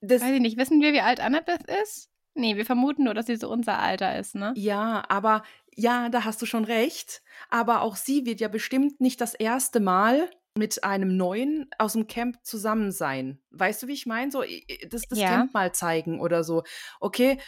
Das, 0.00 0.22
weiß 0.22 0.32
ich 0.32 0.40
nicht, 0.40 0.56
wissen 0.56 0.80
wir, 0.80 0.94
wie 0.94 1.02
alt 1.02 1.20
Annabeth 1.20 1.70
ist? 1.82 2.11
Nee, 2.34 2.56
wir 2.56 2.64
vermuten 2.64 3.04
nur, 3.04 3.14
dass 3.14 3.26
sie 3.26 3.36
so 3.36 3.50
unser 3.50 3.78
Alter 3.78 4.18
ist, 4.18 4.34
ne? 4.34 4.52
Ja, 4.56 5.04
aber 5.08 5.42
ja, 5.74 6.08
da 6.08 6.24
hast 6.24 6.40
du 6.40 6.46
schon 6.46 6.64
recht. 6.64 7.22
Aber 7.50 7.82
auch 7.82 7.96
sie 7.96 8.24
wird 8.26 8.40
ja 8.40 8.48
bestimmt 8.48 9.00
nicht 9.00 9.20
das 9.20 9.34
erste 9.34 9.80
Mal 9.80 10.30
mit 10.56 10.84
einem 10.84 11.16
Neuen 11.16 11.70
aus 11.78 11.94
dem 11.94 12.06
Camp 12.06 12.38
zusammen 12.42 12.90
sein. 12.90 13.40
Weißt 13.50 13.82
du, 13.82 13.86
wie 13.86 13.94
ich 13.94 14.06
meine? 14.06 14.30
So, 14.30 14.42
das, 14.88 15.02
das 15.08 15.18
Ja. 15.18 15.28
Camp 15.28 15.54
mal 15.54 15.72
zeigen 15.74 16.20
oder 16.20 16.44
so. 16.44 16.62
Okay, 17.00 17.38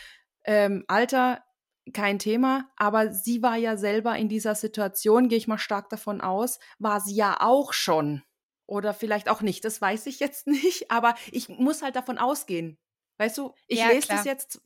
ähm, 0.44 0.84
Alter, 0.88 1.42
kein 1.92 2.18
Thema, 2.18 2.70
aber 2.76 3.12
sie 3.12 3.42
war 3.42 3.56
ja 3.56 3.76
selber 3.76 4.16
in 4.16 4.28
dieser 4.28 4.54
Situation, 4.54 5.28
gehe 5.28 5.38
ich 5.38 5.48
mal 5.48 5.58
stark 5.58 5.90
davon 5.90 6.20
aus, 6.20 6.58
war 6.78 7.00
sie 7.00 7.14
ja 7.14 7.36
auch 7.40 7.72
schon. 7.72 8.22
Oder 8.66 8.94
vielleicht 8.94 9.28
auch 9.28 9.42
nicht, 9.42 9.64
das 9.64 9.80
weiß 9.80 10.06
ich 10.06 10.20
jetzt 10.20 10.46
nicht, 10.46 10.90
aber 10.90 11.14
ich 11.30 11.48
muss 11.48 11.82
halt 11.82 11.96
davon 11.96 12.18
ausgehen. 12.18 12.78
Weißt 13.18 13.38
du, 13.38 13.54
ich 13.68 13.78
Ja, 13.78 13.88
lese 13.88 14.06
klar. 14.06 14.18
das 14.18 14.26
jetzt, 14.26 14.62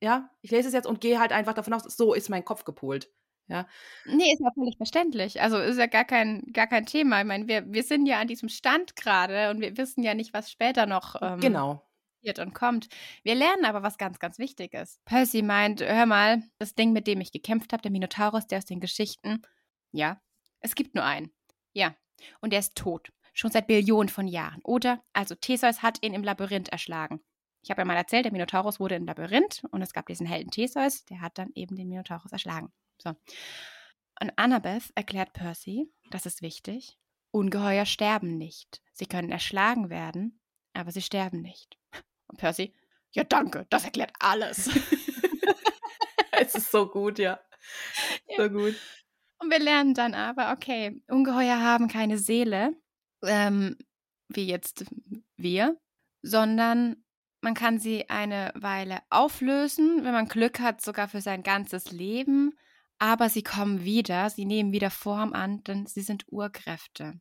ja, 0.00 0.30
ich 0.40 0.50
lese 0.50 0.68
es 0.68 0.74
jetzt 0.74 0.86
und 0.86 1.00
gehe 1.00 1.20
halt 1.20 1.32
einfach 1.32 1.54
davon 1.54 1.74
aus, 1.74 1.84
so 1.84 2.14
ist 2.14 2.28
mein 2.30 2.44
Kopf 2.44 2.64
gepolt. 2.64 3.10
Ja, 3.48 3.66
Nee, 4.06 4.32
ist 4.32 4.40
ja 4.40 4.50
völlig 4.54 4.76
verständlich. 4.76 5.40
Also 5.42 5.58
ist 5.58 5.76
ja 5.76 5.86
gar 5.86 6.04
kein, 6.04 6.42
gar 6.52 6.66
kein 6.66 6.86
Thema. 6.86 7.20
Ich 7.20 7.26
meine, 7.26 7.48
wir, 7.48 7.70
wir 7.70 7.82
sind 7.82 8.06
ja 8.06 8.20
an 8.20 8.28
diesem 8.28 8.48
Stand 8.48 8.96
gerade 8.96 9.50
und 9.50 9.60
wir 9.60 9.76
wissen 9.76 10.02
ja 10.02 10.14
nicht, 10.14 10.32
was 10.32 10.50
später 10.50 10.86
noch 10.86 11.16
ähm, 11.20 11.40
genau. 11.40 11.82
passiert 12.20 12.38
und 12.38 12.54
kommt. 12.54 12.88
Wir 13.24 13.34
lernen 13.34 13.64
aber 13.64 13.82
was 13.82 13.98
ganz, 13.98 14.18
ganz 14.20 14.38
Wichtiges. 14.38 15.00
Percy 15.04 15.42
meint, 15.42 15.82
hör 15.82 16.06
mal, 16.06 16.42
das 16.58 16.74
Ding, 16.74 16.92
mit 16.92 17.06
dem 17.06 17.20
ich 17.20 17.32
gekämpft 17.32 17.72
habe, 17.72 17.82
der 17.82 17.90
Minotaurus, 17.90 18.46
der 18.46 18.58
aus 18.58 18.64
den 18.64 18.80
Geschichten, 18.80 19.42
ja, 19.90 20.20
es 20.60 20.74
gibt 20.74 20.94
nur 20.94 21.04
einen. 21.04 21.34
Ja, 21.74 21.94
und 22.40 22.52
der 22.52 22.60
ist 22.60 22.76
tot. 22.76 23.12
Schon 23.34 23.50
seit 23.50 23.66
Billionen 23.66 24.08
von 24.08 24.28
Jahren. 24.28 24.60
Oder? 24.62 25.02
Also 25.12 25.34
Theseus 25.34 25.82
hat 25.82 26.02
ihn 26.02 26.14
im 26.14 26.22
Labyrinth 26.22 26.68
erschlagen. 26.68 27.20
Ich 27.62 27.70
habe 27.70 27.80
ja 27.80 27.84
mal 27.84 27.96
erzählt, 27.96 28.24
der 28.24 28.32
Minotaurus 28.32 28.80
wurde 28.80 28.96
im 28.96 29.06
Labyrinth 29.06 29.62
und 29.70 29.82
es 29.82 29.92
gab 29.92 30.06
diesen 30.06 30.26
Helden 30.26 30.50
Theseus, 30.50 31.04
der 31.04 31.20
hat 31.20 31.38
dann 31.38 31.50
eben 31.54 31.76
den 31.76 31.88
Minotaurus 31.88 32.32
erschlagen. 32.32 32.72
So. 32.98 33.10
Und 34.20 34.32
Annabeth 34.36 34.90
erklärt 34.94 35.32
Percy, 35.32 35.88
das 36.10 36.26
ist 36.26 36.42
wichtig, 36.42 36.98
Ungeheuer 37.30 37.86
sterben 37.86 38.36
nicht. 38.36 38.82
Sie 38.92 39.06
können 39.06 39.30
erschlagen 39.30 39.90
werden, 39.90 40.40
aber 40.74 40.92
sie 40.92 41.02
sterben 41.02 41.40
nicht. 41.40 41.78
Und 42.26 42.38
Percy, 42.38 42.74
ja 43.12 43.24
danke, 43.24 43.66
das 43.70 43.84
erklärt 43.84 44.12
alles. 44.18 44.68
es 46.32 46.54
ist 46.54 46.70
so 46.70 46.88
gut, 46.88 47.18
ja. 47.18 47.40
So 48.36 48.50
gut. 48.50 48.74
Und 49.38 49.50
wir 49.50 49.58
lernen 49.58 49.94
dann 49.94 50.14
aber, 50.14 50.52
okay, 50.52 51.00
Ungeheuer 51.08 51.60
haben 51.60 51.88
keine 51.88 52.18
Seele, 52.18 52.76
ähm, 53.24 53.76
wie 54.28 54.46
jetzt 54.46 54.84
wir, 55.36 55.80
sondern 56.22 57.02
man 57.42 57.54
kann 57.54 57.78
sie 57.78 58.08
eine 58.08 58.52
Weile 58.54 59.00
auflösen, 59.10 60.04
wenn 60.04 60.12
man 60.12 60.28
Glück 60.28 60.60
hat, 60.60 60.80
sogar 60.80 61.08
für 61.08 61.20
sein 61.20 61.42
ganzes 61.42 61.90
Leben. 61.90 62.56
Aber 62.98 63.28
sie 63.28 63.42
kommen 63.42 63.84
wieder, 63.84 64.30
sie 64.30 64.44
nehmen 64.44 64.72
wieder 64.72 64.90
Form 64.90 65.32
an, 65.32 65.64
denn 65.64 65.86
sie 65.86 66.02
sind 66.02 66.24
Urkräfte. 66.28 67.20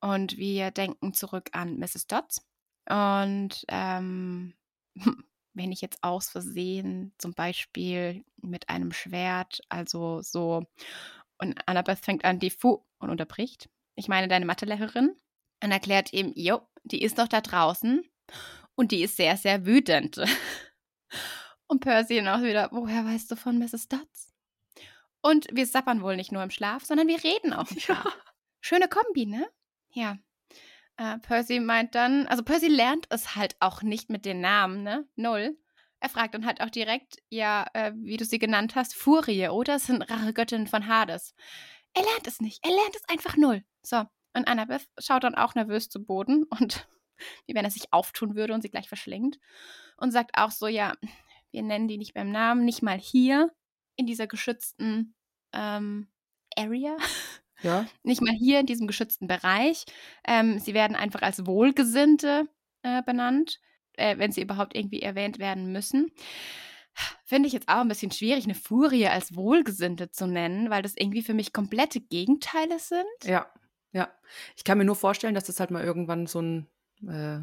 Und 0.00 0.36
wir 0.36 0.70
denken 0.70 1.12
zurück 1.12 1.50
an 1.52 1.76
Mrs. 1.78 2.06
Dodds. 2.06 2.46
Und 2.88 3.64
ähm, 3.66 4.54
wenn 5.54 5.72
ich 5.72 5.80
jetzt 5.80 5.98
aus 6.02 6.28
Versehen 6.30 7.12
zum 7.18 7.34
Beispiel 7.34 8.24
mit 8.36 8.68
einem 8.68 8.92
Schwert, 8.92 9.60
also 9.68 10.22
so, 10.22 10.64
und 11.38 11.60
Annabeth 11.66 11.98
fängt 11.98 12.24
an, 12.24 12.38
die 12.38 12.50
Fu 12.50 12.84
und 12.98 13.10
unterbricht. 13.10 13.68
Ich 13.96 14.06
meine, 14.06 14.28
deine 14.28 14.46
Mathelehrerin 14.46 15.16
und 15.64 15.70
erklärt 15.72 16.12
ihm, 16.12 16.32
jo, 16.36 16.60
die 16.84 17.02
ist 17.02 17.18
doch 17.18 17.28
da 17.28 17.40
draußen 17.40 18.04
und 18.74 18.92
die 18.92 19.02
ist 19.02 19.16
sehr, 19.16 19.36
sehr 19.36 19.66
wütend. 19.66 20.20
Und 21.68 21.80
Percy 21.80 22.16
dann 22.16 22.28
auch 22.28 22.42
wieder, 22.42 22.68
woher 22.72 23.06
weißt 23.06 23.30
du 23.30 23.36
von 23.36 23.58
Mrs. 23.58 23.88
Dodds? 23.88 24.34
Und 25.22 25.46
wir 25.52 25.64
sappern 25.64 26.02
wohl 26.02 26.16
nicht 26.16 26.30
nur 26.30 26.42
im 26.42 26.50
Schlaf, 26.50 26.84
sondern 26.84 27.08
wir 27.08 27.24
reden 27.24 27.54
auch 27.54 27.70
im 27.70 27.78
Schlaf. 27.80 28.04
Ja. 28.04 28.12
Schöne 28.60 28.88
Kombi, 28.88 29.24
ne? 29.24 29.48
Ja. 29.92 30.18
Äh, 30.98 31.18
Percy 31.20 31.60
meint 31.60 31.94
dann, 31.94 32.26
also 32.26 32.42
Percy 32.42 32.68
lernt 32.68 33.06
es 33.08 33.36
halt 33.36 33.56
auch 33.60 33.80
nicht 33.80 34.10
mit 34.10 34.26
den 34.26 34.42
Namen, 34.42 34.82
ne? 34.82 35.08
Null. 35.16 35.56
Er 35.98 36.08
fragt 36.10 36.34
dann 36.34 36.44
halt 36.44 36.60
auch 36.60 36.68
direkt, 36.68 37.22
ja, 37.30 37.64
äh, 37.72 37.92
wie 37.94 38.18
du 38.18 38.24
sie 38.26 38.38
genannt 38.38 38.74
hast, 38.74 38.94
Furie, 38.94 39.48
oder? 39.48 39.76
Es 39.76 39.86
sind 39.86 40.02
Rachegöttinnen 40.02 40.66
von 40.66 40.88
Hades. 40.88 41.34
Er 41.94 42.02
lernt 42.02 42.26
es 42.26 42.40
nicht. 42.40 42.62
Er 42.64 42.70
lernt 42.72 42.96
es 42.96 43.08
einfach 43.08 43.36
null. 43.36 43.64
So. 43.82 44.04
Und 44.34 44.48
Annabeth 44.48 44.88
schaut 44.98 45.24
dann 45.24 45.36
auch 45.36 45.54
nervös 45.54 45.88
zu 45.88 46.04
Boden 46.04 46.44
und 46.44 46.88
wie 47.46 47.54
wenn 47.54 47.64
er 47.64 47.70
sich 47.70 47.92
auftun 47.92 48.34
würde 48.34 48.54
und 48.54 48.62
sie 48.62 48.70
gleich 48.70 48.88
verschlingt. 48.88 49.38
Und 49.96 50.10
sagt 50.10 50.32
auch 50.36 50.50
so, 50.50 50.66
ja, 50.66 50.94
wir 51.50 51.62
nennen 51.62 51.88
die 51.88 51.98
nicht 51.98 52.14
beim 52.14 52.30
Namen, 52.30 52.64
nicht 52.64 52.82
mal 52.82 52.98
hier 52.98 53.50
in 53.96 54.06
dieser 54.06 54.26
geschützten 54.26 55.14
ähm, 55.52 56.08
Area. 56.56 56.96
Ja. 57.62 57.86
Nicht 58.02 58.20
mal 58.20 58.34
hier 58.34 58.58
in 58.58 58.66
diesem 58.66 58.88
geschützten 58.88 59.28
Bereich. 59.28 59.84
Ähm, 60.26 60.58
sie 60.58 60.74
werden 60.74 60.96
einfach 60.96 61.22
als 61.22 61.46
Wohlgesinnte 61.46 62.48
äh, 62.82 63.02
benannt, 63.02 63.60
äh, 63.92 64.18
wenn 64.18 64.32
sie 64.32 64.42
überhaupt 64.42 64.74
irgendwie 64.74 65.00
erwähnt 65.00 65.38
werden 65.38 65.70
müssen. 65.70 66.10
Finde 67.24 67.46
ich 67.46 67.52
jetzt 67.52 67.68
auch 67.68 67.80
ein 67.80 67.88
bisschen 67.88 68.10
schwierig, 68.10 68.44
eine 68.44 68.54
Furie 68.54 69.06
als 69.06 69.34
Wohlgesinnte 69.34 70.10
zu 70.10 70.26
nennen, 70.26 70.70
weil 70.70 70.82
das 70.82 70.96
irgendwie 70.96 71.22
für 71.22 71.34
mich 71.34 71.52
komplette 71.52 72.00
Gegenteile 72.00 72.78
sind. 72.78 73.04
Ja, 73.24 73.46
ja. 73.92 74.12
Ich 74.56 74.64
kann 74.64 74.78
mir 74.78 74.84
nur 74.84 74.96
vorstellen, 74.96 75.34
dass 75.34 75.44
das 75.44 75.60
halt 75.60 75.70
mal 75.70 75.84
irgendwann 75.84 76.26
so 76.26 76.40
ein 76.40 76.66
äh, 77.08 77.40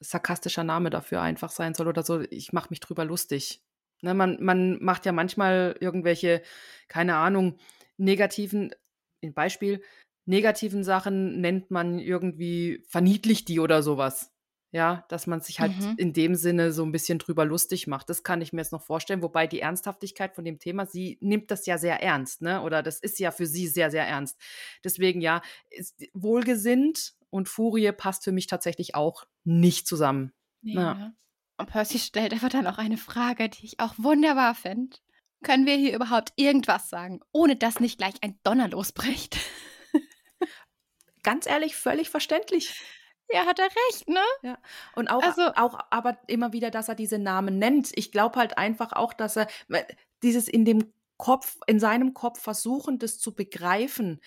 sarkastischer 0.00 0.64
Name 0.64 0.90
dafür 0.90 1.22
einfach 1.22 1.50
sein 1.50 1.74
soll 1.74 1.88
oder 1.88 2.02
so. 2.02 2.20
Ich 2.20 2.52
mache 2.52 2.70
mich 2.70 2.80
drüber 2.80 3.04
lustig. 3.04 3.62
Ne, 4.02 4.14
man, 4.14 4.38
man 4.42 4.82
macht 4.82 5.04
ja 5.06 5.12
manchmal 5.12 5.76
irgendwelche, 5.80 6.42
keine 6.88 7.16
Ahnung, 7.16 7.58
negativen, 7.98 8.74
ein 9.22 9.34
Beispiel, 9.34 9.82
negativen 10.24 10.84
Sachen 10.84 11.40
nennt 11.40 11.70
man 11.70 11.98
irgendwie 11.98 12.82
verniedlicht 12.88 13.48
die 13.48 13.60
oder 13.60 13.82
sowas. 13.82 14.32
Ja, 14.72 15.04
dass 15.08 15.26
man 15.26 15.40
sich 15.40 15.58
halt 15.58 15.76
mhm. 15.76 15.94
in 15.96 16.12
dem 16.12 16.36
Sinne 16.36 16.70
so 16.72 16.84
ein 16.84 16.92
bisschen 16.92 17.18
drüber 17.18 17.44
lustig 17.44 17.88
macht. 17.88 18.08
Das 18.08 18.22
kann 18.22 18.40
ich 18.40 18.52
mir 18.52 18.60
jetzt 18.60 18.70
noch 18.70 18.84
vorstellen. 18.84 19.20
Wobei 19.22 19.48
die 19.48 19.60
Ernsthaftigkeit 19.60 20.36
von 20.36 20.44
dem 20.44 20.60
Thema, 20.60 20.86
sie 20.86 21.18
nimmt 21.20 21.50
das 21.50 21.66
ja 21.66 21.76
sehr 21.76 22.00
ernst, 22.00 22.40
ne? 22.40 22.62
Oder 22.62 22.82
das 22.82 23.00
ist 23.00 23.18
ja 23.18 23.32
für 23.32 23.46
sie 23.46 23.66
sehr, 23.66 23.90
sehr 23.90 24.06
ernst. 24.06 24.38
Deswegen 24.84 25.20
ja, 25.20 25.42
ist 25.70 26.04
wohlgesinnt 26.14 27.14
und 27.30 27.48
Furie 27.48 27.90
passt 27.90 28.22
für 28.22 28.32
mich 28.32 28.46
tatsächlich 28.46 28.94
auch 28.94 29.24
nicht 29.42 29.88
zusammen. 29.88 30.32
Ja. 30.62 30.80
ja. 30.80 31.12
Und 31.56 31.68
Percy 31.68 31.98
stellt 31.98 32.32
einfach 32.32 32.48
dann 32.48 32.66
auch 32.66 32.78
eine 32.78 32.96
Frage, 32.96 33.48
die 33.48 33.66
ich 33.66 33.80
auch 33.80 33.94
wunderbar 33.98 34.54
finde. 34.54 34.96
Können 35.42 35.66
wir 35.66 35.76
hier 35.76 35.94
überhaupt 35.94 36.32
irgendwas 36.36 36.88
sagen, 36.88 37.20
ohne 37.32 37.56
dass 37.56 37.80
nicht 37.80 37.98
gleich 37.98 38.14
ein 38.22 38.38
Donner 38.44 38.68
losbricht? 38.68 39.38
Ganz 41.22 41.46
ehrlich, 41.46 41.76
völlig 41.76 42.08
verständlich. 42.10 42.74
Ja, 43.32 43.46
hat 43.46 43.58
er 43.58 43.68
recht, 43.88 44.08
ne? 44.08 44.22
Ja. 44.42 44.58
Und 44.94 45.08
auch, 45.08 45.22
also, 45.22 45.52
auch 45.54 45.78
aber 45.90 46.18
immer 46.26 46.52
wieder, 46.52 46.70
dass 46.70 46.88
er 46.88 46.94
diese 46.94 47.18
Namen 47.18 47.58
nennt. 47.58 47.90
Ich 47.94 48.12
glaube 48.12 48.38
halt 48.38 48.58
einfach 48.58 48.92
auch, 48.92 49.12
dass 49.12 49.36
er 49.36 49.46
dieses 50.22 50.48
in 50.48 50.64
dem 50.64 50.92
Kopf, 51.16 51.58
in 51.66 51.78
seinem 51.78 52.14
Kopf 52.14 52.40
versuchen, 52.40 52.98
das 52.98 53.18
zu 53.18 53.34
begreifen. 53.34 54.20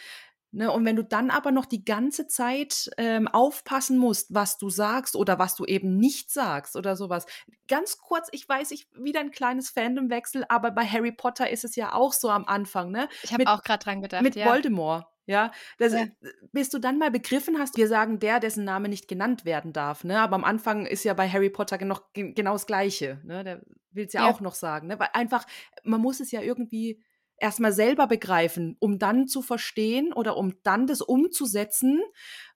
Ne, 0.55 0.71
und 0.71 0.85
wenn 0.85 0.95
du 0.95 1.03
dann 1.03 1.31
aber 1.31 1.49
noch 1.49 1.65
die 1.65 1.83
ganze 1.83 2.27
Zeit 2.27 2.91
ähm, 2.99 3.27
aufpassen 3.27 3.97
musst, 3.97 4.35
was 4.35 4.59
du 4.59 4.69
sagst 4.69 5.15
oder 5.15 5.39
was 5.39 5.55
du 5.55 5.65
eben 5.65 5.97
nicht 5.97 6.29
sagst 6.29 6.75
oder 6.75 6.95
sowas. 6.95 7.25
Ganz 7.67 7.97
kurz, 7.97 8.27
ich 8.31 8.47
weiß, 8.47 8.69
ich 8.69 8.87
wieder 8.93 9.19
ein 9.19 9.31
kleines 9.31 9.71
Fandomwechsel, 9.71 10.45
aber 10.49 10.69
bei 10.69 10.85
Harry 10.85 11.11
Potter 11.11 11.49
ist 11.49 11.63
es 11.63 11.75
ja 11.75 11.93
auch 11.93 12.13
so 12.13 12.29
am 12.29 12.45
Anfang, 12.45 12.91
ne? 12.91 13.09
Ich 13.23 13.33
habe 13.33 13.47
auch 13.47 13.63
gerade 13.63 13.83
dran 13.83 14.03
gedacht. 14.03 14.21
Mit 14.21 14.35
ja. 14.35 14.45
Voldemort. 14.45 15.07
Ja, 15.25 15.51
das, 15.77 15.93
ja, 15.93 16.05
bis 16.51 16.69
du 16.69 16.79
dann 16.79 16.97
mal 16.97 17.09
begriffen 17.09 17.57
hast, 17.57 17.77
wir 17.77 17.87
sagen 17.87 18.19
der, 18.19 18.41
dessen 18.41 18.65
Name 18.65 18.89
nicht 18.89 19.07
genannt 19.07 19.45
werden 19.45 19.71
darf, 19.71 20.03
ne? 20.03 20.19
Aber 20.19 20.35
am 20.35 20.43
Anfang 20.43 20.85
ist 20.85 21.05
ja 21.05 21.13
bei 21.13 21.29
Harry 21.29 21.49
Potter 21.49 21.83
noch 21.85 22.11
genau 22.13 22.53
das 22.53 22.65
Gleiche, 22.65 23.21
ne? 23.23 23.43
Der 23.43 23.61
will 23.91 24.05
es 24.05 24.13
ja, 24.13 24.25
ja, 24.25 24.31
auch 24.31 24.41
noch 24.41 24.55
sagen, 24.55 24.87
ne? 24.87 24.99
Weil 24.99 25.09
einfach, 25.13 25.45
man 25.83 26.01
muss 26.01 26.19
es 26.19 26.31
ja 26.31 26.41
irgendwie 26.41 27.01
erstmal 27.37 27.71
selber 27.71 28.07
begreifen, 28.07 28.75
um 28.79 28.99
dann 28.99 29.27
zu 29.27 29.41
verstehen 29.41 30.11
oder 30.13 30.35
um 30.35 30.61
dann 30.63 30.87
das 30.87 31.01
umzusetzen, 31.01 32.01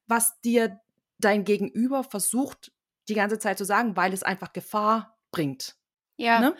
was 0.05 0.39
dir 0.41 0.79
dein 1.19 1.45
Gegenüber 1.45 2.03
versucht, 2.03 2.73
die 3.07 3.15
ganze 3.15 3.39
Zeit 3.39 3.57
zu 3.57 3.65
sagen, 3.65 3.95
weil 3.95 4.13
es 4.13 4.23
einfach 4.23 4.53
Gefahr 4.53 5.17
bringt. 5.31 5.77
Ja. 6.17 6.39
Ne? 6.39 6.55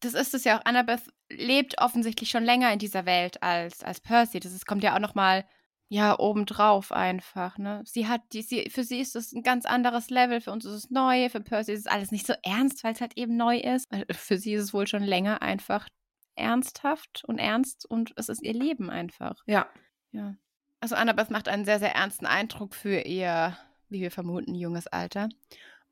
Das 0.00 0.14
ist 0.14 0.34
es 0.34 0.44
ja 0.44 0.58
auch. 0.58 0.64
Annabeth 0.64 1.02
lebt 1.30 1.80
offensichtlich 1.80 2.30
schon 2.30 2.44
länger 2.44 2.72
in 2.72 2.78
dieser 2.78 3.06
Welt 3.06 3.42
als, 3.42 3.82
als 3.82 4.00
Percy. 4.00 4.40
Das 4.40 4.52
ist, 4.52 4.66
kommt 4.66 4.82
ja 4.82 4.94
auch 4.94 5.00
nochmal 5.00 5.44
ja, 5.90 6.18
obendrauf 6.18 6.92
einfach, 6.92 7.56
ne? 7.56 7.82
Sie 7.86 8.06
hat 8.06 8.20
die, 8.32 8.42
sie, 8.42 8.68
für 8.68 8.84
sie 8.84 9.00
ist 9.00 9.14
das 9.14 9.32
ein 9.32 9.42
ganz 9.42 9.64
anderes 9.64 10.10
Level, 10.10 10.42
für 10.42 10.52
uns 10.52 10.66
ist 10.66 10.72
es 10.72 10.90
neu, 10.90 11.30
für 11.30 11.40
Percy 11.40 11.72
ist 11.72 11.80
es 11.80 11.86
alles 11.86 12.10
nicht 12.10 12.26
so 12.26 12.34
ernst, 12.42 12.84
weil 12.84 12.92
es 12.92 13.00
halt 13.00 13.16
eben 13.16 13.36
neu 13.36 13.58
ist. 13.58 13.88
Für 14.12 14.36
sie 14.36 14.52
ist 14.52 14.64
es 14.64 14.74
wohl 14.74 14.86
schon 14.86 15.02
länger 15.02 15.40
einfach 15.40 15.88
ernsthaft 16.34 17.24
und 17.26 17.38
ernst 17.38 17.86
und 17.86 18.12
es 18.16 18.28
ist 18.28 18.42
ihr 18.42 18.52
Leben 18.52 18.90
einfach. 18.90 19.42
Ja. 19.46 19.66
Ja. 20.12 20.34
Also 20.80 20.94
Annabeth 20.94 21.30
macht 21.30 21.48
einen 21.48 21.64
sehr, 21.64 21.78
sehr 21.78 21.94
ernsten 21.94 22.26
Eindruck 22.26 22.74
für 22.74 23.00
ihr, 23.00 23.56
wie 23.88 24.02
wir 24.02 24.10
vermuten, 24.10 24.54
junges 24.54 24.86
Alter. 24.86 25.30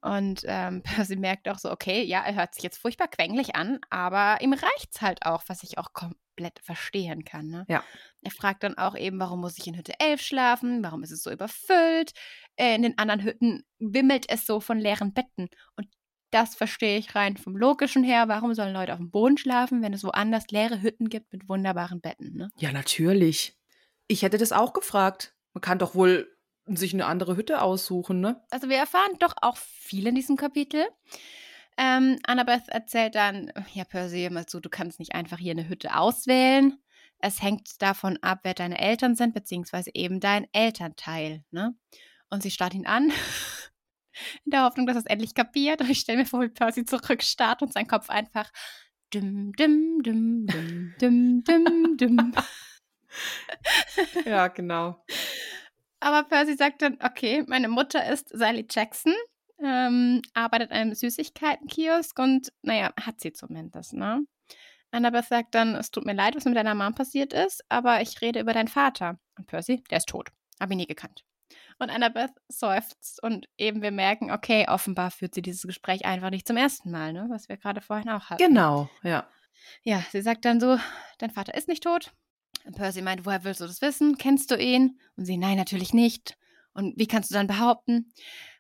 Und 0.07 0.43
ähm, 0.45 0.83
sie 1.05 1.17
merkt 1.17 1.49
auch 1.49 1.59
so, 1.59 1.71
okay, 1.71 2.05
ja, 2.05 2.23
er 2.23 2.37
hört 2.37 2.55
sich 2.55 2.63
jetzt 2.63 2.79
furchtbar 2.79 3.09
quengelig 3.09 3.57
an, 3.57 3.81
aber 3.91 4.41
ihm 4.41 4.53
reicht 4.53 4.95
es 4.95 5.01
halt 5.03 5.27
auch, 5.27 5.43
was 5.49 5.65
ich 5.65 5.79
auch 5.79 5.93
komplett 5.93 6.61
verstehen 6.63 7.25
kann. 7.25 7.49
Ne? 7.49 7.65
Ja. 7.69 7.83
Er 8.23 8.31
fragt 8.31 8.63
dann 8.63 8.79
auch 8.79 8.97
eben, 8.97 9.19
warum 9.19 9.41
muss 9.41 9.59
ich 9.59 9.67
in 9.67 9.77
Hütte 9.77 9.99
11 9.99 10.21
schlafen? 10.21 10.85
Warum 10.85 11.03
ist 11.03 11.11
es 11.11 11.23
so 11.23 11.31
überfüllt? 11.31 12.13
Äh, 12.55 12.77
in 12.77 12.83
den 12.83 12.99
anderen 12.99 13.25
Hütten 13.25 13.65
wimmelt 13.79 14.27
es 14.29 14.47
so 14.47 14.61
von 14.61 14.79
leeren 14.79 15.13
Betten. 15.13 15.49
Und 15.75 15.89
das 16.31 16.55
verstehe 16.55 16.99
ich 16.99 17.15
rein 17.15 17.37
vom 17.37 17.57
Logischen 17.57 18.05
her. 18.05 18.29
Warum 18.29 18.55
sollen 18.55 18.75
Leute 18.75 18.93
auf 18.93 18.99
dem 18.99 19.11
Boden 19.11 19.39
schlafen, 19.39 19.83
wenn 19.83 19.93
es 19.93 20.05
woanders 20.05 20.47
leere 20.51 20.83
Hütten 20.83 21.09
gibt 21.09 21.33
mit 21.33 21.49
wunderbaren 21.49 22.01
Betten? 22.01 22.37
Ne? 22.37 22.51
Ja, 22.59 22.71
natürlich. 22.71 23.59
Ich 24.07 24.23
hätte 24.23 24.39
das 24.39 24.53
auch 24.53 24.73
gefragt. 24.73 25.35
Man 25.53 25.63
kann 25.63 25.79
doch 25.79 25.95
wohl 25.95 26.36
sich 26.67 26.95
eine 26.95 27.07
andere 27.07 27.37
Hütte 27.37 27.63
aussuchen, 27.63 28.21
ne? 28.21 28.43
Also 28.51 28.69
wir 28.69 28.77
erfahren 28.77 29.19
doch 29.21 29.35
auch 29.41 29.57
viel 29.57 30.07
in 30.07 30.15
diesem 30.15 30.37
Kapitel. 30.37 30.85
Ähm, 31.79 32.19
Annabeth 32.27 32.69
erzählt 32.69 33.15
dann, 33.15 33.53
ja, 33.75 33.85
Percy, 33.85 34.29
mal 34.31 34.47
zu, 34.47 34.61
du 34.61 34.69
kannst 34.69 34.99
nicht 34.99 35.15
einfach 35.15 35.39
hier 35.39 35.53
eine 35.53 35.69
Hütte 35.69 35.97
auswählen. 35.97 36.79
Es 37.19 37.43
hängt 37.43 37.81
davon 37.83 38.19
ab, 38.23 38.41
wer 38.43 38.55
deine 38.55 38.79
Eltern 38.79 39.15
sind, 39.15 39.35
beziehungsweise 39.35 39.91
eben 39.95 40.21
dein 40.21 40.47
Elternteil, 40.53 41.45
ne? 41.51 41.75
Und 42.31 42.43
sie 42.43 42.51
starrt 42.51 42.75
ihn 42.75 42.87
an 42.87 43.13
in 44.45 44.51
der 44.51 44.65
Hoffnung, 44.65 44.87
dass 44.87 44.97
er 44.97 45.01
es 45.01 45.07
endlich 45.07 45.35
kapiert. 45.35 45.81
Und 45.81 45.91
ich 45.91 46.01
stelle 46.01 46.19
mir 46.19 46.27
vor, 46.27 46.41
wie 46.41 46.49
Percy 46.49 46.85
zurückstarrt 46.85 47.63
und 47.63 47.73
sein 47.73 47.87
Kopf 47.87 48.11
einfach 48.11 48.51
dim, 49.15 49.53
dim, 49.53 50.03
dim, 50.03 50.47
dim, 50.47 50.95
dim, 51.01 51.45
dim, 51.45 51.97
dim. 51.97 52.35
ja, 54.25 54.49
genau. 54.49 55.05
Aber 56.07 56.23
Percy 56.23 56.55
sagt 56.55 56.83
dann, 56.83 56.99
okay, 57.03 57.43
meine 57.49 57.67
Mutter 57.67 58.09
ist 58.09 58.29
Sally 58.29 58.65
Jackson, 58.71 59.13
ähm, 59.61 60.23
arbeitet 60.35 60.71
an 60.71 60.77
einem 60.77 60.95
Süßigkeitenkiosk 60.95 62.17
und, 62.21 62.53
naja, 62.63 62.93
hat 63.01 63.19
sie 63.21 63.33
zumindest, 63.33 63.93
ne? 63.93 64.25
Annabeth 64.93 65.25
sagt 65.25 65.57
dann, 65.57 65.75
es 65.75 65.91
tut 65.91 66.07
mir 66.07 66.15
leid, 66.15 66.37
was 66.37 66.45
mit 66.45 66.57
deiner 66.57 66.77
Mom 66.77 66.95
passiert 66.95 67.33
ist, 67.33 67.65
aber 67.69 68.03
ich 68.03 68.21
rede 68.21 68.39
über 68.39 68.53
deinen 68.53 68.69
Vater. 68.69 69.19
Und 69.37 69.49
Percy, 69.49 69.83
der 69.91 69.99
ist 69.99 70.09
tot. 70.09 70.29
Hab 70.61 70.71
ihn 70.71 70.77
nie 70.77 70.87
gekannt. 70.87 71.25
Und 71.81 71.91
Annabeth 71.91 72.31
seufzt 72.47 73.21
und 73.25 73.49
eben 73.59 73.83
wir 73.83 73.91
merken, 73.91 74.31
okay, 74.31 74.65
offenbar 74.69 75.11
führt 75.11 75.35
sie 75.35 75.43
dieses 75.43 75.63
Gespräch 75.63 76.05
einfach 76.05 76.31
nicht 76.31 76.47
zum 76.47 76.57
ersten 76.57 76.93
Mal, 76.93 77.15
ne? 77.15 77.27
was 77.31 77.49
wir 77.49 77.57
gerade 77.57 77.81
vorhin 77.81 78.11
auch 78.11 78.31
hatten. 78.31 78.45
Genau, 78.45 78.89
ja. 79.03 79.29
Ja, 79.83 80.05
sie 80.13 80.23
sagt 80.23 80.45
dann 80.45 80.61
so, 80.61 80.79
dein 81.19 81.33
Vater 81.33 81.55
ist 81.55 81.67
nicht 81.67 81.83
tot. 81.83 82.13
Und 82.67 82.77
Percy 82.77 83.01
meint, 83.01 83.25
woher 83.25 83.45
willst 83.45 83.61
du 83.61 83.67
das 83.67 83.81
wissen? 83.81 84.19
Kennst 84.19 84.51
du 84.51 84.57
ihn? 84.57 84.99
Und 85.17 85.25
sie, 85.25 85.37
nein, 85.37 85.57
natürlich 85.57 85.95
nicht. 85.95 86.37
Und 86.73 86.99
wie 86.99 87.07
kannst 87.07 87.31
du 87.31 87.35
dann 87.35 87.47
behaupten? 87.47 88.13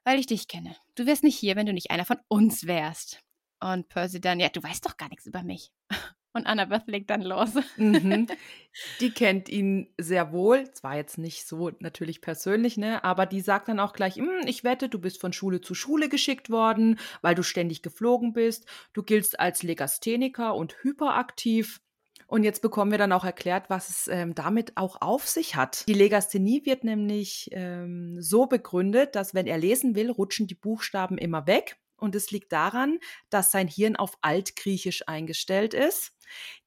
Weil 0.05 0.20
ich 0.20 0.27
dich 0.27 0.47
kenne. 0.47 0.77
Du 0.95 1.07
wärst 1.07 1.24
nicht 1.24 1.37
hier, 1.37 1.57
wenn 1.57 1.66
du 1.66 1.73
nicht 1.73 1.91
einer 1.91 2.05
von 2.05 2.19
uns 2.28 2.66
wärst. 2.66 3.20
Und 3.61 3.89
Percy 3.89 4.20
dann, 4.20 4.39
ja, 4.39 4.49
du 4.49 4.62
weißt 4.62 4.87
doch 4.87 4.97
gar 4.97 5.09
nichts 5.09 5.27
über 5.27 5.43
mich. 5.43 5.73
Und 6.33 6.47
Annabeth 6.47 6.87
legt 6.87 7.09
dann 7.09 7.23
los. 7.23 7.51
Mhm. 7.78 8.27
Die 9.01 9.11
kennt 9.11 9.49
ihn 9.49 9.89
sehr 9.99 10.33
wohl, 10.33 10.70
zwar 10.73 10.95
jetzt 10.97 11.16
nicht 11.16 11.49
so 11.49 11.70
natürlich 11.81 12.20
persönlich, 12.20 12.77
ne, 12.77 13.03
aber 13.05 13.24
die 13.24 13.41
sagt 13.41 13.69
dann 13.69 13.81
auch 13.81 13.95
gleich, 13.95 14.16
"Hm, 14.16 14.43
ich 14.45 14.62
wette, 14.62 14.91
du 14.91 14.99
bist 14.99 15.19
von 15.19 15.33
Schule 15.33 15.62
zu 15.62 15.74
Schule 15.74 16.11
geschickt 16.11 16.51
worden, 16.51 16.99
weil 17.23 17.35
du 17.35 17.43
ständig 17.43 17.81
geflogen 17.81 18.35
bist. 18.35 18.66
Du 18.93 19.03
giltst 19.03 19.41
als 19.41 19.62
Legastheniker 19.62 20.55
und 20.55 20.77
hyperaktiv. 20.83 21.81
Und 22.27 22.43
jetzt 22.43 22.61
bekommen 22.61 22.90
wir 22.90 22.98
dann 22.98 23.12
auch 23.12 23.24
erklärt, 23.24 23.70
was 23.70 23.89
es 23.89 24.09
ähm, 24.09 24.35
damit 24.35 24.77
auch 24.77 25.01
auf 25.01 25.28
sich 25.28 25.55
hat. 25.55 25.86
Die 25.89 25.94
Legasthenie 25.94 26.66
wird 26.66 26.82
nämlich 26.82 27.48
ähm, 27.53 28.20
so 28.20 28.47
begründet, 28.47 29.15
dass 29.15 29.32
wenn 29.32 29.47
er 29.47 29.59
lesen 29.59 29.94
will, 29.94 30.11
rutschen 30.11 30.47
die 30.47 30.55
Buchstaben 30.55 31.19
immer 31.19 31.47
weg. 31.47 31.78
Und 31.98 32.15
es 32.15 32.31
liegt 32.31 32.53
daran, 32.53 32.98
dass 33.31 33.51
sein 33.51 33.69
Hirn 33.69 33.97
auf 33.97 34.19
Altgriechisch 34.20 35.09
eingestellt 35.09 35.73
ist. 35.73 36.12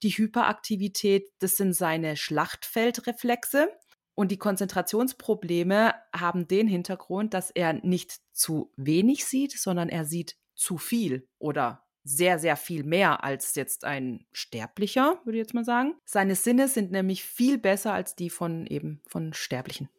Die 0.01 0.09
Hyperaktivität, 0.09 1.29
das 1.39 1.55
sind 1.55 1.73
seine 1.73 2.17
Schlachtfeldreflexe. 2.17 3.69
Und 4.15 4.31
die 4.31 4.37
Konzentrationsprobleme 4.37 5.93
haben 6.13 6.47
den 6.47 6.67
Hintergrund, 6.67 7.33
dass 7.33 7.51
er 7.51 7.73
nicht 7.73 8.19
zu 8.33 8.73
wenig 8.75 9.25
sieht, 9.25 9.57
sondern 9.57 9.87
er 9.87 10.03
sieht 10.03 10.35
zu 10.55 10.77
viel 10.77 11.27
oder 11.37 11.85
sehr, 12.03 12.39
sehr 12.39 12.55
viel 12.55 12.83
mehr 12.83 13.23
als 13.23 13.55
jetzt 13.55 13.85
ein 13.85 14.25
Sterblicher, 14.31 15.19
würde 15.23 15.37
ich 15.37 15.43
jetzt 15.43 15.53
mal 15.53 15.65
sagen. 15.65 15.95
Seine 16.05 16.35
Sinne 16.35 16.67
sind 16.67 16.91
nämlich 16.91 17.23
viel 17.23 17.57
besser 17.57 17.93
als 17.93 18.15
die 18.15 18.29
von 18.29 18.65
eben 18.67 19.01
von 19.05 19.33
Sterblichen. 19.33 19.89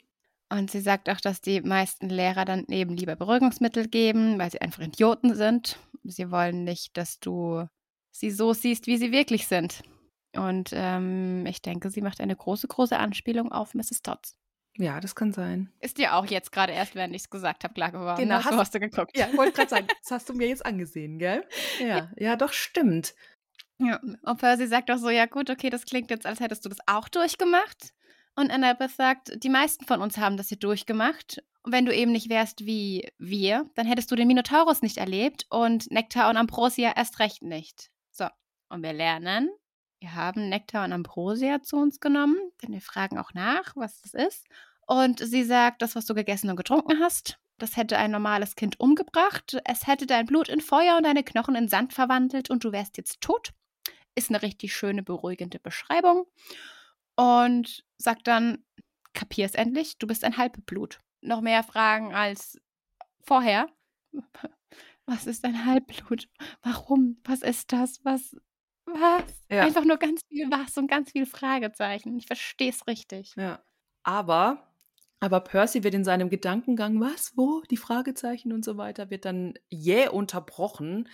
Und 0.49 0.71
sie 0.71 0.81
sagt 0.81 1.09
auch, 1.09 1.21
dass 1.21 1.41
die 1.41 1.61
meisten 1.61 2.09
Lehrer 2.09 2.45
dann 2.45 2.67
eben 2.69 2.97
lieber 2.97 3.15
Beruhigungsmittel 3.15 3.87
geben, 3.87 4.39
weil 4.39 4.51
sie 4.51 4.61
einfach 4.61 4.83
Idioten 4.83 5.37
sind. 5.37 5.79
Sie 6.03 6.31
wollen 6.31 6.65
nicht, 6.65 6.97
dass 6.97 7.21
du 7.21 7.67
sie 8.11 8.31
so 8.31 8.53
siehst, 8.53 8.89
wie 8.89 8.97
sie 8.97 9.13
wirklich 9.13 9.47
sind. 9.47 9.83
Und 10.35 10.71
ähm, 10.73 11.47
ich 11.47 11.63
denke, 11.63 11.91
sie 11.91 12.03
macht 12.03 12.21
eine 12.21 12.35
große, 12.35 12.67
große 12.67 12.99
Anspielung 12.99 13.53
auf 13.53 13.75
Mrs. 13.75 14.03
Todds. 14.03 14.37
Ja, 14.77 15.01
das 15.01 15.15
kann 15.15 15.33
sein. 15.33 15.73
Ist 15.81 15.99
dir 15.99 16.15
auch 16.15 16.27
jetzt 16.27 16.53
gerade 16.53 16.73
erst, 16.73 16.95
während 16.95 17.15
ich 17.15 17.23
es 17.23 17.31
gesagt 17.31 17.65
habe, 17.65 17.75
klar 17.75 17.91
geworden. 17.91 18.19
Genau, 18.19 18.37
ne? 18.37 18.43
so 18.43 18.51
hast- 18.51 18.57
hast 18.59 18.75
du 18.75 18.81
geguckt. 18.81 19.17
Ja, 19.17 19.29
ich 19.31 19.37
wollte 19.37 19.53
gerade 19.53 19.69
sagen, 19.71 19.87
das 20.03 20.11
hast 20.11 20.29
du 20.29 20.35
mir 20.35 20.49
jetzt 20.49 20.65
angesehen, 20.65 21.19
gell? 21.19 21.45
Ja, 21.81 22.11
ja, 22.17 22.37
doch, 22.37 22.53
stimmt. 22.53 23.15
Ja, 23.79 23.99
und 24.23 24.39
Percy 24.39 24.67
sagt 24.67 24.91
auch 24.91 24.99
so, 24.99 25.11
ja 25.11 25.27
gut, 25.27 25.51
okay, 25.51 25.71
das 25.71 25.87
klingt 25.87 26.11
jetzt, 26.11 26.27
als 26.27 26.41
hättest 26.41 26.65
du 26.65 26.69
das 26.69 26.79
auch 26.87 27.09
durchgemacht. 27.09 27.93
Und 28.37 28.51
Annabeth 28.51 28.93
sagt, 28.93 29.43
die 29.43 29.49
meisten 29.49 29.85
von 29.87 30.01
uns 30.01 30.19
haben 30.19 30.37
das 30.37 30.49
hier 30.49 30.59
durchgemacht. 30.59 31.43
Und 31.63 31.73
wenn 31.73 31.85
du 31.85 31.95
eben 31.95 32.13
nicht 32.13 32.31
wärst 32.31 32.65
wie 32.65 33.09
wir, 33.19 33.69
dann 33.75 33.87
hättest 33.87 34.11
du 34.11 34.17
den 34.17 34.29
Minotaurus 34.29 34.83
nicht 34.83 34.99
erlebt 34.99 35.47
und 35.51 35.91
Nektar 35.91 36.31
und 36.31 36.37
Ambrosia 36.37 36.93
erst 36.97 37.19
recht 37.19 37.43
nicht. 37.43 37.91
So, 38.13 38.27
und 38.69 38.83
wir 38.83 38.93
lernen, 38.93 39.51
wir 40.01 40.15
haben 40.15 40.49
Nektar 40.49 40.85
und 40.85 40.93
Ambrosia 40.93 41.63
zu 41.63 41.77
uns 41.77 42.01
genommen, 42.01 42.37
denn 42.63 42.73
wir 42.73 42.81
fragen 42.81 43.19
auch 43.19 43.35
nach, 43.35 43.77
was 43.77 44.01
das 44.03 44.15
ist. 44.15 44.47
Und 44.87 45.21
sie 45.21 45.45
sagt, 45.45 45.83
das, 45.83 45.95
was 45.95 46.07
du 46.07 46.15
gegessen 46.15 46.51
und 46.51 46.57
getrunken 46.57 46.99
hast, 47.01 47.39
das 47.59 47.77
hätte 47.77 47.99
ein 47.99 48.11
normales 48.11 48.57
Kind 48.57 48.81
umgebracht. 48.81 49.61
Es 49.65 49.87
hätte 49.87 50.07
dein 50.07 50.27
Blut 50.27 50.49
in 50.49 50.61
Feuer 50.61 50.97
und 50.97 51.05
deine 51.05 51.23
Knochen 51.23 51.55
in 51.55 51.69
Sand 51.69 51.93
verwandelt 51.93 52.51
und 52.51 52.65
du 52.65 52.73
wärst 52.73 52.97
jetzt 52.97 53.21
tot 53.21 53.53
ist 54.15 54.31
eine 54.31 54.43
richtig 54.43 54.75
schöne, 54.75 55.03
beruhigende 55.03 55.59
Beschreibung. 55.59 56.27
Und 57.17 57.85
sagt 57.99 58.27
dann, 58.27 58.65
kapier's 59.13 59.55
endlich, 59.55 59.99
du 59.99 60.07
bist 60.07 60.25
ein 60.25 60.37
Halbblut. 60.37 61.01
Noch 61.21 61.41
mehr 61.41 61.63
Fragen 61.63 62.15
als 62.15 62.61
vorher. 63.23 63.69
Was 65.07 65.27
ist 65.27 65.45
ein 65.45 65.67
Halbblut? 65.67 66.29
Warum? 66.63 67.19
Was 67.25 67.43
ist 67.43 67.73
das? 67.73 68.05
Was? 68.05 68.37
Was? 68.95 69.25
Ja. 69.51 69.65
Einfach 69.65 69.85
nur 69.85 69.99
ganz 69.99 70.21
viel 70.29 70.51
was 70.51 70.77
und 70.77 70.89
ganz 70.89 71.13
viel 71.13 71.27
Fragezeichen. 71.27 72.17
Ich 72.17 72.27
verstehe 72.27 72.71
es 72.71 72.87
richtig. 72.87 73.35
Ja. 73.37 73.63
Aber, 74.03 74.75
aber 75.21 75.41
Percy 75.41 75.85
wird 75.85 75.95
in 75.95 76.05
seinem 76.05 76.31
Gedankengang, 76.31 77.01
was, 77.01 77.37
wo, 77.37 77.63
die 77.71 77.77
Fragezeichen 77.77 78.53
und 78.53 78.65
so 78.65 78.77
weiter, 78.77 79.11
wird 79.11 79.25
dann 79.25 79.55
jäh 79.69 80.09
unterbrochen, 80.09 81.09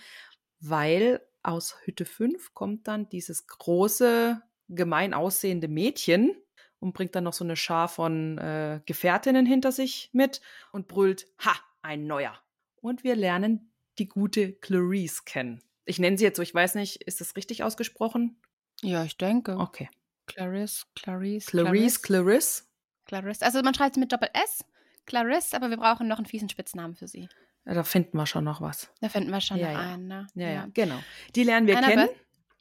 weil 0.59 1.21
aus 1.43 1.75
Hütte 1.83 2.05
5 2.05 2.53
kommt 2.53 2.87
dann 2.87 3.09
dieses 3.09 3.47
große, 3.47 4.41
gemein 4.69 5.13
aussehende 5.13 5.67
Mädchen 5.67 6.35
und 6.79 6.93
bringt 6.93 7.15
dann 7.15 7.23
noch 7.23 7.33
so 7.33 7.43
eine 7.43 7.55
Schar 7.55 7.87
von 7.87 8.37
äh, 8.37 8.81
Gefährtinnen 8.85 9.45
hinter 9.45 9.71
sich 9.71 10.09
mit 10.13 10.41
und 10.71 10.87
brüllt, 10.87 11.27
ha, 11.39 11.55
ein 11.81 12.05
neuer. 12.05 12.37
Und 12.81 13.03
wir 13.03 13.15
lernen 13.15 13.71
die 13.97 14.07
gute 14.07 14.53
Clarice 14.53 15.23
kennen. 15.25 15.63
Ich 15.87 15.99
nenne 15.99 16.17
sie 16.17 16.23
jetzt 16.25 16.37
so, 16.37 16.43
ich 16.43 16.53
weiß 16.53 16.75
nicht, 16.75 17.03
ist 17.03 17.21
das 17.21 17.35
richtig 17.35 17.63
ausgesprochen? 17.63 18.39
Ja, 18.81 19.03
ich 19.03 19.17
denke. 19.17 19.57
Okay. 19.57 19.89
Clarice, 20.27 20.85
Clarice, 20.95 21.45
Clarice, 21.47 22.01
Clarice. 22.01 22.63
Clarice. 23.05 23.41
Also 23.41 23.61
man 23.61 23.73
schreibt 23.73 23.95
sie 23.95 24.01
mit 24.01 24.11
Doppel-S. 24.11 24.65
Clarice, 25.05 25.53
aber 25.53 25.69
wir 25.69 25.77
brauchen 25.77 26.07
noch 26.07 26.17
einen 26.17 26.25
fiesen 26.25 26.49
Spitznamen 26.49 26.95
für 26.95 27.07
sie. 27.07 27.29
Ja, 27.65 27.73
da 27.73 27.83
finden 27.83 28.17
wir 28.17 28.25
schon 28.25 28.43
noch 28.43 28.61
was. 28.61 28.89
Da 29.01 29.09
finden 29.09 29.31
wir 29.31 29.39
schon 29.41 29.57
Ja, 29.57 29.67
noch 29.73 29.79
ja. 29.81 29.93
einen, 29.93 30.07
ne? 30.07 30.27
Ja, 30.35 30.49
ja, 30.49 30.67
genau. 30.73 30.99
Die 31.35 31.43
lernen 31.43 31.67
wir 31.67 31.77
Annabeth? 31.77 31.95
kennen. 31.95 32.09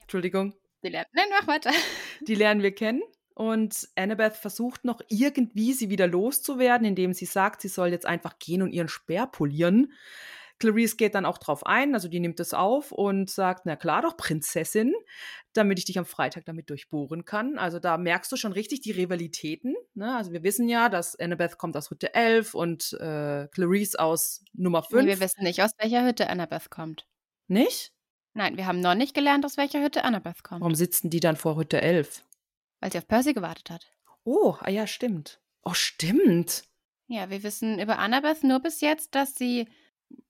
Entschuldigung. 0.02 0.54
Die 0.84 0.88
lernen. 0.90 1.08
Nein, 1.12 1.26
mach 1.30 1.46
weiter. 1.48 1.70
Die 2.26 2.34
lernen 2.36 2.62
wir 2.62 2.72
kennen. 2.74 3.02
Und 3.34 3.88
Annabeth 3.96 4.36
versucht 4.36 4.84
noch 4.84 5.02
irgendwie, 5.08 5.72
sie 5.74 5.90
wieder 5.90 6.06
loszuwerden, 6.06 6.86
indem 6.86 7.12
sie 7.12 7.26
sagt, 7.26 7.60
sie 7.60 7.68
soll 7.68 7.88
jetzt 7.88 8.06
einfach 8.06 8.38
gehen 8.38 8.62
und 8.62 8.72
ihren 8.72 8.88
Speer 8.88 9.26
polieren. 9.26 9.92
Clarice 10.58 10.96
geht 10.96 11.14
dann 11.14 11.26
auch 11.26 11.38
drauf 11.38 11.66
ein, 11.66 11.94
also 11.94 12.08
die 12.08 12.20
nimmt 12.20 12.40
es 12.40 12.54
auf 12.54 12.92
und 12.92 13.30
sagt, 13.30 13.66
na 13.66 13.76
klar 13.76 14.02
doch, 14.02 14.16
Prinzessin, 14.16 14.94
damit 15.52 15.78
ich 15.78 15.84
dich 15.84 15.98
am 15.98 16.06
Freitag 16.06 16.44
damit 16.44 16.70
durchbohren 16.70 17.24
kann. 17.24 17.58
Also 17.58 17.78
da 17.78 17.98
merkst 17.98 18.30
du 18.32 18.36
schon 18.36 18.52
richtig 18.52 18.80
die 18.80 18.92
Rivalitäten. 18.92 19.74
Ne? 19.94 20.14
Also 20.16 20.32
wir 20.32 20.42
wissen 20.42 20.68
ja, 20.68 20.88
dass 20.88 21.18
Annabeth 21.18 21.58
kommt 21.58 21.76
aus 21.76 21.90
Hütte 21.90 22.14
11 22.14 22.54
und 22.54 22.92
äh, 22.94 23.48
Clarice 23.48 23.96
aus 23.96 24.44
Nummer 24.52 24.82
5. 24.82 25.02
Nee, 25.02 25.08
wir 25.10 25.20
wissen 25.20 25.42
nicht, 25.44 25.62
aus 25.62 25.72
welcher 25.78 26.06
Hütte 26.06 26.28
Annabeth 26.28 26.70
kommt. 26.70 27.06
Nicht? 27.48 27.92
Nein, 28.34 28.56
wir 28.56 28.66
haben 28.66 28.80
noch 28.80 28.94
nicht 28.94 29.14
gelernt, 29.14 29.44
aus 29.44 29.56
welcher 29.56 29.82
Hütte 29.82 30.04
Annabeth 30.04 30.42
kommt. 30.42 30.60
Warum 30.60 30.74
sitzen 30.74 31.10
die 31.10 31.20
dann 31.20 31.36
vor 31.36 31.56
Hütte 31.56 31.80
11? 31.80 32.22
Weil 32.80 32.92
sie 32.92 32.98
auf 32.98 33.08
Percy 33.08 33.32
gewartet 33.32 33.70
hat. 33.70 33.92
Oh, 34.24 34.56
ah 34.60 34.70
ja, 34.70 34.86
stimmt. 34.86 35.40
Oh, 35.62 35.74
stimmt. 35.74 36.64
Ja, 37.08 37.30
wir 37.30 37.42
wissen 37.42 37.78
über 37.78 37.98
Annabeth 37.98 38.42
nur 38.42 38.60
bis 38.60 38.80
jetzt, 38.80 39.14
dass 39.14 39.36
sie 39.36 39.68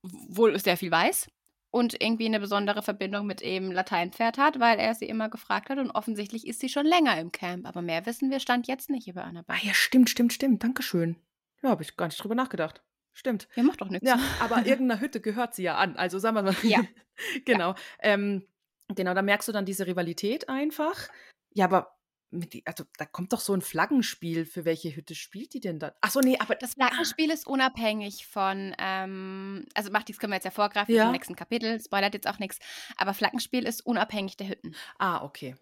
wohl 0.02 0.58
sehr 0.58 0.76
viel 0.76 0.90
weiß 0.90 1.28
und 1.70 2.00
irgendwie 2.00 2.26
eine 2.26 2.40
besondere 2.40 2.82
Verbindung 2.82 3.26
mit 3.26 3.42
eben 3.42 3.70
Lateinpferd 3.70 4.38
hat, 4.38 4.60
weil 4.60 4.78
er 4.78 4.94
sie 4.94 5.06
immer 5.06 5.28
gefragt 5.28 5.68
hat 5.68 5.78
und 5.78 5.90
offensichtlich 5.90 6.46
ist 6.46 6.60
sie 6.60 6.68
schon 6.68 6.86
länger 6.86 7.18
im 7.20 7.32
Camp. 7.32 7.66
Aber 7.66 7.82
mehr 7.82 8.06
wissen 8.06 8.30
wir 8.30 8.40
Stand 8.40 8.66
jetzt 8.66 8.88
nicht 8.90 9.08
über 9.08 9.24
Ah 9.24 9.28
Annabeth. 9.28 9.62
ja, 9.62 9.74
stimmt, 9.74 10.10
stimmt, 10.10 10.32
stimmt. 10.32 10.62
Dankeschön. 10.62 11.16
Ja, 11.62 11.70
habe 11.70 11.82
ich 11.82 11.96
gar 11.96 12.06
nicht 12.06 12.22
drüber 12.22 12.34
nachgedacht. 12.34 12.82
Stimmt. 13.12 13.48
Ja, 13.54 13.62
macht 13.62 13.80
doch 13.80 13.88
nichts. 13.88 14.06
Ja, 14.06 14.18
aber 14.40 14.66
irgendeiner 14.66 15.00
Hütte 15.00 15.20
gehört 15.20 15.54
sie 15.54 15.62
ja 15.62 15.76
an. 15.76 15.96
Also 15.96 16.18
sagen 16.18 16.36
wir 16.36 16.42
mal. 16.42 16.56
Ja. 16.62 16.80
genau. 17.44 17.74
Ähm, 18.00 18.46
genau, 18.94 19.14
da 19.14 19.22
merkst 19.22 19.48
du 19.48 19.52
dann 19.52 19.64
diese 19.64 19.86
Rivalität 19.86 20.48
einfach. 20.48 21.08
Ja, 21.54 21.64
aber 21.64 21.95
die, 22.30 22.66
also 22.66 22.84
da 22.98 23.04
kommt 23.06 23.32
doch 23.32 23.40
so 23.40 23.54
ein 23.54 23.62
Flaggenspiel. 23.62 24.44
Für 24.46 24.64
welche 24.64 24.94
Hütte 24.94 25.14
spielt 25.14 25.54
die 25.54 25.60
denn 25.60 25.78
dann? 25.78 25.92
Achso, 26.00 26.20
nee, 26.20 26.36
aber 26.38 26.54
Das 26.56 26.74
Flaggenspiel 26.74 27.30
ist 27.30 27.46
unabhängig 27.46 28.26
von, 28.26 28.74
ähm, 28.78 29.64
also 29.74 29.90
macht 29.92 30.08
das 30.08 30.18
können 30.18 30.32
wir 30.32 30.36
jetzt 30.36 30.44
ja 30.44 30.50
vorgreifen 30.50 30.94
Ja. 30.94 31.06
im 31.06 31.12
nächsten 31.12 31.36
Kapitel, 31.36 31.80
spoilert 31.80 32.14
jetzt 32.14 32.26
auch 32.28 32.38
nichts, 32.38 32.58
aber 32.96 33.14
Flaggenspiel 33.14 33.64
ist 33.64 33.84
unabhängig 33.86 34.36
der 34.36 34.48
Hütten. 34.48 34.74
Ah, 34.98 35.22
okay. 35.24 35.56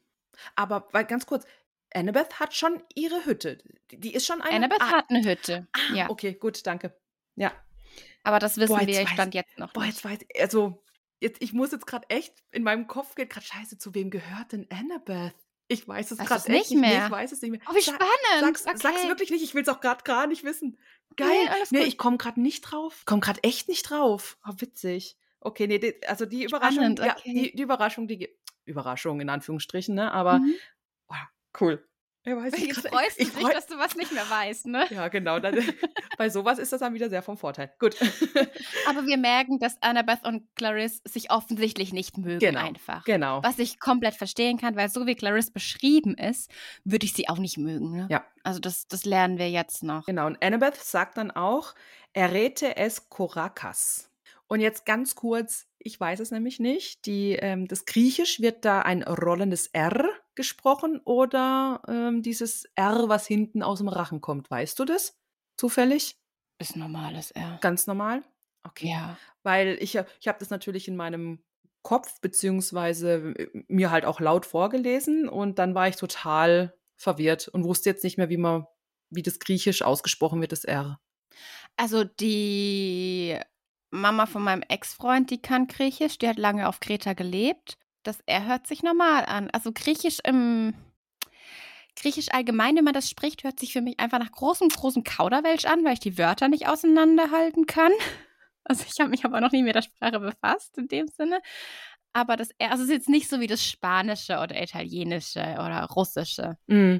Aber 0.57 0.89
weil, 0.93 1.05
ganz 1.05 1.27
kurz, 1.27 1.45
Annabeth 1.95 2.41
hat 2.41 2.55
schon 2.55 2.82
ihre 2.95 3.24
Hütte. 3.24 3.59
Die, 3.93 4.12
ist 4.15 4.27
schon 4.27 4.41
eine. 4.43 4.57
Annabeth 4.57 4.81
ah, 4.81 4.91
hat 4.93 5.11
eine 5.11 5.23
Hütte, 5.24 5.69
Ah, 5.73 5.95
ja, 5.95 6.11
okay, 6.11 6.35
gut, 6.35 6.66
danke. 6.66 6.99
Ja. 7.36 7.53
aber 8.24 8.39
das 8.41 8.57
wissen 8.57 8.74
Boah, 8.77 8.86
wir 8.86 9.03
weiß- 9.05 9.12
Stand 9.12 9.35
jetzt 9.35 9.59
noch 9.59 9.73
Boah, 9.73 9.85
nicht. 9.85 9.95
jetzt 9.97 10.05
weiß 10.05 10.19
ich, 10.28 10.41
also, 10.41 10.82
jetzt, 11.20 11.41
ich 11.43 11.53
muss 11.53 11.70
jetzt 11.73 11.86
gerade 11.86 12.09
echt, 12.11 12.35
in 12.51 12.62
meinem 12.65 12.86
Kopf 12.89 13.15
geht 13.15 13.31
gerade 13.31 13.47
scheiße, 13.47 13.78
zu 13.78 13.95
wem 13.95 14.11
gehört 14.11 14.53
denn 14.53 14.66
Annabeth? 14.70 15.35
Ich 15.69 15.89
weiß 15.89 16.11
es 16.11 16.19
gerade 16.19 16.43
echt 16.53 16.70
nicht 16.70 16.81
mehr. 16.81 16.91
mehr? 16.91 17.05
Ich 17.07 17.11
weiß 17.11 17.32
es 17.32 17.41
nicht 17.43 17.51
mehr. 17.53 17.61
Oh, 17.70 17.74
wie 17.74 17.81
Sag- 17.81 17.95
spannend! 17.95 18.57
Sag's, 18.62 18.82
sag's 18.82 18.85
Okay. 18.99 19.09
wirklich 19.09 19.31
nicht, 19.31 19.43
ich 19.43 19.55
will 19.55 19.62
es 19.62 19.69
auch 19.69 19.81
gerade 19.81 20.05
gar 20.05 20.27
nicht 20.27 20.45
wissen. 20.45 20.78
Geil. 21.16 21.28
Nee, 21.31 21.49
alles 21.49 21.70
nee, 21.70 21.82
ich 21.85 21.97
komme 21.97 22.19
gerade 22.19 22.41
nicht 22.41 22.61
drauf. 22.62 23.03
Komme 23.07 23.20
gerade 23.20 23.43
echt 23.45 23.69
nicht 23.69 23.89
drauf. 23.89 24.36
Oh, 24.47 24.53
witzig. 24.59 25.16
Okay, 25.41 25.66
nee, 25.66 25.78
die, 25.78 25.95
also 26.07 26.27
die 26.27 26.45
Überraschung, 26.45 26.78
Spannend, 26.78 26.99
ja, 27.01 27.16
okay. 27.16 27.32
die, 27.35 27.57
die 27.57 27.62
Überraschung, 27.62 28.09
die, 28.09 28.28
Überraschung 28.66 29.20
in 29.20 29.28
Anführungsstrichen, 29.28 29.95
ne? 29.95 30.11
Aber 30.12 30.39
Mhm. 30.39 30.55
oh, 31.09 31.15
cool. 31.61 31.86
Ja, 32.27 32.37
weiß 32.37 32.55
ich 32.55 32.67
Jetzt 32.69 32.89
freust 32.89 33.19
du 33.19 33.23
ich 33.23 33.33
dich, 33.33 33.43
freu- 33.43 33.53
dass 33.53 33.67
du 33.67 33.77
was 33.79 33.97
nicht 33.97 34.11
mehr 34.13 34.29
weißt, 34.29 34.67
ne? 34.67 34.87
Ja, 34.91 35.09
genau. 35.09 35.39
Dann, 35.41 35.55
bei 36.19 36.31
sowas 36.31 36.59
ist 36.59 36.73
das 36.73 36.81
dann 36.81 36.95
wieder 36.95 37.11
sehr 37.11 37.23
vom 37.23 37.37
Vorteil. 37.37 37.71
Gut. 37.79 37.97
Aber 38.89 39.07
wir 39.07 39.19
merken, 39.19 39.59
dass 39.59 39.77
Annabeth 39.83 40.25
und 40.25 40.43
Clarisse 40.57 41.03
sich 41.05 41.31
offensichtlich 41.31 41.93
nicht 41.93 42.17
mögen 42.17 42.39
Genau, 42.39 42.61
einfach. 42.61 43.05
genau. 43.05 43.43
Was 43.43 43.59
ich 43.59 43.79
komplett 43.79 44.15
verstehen 44.15 44.57
kann, 44.59 44.75
weil 44.77 44.89
so 44.89 45.07
wie 45.07 45.15
Clarisse 45.15 45.53
beschrieben 45.53 46.15
ist, 46.17 46.51
würde 46.85 47.05
ich 47.05 47.13
sie 47.13 47.29
auch 47.29 47.39
nicht 47.39 47.59
mögen. 47.59 47.91
Ne? 47.93 48.07
Ja. 48.11 48.25
Also 48.43 48.59
das, 48.59 48.89
das 48.89 49.05
lernen 49.05 49.37
wir 49.39 49.51
jetzt 49.51 49.83
noch. 49.83 50.07
Genau, 50.07 50.27
und 50.27 50.43
Annabeth 50.43 50.77
sagt 50.77 51.19
dann 51.19 51.31
auch, 51.31 51.75
errete 52.15 52.77
es 52.77 53.11
Korakas. 53.11 54.11
Und 54.47 54.61
jetzt 54.61 54.87
ganz 54.87 55.15
kurz, 55.15 55.67
ich 55.79 55.99
weiß 55.99 56.21
es 56.21 56.31
nämlich 56.31 56.61
nicht, 56.61 57.07
die, 57.07 57.33
ähm, 57.33 57.67
das 57.69 57.87
Griechisch 57.87 58.41
wird 58.41 58.65
da 58.65 58.81
ein 58.83 59.03
rollendes 59.03 59.67
R 59.69 60.07
gesprochen 60.36 61.01
oder 61.05 61.82
ähm, 61.89 62.23
dieses 62.23 62.65
R, 62.74 63.09
was 63.09 63.27
hinten 63.27 63.62
aus 63.62 63.78
dem 63.78 63.89
Rachen 63.89 64.20
kommt. 64.20 64.51
Weißt 64.51 64.78
du 64.78 64.85
das? 64.85 65.16
Zufällig? 65.56 66.16
Ist 66.59 66.77
normales 66.77 67.31
R. 67.32 67.59
Ganz 67.61 67.86
normal? 67.86 68.23
Okay. 68.65 68.89
Ja. 68.90 69.19
Weil 69.43 69.77
ich, 69.81 69.97
äh, 69.97 70.05
ich 70.20 70.28
habe 70.28 70.39
das 70.39 70.51
natürlich 70.51 70.89
in 70.89 70.97
meinem 70.97 71.43
Kopf 71.82 72.20
beziehungsweise 72.20 73.35
äh, 73.36 73.65
mir 73.69 73.90
halt 73.90 74.05
auch 74.05 74.20
laut 74.20 74.47
vorgelesen 74.47 75.28
und 75.28 75.59
dann 75.59 75.74
war 75.74 75.89
ich 75.89 75.97
total 75.97 76.74
verwirrt 76.97 77.48
und 77.48 77.65
wusste 77.65 77.90
jetzt 77.90 78.05
nicht 78.05 78.19
mehr, 78.19 78.31
wie 78.31 78.36
man, 78.36 78.66
wie 79.11 79.23
das 79.23 79.39
Griechisch 79.39 79.82
ausgesprochen 79.82 80.40
wird, 80.40 80.52
das 80.52 80.65
R. 80.65 81.01
Also 81.77 82.05
die 82.05 83.39
Mama 83.90 84.27
von 84.27 84.43
meinem 84.43 84.62
Ex-Freund, 84.62 85.31
die 85.31 85.43
kann 85.43 85.66
Griechisch, 85.69 86.19
die 86.19 86.28
hat 86.28 86.39
lange 86.39 86.69
auf 86.69 86.81
Kreta 86.81 87.12
gelebt. 87.12 87.78
Das 88.05 88.21
R 88.27 88.47
hört 88.47 88.67
sich 88.67 88.83
normal 88.83 89.25
an. 89.25 89.51
Also 89.51 89.73
Griechisch 89.73 90.19
im 90.25 90.75
Griechisch 91.97 92.29
allgemein, 92.33 92.77
wenn 92.77 92.85
man 92.85 92.95
das 92.95 93.09
spricht, 93.09 93.45
hört 93.45 93.61
sich 93.61 93.73
für 93.73 93.81
mich 93.81 93.99
einfach 94.01 94.19
nach 94.19 94.33
großem, 94.33 94.69
großem 94.69 95.05
Kauderwelsch 95.05 95.65
an, 95.65 95.85
weil 95.85 95.95
ich 95.95 96.01
die 96.01 96.19
Wörter 96.19 96.49
nicht 96.49 96.69
auseinanderhalten 96.69 97.67
kann. 97.67 97.93
Also 98.67 98.83
ich 98.89 98.99
habe 98.99 99.11
mich 99.11 99.27
aber 99.27 99.43
noch 99.43 99.53
nie 99.53 99.63
mit 99.63 99.75
der 99.75 99.83
Sprache 99.83 100.19
befasst 100.19 100.79
in 100.79 100.89
dem 100.89 101.07
Sinne. 101.09 101.43
Aber 102.15 102.39
das 102.39 102.49
R, 102.57 102.71
also 102.71 102.85
ist 102.85 102.91
jetzt 102.91 103.11
nicht 103.11 103.29
so 103.29 103.39
wie 103.39 103.47
das 103.47 103.63
Spanische 103.63 104.39
oder 104.39 104.59
Italienische 104.59 105.43
oder 105.43 105.85
Russische. 105.95 106.57
Mm. 106.67 106.97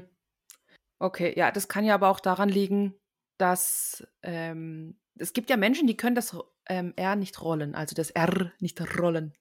Okay, 0.99 1.33
ja, 1.35 1.51
das 1.51 1.67
kann 1.67 1.83
ja 1.83 1.95
aber 1.95 2.09
auch 2.09 2.19
daran 2.19 2.49
liegen, 2.49 2.93
dass 3.39 4.07
ähm, 4.21 4.99
es 5.15 5.33
gibt 5.33 5.49
ja 5.49 5.57
Menschen, 5.57 5.87
die 5.87 5.97
können 5.97 6.15
das 6.15 6.37
ähm, 6.67 6.93
R 6.97 7.15
nicht 7.15 7.41
rollen, 7.41 7.73
also 7.73 7.95
das 7.95 8.11
R 8.11 8.51
nicht 8.59 8.79
rollen. 8.99 9.33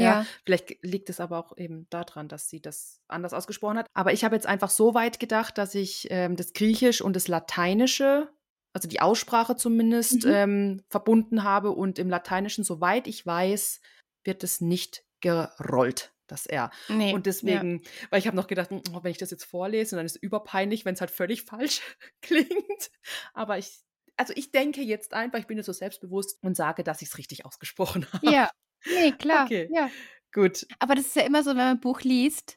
Ja, 0.00 0.26
vielleicht 0.44 0.82
liegt 0.82 1.10
es 1.10 1.20
aber 1.20 1.38
auch 1.38 1.56
eben 1.56 1.86
daran, 1.90 2.28
dass 2.28 2.48
sie 2.48 2.60
das 2.60 3.00
anders 3.08 3.34
ausgesprochen 3.34 3.78
hat. 3.78 3.86
Aber 3.94 4.12
ich 4.12 4.24
habe 4.24 4.34
jetzt 4.34 4.46
einfach 4.46 4.70
so 4.70 4.94
weit 4.94 5.20
gedacht, 5.20 5.58
dass 5.58 5.74
ich 5.74 6.08
ähm, 6.10 6.36
das 6.36 6.52
Griechisch 6.52 7.00
und 7.02 7.14
das 7.14 7.28
Lateinische, 7.28 8.30
also 8.72 8.88
die 8.88 9.00
Aussprache 9.00 9.56
zumindest, 9.56 10.24
Mhm. 10.24 10.32
ähm, 10.32 10.82
verbunden 10.88 11.42
habe. 11.44 11.70
Und 11.72 11.98
im 11.98 12.08
Lateinischen, 12.08 12.64
soweit 12.64 13.06
ich 13.06 13.26
weiß, 13.26 13.80
wird 14.24 14.42
es 14.44 14.60
nicht 14.60 15.04
gerollt, 15.20 16.12
das 16.26 16.46
R. 16.46 16.70
Nee, 16.88 17.08
Und 17.12 17.20
ja. 17.26 17.32
deswegen, 17.32 17.82
weil 18.10 18.18
ich 18.18 18.26
habe 18.26 18.36
noch 18.36 18.46
gedacht, 18.46 18.70
oh, 18.72 19.00
wenn 19.02 19.10
ich 19.10 19.18
das 19.18 19.30
jetzt 19.30 19.44
vorlese, 19.44 19.96
dann 19.96 20.06
ist 20.06 20.16
es 20.16 20.22
überpeinlich, 20.22 20.84
wenn 20.84 20.94
es 20.94 21.00
halt 21.00 21.10
völlig 21.10 21.42
falsch 21.42 21.82
klingt. 22.22 22.90
Aber 23.34 23.58
ich, 23.58 23.80
also 24.16 24.32
ich 24.36 24.52
denke 24.52 24.80
jetzt 24.82 25.12
einfach, 25.14 25.38
ich 25.38 25.46
bin 25.46 25.56
jetzt 25.58 25.66
so 25.66 25.72
selbstbewusst 25.72 26.38
und 26.42 26.56
sage, 26.56 26.82
dass 26.84 27.02
ich 27.02 27.08
es 27.08 27.18
richtig 27.18 27.44
ausgesprochen 27.44 28.06
habe. 28.12 28.30
Ja, 28.32 28.50
nee, 28.86 29.12
klar. 29.12 29.44
Okay. 29.44 29.68
Ja. 29.72 29.90
Gut. 30.32 30.66
Aber 30.78 30.94
das 30.94 31.06
ist 31.06 31.16
ja 31.16 31.22
immer 31.22 31.42
so, 31.42 31.50
wenn 31.50 31.56
man 31.58 31.68
ein 31.68 31.80
Buch 31.80 32.00
liest, 32.02 32.56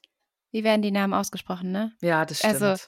wie 0.51 0.63
werden 0.63 0.81
die 0.81 0.91
Namen 0.91 1.13
ausgesprochen, 1.13 1.71
ne? 1.71 1.93
Ja, 2.01 2.25
das 2.25 2.39
stimmt. 2.39 2.61
Also, 2.61 2.83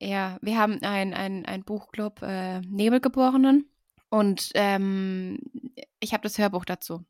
Ja, 0.00 0.38
wir 0.42 0.58
haben 0.58 0.82
ein, 0.82 1.14
ein, 1.14 1.46
ein 1.46 1.64
Buchclub 1.64 2.22
äh, 2.22 2.60
Nebelgeborenen 2.62 3.70
und 4.10 4.50
ähm, 4.54 5.38
ich 6.00 6.12
habe 6.12 6.24
das 6.24 6.38
Hörbuch 6.38 6.64
dazu. 6.64 7.04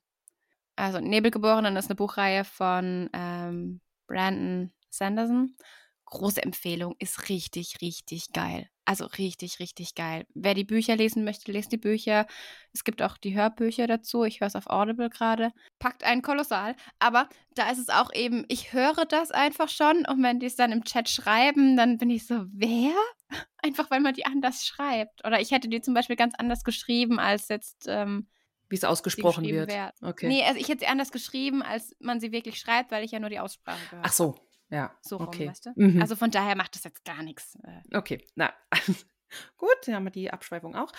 Also 0.77 1.01
Nebelgeborenen 1.01 1.77
ist 1.77 1.89
eine 1.89 1.97
Buchreihe 1.97 2.45
von 2.45 3.09
ähm, 3.13 3.81
Brandon 4.07 4.73
Sanderson. 4.91 5.57
Große 6.05 6.43
Empfehlung, 6.43 6.95
ist 6.99 7.31
richtig, 7.31 7.81
richtig 7.81 8.33
geil. 8.33 8.69
Also 8.85 9.07
richtig, 9.07 9.61
richtig 9.61 9.95
geil. 9.95 10.27
Wer 10.35 10.55
die 10.55 10.65
Bücher 10.65 10.97
lesen 10.97 11.23
möchte, 11.23 11.53
lest 11.53 11.71
die 11.71 11.77
Bücher. 11.77 12.27
Es 12.73 12.83
gibt 12.83 13.01
auch 13.01 13.17
die 13.17 13.35
Hörbücher 13.37 13.87
dazu. 13.87 14.25
Ich 14.25 14.41
höre 14.41 14.49
es 14.49 14.57
auf 14.57 14.67
Audible 14.67 15.09
gerade. 15.09 15.53
Packt 15.79 16.03
einen 16.03 16.23
kolossal. 16.23 16.75
Aber 16.99 17.29
da 17.55 17.71
ist 17.71 17.79
es 17.79 17.89
auch 17.89 18.13
eben, 18.13 18.45
ich 18.49 18.73
höre 18.73 19.05
das 19.07 19.31
einfach 19.31 19.69
schon 19.69 20.05
und 20.07 20.23
wenn 20.23 20.41
die 20.41 20.47
es 20.47 20.57
dann 20.57 20.73
im 20.73 20.83
Chat 20.85 21.09
schreiben, 21.09 21.77
dann 21.77 21.99
bin 21.99 22.11
ich 22.11 22.27
so, 22.27 22.45
wer? 22.53 22.93
Einfach 23.63 23.91
weil 23.91 24.01
man 24.01 24.15
die 24.15 24.27
anders 24.27 24.67
schreibt. 24.67 25.25
Oder 25.25 25.41
ich 25.41 25.53
hätte 25.53 25.69
die 25.69 25.81
zum 25.81 25.95
Beispiel 25.95 26.17
ganz 26.17 26.35
anders 26.37 26.65
geschrieben, 26.65 27.21
als 27.21 27.49
jetzt 27.49 27.87
ähm, 27.89 28.27
Wie 28.69 28.75
es 28.75 28.85
ausgesprochen 28.85 29.45
wird. 29.45 29.73
Okay. 30.03 30.27
Nee, 30.27 30.45
also 30.45 30.59
ich 30.59 30.69
hätte 30.69 30.81
sie 30.81 30.87
anders 30.89 31.13
geschrieben, 31.13 31.63
als 31.63 31.95
man 32.01 32.19
sie 32.19 32.33
wirklich 32.33 32.59
schreibt, 32.59 32.91
weil 32.91 33.05
ich 33.05 33.13
ja 33.13 33.21
nur 33.21 33.31
die 33.31 33.39
Aussprache 33.39 33.79
gehört 33.91 34.07
Ach 34.07 34.13
so, 34.13 34.35
ja. 34.73 34.97
So 35.03 35.19
rum, 35.19 35.29
okay. 35.29 35.49
weißt 35.49 35.67
du? 35.67 35.73
Mhm. 35.77 36.01
Also 36.01 36.17
von 36.17 36.31
daher 36.31 36.57
macht 36.57 36.75
das 36.75 36.85
jetzt 36.85 37.05
gar 37.05 37.23
nichts. 37.23 37.57
äh. 37.63 37.97
Okay, 37.97 38.27
na. 38.35 38.53
Gut, 39.57 39.77
dann 39.87 39.95
haben 39.95 40.05
wir 40.05 40.11
die 40.11 40.31
Abschweifung 40.31 40.77
auch. 40.77 40.93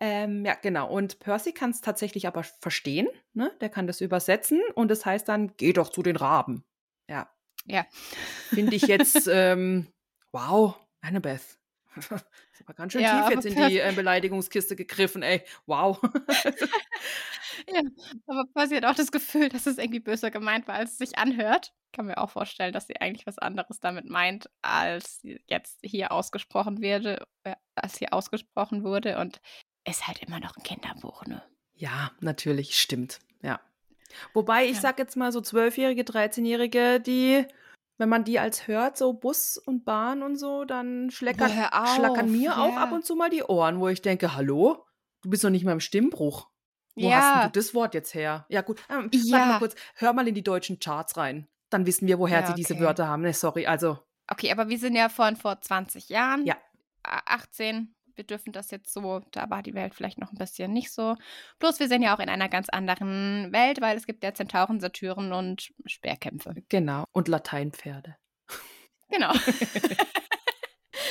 Ähm, 0.00 0.44
ja, 0.44 0.54
genau. 0.54 0.88
Und 0.90 1.20
Percy 1.20 1.52
kann 1.52 1.70
es 1.70 1.80
tatsächlich 1.80 2.26
aber 2.26 2.42
verstehen. 2.42 3.08
Ne? 3.32 3.52
Der 3.60 3.68
kann 3.68 3.86
das 3.86 4.00
übersetzen 4.00 4.60
und 4.74 4.90
das 4.90 5.06
heißt 5.06 5.28
dann, 5.28 5.52
geh 5.56 5.72
doch 5.72 5.90
zu 5.90 6.02
den 6.02 6.16
Raben. 6.16 6.64
Ja. 7.08 7.30
Ja. 7.64 7.86
Finde 8.48 8.74
ich 8.74 8.82
jetzt, 8.82 9.28
ähm, 9.32 9.86
wow, 10.32 10.74
Annabeth. 11.00 11.58
Aber 12.60 12.74
ganz 12.74 12.92
schön 12.92 13.02
Ja, 13.02 13.22
tief 13.28 13.36
jetzt 13.36 13.46
in 13.46 13.68
die 13.68 13.78
äh, 13.78 13.92
Beleidigungskiste 13.94 14.76
gegriffen, 14.76 15.22
ey. 15.22 15.42
Wow. 15.66 16.00
Ja, 17.68 17.80
aber 18.26 18.44
Percy 18.52 18.76
hat 18.76 18.84
auch 18.84 18.94
das 18.94 19.10
Gefühl, 19.10 19.48
dass 19.48 19.66
es 19.66 19.78
irgendwie 19.78 20.00
böser 20.00 20.30
gemeint 20.30 20.68
war, 20.68 20.74
als 20.74 20.92
es 20.92 20.98
sich 20.98 21.18
anhört. 21.18 21.72
Kann 21.92 22.06
mir 22.06 22.18
auch 22.18 22.30
vorstellen, 22.30 22.72
dass 22.72 22.86
sie 22.86 23.00
eigentlich 23.00 23.26
was 23.26 23.38
anderes 23.38 23.80
damit 23.80 24.08
meint, 24.10 24.50
als 24.62 25.20
jetzt 25.46 25.78
hier 25.82 26.12
ausgesprochen 26.12 26.82
werde, 26.82 27.26
äh, 27.44 27.54
als 27.74 27.96
hier 27.98 28.12
ausgesprochen 28.12 28.84
wurde. 28.84 29.18
Und 29.18 29.40
ist 29.88 30.06
halt 30.06 30.22
immer 30.22 30.38
noch 30.38 30.56
ein 30.56 30.62
Kinderbuch, 30.62 31.24
ne? 31.26 31.42
ja, 31.74 32.10
natürlich, 32.20 32.78
stimmt. 32.78 33.20
Ja. 33.42 33.60
Wobei, 34.34 34.66
ich 34.66 34.74
Ja. 34.76 34.80
sag 34.80 34.98
jetzt 34.98 35.16
mal 35.16 35.32
so 35.32 35.40
Zwölfjährige, 35.40 36.02
13-Jährige, 36.02 37.00
die, 37.00 37.46
wenn 37.98 38.08
man 38.08 38.24
die 38.24 38.38
als 38.38 38.66
hört, 38.68 38.96
so 38.96 39.12
Bus 39.12 39.56
und 39.58 39.84
Bahn 39.84 40.22
und 40.22 40.36
so, 40.36 40.64
dann 40.64 41.10
schleckert, 41.10 41.50
Boah, 41.54 41.86
schlackern 41.94 42.30
mir 42.30 42.58
auch 42.58 42.72
ja. 42.74 42.82
ab 42.82 42.92
und 42.92 43.04
zu 43.04 43.16
mal 43.16 43.30
die 43.30 43.42
Ohren, 43.42 43.80
wo 43.80 43.88
ich 43.88 44.02
denke, 44.02 44.34
hallo, 44.34 44.84
du 45.22 45.30
bist 45.30 45.44
doch 45.44 45.50
nicht 45.50 45.64
mal 45.64 45.72
im 45.72 45.80
Stimmbruch. 45.80 46.48
Wo 46.94 47.08
Ja. 47.08 47.16
hast 47.20 47.34
denn 47.42 47.52
du 47.52 47.58
das 47.58 47.74
Wort 47.74 47.94
jetzt 47.94 48.14
her? 48.14 48.46
Ja, 48.48 48.62
gut. 48.62 48.80
Ähm, 48.88 49.10
Ja. 49.12 49.38
mal 49.46 49.58
kurz, 49.58 49.74
hör 49.96 50.12
mal 50.12 50.26
in 50.28 50.34
die 50.34 50.42
deutschen 50.42 50.78
Charts 50.78 51.16
rein. 51.16 51.48
Dann 51.70 51.84
wissen 51.86 52.06
wir, 52.06 52.18
woher 52.18 52.40
Ja, 52.40 52.46
sie 52.46 52.54
diese 52.54 52.74
okay. 52.74 52.82
Wörter 52.82 53.08
haben. 53.08 53.22
Ne, 53.22 53.32
sorry, 53.32 53.66
also, 53.66 53.98
Okay, 54.28 54.50
aber 54.52 54.68
wir 54.68 54.78
sind 54.78 54.94
ja 54.96 55.08
von 55.08 55.36
vor 55.36 55.60
20 55.60 56.08
Jahren. 56.08 56.44
Ja. 56.46 56.56
a- 57.02 57.20
18. 57.34 57.94
Wir 58.16 58.24
dürfen 58.24 58.52
das 58.52 58.70
jetzt 58.70 58.92
so, 58.92 59.20
da 59.30 59.48
war 59.50 59.62
die 59.62 59.74
Welt 59.74 59.94
vielleicht 59.94 60.18
noch 60.18 60.32
ein 60.32 60.38
bisschen 60.38 60.72
nicht 60.72 60.90
so. 60.90 61.16
Bloß 61.58 61.78
wir 61.80 61.88
sind 61.88 62.02
ja 62.02 62.16
auch 62.16 62.20
in 62.20 62.28
einer 62.28 62.48
ganz 62.48 62.68
anderen 62.70 63.52
Welt, 63.52 63.80
weil 63.80 63.96
es 63.96 64.06
gibt 64.06 64.24
ja 64.24 64.32
Zentauren, 64.34 64.80
Satyren 64.80 65.32
und 65.32 65.70
Speerkämpfe. 65.84 66.54
genau. 66.68 67.04
Und 67.12 67.28
Lateinpferde. 67.28 68.16
Genau. 69.08 69.32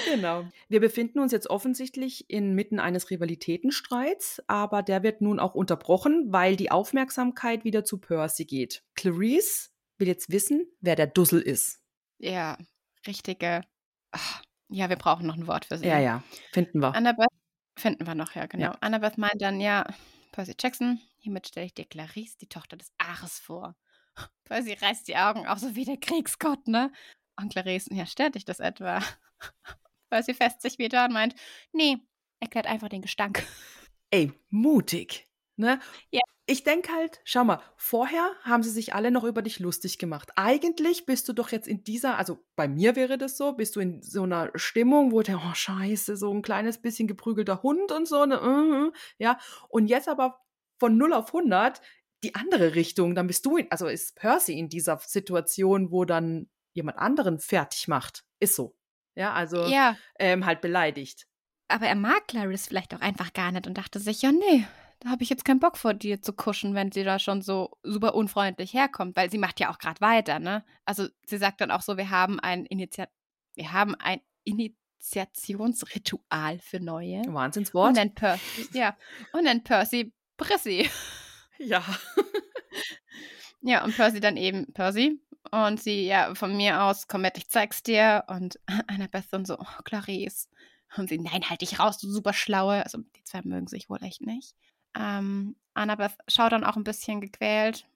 Genau. 0.05 0.45
Wir 0.67 0.81
befinden 0.81 1.19
uns 1.19 1.31
jetzt 1.31 1.49
offensichtlich 1.49 2.29
inmitten 2.29 2.79
eines 2.79 3.09
Rivalitätenstreits, 3.09 4.41
aber 4.47 4.83
der 4.83 5.03
wird 5.03 5.21
nun 5.21 5.39
auch 5.39 5.55
unterbrochen, 5.55 6.27
weil 6.31 6.55
die 6.55 6.71
Aufmerksamkeit 6.71 7.63
wieder 7.63 7.83
zu 7.85 7.97
Percy 7.99 8.45
geht. 8.45 8.83
Clarice 8.95 9.71
will 9.97 10.07
jetzt 10.07 10.31
wissen, 10.31 10.67
wer 10.81 10.95
der 10.95 11.07
Dussel 11.07 11.41
ist. 11.41 11.79
ja, 12.19 12.57
richtige. 13.07 13.61
Ach, 14.11 14.41
ja, 14.69 14.89
wir 14.89 14.95
brauchen 14.95 15.27
noch 15.27 15.35
ein 15.35 15.47
Wort 15.47 15.65
für 15.65 15.77
sie. 15.77 15.87
Ja, 15.87 15.99
ja, 15.99 16.23
finden 16.53 16.79
wir. 16.79 16.95
Annabeth 16.95 17.29
finden 17.77 18.07
wir 18.07 18.15
noch, 18.15 18.35
ja, 18.35 18.45
genau. 18.45 18.65
Ja. 18.65 18.77
Annabeth 18.81 19.17
meint 19.17 19.41
dann, 19.41 19.59
ja, 19.59 19.85
Percy 20.31 20.55
Jackson, 20.59 20.99
hiermit 21.17 21.47
stelle 21.47 21.65
ich 21.65 21.73
dir 21.73 21.85
Clarice, 21.85 22.37
die 22.37 22.47
Tochter 22.47 22.77
des 22.77 22.91
Ares, 22.97 23.39
vor. 23.39 23.75
Percy 24.45 24.73
reißt 24.73 25.07
die 25.07 25.17
Augen 25.17 25.47
auf, 25.47 25.59
so 25.59 25.75
wie 25.75 25.85
der 25.85 25.97
Kriegsgott, 25.97 26.67
ne? 26.67 26.91
Und 27.37 27.51
Clarice, 27.51 27.89
ja, 27.91 28.05
stört 28.05 28.35
dich 28.35 28.45
das 28.45 28.59
etwa? 28.59 29.01
Percy 30.09 30.33
fässt 30.33 30.61
sich 30.61 30.77
wieder 30.77 31.05
und 31.05 31.13
meint, 31.13 31.35
nee, 31.73 31.97
erklärt 32.39 32.67
einfach 32.67 32.89
den 32.89 33.01
Gestank. 33.01 33.45
Ey, 34.11 34.31
mutig. 34.49 35.27
Ne? 35.57 35.79
Ja. 36.11 36.21
Ich 36.47 36.63
denke 36.63 36.91
halt, 36.91 37.21
schau 37.23 37.43
mal, 37.43 37.59
vorher 37.75 38.29
haben 38.43 38.61
sie 38.61 38.69
sich 38.69 38.93
alle 38.93 39.09
noch 39.09 39.23
über 39.23 39.41
dich 39.41 39.57
lustig 39.59 39.97
gemacht. 39.97 40.31
Eigentlich 40.35 41.07
bist 41.07 41.27
du 41.27 41.33
doch 41.33 41.51
jetzt 41.51 41.67
in 41.67 41.83
dieser, 41.83 42.17
also 42.19 42.45
bei 42.55 42.67
mir 42.67 42.95
wäre 42.95 43.17
das 43.17 43.35
so, 43.35 43.53
bist 43.53 43.75
du 43.75 43.79
in 43.79 44.03
so 44.03 44.23
einer 44.23 44.51
Stimmung, 44.53 45.11
wo 45.11 45.23
der, 45.23 45.37
oh 45.37 45.53
scheiße, 45.55 46.15
so 46.17 46.31
ein 46.31 46.43
kleines 46.43 46.79
bisschen 46.79 47.07
geprügelter 47.07 47.63
Hund 47.63 47.91
und 47.91 48.07
so, 48.07 48.25
ne, 48.25 48.35
äh, 48.35 48.91
ja. 49.23 49.39
Und 49.69 49.87
jetzt 49.87 50.07
aber 50.07 50.39
von 50.77 50.97
0 50.97 51.13
auf 51.13 51.27
100, 51.33 51.81
die 52.23 52.35
andere 52.35 52.75
Richtung. 52.75 53.15
Dann 53.15 53.25
bist 53.25 53.43
du, 53.47 53.57
in, 53.57 53.71
also 53.71 53.87
ist 53.87 54.15
Percy 54.15 54.59
in 54.59 54.69
dieser 54.69 54.99
Situation, 54.99 55.91
wo 55.91 56.05
dann 56.05 56.47
jemand 56.73 56.99
anderen 56.99 57.39
fertig 57.39 57.87
macht. 57.87 58.23
Ist 58.39 58.55
so. 58.55 58.77
Ja, 59.15 59.33
also 59.33 59.65
Ja, 59.65 59.97
ähm, 60.19 60.45
halt 60.45 60.61
beleidigt. 60.61 61.25
aber 61.69 61.87
er 61.87 61.95
mag 61.95 62.27
Clarice 62.27 62.67
vielleicht 62.67 62.93
auch 62.93 63.01
einfach 63.01 63.33
gar 63.33 63.51
nicht 63.51 63.65
und 63.65 63.75
dachte 63.79 63.99
sich, 63.99 64.21
ja, 64.21 64.31
nee, 64.31 64.67
da 65.05 65.11
habe 65.11 65.23
ich 65.23 65.29
jetzt 65.29 65.45
keinen 65.45 65.59
Bock 65.59 65.77
vor 65.77 65.93
dir 65.93 66.23
zu 66.23 66.33
kuschen, 66.33 66.73
wenn 66.73 66.91
sie 66.91 67.03
da 67.03 67.19
schon 67.19 67.43
so 67.43 67.77
super 67.83 68.15
unfreundlich 68.15 68.73
herkommt, 68.73 69.15
weil 69.15 69.29
sie 69.29 69.37
macht 69.37 69.59
ja 69.59 69.71
auch 69.71 69.77
gerade 69.77 70.01
weiter, 70.01 70.39
ne? 70.39 70.65
Also 70.83 71.07
sie 71.27 71.37
sagt 71.37 71.61
dann 71.61 71.69
auch 71.69 71.83
so, 71.83 71.95
wir 71.95 72.09
haben 72.09 72.39
ein 72.39 72.65
Initiat 72.65 73.11
wir 73.53 73.71
haben 73.71 73.93
ein 73.95 74.21
Initiationsritual 74.43 76.57
für 76.59 76.79
Neue. 76.79 77.19
Und 77.19 77.35
Wahnsinnswort. 77.35 77.93
nennt 77.93 78.15
Percy, 78.15 78.67
ja, 78.73 78.97
und 79.31 79.43
nennt 79.43 79.63
Percy 79.63 80.11
Prissy. 80.37 80.89
Ja. 81.59 81.83
Ja, 83.67 83.83
und 83.83 83.95
Percy 83.95 84.19
dann 84.19 84.37
eben 84.37 84.71
Percy. 84.73 85.19
Und 85.49 85.81
sie, 85.81 86.05
ja, 86.05 86.35
von 86.35 86.55
mir 86.55 86.83
aus, 86.83 87.07
komm 87.07 87.21
mit, 87.21 87.35
ich 87.39 87.49
zeig's 87.49 87.81
dir. 87.81 88.23
Und 88.27 88.59
Annabeth 88.87 89.25
dann 89.31 89.43
so, 89.43 89.57
oh, 89.57 89.81
Clarice. 89.83 90.47
Und 90.95 91.09
sie, 91.09 91.17
nein, 91.17 91.49
halt 91.49 91.61
dich 91.61 91.79
raus, 91.79 91.97
du 91.97 92.07
super 92.07 92.33
Schlaue. 92.33 92.83
Also 92.83 92.99
die 92.99 93.23
zwei 93.23 93.41
mögen 93.43 93.65
sich 93.65 93.89
wohl 93.89 94.03
echt 94.03 94.21
nicht. 94.21 94.55
Ähm, 94.97 95.55
Annabeth 95.73 96.13
schaut 96.27 96.51
dann 96.51 96.63
auch 96.63 96.75
ein 96.77 96.83
bisschen 96.83 97.21
gequält, 97.21 97.87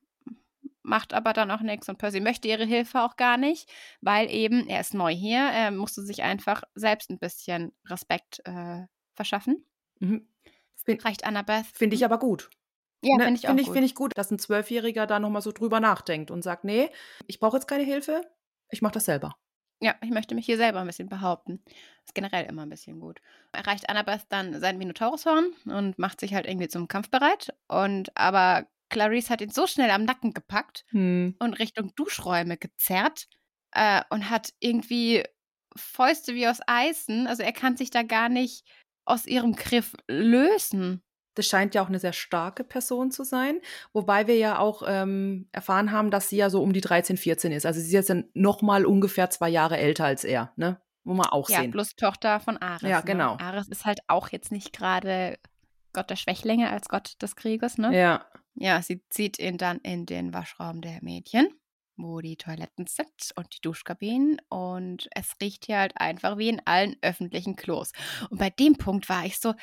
macht 0.83 1.13
aber 1.13 1.33
dann 1.33 1.51
auch 1.51 1.61
nichts. 1.61 1.87
Und 1.89 1.97
Percy 1.97 2.19
möchte 2.19 2.47
ihre 2.47 2.65
Hilfe 2.65 3.01
auch 3.01 3.15
gar 3.15 3.37
nicht, 3.37 3.69
weil 4.01 4.29
eben, 4.29 4.67
er 4.67 4.81
ist 4.81 4.93
neu 4.93 5.13
hier, 5.13 5.39
er 5.39 5.71
musste 5.71 6.01
sich 6.01 6.23
einfach 6.23 6.63
selbst 6.75 7.09
ein 7.09 7.19
bisschen 7.19 7.71
Respekt 7.85 8.41
äh, 8.45 8.85
verschaffen. 9.13 9.65
Mhm. 9.99 10.27
Finde 10.75 11.05
Reicht 11.05 11.25
Annabeth. 11.25 11.65
find 11.73 11.93
ich 11.93 12.05
aber 12.05 12.19
gut. 12.19 12.49
Ja, 13.03 13.15
Ne, 13.17 13.23
finde 13.25 13.39
ich 13.39 13.45
auch 13.45 13.49
Finde 13.49 13.61
ich, 13.61 13.67
gut. 13.67 13.75
find 13.75 13.85
ich 13.85 13.95
gut, 13.95 14.17
dass 14.17 14.31
ein 14.31 14.39
Zwölfjähriger 14.39 15.07
da 15.07 15.19
nochmal 15.19 15.41
so 15.41 15.51
drüber 15.51 15.79
nachdenkt 15.79 16.31
und 16.31 16.41
sagt, 16.41 16.63
nee, 16.63 16.89
ich 17.27 17.39
brauche 17.39 17.57
jetzt 17.57 17.67
keine 17.67 17.83
Hilfe, 17.83 18.21
ich 18.69 18.81
mache 18.81 18.93
das 18.93 19.05
selber. 19.05 19.35
Ja, 19.81 19.95
ich 20.01 20.09
möchte 20.09 20.35
mich 20.35 20.45
hier 20.45 20.57
selber 20.57 20.81
ein 20.81 20.87
bisschen 20.87 21.07
behaupten. 21.07 21.63
Ist 22.05 22.13
generell 22.13 22.45
immer 22.45 22.63
ein 22.63 22.69
bisschen 22.69 22.99
gut. 22.99 23.21
Erreicht 23.53 23.89
Annabeth 23.89 24.25
dann 24.29 24.59
sein 24.59 24.77
Minotaurushorn 24.77 25.53
und 25.65 25.97
macht 25.97 26.19
sich 26.19 26.33
halt 26.33 26.45
irgendwie 26.47 26.67
zum 26.67 26.87
Kampf 26.89 27.09
bereit. 27.09 27.53
Und 27.69 28.15
aber 28.17 28.67
Clarice 28.89 29.29
hat 29.29 29.41
ihn 29.41 29.51
so 29.51 29.67
schnell 29.67 29.89
am 29.91 30.03
Nacken 30.03 30.33
gepackt 30.33 30.85
Hm. 30.89 31.35
und 31.39 31.59
Richtung 31.59 31.93
Duschräume 31.95 32.57
gezerrt 32.57 33.29
äh, 33.71 34.01
und 34.09 34.29
hat 34.29 34.53
irgendwie 34.59 35.23
Fäuste 35.75 36.33
wie 36.35 36.47
aus 36.47 36.59
Eisen. 36.67 37.27
Also 37.27 37.43
er 37.43 37.53
kann 37.53 37.77
sich 37.77 37.89
da 37.89 38.03
gar 38.03 38.27
nicht 38.27 38.65
aus 39.05 39.25
ihrem 39.25 39.55
Griff 39.55 39.95
lösen. 40.07 41.01
Das 41.39 41.47
scheint 41.47 41.73
ja 41.73 41.81
auch 41.81 41.87
eine 41.87 41.99
sehr 41.99 42.11
starke 42.11 42.65
Person 42.65 43.11
zu 43.11 43.23
sein, 43.23 43.61
wobei 43.93 44.27
wir 44.27 44.35
ja 44.35 44.59
auch 44.59 44.83
ähm, 44.85 45.47
erfahren 45.53 45.93
haben, 45.93 46.11
dass 46.11 46.27
sie 46.27 46.35
ja 46.35 46.49
so 46.49 46.61
um 46.61 46.73
die 46.73 46.81
13, 46.81 47.15
14 47.15 47.53
ist. 47.53 47.65
Also 47.65 47.79
sie 47.79 47.87
ist 47.95 48.09
jetzt 48.09 48.25
noch 48.33 48.61
mal 48.61 48.85
ungefähr 48.85 49.29
zwei 49.29 49.47
Jahre 49.47 49.77
älter 49.77 50.03
als 50.05 50.25
er, 50.25 50.51
ne? 50.57 50.81
Muss 51.03 51.15
man 51.17 51.27
auch 51.27 51.49
Ja, 51.49 51.61
sehen. 51.61 51.71
plus 51.71 51.95
Tochter 51.95 52.41
von 52.41 52.57
Ares. 52.57 52.81
Ja, 52.81 52.97
ne? 52.99 53.05
genau. 53.05 53.37
Ares 53.37 53.69
ist 53.69 53.85
halt 53.85 54.01
auch 54.07 54.27
jetzt 54.29 54.51
nicht 54.51 54.73
gerade 54.73 55.39
Gott 55.93 56.09
der 56.09 56.17
Schwächlinge 56.17 56.69
als 56.69 56.89
Gott 56.89 57.13
des 57.21 57.37
Krieges, 57.37 57.77
ne? 57.77 57.97
Ja. 57.97 58.25
Ja, 58.55 58.81
sie 58.81 59.01
zieht 59.09 59.39
ihn 59.39 59.57
dann 59.57 59.77
in 59.79 60.05
den 60.05 60.33
Waschraum 60.33 60.81
der 60.81 60.99
Mädchen, 61.01 61.47
wo 61.95 62.19
die 62.19 62.35
Toiletten 62.35 62.85
sind 62.87 63.31
und 63.35 63.47
die 63.55 63.61
Duschkabinen. 63.61 64.41
Und 64.49 65.07
es 65.15 65.31
riecht 65.41 65.67
hier 65.67 65.77
halt 65.79 65.93
einfach 65.95 66.37
wie 66.37 66.49
in 66.49 66.61
allen 66.65 66.97
öffentlichen 67.01 67.55
Klos. 67.55 67.93
Und 68.29 68.37
bei 68.37 68.49
dem 68.49 68.75
Punkt 68.75 69.07
war 69.07 69.25
ich 69.25 69.39
so, 69.39 69.53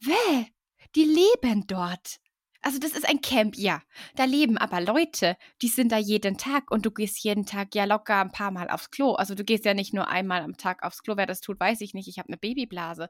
weh, 0.00 0.46
die 0.94 1.04
leben 1.04 1.66
dort. 1.66 2.18
Also 2.66 2.80
das 2.80 2.92
ist 2.92 3.08
ein 3.08 3.20
Camp, 3.20 3.56
ja. 3.56 3.80
Da 4.16 4.24
leben 4.24 4.58
aber 4.58 4.80
Leute, 4.80 5.36
die 5.62 5.68
sind 5.68 5.92
da 5.92 5.98
jeden 5.98 6.36
Tag 6.36 6.70
und 6.72 6.84
du 6.84 6.90
gehst 6.90 7.22
jeden 7.22 7.46
Tag 7.46 7.76
ja 7.76 7.84
locker 7.84 8.20
ein 8.20 8.32
paar 8.32 8.50
Mal 8.50 8.68
aufs 8.68 8.90
Klo. 8.90 9.12
Also 9.12 9.36
du 9.36 9.44
gehst 9.44 9.64
ja 9.64 9.72
nicht 9.72 9.94
nur 9.94 10.08
einmal 10.08 10.42
am 10.42 10.56
Tag 10.56 10.82
aufs 10.82 11.04
Klo. 11.04 11.16
Wer 11.16 11.26
das 11.26 11.40
tut, 11.40 11.60
weiß 11.60 11.80
ich 11.82 11.94
nicht. 11.94 12.08
Ich 12.08 12.18
habe 12.18 12.28
eine 12.28 12.36
Babyblase. 12.36 13.08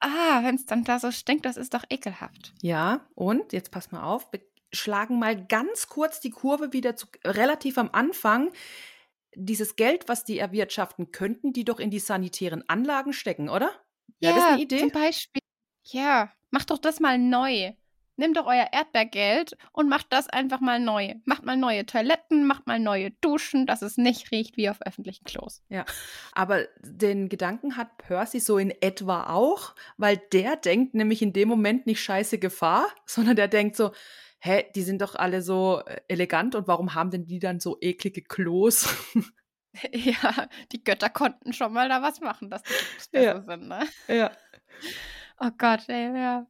Ah, 0.00 0.42
wenn 0.42 0.56
es 0.56 0.66
dann 0.66 0.84
da 0.84 0.98
so 0.98 1.10
stinkt, 1.10 1.46
das 1.46 1.56
ist 1.56 1.72
doch 1.72 1.84
ekelhaft. 1.88 2.52
Ja, 2.60 3.06
und 3.14 3.54
jetzt 3.54 3.70
pass 3.70 3.90
mal 3.90 4.02
auf, 4.02 4.30
wir 4.30 4.40
schlagen 4.72 5.18
mal 5.18 5.42
ganz 5.46 5.86
kurz 5.86 6.20
die 6.20 6.30
Kurve 6.30 6.74
wieder 6.74 6.94
zu 6.94 7.06
relativ 7.24 7.78
am 7.78 7.88
Anfang. 7.92 8.52
Dieses 9.34 9.76
Geld, 9.76 10.08
was 10.08 10.24
die 10.24 10.38
erwirtschaften, 10.38 11.12
könnten 11.12 11.54
die 11.54 11.64
doch 11.64 11.80
in 11.80 11.90
die 11.90 11.98
sanitären 11.98 12.68
Anlagen 12.68 13.14
stecken, 13.14 13.48
oder? 13.48 13.70
Wäre 14.20 14.34
das 14.34 14.44
eine 14.44 14.62
Idee? 14.62 14.80
Zum 14.80 14.90
Beispiel. 14.90 15.40
Ja, 15.84 16.30
macht 16.50 16.70
doch 16.70 16.78
das 16.78 17.00
mal 17.00 17.18
neu. 17.18 17.72
Nehmt 18.20 18.36
doch 18.36 18.46
euer 18.46 18.66
Erdbeergeld 18.72 19.56
und 19.72 19.88
macht 19.88 20.06
das 20.10 20.28
einfach 20.28 20.58
mal 20.58 20.80
neu. 20.80 21.14
Macht 21.24 21.44
mal 21.44 21.56
neue 21.56 21.86
Toiletten, 21.86 22.48
macht 22.48 22.66
mal 22.66 22.80
neue 22.80 23.12
Duschen, 23.20 23.64
dass 23.64 23.80
es 23.80 23.96
nicht 23.96 24.32
riecht 24.32 24.56
wie 24.56 24.68
auf 24.68 24.82
öffentlichen 24.84 25.22
Klos. 25.24 25.62
Ja, 25.68 25.84
aber 26.32 26.64
den 26.80 27.28
Gedanken 27.28 27.76
hat 27.76 27.96
Percy 27.98 28.40
so 28.40 28.58
in 28.58 28.72
etwa 28.80 29.28
auch, 29.32 29.76
weil 29.98 30.16
der 30.32 30.56
denkt 30.56 30.94
nämlich 30.94 31.22
in 31.22 31.32
dem 31.32 31.48
Moment 31.48 31.86
nicht 31.86 32.02
scheiße 32.02 32.38
Gefahr, 32.40 32.86
sondern 33.06 33.36
der 33.36 33.46
denkt 33.46 33.76
so, 33.76 33.92
hä, 34.40 34.64
die 34.74 34.82
sind 34.82 35.00
doch 35.00 35.14
alle 35.14 35.40
so 35.40 35.82
äh, 35.86 36.00
elegant 36.08 36.56
und 36.56 36.66
warum 36.66 36.94
haben 36.94 37.12
denn 37.12 37.24
die 37.24 37.38
dann 37.38 37.60
so 37.60 37.78
eklige 37.80 38.22
Klos? 38.22 38.88
Ja, 39.92 40.48
die 40.72 40.82
Götter 40.82 41.10
konnten 41.10 41.52
schon 41.52 41.72
mal 41.72 41.88
da 41.88 42.02
was 42.02 42.20
machen, 42.20 42.50
dass 42.50 42.62
die 42.64 42.72
Klos 42.72 43.08
besser 43.12 43.24
Ja. 43.36 43.42
sind, 43.42 43.68
ne? 43.68 43.86
ja. 44.08 44.30
Oh 45.40 45.50
Gott, 45.56 45.88
ey, 45.88 46.16
ja. 46.16 46.46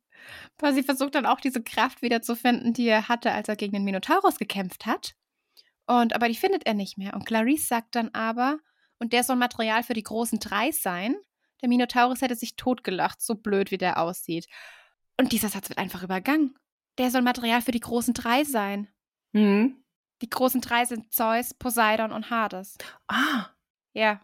Percy 0.56 0.82
versucht 0.82 1.14
dann 1.14 1.26
auch 1.26 1.40
diese 1.40 1.62
Kraft 1.62 2.02
wiederzufinden, 2.02 2.72
die 2.72 2.86
er 2.88 3.08
hatte, 3.08 3.32
als 3.32 3.48
er 3.48 3.56
gegen 3.56 3.72
den 3.74 3.84
Minotaurus 3.84 4.38
gekämpft 4.38 4.86
hat. 4.86 5.14
Und 5.86 6.14
aber 6.14 6.28
die 6.28 6.34
findet 6.34 6.66
er 6.66 6.74
nicht 6.74 6.98
mehr. 6.98 7.14
Und 7.14 7.24
Clarice 7.24 7.66
sagt 7.68 7.94
dann 7.94 8.10
aber, 8.14 8.58
und 8.98 9.12
der 9.12 9.24
soll 9.24 9.36
Material 9.36 9.82
für 9.82 9.94
die 9.94 10.02
großen 10.02 10.38
drei 10.38 10.72
sein. 10.72 11.16
Der 11.62 11.68
Minotaurus 11.68 12.20
hätte 12.20 12.34
sich 12.34 12.56
totgelacht, 12.56 13.20
so 13.22 13.34
blöd 13.34 13.70
wie 13.70 13.78
der 13.78 13.98
aussieht. 13.98 14.46
Und 15.18 15.32
dieser 15.32 15.48
Satz 15.48 15.68
wird 15.68 15.78
einfach 15.78 16.02
übergangen. 16.02 16.56
Der 16.98 17.10
soll 17.10 17.22
Material 17.22 17.62
für 17.62 17.70
die 17.72 17.80
großen 17.80 18.14
drei 18.14 18.44
sein. 18.44 18.88
Hm. 19.34 19.82
Die 20.20 20.30
großen 20.30 20.60
drei 20.60 20.84
sind 20.84 21.12
Zeus, 21.12 21.54
Poseidon 21.54 22.12
und 22.12 22.30
Hades. 22.30 22.76
Ah, 23.06 23.46
Ja. 23.92 24.20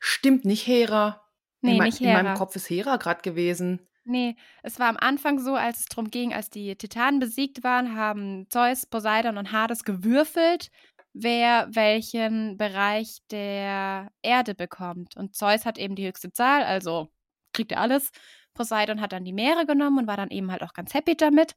stimmt, 0.00 0.44
nicht 0.44 0.66
Hera. 0.66 1.22
Nee, 1.60 1.76
in, 1.76 1.82
nicht 1.84 2.00
in 2.00 2.12
meinem 2.12 2.26
Hera. 2.26 2.38
Kopf 2.38 2.56
ist 2.56 2.68
Hera 2.70 2.96
gerade 2.96 3.22
gewesen. 3.22 3.86
Nee, 4.06 4.36
es 4.62 4.78
war 4.78 4.88
am 4.88 4.98
Anfang 4.98 5.38
so, 5.38 5.54
als 5.54 5.80
es 5.80 5.86
darum 5.86 6.10
ging, 6.10 6.34
als 6.34 6.50
die 6.50 6.76
Titanen 6.76 7.20
besiegt 7.20 7.62
waren, 7.64 7.96
haben 7.96 8.46
Zeus, 8.50 8.84
Poseidon 8.86 9.38
und 9.38 9.50
Hades 9.50 9.82
gewürfelt, 9.84 10.68
wer 11.14 11.68
welchen 11.74 12.58
Bereich 12.58 13.20
der 13.30 14.10
Erde 14.22 14.54
bekommt. 14.54 15.16
Und 15.16 15.34
Zeus 15.36 15.64
hat 15.64 15.78
eben 15.78 15.94
die 15.96 16.06
höchste 16.06 16.32
Zahl, 16.32 16.64
also 16.64 17.08
kriegt 17.54 17.72
er 17.72 17.80
alles. 17.80 18.10
Poseidon 18.52 19.00
hat 19.00 19.12
dann 19.12 19.24
die 19.24 19.32
Meere 19.32 19.64
genommen 19.64 20.00
und 20.00 20.06
war 20.06 20.16
dann 20.18 20.30
eben 20.30 20.50
halt 20.52 20.62
auch 20.62 20.74
ganz 20.74 20.92
happy 20.92 21.16
damit. 21.16 21.54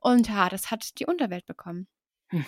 Und 0.00 0.30
Hades 0.30 0.70
hat 0.70 0.98
die 0.98 1.06
Unterwelt 1.06 1.44
bekommen. 1.46 1.86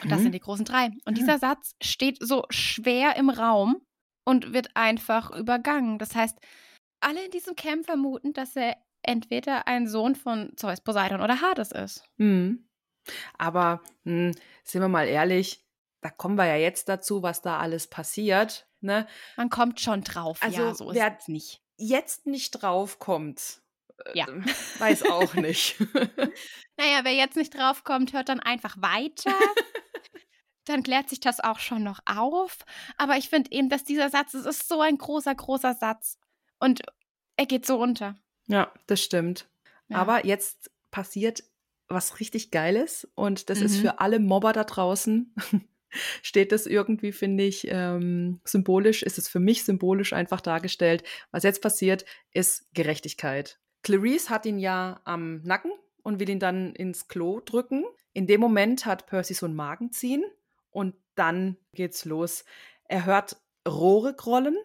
Und 0.02 0.10
das 0.12 0.20
Mhm. 0.20 0.22
sind 0.22 0.32
die 0.32 0.40
großen 0.40 0.64
drei. 0.64 0.86
Und 1.04 1.18
Ah. 1.18 1.18
dieser 1.18 1.38
Satz 1.38 1.74
steht 1.82 2.18
so 2.20 2.44
schwer 2.50 3.16
im 3.16 3.30
Raum 3.30 3.82
und 4.24 4.52
wird 4.54 4.76
einfach 4.76 5.30
übergangen. 5.30 5.98
Das 5.98 6.14
heißt, 6.14 6.38
alle 7.00 7.24
in 7.24 7.30
diesem 7.32 7.56
Camp 7.56 7.86
vermuten, 7.86 8.32
dass 8.32 8.56
er 8.56 8.76
entweder 9.02 9.66
ein 9.66 9.86
Sohn 9.88 10.14
von 10.14 10.52
Zeus, 10.56 10.80
Poseidon 10.80 11.20
oder 11.20 11.40
Hades 11.40 11.72
ist. 11.72 12.04
Hm. 12.18 12.68
Aber 13.38 13.82
hm, 14.04 14.32
sind 14.64 14.80
wir 14.80 14.88
mal 14.88 15.06
ehrlich, 15.08 15.64
da 16.00 16.10
kommen 16.10 16.36
wir 16.36 16.46
ja 16.46 16.56
jetzt 16.56 16.88
dazu, 16.88 17.22
was 17.22 17.42
da 17.42 17.58
alles 17.58 17.88
passiert. 17.88 18.68
Ne? 18.80 19.06
Man 19.36 19.50
kommt 19.50 19.80
schon 19.80 20.02
drauf. 20.02 20.38
Also, 20.42 20.62
ja, 20.62 20.74
so 20.74 20.94
wer- 20.94 21.18
nicht. 21.28 21.62
Jetzt 21.76 22.26
nicht 22.26 22.50
drauf 22.52 22.98
kommt, 22.98 23.62
äh, 24.06 24.18
Ja. 24.18 24.26
weiß 24.78 25.04
auch 25.10 25.34
nicht. 25.34 25.76
Naja, 26.78 27.00
wer 27.02 27.12
jetzt 27.12 27.36
nicht 27.36 27.54
drauf 27.54 27.84
kommt, 27.84 28.14
hört 28.14 28.30
dann 28.30 28.40
einfach 28.40 28.76
weiter. 28.80 29.34
dann 30.64 30.82
klärt 30.82 31.10
sich 31.10 31.20
das 31.20 31.38
auch 31.38 31.58
schon 31.58 31.82
noch 31.82 32.00
auf. 32.06 32.56
Aber 32.96 33.18
ich 33.18 33.28
finde 33.28 33.52
eben, 33.52 33.68
dass 33.68 33.84
dieser 33.84 34.08
Satz, 34.08 34.32
es 34.34 34.46
ist 34.46 34.68
so 34.68 34.80
ein 34.80 34.96
großer, 34.96 35.34
großer 35.34 35.74
Satz. 35.74 36.18
Und 36.58 36.80
er 37.36 37.46
geht 37.46 37.66
so 37.66 37.78
unter. 37.78 38.16
Ja, 38.52 38.72
das 38.86 39.02
stimmt. 39.02 39.48
Ja. 39.88 39.96
Aber 39.98 40.24
jetzt 40.26 40.70
passiert 40.90 41.42
was 41.88 42.20
richtig 42.20 42.50
Geiles 42.50 43.06
und 43.14 43.50
das 43.50 43.60
ist 43.60 43.76
Mhm. 43.78 43.80
für 43.80 44.00
alle 44.00 44.18
Mobber 44.20 44.52
da 44.52 44.64
draußen. 44.64 45.34
Steht 46.22 46.52
das 46.52 46.66
irgendwie, 46.66 47.12
finde 47.12 47.44
ich, 47.44 47.66
ähm, 47.68 48.40
symbolisch, 48.44 49.02
ist 49.02 49.18
es 49.18 49.28
für 49.28 49.40
mich 49.40 49.64
symbolisch 49.64 50.14
einfach 50.14 50.40
dargestellt. 50.40 51.02
Was 51.32 51.42
jetzt 51.42 51.60
passiert, 51.60 52.06
ist 52.32 52.66
Gerechtigkeit. 52.72 53.58
Clarice 53.82 54.30
hat 54.30 54.46
ihn 54.46 54.58
ja 54.58 55.00
am 55.04 55.42
Nacken 55.42 55.72
und 56.02 56.18
will 56.18 56.30
ihn 56.30 56.38
dann 56.38 56.74
ins 56.74 57.08
Klo 57.08 57.40
drücken. 57.40 57.84
In 58.14 58.26
dem 58.26 58.40
Moment 58.40 58.86
hat 58.86 59.06
Percy 59.06 59.34
so 59.34 59.44
ein 59.46 59.54
Magenziehen 59.54 60.24
und 60.70 60.94
dann 61.14 61.58
geht's 61.74 62.06
los. 62.06 62.44
Er 62.84 63.04
hört 63.04 63.36
Rohre 63.68 64.14
grollen 64.14 64.56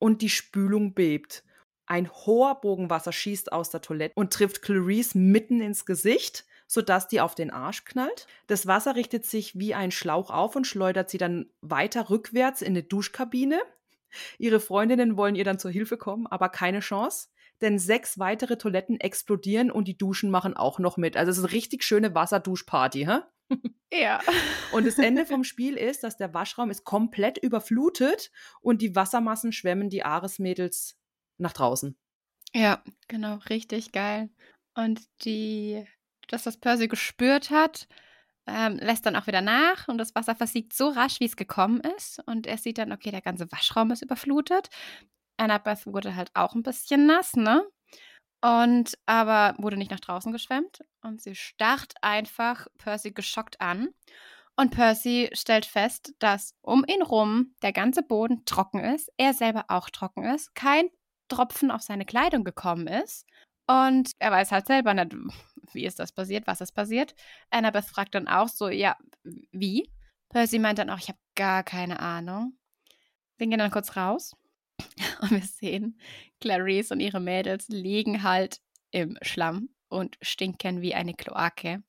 und 0.00 0.20
die 0.20 0.30
Spülung 0.30 0.94
bebt. 0.94 1.44
Ein 1.92 2.10
hoher 2.10 2.58
Bogen 2.58 2.88
Wasser 2.88 3.12
schießt 3.12 3.52
aus 3.52 3.68
der 3.68 3.82
Toilette 3.82 4.14
und 4.16 4.32
trifft 4.32 4.62
Clarice 4.62 5.14
mitten 5.14 5.60
ins 5.60 5.84
Gesicht, 5.84 6.46
sodass 6.66 7.06
die 7.06 7.20
auf 7.20 7.34
den 7.34 7.50
Arsch 7.50 7.84
knallt. 7.84 8.26
Das 8.46 8.66
Wasser 8.66 8.96
richtet 8.96 9.26
sich 9.26 9.58
wie 9.58 9.74
ein 9.74 9.90
Schlauch 9.90 10.30
auf 10.30 10.56
und 10.56 10.66
schleudert 10.66 11.10
sie 11.10 11.18
dann 11.18 11.50
weiter 11.60 12.08
rückwärts 12.08 12.62
in 12.62 12.68
eine 12.68 12.82
Duschkabine. 12.82 13.60
Ihre 14.38 14.58
Freundinnen 14.58 15.18
wollen 15.18 15.34
ihr 15.34 15.44
dann 15.44 15.58
zur 15.58 15.70
Hilfe 15.70 15.98
kommen, 15.98 16.26
aber 16.26 16.48
keine 16.48 16.80
Chance, 16.80 17.28
denn 17.60 17.78
sechs 17.78 18.18
weitere 18.18 18.56
Toiletten 18.56 18.98
explodieren 18.98 19.70
und 19.70 19.86
die 19.86 19.98
Duschen 19.98 20.30
machen 20.30 20.56
auch 20.56 20.78
noch 20.78 20.96
mit. 20.96 21.18
Also 21.18 21.30
es 21.30 21.36
ist 21.36 21.44
eine 21.44 21.52
richtig 21.52 21.84
schöne 21.84 22.14
Wasserduschparty, 22.14 23.04
hä? 23.04 23.18
Ja. 23.92 24.20
Und 24.72 24.86
das 24.86 24.96
Ende 24.96 25.26
vom 25.26 25.44
Spiel 25.44 25.76
ist, 25.76 26.04
dass 26.04 26.16
der 26.16 26.32
Waschraum 26.32 26.70
ist 26.70 26.84
komplett 26.84 27.36
überflutet 27.36 28.30
und 28.62 28.80
die 28.80 28.96
Wassermassen 28.96 29.52
schwemmen 29.52 29.90
die 29.90 30.04
Ares-Mädels 30.04 30.96
nach 31.38 31.52
draußen. 31.52 31.96
Ja, 32.54 32.82
genau, 33.08 33.36
richtig 33.48 33.92
geil. 33.92 34.30
Und 34.74 35.00
die, 35.24 35.86
dass 36.28 36.44
das 36.44 36.58
Percy 36.58 36.88
gespürt 36.88 37.50
hat, 37.50 37.88
ähm, 38.46 38.76
lässt 38.78 39.06
dann 39.06 39.16
auch 39.16 39.26
wieder 39.26 39.40
nach 39.40 39.88
und 39.88 39.98
das 39.98 40.14
Wasser 40.14 40.34
versiegt 40.34 40.72
so 40.72 40.88
rasch, 40.88 41.20
wie 41.20 41.26
es 41.26 41.36
gekommen 41.36 41.80
ist. 41.96 42.20
Und 42.26 42.46
er 42.46 42.58
sieht 42.58 42.78
dann, 42.78 42.92
okay, 42.92 43.10
der 43.10 43.20
ganze 43.20 43.50
Waschraum 43.52 43.90
ist 43.90 44.02
überflutet. 44.02 44.68
Annabeth 45.36 45.86
wurde 45.86 46.16
halt 46.16 46.30
auch 46.34 46.54
ein 46.54 46.62
bisschen 46.62 47.06
nass, 47.06 47.34
ne? 47.34 47.62
Und 48.42 48.98
aber 49.06 49.54
wurde 49.58 49.76
nicht 49.76 49.90
nach 49.90 50.00
draußen 50.00 50.32
geschwemmt. 50.32 50.80
Und 51.02 51.22
sie 51.22 51.36
starrt 51.36 51.94
einfach 52.02 52.66
Percy 52.78 53.12
geschockt 53.12 53.60
an. 53.60 53.88
Und 54.56 54.70
Percy 54.70 55.30
stellt 55.32 55.64
fest, 55.64 56.14
dass 56.18 56.54
um 56.60 56.84
ihn 56.86 57.02
rum 57.02 57.54
der 57.62 57.72
ganze 57.72 58.02
Boden 58.02 58.44
trocken 58.44 58.80
ist, 58.80 59.10
er 59.16 59.32
selber 59.32 59.64
auch 59.68 59.88
trocken 59.90 60.24
ist, 60.24 60.54
kein 60.54 60.88
Tropfen 61.32 61.70
auf 61.70 61.82
seine 61.82 62.04
Kleidung 62.04 62.44
gekommen 62.44 62.86
ist. 62.86 63.26
Und 63.66 64.12
er 64.18 64.30
weiß 64.30 64.52
halt 64.52 64.66
selber 64.66 64.92
nicht, 64.92 65.14
wie 65.72 65.86
ist 65.86 65.98
das 65.98 66.12
passiert, 66.12 66.46
was 66.46 66.60
ist 66.60 66.72
passiert. 66.72 67.14
Annabeth 67.50 67.86
fragt 67.86 68.14
dann 68.14 68.28
auch 68.28 68.48
so, 68.48 68.68
ja, 68.68 68.96
wie? 69.52 69.90
Percy 70.28 70.58
meint 70.58 70.78
dann 70.78 70.90
auch, 70.90 70.98
ich 70.98 71.08
habe 71.08 71.18
gar 71.34 71.62
keine 71.62 72.00
Ahnung. 72.00 72.58
Wir 73.38 73.46
gehen 73.46 73.58
dann 73.58 73.70
kurz 73.70 73.96
raus 73.96 74.36
und 75.20 75.30
wir 75.30 75.42
sehen, 75.42 75.98
Clarice 76.40 76.92
und 76.92 77.00
ihre 77.00 77.20
Mädels 77.20 77.68
liegen 77.68 78.22
halt 78.22 78.60
im 78.90 79.16
Schlamm 79.22 79.70
und 79.88 80.18
stinken 80.20 80.82
wie 80.82 80.94
eine 80.94 81.14
Kloake. 81.14 81.82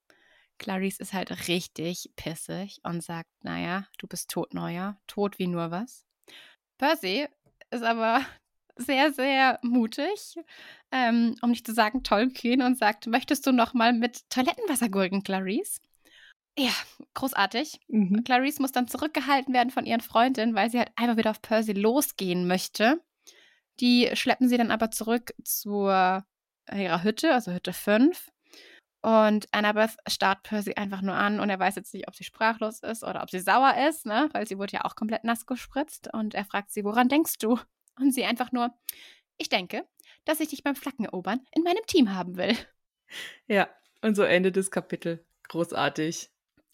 Clarice 0.60 1.00
ist 1.00 1.14
halt 1.14 1.48
richtig 1.48 2.12
pissig 2.16 2.80
und 2.84 3.04
sagt, 3.04 3.30
naja, 3.44 3.88
du 3.98 4.08
bist 4.08 4.30
tot, 4.30 4.54
Neuer, 4.54 4.98
tot 5.08 5.40
wie 5.40 5.48
nur 5.48 5.72
was. 5.72 6.06
Percy 6.78 7.28
ist 7.72 7.84
aber 7.84 8.26
sehr, 8.76 9.14
sehr 9.14 9.60
mutig, 9.62 10.36
ähm, 10.92 11.36
um 11.42 11.52
nicht 11.52 11.66
zu 11.66 11.74
sagen 11.74 12.04
tollkühn 12.04 12.62
und 12.62 12.78
sagt, 12.78 13.08
möchtest 13.08 13.46
du 13.46 13.52
noch 13.52 13.74
mal 13.74 13.94
mit 13.94 14.30
Toilettenwasser 14.30 14.90
gurken, 14.90 15.24
Clarice? 15.24 15.80
Ja, 16.58 16.72
großartig. 17.16 17.80
Mhm. 17.88 18.24
Clarice 18.24 18.60
muss 18.60 18.72
dann 18.72 18.88
zurückgehalten 18.88 19.54
werden 19.54 19.72
von 19.72 19.86
ihren 19.86 20.02
Freundinnen, 20.02 20.56
weil 20.56 20.70
sie 20.70 20.78
halt 20.78 20.92
einfach 20.96 21.18
wieder 21.18 21.32
auf 21.32 21.42
Percy 21.42 21.74
losgehen 21.74 22.48
möchte. 22.48 23.02
Die 23.80 24.10
schleppen 24.14 24.48
sie 24.50 24.58
dann 24.58 24.72
aber 24.72 24.92
zurück 24.92 25.34
zur 25.44 26.24
äh, 26.68 26.84
ihrer 26.84 27.04
Hütte, 27.04 27.34
also 27.34 27.52
Hütte 27.52 27.74
5. 27.74 28.30
Und 29.02 29.48
Annabeth 29.52 29.98
starrt 30.08 30.44
Percy 30.44 30.76
einfach 30.76 31.02
nur 31.02 31.16
an 31.16 31.42
und 31.42 31.50
er 31.50 31.60
weiß 31.60 31.76
jetzt 31.76 31.94
nicht, 31.94 32.08
ob 32.08 32.16
sie 32.16 32.24
sprachlos 32.24 32.80
ist 32.80 33.04
oder 33.04 33.22
ob 33.22 33.30
sie 33.30 33.40
sauer 33.40 33.76
ist, 33.90 34.06
ne? 34.06 34.30
weil 34.32 34.48
sie 34.48 34.58
wurde 34.58 34.74
ja 34.74 34.86
auch 34.86 34.96
komplett 34.96 35.26
nass 35.26 35.46
gespritzt. 35.46 36.14
Und 36.14 36.36
er 36.36 36.46
fragt 36.46 36.72
sie, 36.72 36.86
woran 36.86 37.10
denkst 37.10 37.38
du? 37.40 37.60
Und 38.00 38.12
sie 38.14 38.26
einfach 38.26 38.52
nur, 38.52 38.74
ich 39.38 39.50
denke, 39.50 39.86
dass 40.26 40.40
ich 40.40 40.50
dich 40.50 40.64
beim 40.64 40.76
Flaggenerobern 40.76 41.40
in 41.56 41.64
meinem 41.64 41.86
Team 41.88 42.14
haben 42.14 42.38
will. 42.38 42.56
Ja, 43.48 43.70
und 44.02 44.16
so 44.16 44.24
endet 44.24 44.58
das 44.58 44.72
Kapitel. 44.72 45.26
Großartig. 45.50 46.30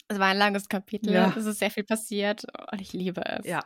Es 0.08 0.20
war 0.20 0.28
ein 0.28 0.38
langes 0.38 0.70
Kapitel, 0.70 1.12
Ja. 1.14 1.34
es 1.38 1.46
ist 1.46 1.60
sehr 1.60 1.72
viel 1.72 1.84
passiert 1.84 2.46
und 2.72 2.82
ich 2.82 2.94
liebe 2.94 3.22
es. 3.26 3.46
Ja. 3.46 3.64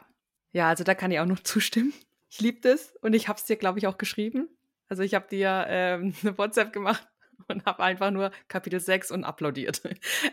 Ja, 0.51 0.69
also 0.69 0.83
da 0.83 0.93
kann 0.95 1.11
ich 1.11 1.19
auch 1.19 1.25
noch 1.25 1.39
zustimmen. 1.43 1.93
Ich 2.29 2.41
liebe 2.41 2.61
das 2.61 2.95
und 3.01 3.13
ich 3.13 3.27
habe 3.27 3.37
es 3.39 3.45
dir, 3.45 3.55
glaube 3.55 3.79
ich, 3.79 3.87
auch 3.87 3.97
geschrieben. 3.97 4.49
Also 4.89 5.03
ich 5.03 5.13
habe 5.13 5.27
dir 5.27 5.65
ähm, 5.67 6.13
eine 6.23 6.37
WhatsApp 6.37 6.73
gemacht 6.73 7.07
und 7.47 7.65
habe 7.65 7.83
einfach 7.83 8.11
nur 8.11 8.31
Kapitel 8.47 8.79
6 8.79 9.11
und 9.11 9.23
applaudiert. 9.23 9.81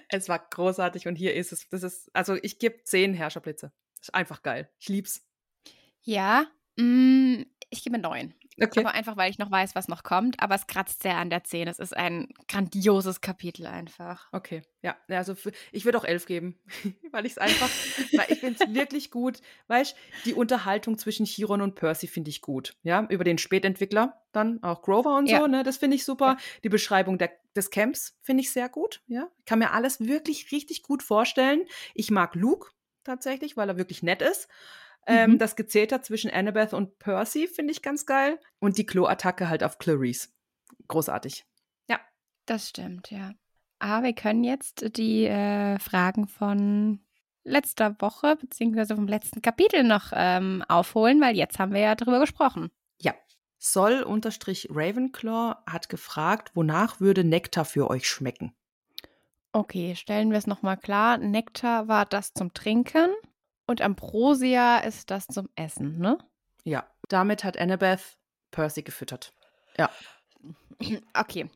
Es 0.09 0.28
war 0.28 0.38
großartig 0.38 1.06
und 1.06 1.16
hier 1.16 1.34
ist 1.34 1.52
es. 1.52 1.68
Das 1.68 1.82
ist, 1.82 2.10
also 2.14 2.34
ich 2.42 2.59
gebe 2.59 2.82
10 2.82 3.14
Herrscherblitze. 3.14 3.72
Ist 4.01 4.14
einfach 4.14 4.42
geil. 4.42 4.70
Ich 4.78 4.88
lieb's. 4.88 5.26
Ja, 6.02 6.47
mm, 6.81 7.44
ich 7.70 7.85
gebe 7.85 7.98
neun. 7.98 8.35
Okay. 8.62 8.81
Aber 8.81 8.93
einfach, 8.93 9.16
weil 9.16 9.31
ich 9.31 9.39
noch 9.39 9.51
weiß, 9.51 9.74
was 9.74 9.89
noch 9.89 10.02
kommt. 10.02 10.40
Aber 10.43 10.55
es 10.55 10.66
kratzt 10.66 11.02
sehr 11.02 11.16
an 11.16 11.31
der 11.31 11.44
Zähne. 11.44 11.70
Es 11.70 11.78
ist 11.78 11.97
ein 11.97 12.28
grandioses 12.48 13.20
Kapitel 13.20 13.66
einfach. 13.66 14.28
Okay, 14.32 14.62
ja, 14.82 14.97
ja, 15.09 15.19
also 15.19 15.35
für, 15.35 15.52
ich 15.73 15.85
würde 15.85 15.97
auch 15.98 16.05
elf 16.05 16.27
geben, 16.27 16.59
weil 17.12 17.24
ich 17.27 17.32
es 17.32 17.39
einfach, 17.39 17.70
weil 18.12 18.27
ich 18.28 18.40
finde 18.40 18.62
es 18.62 18.74
wirklich 18.74 19.11
gut. 19.11 19.40
Weißt 19.69 19.97
die 20.24 20.35
Unterhaltung 20.35 20.98
zwischen 20.98 21.24
Chiron 21.24 21.62
und 21.62 21.74
Percy 21.74 22.07
finde 22.07 22.31
ich 22.31 22.43
gut. 22.43 22.77
Ja, 22.82 23.07
über 23.09 23.24
den 23.24 23.39
Spätentwickler 23.39 24.20
dann 24.32 24.62
auch 24.62 24.82
Grover 24.82 25.16
und 25.16 25.28
so, 25.28 25.35
Ja. 25.35 25.48
ne, 25.48 25.62
das 25.62 25.78
finde 25.78 25.97
ich 25.97 26.05
super. 26.05 26.36
Die 26.62 26.69
Beschreibung 26.69 27.19
der, 27.19 27.32
des 27.57 27.70
Camps 27.70 28.19
finde 28.20 28.43
ich 28.43 28.52
sehr 28.52 28.69
gut. 28.69 29.02
Ja, 29.07 29.28
ich 29.39 29.44
kann 29.44 29.59
mir 29.59 29.73
alles 29.73 30.01
wirklich 30.01 30.52
richtig 30.52 30.82
gut 30.82 31.02
vorstellen. 31.02 31.62
Ich 31.94 32.11
mag 32.11 32.35
Luke 32.35 32.70
tatsächlich, 33.05 33.57
weil 33.57 33.69
er 33.69 33.77
wirklich 33.77 34.02
nett 34.02 34.23
ist. 34.23 34.48
Ähm, 35.06 35.32
Mhm. 35.32 35.39
Das 35.39 35.56
Gezeter 35.56 36.02
zwischen 36.02 36.31
Annabeth 36.31 36.72
und 36.72 36.98
Percy 36.98 37.47
finde 37.47 37.72
ich 37.72 37.82
ganz 37.82 38.06
geil. 38.06 38.39
Und 38.59 38.78
die 38.78 38.86
Klo-Attacke 38.86 39.48
halt 39.48 39.64
auf 39.64 39.78
Clarice. 39.78 40.28
Großartig. 40.89 41.44
Das 42.51 42.68
stimmt, 42.68 43.12
ja. 43.12 43.31
Aber 43.78 44.05
wir 44.06 44.12
können 44.12 44.43
jetzt 44.43 44.97
die 44.97 45.24
äh, 45.24 45.78
Fragen 45.78 46.27
von 46.27 46.98
letzter 47.44 47.94
Woche 48.01 48.35
beziehungsweise 48.35 48.97
vom 48.97 49.06
letzten 49.06 49.40
Kapitel 49.40 49.85
noch 49.85 50.10
ähm, 50.12 50.64
aufholen, 50.68 51.20
weil 51.20 51.36
jetzt 51.36 51.60
haben 51.60 51.72
wir 51.72 51.81
ja 51.81 51.94
drüber 51.94 52.18
gesprochen. 52.18 52.70
Ja. 53.01 53.14
Sol 53.59 54.02
unterstrich 54.02 54.66
Ravenclaw 54.68 55.59
hat 55.64 55.89
gefragt, 55.89 56.51
wonach 56.55 56.98
würde 56.98 57.22
Nektar 57.22 57.64
für 57.64 57.89
euch 57.89 58.09
schmecken? 58.09 58.52
Okay, 59.52 59.94
stellen 59.94 60.32
wir 60.32 60.39
es 60.39 60.48
nochmal 60.48 60.77
klar. 60.77 61.18
Nektar 61.18 61.86
war 61.86 62.05
das 62.05 62.35
zum 62.35 62.52
Trinken 62.52 63.10
und 63.70 63.80
Ambrosia 63.80 64.78
ist 64.78 65.10
das 65.10 65.26
zum 65.28 65.48
Essen, 65.55 65.98
ne? 65.98 66.18
Ja. 66.64 66.86
Damit 67.09 67.44
hat 67.44 67.56
Annabeth 67.56 68.18
Percy 68.51 68.82
gefüttert. 68.82 69.32
Ja. 69.78 69.90
Okay, 71.14 71.48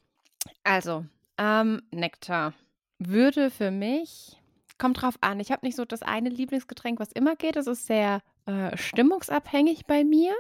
also 0.63 1.05
ähm, 1.39 1.83
Nektar 1.91 2.53
würde 2.99 3.51
für 3.51 3.71
mich, 3.71 4.39
kommt 4.79 5.03
drauf 5.03 5.17
an, 5.23 5.41
ich 5.41 5.51
habe 5.51 5.67
nicht 5.67 5.77
so 5.77 5.85
das 5.85 6.03
eine 6.03 6.29
Lieblingsgetränk, 6.29 7.01
was 7.01 7.11
immer 7.13 7.37
geht. 7.37 7.57
Es 7.57 7.67
ist 7.67 7.87
sehr 7.87 8.21
äh, 8.47 8.77
stimmungsabhängig 8.77 9.87
bei 9.87 10.05
mir. 10.05 10.35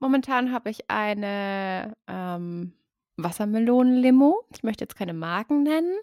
Momentan 0.00 0.52
habe 0.52 0.70
ich 0.70 0.90
eine 0.90 1.94
ähm, 2.06 2.72
Wassermelonenlimo. 3.16 4.44
Ich 4.52 4.62
möchte 4.62 4.84
jetzt 4.84 4.96
keine 4.96 5.14
Marken 5.14 5.62
nennen. 5.62 5.96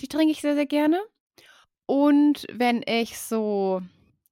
Die 0.00 0.08
trinke 0.08 0.32
ich 0.32 0.40
sehr, 0.40 0.54
sehr 0.54 0.66
gerne. 0.66 1.00
Und 1.86 2.46
wenn 2.50 2.82
ich 2.86 3.18
so, 3.18 3.82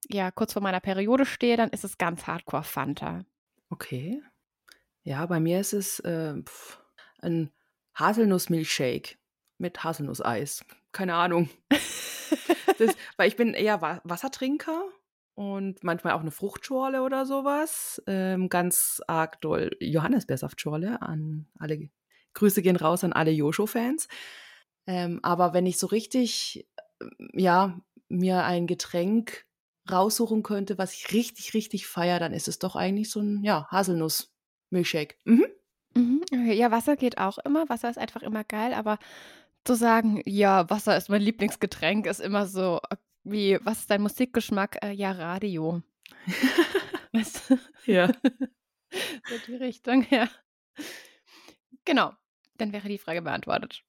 ja, 0.09 0.31
kurz 0.31 0.53
vor 0.53 0.62
meiner 0.62 0.81
Periode 0.81 1.27
stehe, 1.27 1.57
dann 1.57 1.70
ist 1.70 1.85
es 1.85 1.99
ganz 1.99 2.27
hardcore 2.27 2.65
Fanta. 2.65 3.24
Okay. 3.70 4.23
Ja, 5.05 5.27
bei 5.27 5.41
mir 5.41 5.61
ist 5.61 5.73
es 5.73 6.01
äh, 6.01 6.35
pf, 6.43 6.81
ein 7.20 7.51
Haselnuss-Milchshake 7.95 9.16
mit 9.59 9.83
Haselnusseis. 9.85 10.65
Keine 10.93 11.15
Ahnung. 11.15 11.49
das, 12.79 12.95
weil 13.16 13.29
ich 13.29 13.37
bin 13.37 13.55
eher 13.55 13.81
Wa 13.81 14.01
Wassertrinker 14.05 14.85
und 15.35 15.83
manchmal 15.83 16.12
auch 16.15 16.20
eine 16.20 16.31
Fruchtschorle 16.31 17.03
oder 17.03 17.27
sowas. 17.27 18.03
Ähm, 18.07 18.49
ganz 18.49 19.01
arg 19.07 19.41
doll 19.41 19.70
Johannisbeersaftschorle 19.81 21.01
an 21.03 21.47
alle. 21.59 21.91
Grüße 22.35 22.62
gehen 22.62 22.77
raus 22.77 23.05
an 23.05 23.12
alle 23.12 23.31
Josho-Fans. 23.31 24.09
Ähm, 24.87 25.20
aber 25.23 25.53
wenn 25.53 25.66
ich 25.66 25.79
so 25.79 25.87
richtig, 25.87 26.66
äh, 27.01 27.07
ja, 27.35 27.81
mir 28.09 28.45
ein 28.45 28.66
Getränk 28.66 29.47
raussuchen 29.90 30.42
könnte, 30.42 30.78
was 30.78 30.94
ich 30.94 31.12
richtig, 31.12 31.54
richtig 31.54 31.86
feiere, 31.86 32.18
dann 32.18 32.32
ist 32.32 32.48
es 32.48 32.59
doch 32.59 32.76
eigentlich 32.76 33.10
so 33.10 33.20
ein, 33.20 33.42
ja, 33.42 33.66
Haselnuss-Milchshake. 33.70 35.16
Mhm. 35.24 35.46
Mhm, 35.94 36.22
okay. 36.32 36.54
Ja, 36.54 36.70
Wasser 36.70 36.96
geht 36.96 37.18
auch 37.18 37.38
immer. 37.38 37.68
Wasser 37.68 37.90
ist 37.90 37.98
einfach 37.98 38.22
immer 38.22 38.44
geil, 38.44 38.74
aber 38.74 38.98
zu 39.64 39.74
sagen, 39.74 40.22
ja, 40.24 40.68
Wasser 40.70 40.96
ist 40.96 41.09
mein 41.09 41.22
Lieblingsgetränk, 41.22 42.06
ist 42.06 42.20
immer 42.20 42.46
so, 42.46 42.80
äh, 42.90 42.96
wie, 43.24 43.59
was 43.62 43.80
ist 43.80 43.90
dein 43.90 44.02
Musikgeschmack? 44.02 44.78
Äh, 44.82 44.92
ja, 44.92 45.12
Radio. 45.12 45.82
Weißt 47.12 47.50
du? 47.50 47.59
Ja. 47.86 48.09
so 49.28 49.34
die 49.46 49.56
Richtung, 49.56 50.06
ja. 50.10 50.28
Genau, 51.84 52.12
dann 52.56 52.72
wäre 52.72 52.88
die 52.88 52.98
Frage 52.98 53.22
beantwortet. 53.22 53.84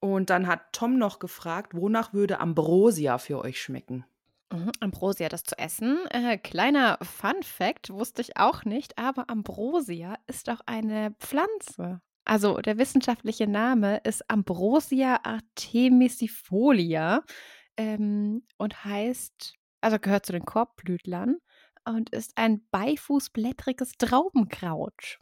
Und 0.00 0.30
dann 0.30 0.46
hat 0.46 0.72
Tom 0.72 0.98
noch 0.98 1.18
gefragt, 1.18 1.74
wonach 1.74 2.14
würde 2.14 2.40
Ambrosia 2.40 3.18
für 3.18 3.38
euch 3.38 3.60
schmecken? 3.60 4.06
Mhm, 4.52 4.72
Ambrosia, 4.80 5.28
das 5.28 5.44
zu 5.44 5.56
essen. 5.58 6.06
Äh, 6.10 6.38
kleiner 6.38 6.98
Fun 7.02 7.42
Fact, 7.42 7.90
wusste 7.90 8.22
ich 8.22 8.36
auch 8.36 8.64
nicht, 8.64 8.98
aber 8.98 9.30
Ambrosia 9.30 10.16
ist 10.26 10.50
auch 10.50 10.60
eine 10.66 11.14
Pflanze. 11.20 12.00
Also 12.24 12.58
der 12.58 12.78
wissenschaftliche 12.78 13.46
Name 13.46 13.98
ist 14.04 14.28
Ambrosia 14.30 15.20
artemisifolia 15.22 17.22
ähm, 17.76 18.44
und 18.58 18.84
heißt, 18.84 19.54
also 19.80 19.98
gehört 19.98 20.26
zu 20.26 20.32
den 20.32 20.44
Korbblütlern 20.44 21.38
und 21.84 22.10
ist 22.10 22.32
ein 22.36 22.66
beifußblättriges 22.70 23.92
Traubenkraut 23.98 25.18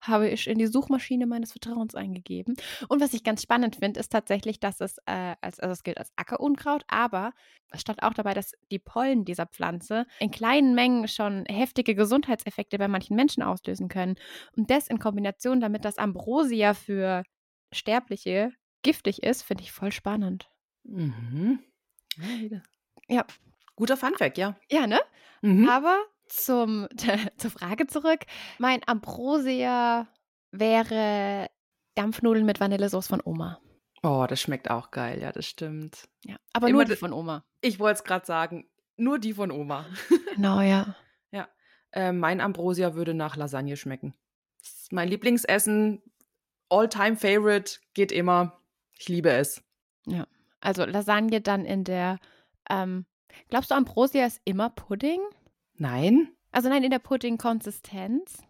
habe 0.00 0.28
ich 0.28 0.46
in 0.46 0.58
die 0.58 0.66
Suchmaschine 0.66 1.26
meines 1.26 1.52
Vertrauens 1.52 1.94
eingegeben. 1.94 2.54
Und 2.88 3.00
was 3.00 3.14
ich 3.14 3.24
ganz 3.24 3.42
spannend 3.42 3.76
finde, 3.76 4.00
ist 4.00 4.10
tatsächlich, 4.12 4.60
dass 4.60 4.80
es, 4.80 4.98
äh, 5.06 5.34
als, 5.40 5.60
also 5.60 5.72
es 5.72 5.82
gilt 5.82 5.98
als 5.98 6.12
Ackerunkraut, 6.16 6.84
aber 6.88 7.32
es 7.70 7.80
stand 7.80 8.02
auch 8.02 8.14
dabei, 8.14 8.34
dass 8.34 8.52
die 8.70 8.78
Pollen 8.78 9.24
dieser 9.24 9.46
Pflanze 9.46 10.06
in 10.20 10.30
kleinen 10.30 10.74
Mengen 10.74 11.08
schon 11.08 11.44
heftige 11.46 11.94
Gesundheitseffekte 11.94 12.78
bei 12.78 12.88
manchen 12.88 13.16
Menschen 13.16 13.42
auslösen 13.42 13.88
können. 13.88 14.16
Und 14.56 14.70
das 14.70 14.88
in 14.88 14.98
Kombination 14.98 15.60
damit, 15.60 15.84
dass 15.84 15.98
Ambrosia 15.98 16.74
für 16.74 17.22
Sterbliche 17.72 18.52
giftig 18.82 19.22
ist, 19.22 19.42
finde 19.42 19.64
ich 19.64 19.72
voll 19.72 19.92
spannend. 19.92 20.48
Mhm. 20.84 21.60
Ja, 22.16 22.40
wieder. 22.40 22.62
Ja. 23.08 23.26
Guter 23.76 23.96
Funfact, 23.96 24.38
ja. 24.38 24.56
Ja, 24.70 24.86
ne? 24.86 25.00
Mhm. 25.42 25.68
Aber 25.68 25.96
zum, 26.28 26.88
zur 27.36 27.50
Frage 27.50 27.86
zurück. 27.86 28.20
Mein 28.58 28.80
Ambrosia 28.86 30.06
wäre 30.50 31.48
Dampfnudeln 31.94 32.46
mit 32.46 32.60
Vanillesoße 32.60 33.08
von 33.08 33.22
Oma. 33.24 33.60
Oh, 34.02 34.26
das 34.28 34.40
schmeckt 34.40 34.70
auch 34.70 34.90
geil, 34.90 35.20
ja, 35.20 35.32
das 35.32 35.46
stimmt. 35.46 36.08
Ja, 36.24 36.36
aber 36.52 36.68
Immer 36.68 36.78
nur 36.78 36.84
die 36.84 36.96
von 36.96 37.12
Oma. 37.12 37.44
Ich 37.60 37.80
wollte 37.80 37.98
es 37.98 38.04
gerade 38.04 38.24
sagen, 38.24 38.68
nur 38.96 39.18
die 39.18 39.34
von 39.34 39.50
Oma. 39.50 39.86
Genau, 40.36 40.60
ja. 40.60 40.94
ja. 41.32 41.48
Äh, 41.90 42.12
mein 42.12 42.40
Ambrosia 42.40 42.94
würde 42.94 43.12
nach 43.12 43.34
Lasagne 43.34 43.76
schmecken. 43.76 44.14
Mein 44.92 45.08
Lieblingsessen, 45.08 46.00
all-time 46.68 47.16
favorite, 47.16 47.80
geht 47.92 48.12
immer. 48.12 48.60
Ich 48.96 49.08
liebe 49.08 49.30
es. 49.30 49.64
Also 50.60 50.84
Lasagne 50.84 51.40
dann 51.40 51.64
in 51.64 51.84
der, 51.84 52.18
ähm, 52.68 53.06
glaubst 53.48 53.70
du, 53.70 53.74
Ambrosia 53.74 54.26
ist 54.26 54.40
immer 54.44 54.70
Pudding? 54.70 55.20
Nein? 55.78 56.28
Also 56.50 56.68
nein, 56.68 56.82
in 56.84 56.90
der 56.90 56.98
Pudding-Konsistenz? 56.98 58.42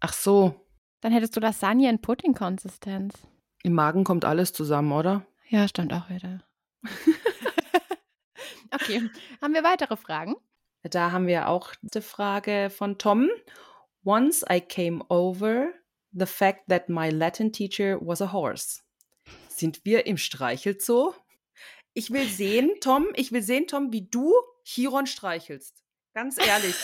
Ach 0.00 0.12
so, 0.12 0.54
Dann 1.00 1.12
hättest 1.12 1.36
du 1.36 1.40
Lasagne 1.40 1.88
in 1.88 2.00
Pudding-Konsistenz. 2.00 3.14
im 3.62 3.74
Magen 3.74 4.04
kommt 4.04 4.24
alles 4.24 4.52
zusammen, 4.52 4.92
oder? 4.92 5.24
Ja, 5.48 5.68
stimmt 5.68 5.92
auch 5.92 6.08
wieder. 6.08 6.42
okay, 8.72 9.08
haben 9.40 9.54
wir 9.54 9.62
weitere 9.64 9.96
Fragen? 9.96 10.34
Da 10.82 11.12
haben 11.12 11.26
wir 11.26 11.48
auch 11.48 11.72
die 11.82 12.00
Frage 12.00 12.70
von 12.70 12.98
Tom. 12.98 13.28
Once 14.04 14.44
I 14.50 14.60
came 14.60 15.04
over 15.08 15.68
the 16.12 16.26
fact 16.26 16.68
that 16.68 16.88
my 16.88 17.08
Latin 17.10 17.52
teacher 17.52 17.98
was 18.00 18.20
a 18.20 18.32
horse. 18.32 18.80
Sind 19.48 19.84
wir 19.84 20.06
im 20.06 20.16
Streichelzoo? 20.16 21.14
Ich 21.94 22.10
will 22.10 22.26
sehen, 22.26 22.70
Tom, 22.80 23.06
ich 23.14 23.30
will 23.32 23.42
sehen, 23.42 23.66
Tom, 23.66 23.92
wie 23.92 24.08
du 24.08 24.32
Chiron 24.64 25.06
streichelst. 25.06 25.81
Ganz 26.14 26.36
ehrlich, 26.46 26.74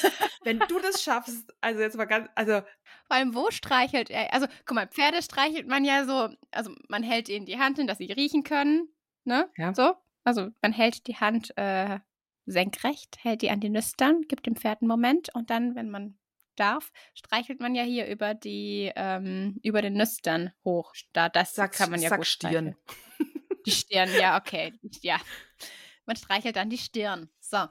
wenn 0.44 0.58
du 0.58 0.78
das 0.80 1.02
schaffst, 1.02 1.52
also 1.60 1.80
jetzt 1.80 1.96
mal 1.96 2.06
ganz, 2.06 2.28
also 2.34 2.62
Vor 3.06 3.16
allem, 3.16 3.34
wo 3.34 3.50
streichelt 3.50 4.08
er? 4.10 4.32
Also, 4.32 4.46
guck 4.64 4.74
mal, 4.74 4.88
Pferde 4.88 5.22
streichelt 5.22 5.66
man 5.66 5.84
ja 5.84 6.04
so, 6.06 6.34
also 6.50 6.74
man 6.88 7.02
hält 7.02 7.28
ihnen 7.28 7.44
die 7.46 7.58
Hand 7.58 7.76
hin, 7.78 7.86
dass 7.86 7.98
sie 7.98 8.10
riechen 8.12 8.42
können, 8.42 8.88
ne? 9.24 9.50
Ja. 9.56 9.74
So. 9.74 9.94
Also 10.24 10.48
man 10.62 10.72
hält 10.72 11.06
die 11.06 11.16
Hand 11.16 11.52
äh, 11.56 12.00
senkrecht, 12.46 13.18
hält 13.22 13.42
die 13.42 13.50
an 13.50 13.60
die 13.60 13.68
Nüstern, 13.70 14.22
gibt 14.22 14.46
dem 14.46 14.56
Pferd 14.56 14.80
einen 14.82 14.88
Moment 14.88 15.34
und 15.34 15.50
dann, 15.50 15.74
wenn 15.74 15.90
man 15.90 16.18
darf, 16.56 16.90
streichelt 17.14 17.60
man 17.60 17.74
ja 17.74 17.82
hier 17.84 18.06
über 18.08 18.34
die, 18.34 18.90
ähm, 18.96 19.58
über 19.62 19.80
den 19.82 19.94
Nüstern 19.94 20.52
hoch. 20.64 20.92
Da, 21.12 21.28
das 21.28 21.54
Sag- 21.54 21.72
kann 21.72 21.90
man 21.90 22.00
ja 22.02 22.08
sag 22.08 22.18
gut 22.18 22.26
Stirn. 22.26 22.74
streicheln. 22.74 22.76
Die 23.66 23.70
Stirn, 23.70 24.10
ja, 24.18 24.38
okay. 24.38 24.72
Ja. 25.02 25.18
Man 26.06 26.16
streichelt 26.16 26.56
dann 26.56 26.70
die 26.70 26.78
Stirn. 26.78 27.28
So. 27.40 27.66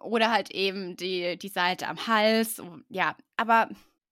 Oder 0.00 0.30
halt 0.30 0.50
eben 0.50 0.96
die, 0.96 1.36
die 1.38 1.48
Seite 1.48 1.86
am 1.88 2.06
Hals. 2.06 2.60
Ja, 2.88 3.16
aber 3.36 3.68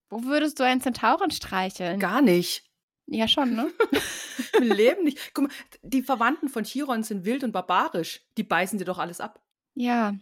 wo 0.09 0.23
würdest 0.23 0.59
du 0.59 0.63
einen 0.63 0.81
Zentauren 0.81 1.31
streicheln? 1.31 1.99
gar 1.99 2.21
nicht. 2.21 2.63
Ja, 3.07 3.27
schon, 3.27 3.55
ne? 3.55 3.71
Im 4.57 4.71
Leben 4.71 5.03
nicht. 5.03 5.33
Guck 5.33 5.45
mal, 5.45 5.53
die 5.81 6.03
Verwandten 6.03 6.47
von 6.47 6.63
Chiron 6.63 7.01
sind 7.03 7.25
wild 7.25 7.43
und 7.43 7.51
barbarisch. 7.51 8.21
Die 8.37 8.43
beißen 8.43 8.77
dir 8.77 8.85
doch 8.85 8.99
alles 8.99 9.19
ab. 9.19 9.41
ja. 9.75 10.13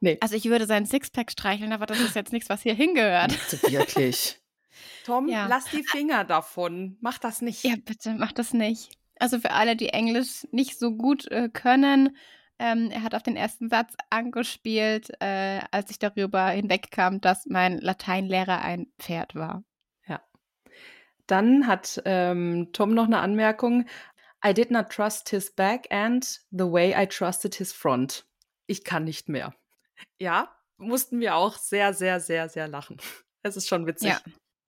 Nee. 0.00 0.18
Also 0.20 0.34
ich 0.36 0.44
würde 0.46 0.66
seinen 0.66 0.84
Sixpack 0.84 1.30
streicheln, 1.30 1.72
aber 1.72 1.86
das 1.86 1.98
ist 1.98 2.14
jetzt 2.14 2.30
nichts, 2.32 2.50
was 2.50 2.60
hier 2.60 2.74
hingehört. 2.74 3.32
Wirklich. 3.70 4.38
Tom, 5.06 5.28
Ja. 5.28 5.46
lass 5.46 5.64
die 5.66 5.82
Finger 5.82 6.24
davon. 6.24 6.98
Mach 7.00 7.16
das 7.16 7.40
nicht. 7.40 7.64
Ja, 7.64 7.76
bitte, 7.82 8.12
mach 8.18 8.32
das 8.32 8.52
nicht. 8.52 8.90
Also 9.18 9.38
für 9.38 9.52
alle, 9.52 9.76
die 9.76 9.88
Englisch 9.90 10.46
nicht 10.50 10.78
so 10.78 10.90
gut 10.90 11.30
äh, 11.30 11.48
können, 11.50 12.14
ähm, 12.64 12.90
er 12.90 13.02
hat 13.02 13.14
auf 13.14 13.22
den 13.22 13.36
ersten 13.36 13.68
Satz 13.68 13.94
angespielt, 14.10 15.10
äh, 15.20 15.60
als 15.70 15.90
ich 15.90 15.98
darüber 15.98 16.48
hinwegkam, 16.48 17.20
dass 17.20 17.46
mein 17.46 17.78
Lateinlehrer 17.78 18.62
ein 18.62 18.86
Pferd 18.98 19.34
war. 19.34 19.64
Dann 21.26 21.66
hat 21.66 22.02
ähm, 22.04 22.70
Tom 22.72 22.94
noch 22.94 23.06
eine 23.06 23.20
Anmerkung. 23.20 23.86
I 24.46 24.52
did 24.52 24.70
not 24.70 24.90
trust 24.90 25.30
his 25.30 25.50
back 25.50 25.86
and 25.90 26.24
the 26.50 26.70
way 26.70 26.94
I 26.94 27.06
trusted 27.06 27.54
his 27.54 27.72
front. 27.72 28.26
Ich 28.66 28.84
kann 28.84 29.04
nicht 29.04 29.28
mehr. 29.28 29.54
Ja, 30.18 30.54
mussten 30.76 31.20
wir 31.20 31.36
auch 31.36 31.56
sehr, 31.56 31.94
sehr, 31.94 32.20
sehr, 32.20 32.48
sehr 32.48 32.68
lachen. 32.68 32.98
Es 33.42 33.56
ist 33.56 33.68
schon 33.68 33.86
witzig. 33.86 34.08
Ja, 34.08 34.20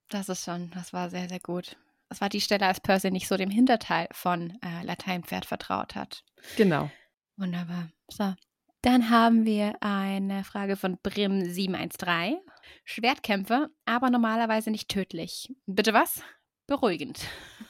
das 0.09 0.29
ist 0.29 0.45
schon, 0.45 0.71
das 0.71 0.93
war 0.93 1.11
sehr, 1.11 1.29
sehr 1.29 1.41
gut. 1.41 1.77
Das 2.09 2.21
war 2.21 2.29
die 2.29 2.41
Stelle, 2.41 2.67
als 2.67 2.81
Percy 2.81 3.11
nicht 3.11 3.27
so 3.27 3.37
dem 3.37 3.51
Hinterteil 3.51 4.09
von 4.13 4.59
äh, 4.63 4.83
Lateinpferd 4.85 5.45
vertraut 5.45 5.95
hat. 5.95 6.25
Genau. 6.57 6.91
Wunderbar. 7.37 7.91
So. 8.09 8.35
Dann 8.83 9.11
haben 9.11 9.45
wir 9.45 9.75
eine 9.81 10.45
Frage 10.45 10.77
von 10.77 10.97
Brim713. 10.99 12.37
Schwertkämpfe, 12.85 13.71
aber 13.85 14.11
normalerweise 14.11 14.71
nicht 14.71 14.89
tödlich. 14.89 15.53
Bitte 15.67 15.93
was? 15.93 16.23
Beruhigend. 16.67 17.21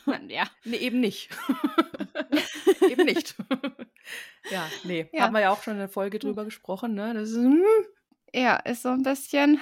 ja. 0.29 0.45
Nee, 0.65 0.77
eben 0.77 1.01
nicht. 1.01 1.31
eben 2.89 3.05
nicht. 3.05 3.35
ja, 4.51 4.69
nee. 4.85 5.09
Ja. 5.13 5.23
Haben 5.23 5.35
wir 5.35 5.41
ja 5.41 5.51
auch 5.51 5.63
schon 5.63 5.75
in 5.75 5.81
der 5.81 5.89
Folge 5.89 6.19
drüber 6.19 6.45
gesprochen, 6.45 6.95
ne? 6.95 7.13
Das 7.15 7.31
ist, 7.31 7.37
hm, 7.37 7.63
Ja, 8.35 8.57
ist 8.57 8.83
so 8.83 8.91
ein 8.91 9.03
bisschen. 9.03 9.61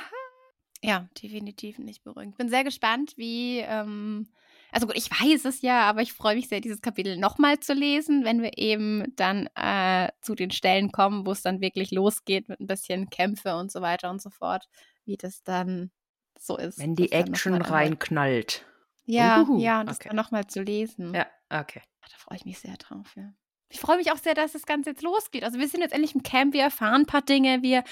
Ja, 0.82 1.08
definitiv 1.22 1.78
nicht 1.78 2.04
beruhigend. 2.04 2.36
Bin 2.36 2.48
sehr 2.48 2.64
gespannt, 2.64 3.14
wie. 3.16 3.60
Ähm, 3.60 4.28
also 4.74 4.88
gut, 4.88 4.96
ich 4.96 5.08
weiß 5.08 5.44
es 5.44 5.62
ja, 5.62 5.82
aber 5.82 6.02
ich 6.02 6.12
freue 6.12 6.34
mich 6.34 6.48
sehr, 6.48 6.60
dieses 6.60 6.82
Kapitel 6.82 7.16
nochmal 7.16 7.60
zu 7.60 7.74
lesen, 7.74 8.24
wenn 8.24 8.42
wir 8.42 8.58
eben 8.58 9.04
dann 9.14 9.48
äh, 9.54 10.10
zu 10.20 10.34
den 10.34 10.50
Stellen 10.50 10.90
kommen, 10.90 11.24
wo 11.24 11.30
es 11.30 11.42
dann 11.42 11.60
wirklich 11.60 11.92
losgeht 11.92 12.48
mit 12.48 12.58
ein 12.58 12.66
bisschen 12.66 13.08
Kämpfe 13.08 13.54
und 13.54 13.70
so 13.70 13.82
weiter 13.82 14.10
und 14.10 14.20
so 14.20 14.30
fort, 14.30 14.68
wie 15.04 15.16
das 15.16 15.44
dann 15.44 15.92
so 16.36 16.56
ist. 16.56 16.80
wenn 16.80 16.96
die 16.96 17.12
Action 17.12 17.62
reinknallt. 17.62 18.66
Ja, 19.06 19.42
Uhuhu, 19.42 19.60
ja, 19.60 19.80
und 19.80 19.88
das 19.88 19.98
okay. 19.98 20.08
dann 20.08 20.16
nochmal 20.16 20.48
zu 20.48 20.60
lesen. 20.60 21.14
Ja, 21.14 21.28
okay. 21.50 21.82
Da 22.00 22.16
freue 22.18 22.38
ich 22.38 22.44
mich 22.44 22.58
sehr 22.58 22.76
drauf, 22.76 23.14
ja. 23.14 23.32
Ich 23.68 23.78
freue 23.78 23.98
mich 23.98 24.10
auch 24.10 24.18
sehr, 24.18 24.34
dass 24.34 24.52
das 24.52 24.66
Ganze 24.66 24.90
jetzt 24.90 25.02
losgeht. 25.02 25.44
Also 25.44 25.60
wir 25.60 25.68
sind 25.68 25.82
jetzt 25.82 25.92
endlich 25.92 26.16
im 26.16 26.24
Camp, 26.24 26.52
wir 26.52 26.62
erfahren 26.62 27.02
ein 27.02 27.06
paar 27.06 27.22
Dinge, 27.22 27.62
wir 27.62 27.84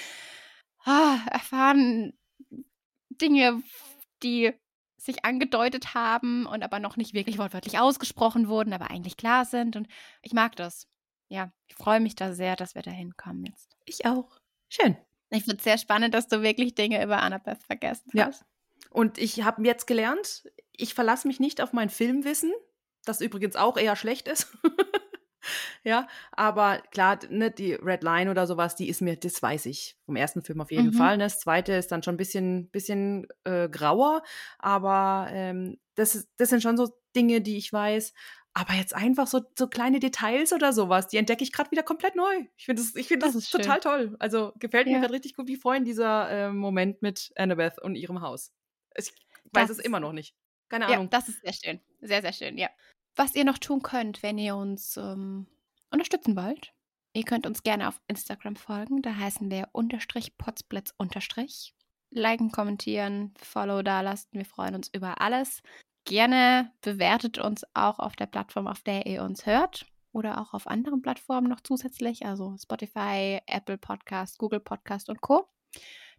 ah, 0.83 1.17
erfahren 1.31 2.13
Dinge, 3.09 3.63
die 4.21 4.53
sich 5.03 5.25
angedeutet 5.25 5.93
haben 5.93 6.45
und 6.45 6.63
aber 6.63 6.79
noch 6.79 6.95
nicht 6.97 7.13
wirklich 7.13 7.37
wortwörtlich 7.37 7.77
ausgesprochen 7.79 8.47
wurden, 8.47 8.73
aber 8.73 8.89
eigentlich 8.89 9.17
klar 9.17 9.45
sind. 9.45 9.75
Und 9.75 9.87
ich 10.21 10.33
mag 10.33 10.55
das. 10.55 10.87
Ja, 11.27 11.51
ich 11.67 11.75
freue 11.75 11.99
mich 11.99 12.15
da 12.15 12.33
sehr, 12.33 12.55
dass 12.55 12.75
wir 12.75 12.81
da 12.83 12.91
hinkommen 12.91 13.45
jetzt. 13.45 13.75
Ich 13.85 14.05
auch. 14.05 14.39
Schön. 14.69 14.95
Ich 15.29 15.43
finde 15.43 15.57
es 15.57 15.63
sehr 15.63 15.77
spannend, 15.77 16.13
dass 16.13 16.27
du 16.27 16.41
wirklich 16.41 16.75
Dinge 16.75 17.03
über 17.03 17.21
Annabeth 17.21 17.63
vergessen 17.63 18.11
Ja. 18.13 18.27
hast. 18.27 18.45
Und 18.91 19.17
ich 19.17 19.43
habe 19.43 19.65
jetzt 19.65 19.87
gelernt, 19.87 20.43
ich 20.71 20.93
verlasse 20.93 21.27
mich 21.27 21.39
nicht 21.39 21.59
auf 21.61 21.73
mein 21.73 21.89
Filmwissen, 21.89 22.51
das 23.05 23.19
übrigens 23.21 23.55
auch 23.55 23.77
eher 23.77 23.95
schlecht 23.95 24.27
ist. 24.27 24.55
ja, 25.83 26.07
aber 26.31 26.79
klar, 26.91 27.19
ne, 27.29 27.51
die 27.51 27.73
Red 27.73 28.03
Line 28.03 28.29
oder 28.31 28.47
sowas, 28.47 28.75
die 28.75 28.89
ist 28.89 29.01
mir, 29.01 29.17
das 29.17 29.41
weiß 29.41 29.65
ich 29.67 29.97
vom 30.05 30.15
ersten 30.15 30.41
Film 30.43 30.61
auf 30.61 30.71
jeden 30.71 30.91
Mhm. 30.91 30.93
Fall. 30.93 31.17
Ne? 31.17 31.25
Das 31.25 31.39
zweite 31.39 31.73
ist 31.73 31.91
dann 31.91 32.03
schon 32.03 32.15
ein 32.15 32.17
bisschen, 32.17 32.69
bisschen 32.71 33.27
äh, 33.43 33.69
grauer, 33.69 34.23
aber 34.59 35.27
ähm, 35.31 35.77
das, 35.95 36.15
ist, 36.15 36.29
das 36.37 36.49
sind 36.49 36.61
schon 36.63 36.77
so 36.77 36.89
Dinge, 37.15 37.41
die 37.41 37.57
ich 37.57 37.71
weiß. 37.71 38.13
Aber 38.55 38.73
jetzt 38.73 38.93
einfach 38.95 39.25
so, 39.27 39.41
so 39.57 39.67
kleine 39.67 39.99
Details 39.99 40.53
oder 40.53 40.73
sowas, 40.73 41.07
die 41.07 41.17
entdecke 41.17 41.43
ich 41.43 41.51
gerade 41.51 41.71
wieder 41.71 41.81
komplett 41.83 42.15
neu. 42.15 42.45
Ich 42.55 42.65
finde 42.65 42.81
das, 42.83 42.95
ich 42.95 43.07
finde 43.07 43.25
das, 43.25 43.33
Das 43.33 43.35
ist 43.35 43.49
schön. 43.49 43.61
total 43.63 43.79
toll. 43.79 44.15
Also 44.19 44.53
gefällt 44.59 44.91
mir 44.91 44.93
Ja. 44.93 44.99
gerade 44.99 45.13
richtig 45.13 45.35
gut, 45.35 45.47
wie 45.47 45.55
vorhin 45.55 45.85
dieser 45.85 46.29
äh, 46.29 46.51
Moment 46.51 47.01
mit 47.01 47.31
Annabeth 47.35 47.79
und 47.81 47.95
ihrem 47.95 48.21
Haus. 48.21 48.53
Ich 48.95 49.11
weiß 49.51 49.69
Das 49.69 49.71
es 49.71 49.79
immer 49.79 49.99
noch 49.99 50.13
nicht. 50.13 50.35
Keine 50.69 50.87
Ja, 50.87 50.97
Ahnung. 50.97 51.09
das 51.09 51.29
ist 51.29 51.41
sehr 51.41 51.53
schön. 51.53 51.81
Sehr, 52.01 52.21
sehr 52.21 52.33
schön, 52.33 52.57
ja. 52.57 52.69
Was 53.15 53.35
ihr 53.35 53.45
noch 53.45 53.57
tun 53.57 53.81
könnt, 53.81 54.23
wenn 54.23 54.37
ihr 54.37 54.55
uns 54.55 54.97
ähm, 54.97 55.47
unterstützen 55.93 56.35
wollt. 56.35 56.73
Ihr 57.13 57.23
könnt 57.23 57.45
uns 57.45 57.63
gerne 57.63 57.87
auf 57.87 58.01
Instagram 58.07 58.55
folgen. 58.55 59.01
Da 59.01 59.15
heißen 59.15 59.49
wir 59.51 59.69
unterstrich 59.71 60.37
potsblitz 60.37 60.93
unterstrich. 60.97 61.75
Liken, 62.09 62.51
kommentieren, 62.51 63.33
Follow 63.37 63.81
da 63.83 64.01
lassen. 64.01 64.29
Wir 64.33 64.45
freuen 64.45 64.75
uns 64.75 64.89
über 64.91 65.21
alles. 65.21 65.61
Gerne 66.05 66.71
bewertet 66.81 67.37
uns 67.37 67.63
auch 67.73 67.99
auf 67.99 68.15
der 68.15 68.25
Plattform, 68.25 68.67
auf 68.67 68.81
der 68.81 69.05
ihr 69.05 69.23
uns 69.23 69.45
hört 69.45 69.85
oder 70.11 70.41
auch 70.41 70.53
auf 70.53 70.67
anderen 70.67 71.01
Plattformen 71.01 71.47
noch 71.47 71.61
zusätzlich, 71.61 72.25
also 72.25 72.55
Spotify, 72.61 73.39
Apple 73.47 73.77
Podcast, 73.77 74.37
Google 74.37 74.59
Podcast 74.59 75.09
und 75.09 75.21
Co. 75.21 75.47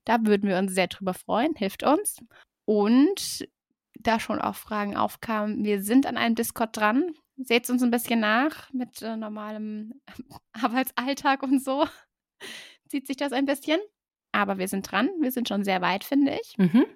Da 0.04 0.24
würden 0.24 0.48
wir 0.48 0.58
uns 0.58 0.72
sehr 0.74 0.88
drüber 0.88 1.14
freuen, 1.14 1.54
hilft 1.54 1.82
uns. 1.82 2.16
Und 2.64 3.46
da 3.94 4.20
schon 4.20 4.40
auch 4.40 4.56
Fragen 4.56 4.96
aufkamen, 4.96 5.64
wir 5.64 5.82
sind 5.82 6.06
an 6.06 6.16
einem 6.16 6.34
Discord 6.34 6.76
dran. 6.76 7.14
Seht 7.36 7.68
uns 7.68 7.82
ein 7.82 7.90
bisschen 7.90 8.20
nach 8.20 8.72
mit 8.72 9.02
äh, 9.02 9.16
normalem 9.16 10.00
Arbeitsalltag 10.52 11.42
und 11.42 11.62
so. 11.62 11.86
Zieht 12.88 13.06
sich 13.06 13.16
das 13.16 13.32
ein 13.32 13.46
bisschen. 13.46 13.80
Aber 14.32 14.58
wir 14.58 14.68
sind 14.68 14.90
dran. 14.90 15.10
Wir 15.20 15.30
sind 15.30 15.48
schon 15.48 15.64
sehr 15.64 15.80
weit, 15.80 16.04
finde 16.04 16.38
ich. 16.40 16.58
Mhm. 16.58 16.86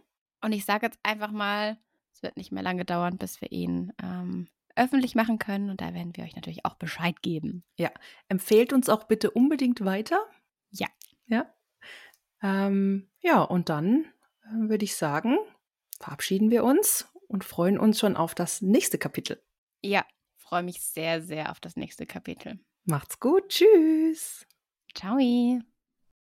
Und 0.43 0.53
ich 0.53 0.65
sage 0.65 0.87
jetzt 0.87 0.99
einfach 1.03 1.31
mal, 1.31 1.79
es 2.13 2.23
wird 2.23 2.37
nicht 2.37 2.53
mehr 2.53 2.63
lange 2.63 2.85
dauern, 2.85 3.17
bis 3.17 3.41
wir 3.41 3.51
ihn 3.53 3.93
ähm, 4.03 4.49
öffentlich 4.77 5.15
machen 5.15 5.39
können. 5.39 5.71
Und 5.71 5.81
da 5.81 5.95
werden 5.95 6.17
wir 6.17 6.25
euch 6.25 6.37
natürlich 6.37 6.65
auch 6.65 6.75
Bescheid 6.75 7.23
geben. 7.23 7.65
Ja, 7.77 7.91
empfehlt 8.29 8.73
uns 8.73 8.89
auch 8.89 9.05
bitte 9.05 9.31
unbedingt 9.31 9.85
weiter. 9.85 10.19
Ja. 10.71 10.87
Ja. 11.27 11.47
Ähm, 12.43 13.09
ja, 13.21 13.43
und 13.43 13.69
dann 13.69 14.07
äh, 14.45 14.69
würde 14.69 14.85
ich 14.85 14.97
sagen, 14.97 15.39
verabschieden 16.01 16.51
wir 16.51 16.65
uns 16.65 17.09
und 17.29 17.45
freuen 17.45 17.79
uns 17.79 17.99
schon 17.99 18.17
auf 18.17 18.35
das 18.35 18.63
nächste 18.63 18.99
Kapitel. 18.99 19.43
Ja, 19.83 20.05
freue 20.37 20.63
mich 20.63 20.81
sehr, 20.81 21.23
sehr 21.23 21.51
auf 21.51 21.61
das 21.61 21.77
nächste 21.77 22.07
Kapitel. 22.07 22.59
Macht's 22.85 23.21
gut. 23.21 23.49
Tschüss. 23.49 24.47
Ciao. 24.95 25.19